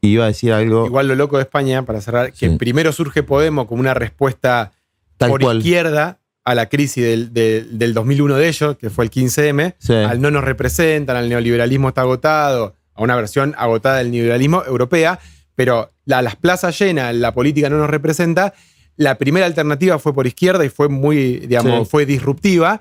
Y 0.00 0.08
iba 0.08 0.24
a 0.24 0.28
decir 0.28 0.52
algo. 0.52 0.86
Igual 0.86 1.08
lo 1.08 1.14
loco 1.14 1.36
de 1.36 1.42
España, 1.42 1.84
para 1.84 2.00
cerrar, 2.00 2.32
que 2.32 2.50
primero 2.50 2.92
surge 2.92 3.22
Podemos 3.22 3.66
como 3.66 3.80
una 3.80 3.94
respuesta 3.94 4.72
Tal 5.16 5.30
por 5.30 5.40
cual. 5.40 5.58
izquierda 5.58 6.20
a 6.46 6.54
la 6.54 6.68
crisis 6.68 7.04
del, 7.04 7.34
del- 7.34 7.78
del 7.78 7.92
2001 7.92 8.36
de 8.36 8.48
ellos, 8.48 8.76
que 8.78 8.88
fue 8.88 9.04
el 9.04 9.10
15M, 9.10 9.74
Sí. 9.78 9.92
al 9.92 10.20
no 10.20 10.30
nos 10.30 10.44
representan, 10.44 11.16
al 11.16 11.28
neoliberalismo 11.28 11.88
está 11.88 12.02
agotado, 12.02 12.74
a 12.94 13.02
una 13.02 13.16
versión 13.16 13.54
agotada 13.58 13.98
del 13.98 14.10
neoliberalismo 14.12 14.62
europea, 14.64 15.18
pero 15.54 15.92
la- 16.04 16.22
las 16.22 16.36
plazas 16.36 16.78
llenas, 16.78 17.14
la 17.14 17.34
política 17.34 17.68
no 17.68 17.78
nos 17.78 17.90
representa. 17.90 18.54
La 18.96 19.16
primera 19.18 19.44
alternativa 19.44 19.98
fue 19.98 20.14
por 20.14 20.26
izquierda 20.26 20.64
y 20.64 20.68
fue 20.70 20.88
muy, 20.88 21.40
digamos, 21.40 21.80
Sí. 21.80 21.90
fue 21.90 22.06
disruptiva. 22.06 22.80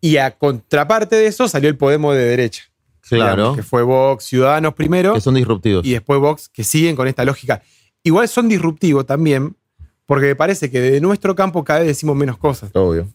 Y 0.00 0.16
a 0.16 0.32
contraparte 0.32 1.14
de 1.16 1.26
eso 1.26 1.46
salió 1.46 1.68
el 1.68 1.76
Podemos 1.76 2.14
de 2.16 2.24
derecha. 2.24 2.64
Claro. 3.06 3.36
digamos, 3.36 3.56
que 3.56 3.62
fue 3.62 3.82
Vox, 3.82 4.24
Ciudadanos 4.24 4.72
primero. 4.74 5.12
Que 5.12 5.20
son 5.20 5.34
disruptivos. 5.34 5.84
Y 5.84 5.92
después 5.92 6.18
Vox, 6.20 6.48
que 6.48 6.64
siguen 6.64 6.96
con 6.96 7.06
esta 7.06 7.22
lógica. 7.26 7.62
Igual 8.02 8.28
son 8.28 8.48
disruptivos 8.48 9.04
también, 9.06 9.56
porque 10.06 10.26
me 10.26 10.36
parece 10.36 10.70
que 10.70 10.80
desde 10.80 11.00
nuestro 11.00 11.34
campo 11.34 11.64
cada 11.64 11.80
vez 11.80 11.88
decimos 11.88 12.16
menos 12.16 12.36
cosas. 12.38 12.70
Obvio. 12.74 13.08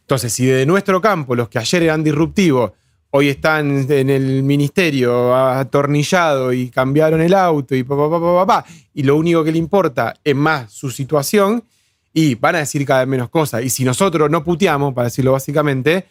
Entonces, 0.00 0.32
si 0.32 0.46
de 0.46 0.66
nuestro 0.66 1.00
campo 1.00 1.34
los 1.34 1.48
que 1.48 1.58
ayer 1.58 1.82
eran 1.84 2.02
disruptivos, 2.02 2.72
hoy 3.10 3.28
están 3.28 3.86
en 3.90 4.10
el 4.10 4.42
ministerio 4.42 5.34
atornillados 5.34 6.54
y 6.54 6.70
cambiaron 6.70 7.20
el 7.20 7.34
auto 7.34 7.74
y 7.74 7.82
pa, 7.84 7.96
pa, 7.96 8.10
pa, 8.10 8.20
pa, 8.20 8.34
pa, 8.34 8.46
pa, 8.46 8.64
y 8.94 9.02
lo 9.02 9.16
único 9.16 9.42
que 9.44 9.52
le 9.52 9.58
importa 9.58 10.14
es 10.22 10.34
más 10.36 10.72
su 10.72 10.90
situación, 10.90 11.64
y 12.12 12.34
van 12.34 12.56
a 12.56 12.58
decir 12.58 12.84
cada 12.84 13.00
vez 13.00 13.08
menos 13.08 13.28
cosas. 13.28 13.62
Y 13.62 13.70
si 13.70 13.84
nosotros 13.84 14.28
no 14.28 14.42
puteamos, 14.42 14.92
para 14.94 15.04
decirlo 15.06 15.30
básicamente, 15.32 16.06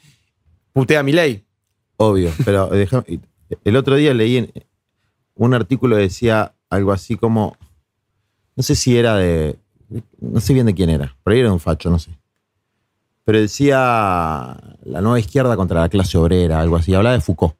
putea 0.72 1.04
mi 1.04 1.12
ley. 1.12 1.44
Obvio, 1.98 2.32
pero 2.46 2.68
deja- 2.70 3.04
el 3.66 3.76
otro 3.76 3.96
día 3.96 4.14
leí 4.14 4.50
un 5.36 5.54
artículo 5.54 5.98
que 5.98 6.04
decía 6.04 6.54
algo 6.70 6.94
así 6.94 7.18
como, 7.18 7.58
no 8.56 8.64
sé 8.64 8.76
si 8.76 8.98
era 8.98 9.16
de, 9.18 9.58
no 10.20 10.40
sé 10.40 10.53
bien 10.53 10.66
de 10.66 10.74
quién 10.74 10.90
era, 10.90 11.16
pero 11.24 11.34
ahí 11.34 11.41
era 11.41 11.52
un 11.52 11.60
facho, 11.60 11.90
no 11.90 11.99
sé. 11.99 12.11
Pero 13.26 13.40
decía 13.40 14.57
la 14.84 15.02
nueva 15.02 15.20
izquierda 15.20 15.56
contra 15.56 15.82
la 15.82 15.90
clase 15.90 16.18
obrera, 16.18 16.60
algo 16.60 16.76
así, 16.76 16.94
hablaba 16.94 17.16
de 17.16 17.22
Foucault. 17.22 17.56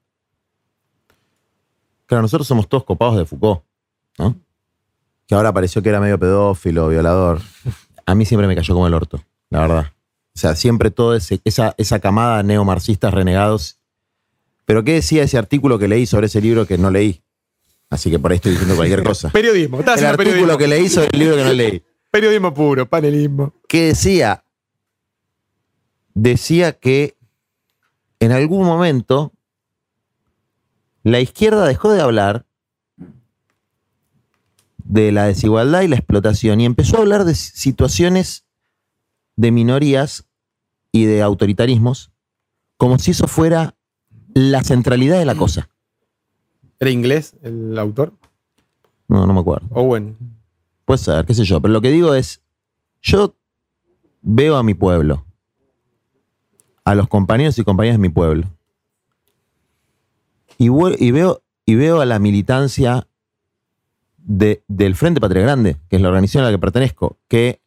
Claro, 2.06 2.23
nosotros 2.23 2.47
somos 2.47 2.68
todos 2.68 2.84
copados 2.84 3.18
de 3.18 3.26
Foucault, 3.26 3.61
¿no? 4.18 4.35
Que 5.27 5.35
ahora 5.35 5.53
pareció 5.53 5.84
que 5.84 5.89
era 5.89 5.99
medio 5.99 6.18
pedófilo, 6.18 6.88
violador. 6.88 7.41
A 8.06 8.15
mí 8.15 8.26
siempre 8.26 8.47
me 8.47 8.56
cayó 8.56 8.73
como 8.73 8.88
el 8.88 8.93
orto, 8.93 9.22
la 9.49 9.61
verdad. 9.61 9.93
O 10.35 10.39
sea, 10.39 10.56
siempre 10.56 10.89
toda 10.89 11.18
esa, 11.18 11.76
esa 11.77 11.99
camada 11.99 12.41
neomarxistas 12.41 13.14
renegados 13.14 13.80
pero 14.69 14.84
¿qué 14.84 14.93
decía 14.93 15.23
ese 15.23 15.35
artículo 15.39 15.80
que 15.80 15.88
leí 15.88 16.06
sobre 16.06 16.27
ese 16.27 16.39
libro 16.41 16.68
que 16.68 16.77
no 16.77 16.91
leí? 16.91 17.23
Así 17.89 18.11
que 18.11 18.19
por 18.19 18.30
ahí 18.30 18.35
estoy 18.35 18.51
diciendo 18.51 18.76
cualquier 18.76 19.03
cosa. 19.03 19.31
Periodismo, 19.31 19.80
estás 19.80 19.99
El 19.99 20.06
artículo 20.06 20.31
periodismo. 20.31 20.57
que 20.60 20.68
leí 20.68 20.89
sobre 20.89 21.10
el 21.11 21.19
libro 21.19 21.35
que 21.35 21.43
no 21.43 21.53
leí. 21.53 21.84
Periodismo 22.11 22.53
puro, 22.53 22.88
panelismo. 22.88 23.53
Que 23.68 23.88
decía, 23.88 24.44
decía 26.14 26.73
que 26.73 27.15
en 28.19 28.31
algún 28.31 28.65
momento 28.65 29.31
la 31.03 31.19
izquierda 31.19 31.65
dejó 31.68 31.91
de 31.91 32.02
hablar 32.02 32.45
de 34.77 35.11
la 35.11 35.26
desigualdad 35.26 35.81
y 35.81 35.88
la 35.88 35.98
explotación 35.98 36.61
y 36.61 36.65
empezó 36.65 36.98
a 36.98 37.02
hablar 37.02 37.26
de 37.26 37.36
situaciones 37.36 38.45
de 39.36 39.52
minorías 39.52 40.26
y 40.91 41.06
de 41.06 41.22
autoritarismos 41.22 42.11
como 42.77 42.98
si 42.98 43.11
eso 43.11 43.27
fuera 43.27 43.76
la 44.34 44.64
centralidad 44.64 45.19
de 45.19 45.26
la 45.26 45.36
cosa. 45.36 45.69
¿Era 46.80 46.90
inglés 46.90 47.36
el 47.44 47.77
autor? 47.77 48.14
No, 49.07 49.27
no 49.27 49.34
me 49.34 49.41
acuerdo. 49.41 49.68
Owen. 49.72 50.38
Puede 50.89 50.97
ser, 50.97 51.23
qué 51.23 51.35
sé 51.35 51.43
yo. 51.45 51.61
Pero 51.61 51.71
lo 51.71 51.81
que 51.81 51.91
digo 51.91 52.15
es, 52.15 52.41
yo 52.99 53.35
veo 54.23 54.55
a 54.57 54.63
mi 54.63 54.73
pueblo, 54.73 55.23
a 56.83 56.95
los 56.95 57.07
compañeros 57.07 57.59
y 57.59 57.63
compañeras 57.63 57.99
de 57.99 58.01
mi 58.01 58.09
pueblo, 58.09 58.47
y, 60.57 60.69
veo, 61.11 61.43
y 61.67 61.75
veo 61.75 62.01
a 62.01 62.07
la 62.07 62.17
militancia 62.17 63.07
de- 64.17 64.63
del 64.67 64.95
Frente 64.95 65.21
Patria 65.21 65.43
Grande, 65.43 65.77
que 65.91 65.97
es 65.97 66.01
la 66.01 66.07
organización 66.07 66.43
a 66.43 66.47
la 66.47 66.53
que 66.53 66.59
pertenezco, 66.59 67.19
que 67.27 67.61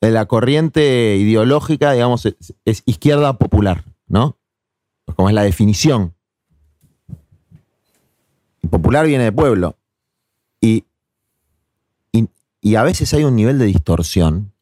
la 0.00 0.26
corriente 0.26 1.18
ideológica, 1.18 1.92
digamos, 1.92 2.26
es, 2.64 2.82
izquierda 2.84 3.38
popular, 3.38 3.84
¿no? 4.08 4.36
Como 5.14 5.28
es 5.28 5.36
la 5.36 5.44
definición. 5.44 6.14
Popular 8.68 9.06
viene 9.06 9.22
de 9.22 9.30
pueblo. 9.30 9.76
Y, 10.60 10.84
y, 12.60 12.74
a 12.74 12.82
veces 12.82 13.12
hay 13.14 13.24
un 13.24 13.36
nivel 13.36 13.58
de 13.58 13.66
distorsión 13.66 14.52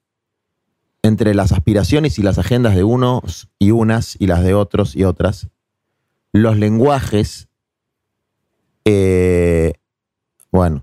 entre 1.02 1.34
las 1.34 1.52
aspiraciones 1.52 2.18
y 2.18 2.22
las 2.22 2.38
agendas 2.38 2.74
de 2.74 2.84
unos 2.84 3.48
y 3.58 3.70
unas 3.70 4.16
y 4.18 4.26
las 4.26 4.42
de 4.42 4.54
otros 4.54 4.96
y 4.96 5.04
otras. 5.04 5.48
Los 6.32 6.56
lenguajes. 6.56 7.48
eh, 8.84 9.74
bueno, 10.50 10.82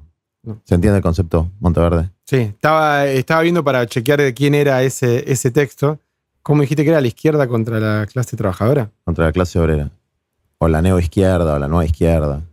¿se 0.64 0.76
entiende 0.76 0.98
el 0.98 1.04
concepto, 1.04 1.52
Monteverde? 1.60 2.12
Sí, 2.26 2.38
estaba, 2.38 3.06
estaba 3.06 3.42
viendo 3.42 3.64
para 3.64 3.86
chequear 3.86 4.20
de 4.22 4.34
quién 4.34 4.56
era 4.56 4.82
ese, 4.84 5.32
ese 5.32 5.52
texto. 5.52 6.00
¿Cómo 6.42 6.62
dijiste 6.62 6.84
que 6.84 6.90
era 6.90 7.02
la 7.02 7.08
izquierda 7.08 7.48
contra 7.48 7.80
la 7.80 8.06
clase 8.06 8.38
trabajadora? 8.38 8.92
Contra 9.04 9.26
la 9.26 9.32
clase 9.32 9.60
obrera. 9.60 9.90
O 10.60 10.68
la 10.68 10.82
neoizquierda 10.82 11.56
o 11.56 11.60
la 11.60 11.68
nueva 11.68 11.86
izquierda. 11.86 12.44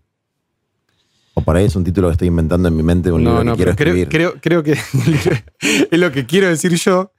O 1.35 1.41
por 1.41 1.57
ahí 1.57 1.65
es 1.65 1.77
un 1.77 1.85
título 1.85 2.09
que 2.09 2.13
estoy 2.13 2.29
inventando 2.29 2.69
en 2.69 2.77
mi 2.77 2.83
mente 2.83 3.11
un 3.11 3.25
libro 3.25 3.39
que 3.41 3.45
quiero 3.57 3.57
pero 3.57 3.77
creo, 3.77 3.95
escribir. 3.95 4.09
creo, 4.09 4.35
creo 4.41 4.63
que 4.63 4.73
es 5.91 5.99
lo 5.99 6.13
que 6.13 6.27
quiero 6.27 6.49
decir 6.49 6.75
yo. 6.75 7.11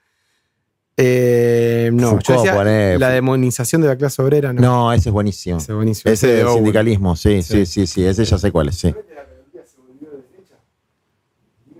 Eh, 0.95 1.90
no, 1.91 2.02
yo 2.02 2.10
Foucault, 2.19 2.38
decía 2.45 2.56
poné- 2.56 2.99
la 2.99 3.10
demonización 3.10 3.81
de 3.81 3.88
la 3.88 3.95
clase 3.98 4.22
obrera. 4.22 4.53
No, 4.53 4.61
No, 4.61 4.94
ese 4.94 5.10
es 5.10 5.14
buenísimo. 5.14 5.57
Ese 5.57 5.72
es 5.72 5.76
buenísimo. 5.76 6.14
Ese 6.14 6.27
de 6.27 6.44
Owen. 6.44 6.56
sindicalismo, 6.57 7.15
sí, 7.15 7.41
sí, 7.41 7.65
sí, 7.65 7.88
sí, 7.88 8.06
ese 8.06 8.23
ya 8.26 8.38
sé 8.38 8.52
cuál 8.52 8.69
es, 8.69 8.76
sí. 8.77 8.94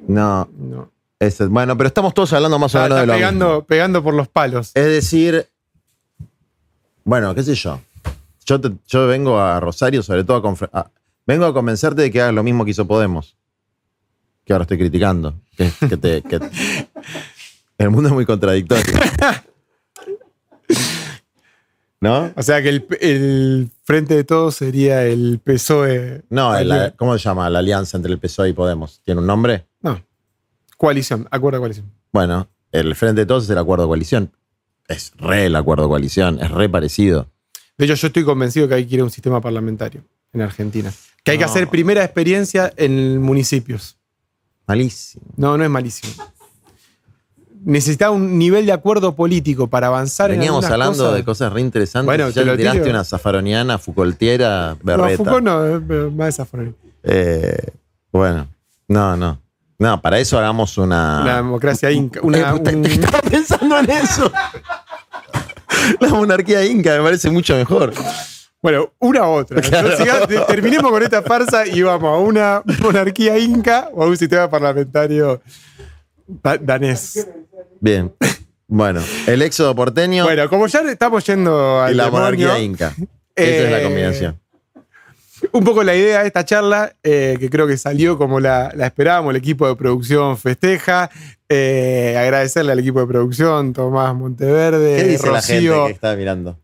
No. 0.08 0.50
No. 0.58 0.90
Ese- 1.20 1.46
bueno, 1.46 1.78
pero 1.78 1.88
estamos 1.88 2.14
todos 2.14 2.34
hablando 2.34 2.60
más 2.60 2.74
o 2.76 2.82
menos 2.82 3.00
de 3.00 3.06
lo 3.08 3.14
pegando, 3.14 3.46
mismo. 3.48 3.64
pegando 3.66 4.04
por 4.04 4.14
los 4.14 4.28
palos. 4.28 4.72
Es 4.74 4.86
decir, 4.86 5.48
bueno, 7.06 7.34
qué 7.36 7.44
sé 7.44 7.56
yo. 7.56 7.80
Yo, 8.46 8.60
te- 8.60 8.72
yo 8.88 9.08
vengo 9.08 9.40
a 9.40 9.60
Rosario 9.60 10.04
sobre 10.04 10.24
todo 10.26 10.38
a, 10.74 10.80
a- 10.80 10.92
Vengo 11.26 11.46
a 11.46 11.54
convencerte 11.54 12.02
de 12.04 12.12
que 12.12 12.22
hagas 12.22 12.34
lo 12.34 12.44
mismo 12.44 12.66
que 12.66 12.72
hizo 12.72 12.86
Podemos. 12.88 13.38
Que 14.46 14.54
ahora 14.54 14.64
estoy 14.64 14.78
criticando. 14.78 15.40
Que, 15.58 15.72
que 15.88 15.98
te- 15.98 16.22
que- 16.22 16.40
el 17.78 17.90
mundo 17.90 18.10
es 18.10 18.14
muy 18.14 18.26
contradictorio. 18.26 18.84
¿No? 22.02 22.34
O 22.36 22.44
sea 22.44 22.62
que 22.62 22.68
el, 22.70 22.86
el 23.00 23.70
frente 23.86 24.14
de 24.16 24.24
todos 24.26 24.56
sería 24.56 25.06
el 25.06 25.40
PSOE. 25.42 26.24
No, 26.30 26.60
la- 26.62 26.92
¿cómo 26.92 27.18
se 27.18 27.24
llama 27.24 27.50
la 27.50 27.60
alianza 27.60 27.96
entre 27.96 28.12
el 28.12 28.20
PSOE 28.20 28.50
y 28.50 28.54
Podemos? 28.54 29.00
¿Tiene 29.06 29.22
un 29.22 29.28
nombre? 29.28 29.66
No. 29.82 30.02
Coalición, 30.76 31.28
acuerdo 31.32 31.58
de 31.58 31.62
coalición. 31.62 31.92
Bueno, 32.12 32.50
el 32.74 32.94
Frente 32.96 33.22
de 33.22 33.26
Todos 33.26 33.46
es 33.46 33.50
el 33.50 33.58
acuerdo 33.58 33.86
de 33.86 33.88
coalición. 33.88 34.32
Es 34.90 35.14
re 35.18 35.46
el 35.46 35.56
acuerdo 35.56 35.84
de 35.84 35.90
coalición, 35.90 36.40
es 36.42 36.52
re 36.52 36.68
parecido. 36.68 37.30
De 37.78 37.86
hecho, 37.86 37.94
yo 37.96 38.08
estoy 38.08 38.26
convencido 38.26 38.68
que 38.68 38.74
hay 38.76 38.86
que 38.86 38.96
ir 38.96 39.02
a 39.02 39.06
un 39.06 39.10
sistema 39.10 39.40
parlamentario 39.40 40.04
en 40.34 40.42
Argentina. 40.42 40.92
Que 41.24 41.32
hay 41.32 41.38
que 41.38 41.46
No. 41.46 41.50
hacer 41.52 41.70
primera 41.70 42.04
experiencia 42.04 42.72
en 42.78 43.22
municipios. 43.22 43.98
Malísimo. 44.68 45.24
No, 45.38 45.58
no 45.58 45.64
es 45.64 45.70
malísimo. 45.70 46.14
Necesita 47.66 48.12
un 48.12 48.38
nivel 48.38 48.66
de 48.66 48.74
acuerdo 48.74 49.16
político 49.16 49.68
para 49.68 49.88
avanzar 49.88 50.30
Veníamos 50.32 50.66
en 50.66 50.72
hablando 50.74 50.98
cosas. 50.98 51.16
de 51.16 51.24
cosas 51.24 51.54
re 51.54 51.62
interesantes. 51.62 52.06
Bueno, 52.06 52.30
ya 52.30 52.44
te 52.44 52.58
tiraste 52.58 52.90
una 52.90 53.06
zafaroniana, 53.06 53.78
Foucaultiera, 53.78 54.72
No, 54.74 54.80
berreta. 54.84 55.18
Foucault 55.24 55.44
no, 55.46 55.66
eh, 55.78 55.82
pero 55.88 56.12
más. 56.12 56.42
Eh, 57.04 57.58
bueno, 58.12 58.48
no, 58.90 59.16
no. 59.16 59.40
No, 59.80 60.02
para 60.02 60.20
eso 60.20 60.38
hagamos 60.38 60.78
una. 60.78 61.22
Una 61.22 61.36
democracia 61.38 61.90
inca. 61.92 62.20
Una, 62.22 62.38
Eh, 62.50 62.54
un- 62.54 62.86
Estaba 62.86 63.22
pensando 63.22 63.80
en 63.80 63.90
eso. 63.90 64.32
La 66.02 66.10
monarquía 66.10 66.66
inca 66.66 66.98
me 66.98 67.04
parece 67.04 67.30
mucho 67.30 67.56
mejor. 67.56 67.94
Bueno, 68.64 68.94
una 69.00 69.28
u 69.28 69.32
otra. 69.34 69.62
Claro. 69.62 69.90
Entonces, 70.00 70.48
terminemos 70.48 70.90
con 70.90 71.04
esta 71.04 71.22
farsa 71.22 71.68
y 71.68 71.82
vamos 71.82 72.10
a 72.18 72.18
una 72.22 72.64
monarquía 72.82 73.38
inca 73.38 73.90
o 73.94 74.04
a 74.04 74.08
un 74.08 74.16
sistema 74.18 74.50
parlamentario 74.50 75.42
da- 76.26 76.58
danés. 76.58 77.28
Bien. 77.82 78.12
Bueno, 78.66 79.02
el 79.28 79.42
éxodo 79.42 79.76
porteño 79.76 80.24
Bueno, 80.24 80.50
como 80.50 80.66
ya 80.68 80.80
estamos 80.90 81.26
yendo 81.26 81.82
al 81.82 81.92
y 81.94 81.96
la 81.96 82.06
demonio, 82.06 82.48
monarquía 82.48 82.60
inca. 82.64 82.96
Esa 83.36 83.64
es 83.66 83.72
la 83.72 83.82
eh, 83.82 83.84
combinación. 83.84 84.40
Un 85.52 85.64
poco 85.66 85.84
la 85.84 85.94
idea 85.94 86.22
de 86.22 86.28
esta 86.28 86.46
charla, 86.46 86.96
eh, 87.04 87.36
que 87.42 87.50
creo 87.50 87.68
que 87.68 87.76
salió 87.78 88.18
como 88.18 88.40
la, 88.40 88.72
la 88.76 88.86
esperábamos, 88.88 89.32
el 89.32 89.36
equipo 89.36 89.68
de 89.68 89.76
producción 89.76 90.38
festeja. 90.38 91.10
Eh, 91.50 92.16
agradecerle 92.18 92.72
al 92.72 92.80
equipo 92.80 93.02
de 93.02 93.08
producción, 93.08 93.74
Tomás 93.74 94.16
Monteverde, 94.16 94.96
¿Qué 94.96 95.04
dice 95.04 95.30
la 95.30 95.42
gente 95.42 95.68
Rocío, 95.68 95.86
que 95.88 95.92
está 95.92 96.16
mirando? 96.16 96.58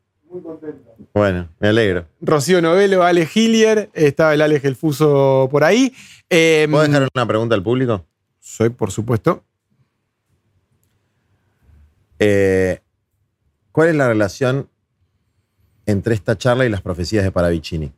Bueno, 1.20 1.50
me 1.60 1.68
alegro. 1.68 2.08
Rocío 2.22 2.62
Novelo, 2.62 3.04
Ale 3.04 3.28
Hillier, 3.36 3.90
estaba 3.94 4.34
el 4.34 4.42
Alex 4.42 4.62
Gelfuso 4.62 5.50
por 5.52 5.66
ahí. 5.66 5.94
Eh, 6.30 6.66
¿Puedo 6.72 6.82
dejar 6.88 7.10
una 7.14 7.28
pregunta 7.28 7.56
al 7.56 7.62
público? 7.62 8.06
Soy, 8.40 8.70
por 8.70 8.90
supuesto. 8.90 9.44
Eh, 12.20 12.80
¿Cuál 13.74 13.90
es 13.90 13.96
la 13.96 14.08
relación 14.08 14.70
entre 15.86 16.14
esta 16.16 16.38
charla 16.38 16.66
y 16.66 16.70
las 16.70 16.82
profecías 16.82 17.26
de 17.26 17.34
Paravicini? 17.34 17.92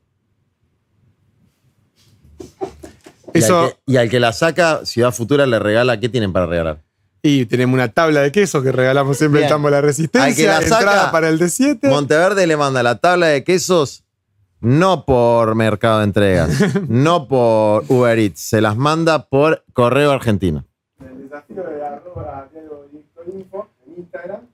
Y, 2.40 3.38
Eso- 3.38 3.60
al 3.66 3.70
que, 3.70 3.78
y 3.86 3.98
al 3.98 4.10
que 4.10 4.20
la 4.20 4.34
saca, 4.34 4.84
Ciudad 4.84 5.12
Futura 5.12 5.46
le 5.46 5.60
regala, 5.60 6.00
¿qué 6.00 6.10
tienen 6.10 6.34
para 6.34 6.48
regalar? 6.48 6.82
Y 7.22 7.46
tenemos 7.46 7.76
una 7.76 7.90
tabla 7.90 8.22
de 8.22 8.32
queso 8.32 8.64
que 8.64 8.72
regalamos 8.72 9.18
siempre 9.18 9.44
en 9.44 9.50
Tambo 9.50 9.70
la 9.70 9.78
Al 9.78 9.84
que 9.84 9.88
Resistencia, 9.88 10.48
la 10.48 10.62
saca, 10.62 10.80
entrada 10.80 11.12
para 11.12 11.30
el 11.30 11.40
D7. 11.40 11.90
Monteverde 11.90 12.48
le 12.48 12.58
manda 12.58 12.82
la 12.82 12.98
tabla 12.98 13.28
de 13.28 13.44
quesos 13.44 14.04
no 14.62 15.06
por 15.06 15.56
Mercado 15.56 16.00
de 16.00 16.04
Entregas, 16.06 16.52
no 16.88 17.28
por 17.28 17.84
Uber 17.90 18.18
Eats, 18.18 18.40
se 18.40 18.62
las 18.62 18.78
manda 18.78 19.28
por 19.28 19.66
correo 19.74 20.12
argentino. 20.12 20.66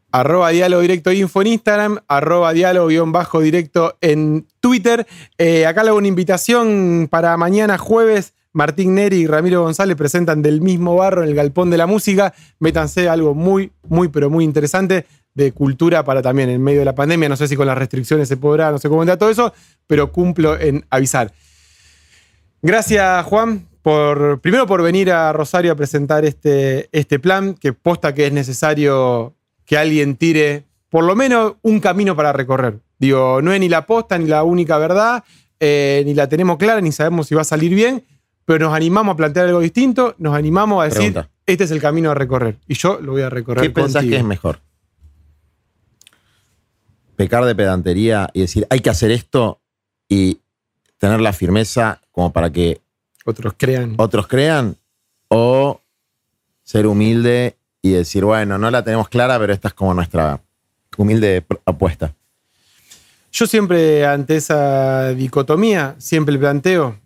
Arroba 0.09 0.49
diálogo 0.49 0.81
directo 0.81 1.11
info 1.11 1.41
en 1.41 1.47
Instagram, 1.47 1.99
arroba 2.07 2.53
diálogo 2.53 2.87
guion 2.87 3.11
bajo 3.11 3.41
directo 3.41 3.97
en 4.01 4.47
Twitter. 4.61 5.05
Eh, 5.37 5.65
acá 5.65 5.83
le 5.83 5.89
hago 5.89 5.97
una 5.97 6.07
invitación 6.07 7.07
para 7.11 7.35
mañana 7.37 7.77
jueves. 7.77 8.33
Martín 8.53 8.95
Neri 8.95 9.17
y 9.17 9.27
Ramiro 9.27 9.63
González 9.63 9.95
presentan 9.95 10.41
del 10.41 10.61
mismo 10.61 10.95
barro 10.95 11.23
en 11.23 11.29
el 11.29 11.35
Galpón 11.35 11.69
de 11.69 11.77
la 11.77 11.87
Música. 11.87 12.33
Métanse 12.59 13.09
algo 13.09 13.33
muy, 13.33 13.71
muy, 13.87 14.07
pero 14.07 14.29
muy 14.29 14.43
interesante 14.43 15.05
de 15.33 15.51
cultura 15.51 16.03
para 16.03 16.21
también 16.21 16.49
en 16.49 16.61
medio 16.61 16.79
de 16.79 16.85
la 16.85 16.95
pandemia. 16.95 17.29
No 17.29 17.37
sé 17.37 17.47
si 17.47 17.55
con 17.55 17.67
las 17.67 17.77
restricciones 17.77 18.27
se 18.27 18.37
podrá, 18.37 18.71
no 18.71 18.79
sé 18.79 18.89
cómo 18.89 19.03
está 19.03 19.17
todo 19.17 19.29
eso, 19.29 19.53
pero 19.85 20.11
cumplo 20.11 20.59
en 20.59 20.85
avisar. 20.89 21.31
Gracias, 22.61 23.23
Juan, 23.25 23.67
por 23.83 24.41
primero 24.41 24.65
por 24.65 24.81
venir 24.81 25.11
a 25.11 25.31
Rosario 25.31 25.71
a 25.71 25.75
presentar 25.75 26.25
este, 26.25 26.89
este 26.91 27.19
plan, 27.19 27.53
que 27.53 27.71
posta 27.71 28.13
que 28.13 28.27
es 28.27 28.33
necesario 28.33 29.35
que 29.63 29.77
alguien 29.77 30.15
tire 30.15 30.65
por 30.89 31.03
lo 31.03 31.15
menos 31.15 31.55
un 31.61 31.79
camino 31.79 32.15
para 32.15 32.33
recorrer. 32.33 32.79
Digo, 32.97 33.41
no 33.41 33.53
es 33.53 33.59
ni 33.59 33.69
la 33.69 33.85
posta 33.85 34.17
ni 34.17 34.25
la 34.25 34.43
única 34.43 34.77
verdad, 34.77 35.23
eh, 35.59 36.01
ni 36.05 36.13
la 36.13 36.27
tenemos 36.27 36.57
clara, 36.57 36.81
ni 36.81 36.91
sabemos 36.91 37.27
si 37.27 37.35
va 37.35 37.41
a 37.41 37.45
salir 37.45 37.75
bien, 37.75 38.03
pero 38.47 38.67
nos 38.67 38.73
animamos 38.73 39.13
a 39.13 39.17
plantear 39.17 39.47
algo 39.47 39.59
distinto, 39.59 40.15
nos 40.19 40.33
animamos 40.33 40.81
a 40.81 40.85
decir, 40.85 41.11
Pregunta. 41.11 41.29
este 41.45 41.65
es 41.65 41.71
el 41.71 41.81
camino 41.81 42.11
a 42.11 42.13
recorrer. 42.13 42.57
Y 42.65 42.75
yo 42.75 42.97
lo 43.01 43.11
voy 43.11 43.21
a 43.21 43.29
recorrer. 43.29 43.61
¿Qué 43.61 43.69
pensás 43.71 43.95
contigo. 43.95 44.11
que 44.11 44.17
es 44.19 44.23
mejor? 44.23 44.61
Pecar 47.17 47.43
de 47.43 47.53
pedantería 47.55 48.29
y 48.31 48.39
decir, 48.39 48.65
hay 48.69 48.79
que 48.79 48.89
hacer 48.89 49.11
esto 49.11 49.59
y 50.07 50.39
tener 50.97 51.19
la 51.19 51.33
firmeza 51.33 51.99
como 52.13 52.31
para 52.31 52.49
que 52.49 52.79
Otros 53.25 53.53
crean. 53.57 53.95
otros 53.97 54.27
crean, 54.27 54.77
o 55.27 55.81
ser 56.63 56.87
humilde 56.87 57.57
y 57.81 57.91
decir, 57.91 58.23
bueno, 58.23 58.57
no 58.57 58.71
la 58.71 58.81
tenemos 58.81 59.09
clara, 59.09 59.37
pero 59.39 59.51
esta 59.51 59.67
es 59.67 59.73
como 59.73 59.93
nuestra 59.93 60.39
humilde 60.95 61.43
apuesta. 61.65 62.13
Yo 63.33 63.45
siempre, 63.45 64.05
ante 64.05 64.37
esa 64.37 65.09
dicotomía, 65.09 65.95
siempre 65.97 66.37
planteo, 66.37 66.97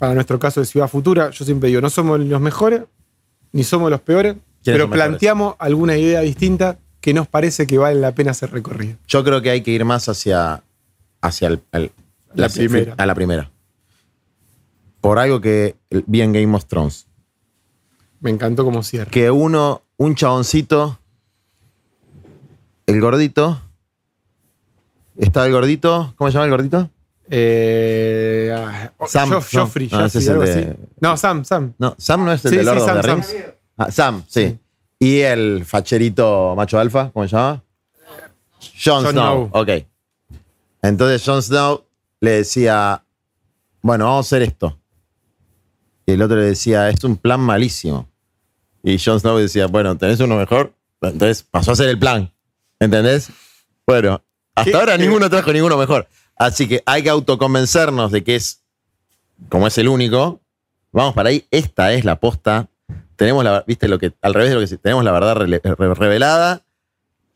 para 0.00 0.14
nuestro 0.14 0.38
caso 0.38 0.60
de 0.60 0.66
Ciudad 0.66 0.88
Futura, 0.88 1.28
yo 1.28 1.44
siempre 1.44 1.68
digo, 1.68 1.82
no 1.82 1.90
somos 1.90 2.18
los 2.18 2.40
mejores, 2.40 2.84
ni 3.52 3.64
somos 3.64 3.90
los 3.90 4.00
peores, 4.00 4.34
pero 4.64 4.88
mejores? 4.88 4.94
planteamos 5.08 5.56
alguna 5.58 5.94
idea 5.98 6.20
distinta 6.22 6.78
que 7.02 7.12
nos 7.12 7.28
parece 7.28 7.66
que 7.66 7.76
vale 7.76 8.00
la 8.00 8.14
pena 8.14 8.32
ser 8.32 8.50
recorrida. 8.50 8.96
Yo 9.06 9.22
creo 9.22 9.42
que 9.42 9.50
hay 9.50 9.60
que 9.60 9.72
ir 9.72 9.84
más 9.84 10.08
hacia, 10.08 10.62
hacia 11.20 11.48
el- 11.48 11.60
el- 11.72 11.92
La 12.32 12.48
primera. 12.48 12.94
A 12.96 13.04
la 13.04 13.14
primera. 13.14 13.50
Por 15.02 15.18
algo 15.18 15.42
que 15.42 15.76
vi 16.06 16.22
en 16.22 16.32
Game 16.32 16.56
of 16.56 16.64
Thrones. 16.64 17.06
Me 18.20 18.30
encantó 18.30 18.64
como 18.64 18.82
cierre. 18.82 19.10
Que 19.10 19.30
uno, 19.30 19.82
un 19.98 20.14
chaboncito, 20.14 20.98
el 22.86 23.00
gordito, 23.02 23.60
está 25.18 25.44
el 25.44 25.52
gordito, 25.52 26.14
¿cómo 26.16 26.30
se 26.30 26.34
llama 26.34 26.46
el 26.46 26.50
gordito? 26.52 26.90
Eh, 27.32 28.52
ah, 28.54 28.90
Sam. 29.06 29.30
No, 29.30 29.36
Joffrey, 29.40 29.88
no, 29.90 30.04
ese 30.04 30.18
Joffrey, 30.18 30.22
es 30.22 30.26
el 30.26 30.32
algo 30.32 30.44
de- 30.44 30.52
así. 30.52 30.80
No, 31.00 31.16
Sam, 31.16 31.44
Sam. 31.44 31.74
No, 31.78 31.94
Sam 31.98 32.24
no 32.24 32.32
es 32.32 32.44
el 32.44 32.50
Sí, 32.50 32.56
de 32.56 32.62
sí, 32.62 32.66
Lord 32.66 32.78
of 32.78 32.86
Sam, 32.86 33.00
the 33.00 33.08
Sam. 33.08 33.22
Ah, 33.76 33.90
Sam, 33.90 34.24
sí. 34.28 34.58
Y 34.98 35.20
el 35.20 35.64
facherito 35.64 36.54
macho 36.56 36.78
alfa, 36.78 37.10
¿cómo 37.12 37.26
se 37.26 37.36
llama? 37.36 37.62
Jon 38.84 39.06
Snow. 39.06 39.48
Ok. 39.52 39.68
Entonces 40.82 41.22
Jon 41.24 41.42
Snow 41.42 41.84
le 42.20 42.30
decía, 42.32 43.02
bueno, 43.80 44.04
vamos 44.06 44.26
a 44.26 44.28
hacer 44.28 44.42
esto. 44.42 44.78
Y 46.06 46.12
el 46.12 46.22
otro 46.22 46.36
le 46.36 46.46
decía, 46.46 46.88
es 46.90 47.02
un 47.04 47.16
plan 47.16 47.40
malísimo. 47.40 48.08
Y 48.82 48.98
Jon 48.98 49.20
Snow 49.20 49.38
decía, 49.38 49.66
bueno, 49.66 49.96
¿tenés 49.96 50.20
uno 50.20 50.36
mejor? 50.36 50.74
Entonces 51.00 51.42
pasó 51.42 51.72
a 51.72 51.76
ser 51.76 51.88
el 51.88 51.98
plan. 51.98 52.30
¿Entendés? 52.78 53.30
Bueno, 53.86 54.22
hasta 54.54 54.70
¿Qué? 54.70 54.76
ahora 54.76 54.96
ninguno 54.98 55.28
trajo 55.30 55.52
ninguno 55.52 55.76
mejor. 55.78 56.06
Así 56.40 56.66
que 56.66 56.82
hay 56.86 57.02
que 57.02 57.10
autoconvencernos 57.10 58.10
de 58.12 58.24
que 58.24 58.34
es, 58.34 58.62
como 59.50 59.66
es 59.66 59.76
el 59.76 59.88
único, 59.88 60.40
vamos 60.90 61.12
para 61.12 61.28
ahí. 61.28 61.44
Esta 61.50 61.92
es 61.92 62.06
la 62.06 62.16
posta. 62.16 62.66
Tenemos 63.16 63.44
la, 63.44 63.62
viste, 63.66 63.88
lo 63.88 63.98
que, 63.98 64.14
al 64.22 64.32
revés 64.32 64.48
de 64.48 64.54
lo 64.54 64.66
que 64.66 64.76
tenemos 64.78 65.04
la 65.04 65.12
verdad 65.12 65.36
re- 65.36 65.60
revelada. 65.94 66.62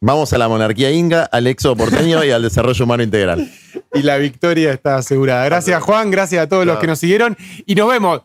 Vamos 0.01 0.33
a 0.33 0.39
la 0.39 0.49
monarquía 0.49 0.91
inga, 0.91 1.25
al 1.25 1.47
éxodo 1.47 1.77
porteño 1.77 2.25
y 2.25 2.31
al 2.31 2.41
desarrollo 2.41 2.83
humano 2.83 3.03
integral. 3.03 3.47
Y 3.93 4.01
la 4.03 4.17
victoria 4.17 4.73
está 4.73 4.97
asegurada. 4.97 5.45
Gracias, 5.45 5.83
Juan. 5.83 6.11
Gracias 6.11 6.43
a 6.43 6.49
todos 6.49 6.65
los 6.65 6.79
que 6.79 6.87
nos 6.87 6.99
siguieron. 6.99 7.37
Y 7.67 7.75
nos 7.75 7.89
vemos. 7.89 8.23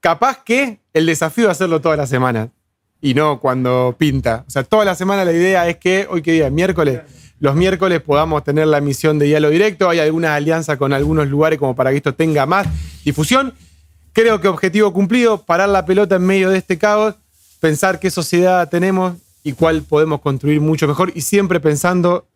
Capaz 0.00 0.44
que 0.44 0.80
el 0.92 1.06
desafío 1.06 1.46
es 1.46 1.52
hacerlo 1.52 1.80
toda 1.80 1.96
la 1.96 2.06
semana. 2.06 2.50
Y 3.00 3.14
no 3.14 3.40
cuando 3.40 3.96
pinta. 3.98 4.44
O 4.46 4.50
sea, 4.50 4.64
toda 4.64 4.84
la 4.84 4.94
semana 4.94 5.24
la 5.24 5.32
idea 5.32 5.66
es 5.66 5.78
que, 5.78 6.06
hoy 6.10 6.20
qué 6.20 6.32
día, 6.32 6.50
miércoles, 6.50 7.00
los 7.40 7.56
miércoles 7.56 8.02
podamos 8.02 8.44
tener 8.44 8.66
la 8.66 8.78
emisión 8.78 9.18
de 9.18 9.26
diálogo 9.26 9.50
directo. 9.50 9.88
Hay 9.88 9.98
alguna 9.98 10.34
alianza 10.34 10.76
con 10.76 10.92
algunos 10.92 11.26
lugares 11.28 11.58
como 11.58 11.74
para 11.74 11.90
que 11.90 11.96
esto 11.96 12.14
tenga 12.14 12.46
más 12.46 12.68
difusión. 13.02 13.54
Creo 14.12 14.40
que 14.40 14.48
objetivo 14.48 14.92
cumplido, 14.92 15.42
parar 15.42 15.70
la 15.70 15.86
pelota 15.86 16.16
en 16.16 16.26
medio 16.26 16.50
de 16.50 16.58
este 16.58 16.76
caos, 16.76 17.14
pensar 17.58 17.98
qué 17.98 18.10
sociedad 18.10 18.68
tenemos 18.68 19.14
y 19.42 19.52
cuál 19.52 19.82
podemos 19.82 20.20
construir 20.20 20.60
mucho 20.60 20.86
mejor 20.86 21.12
y 21.14 21.22
siempre 21.22 21.60
pensando 21.60 22.26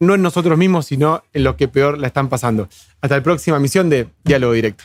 no 0.00 0.14
en 0.14 0.22
nosotros 0.22 0.58
mismos, 0.58 0.86
sino 0.86 1.22
en 1.32 1.44
los 1.44 1.54
que 1.54 1.68
peor 1.68 1.98
la 1.98 2.08
están 2.08 2.28
pasando. 2.28 2.68
Hasta 3.00 3.16
la 3.16 3.22
próxima 3.22 3.58
misión 3.58 3.88
de 3.88 4.08
Diálogo 4.24 4.54
Directo. 4.54 4.84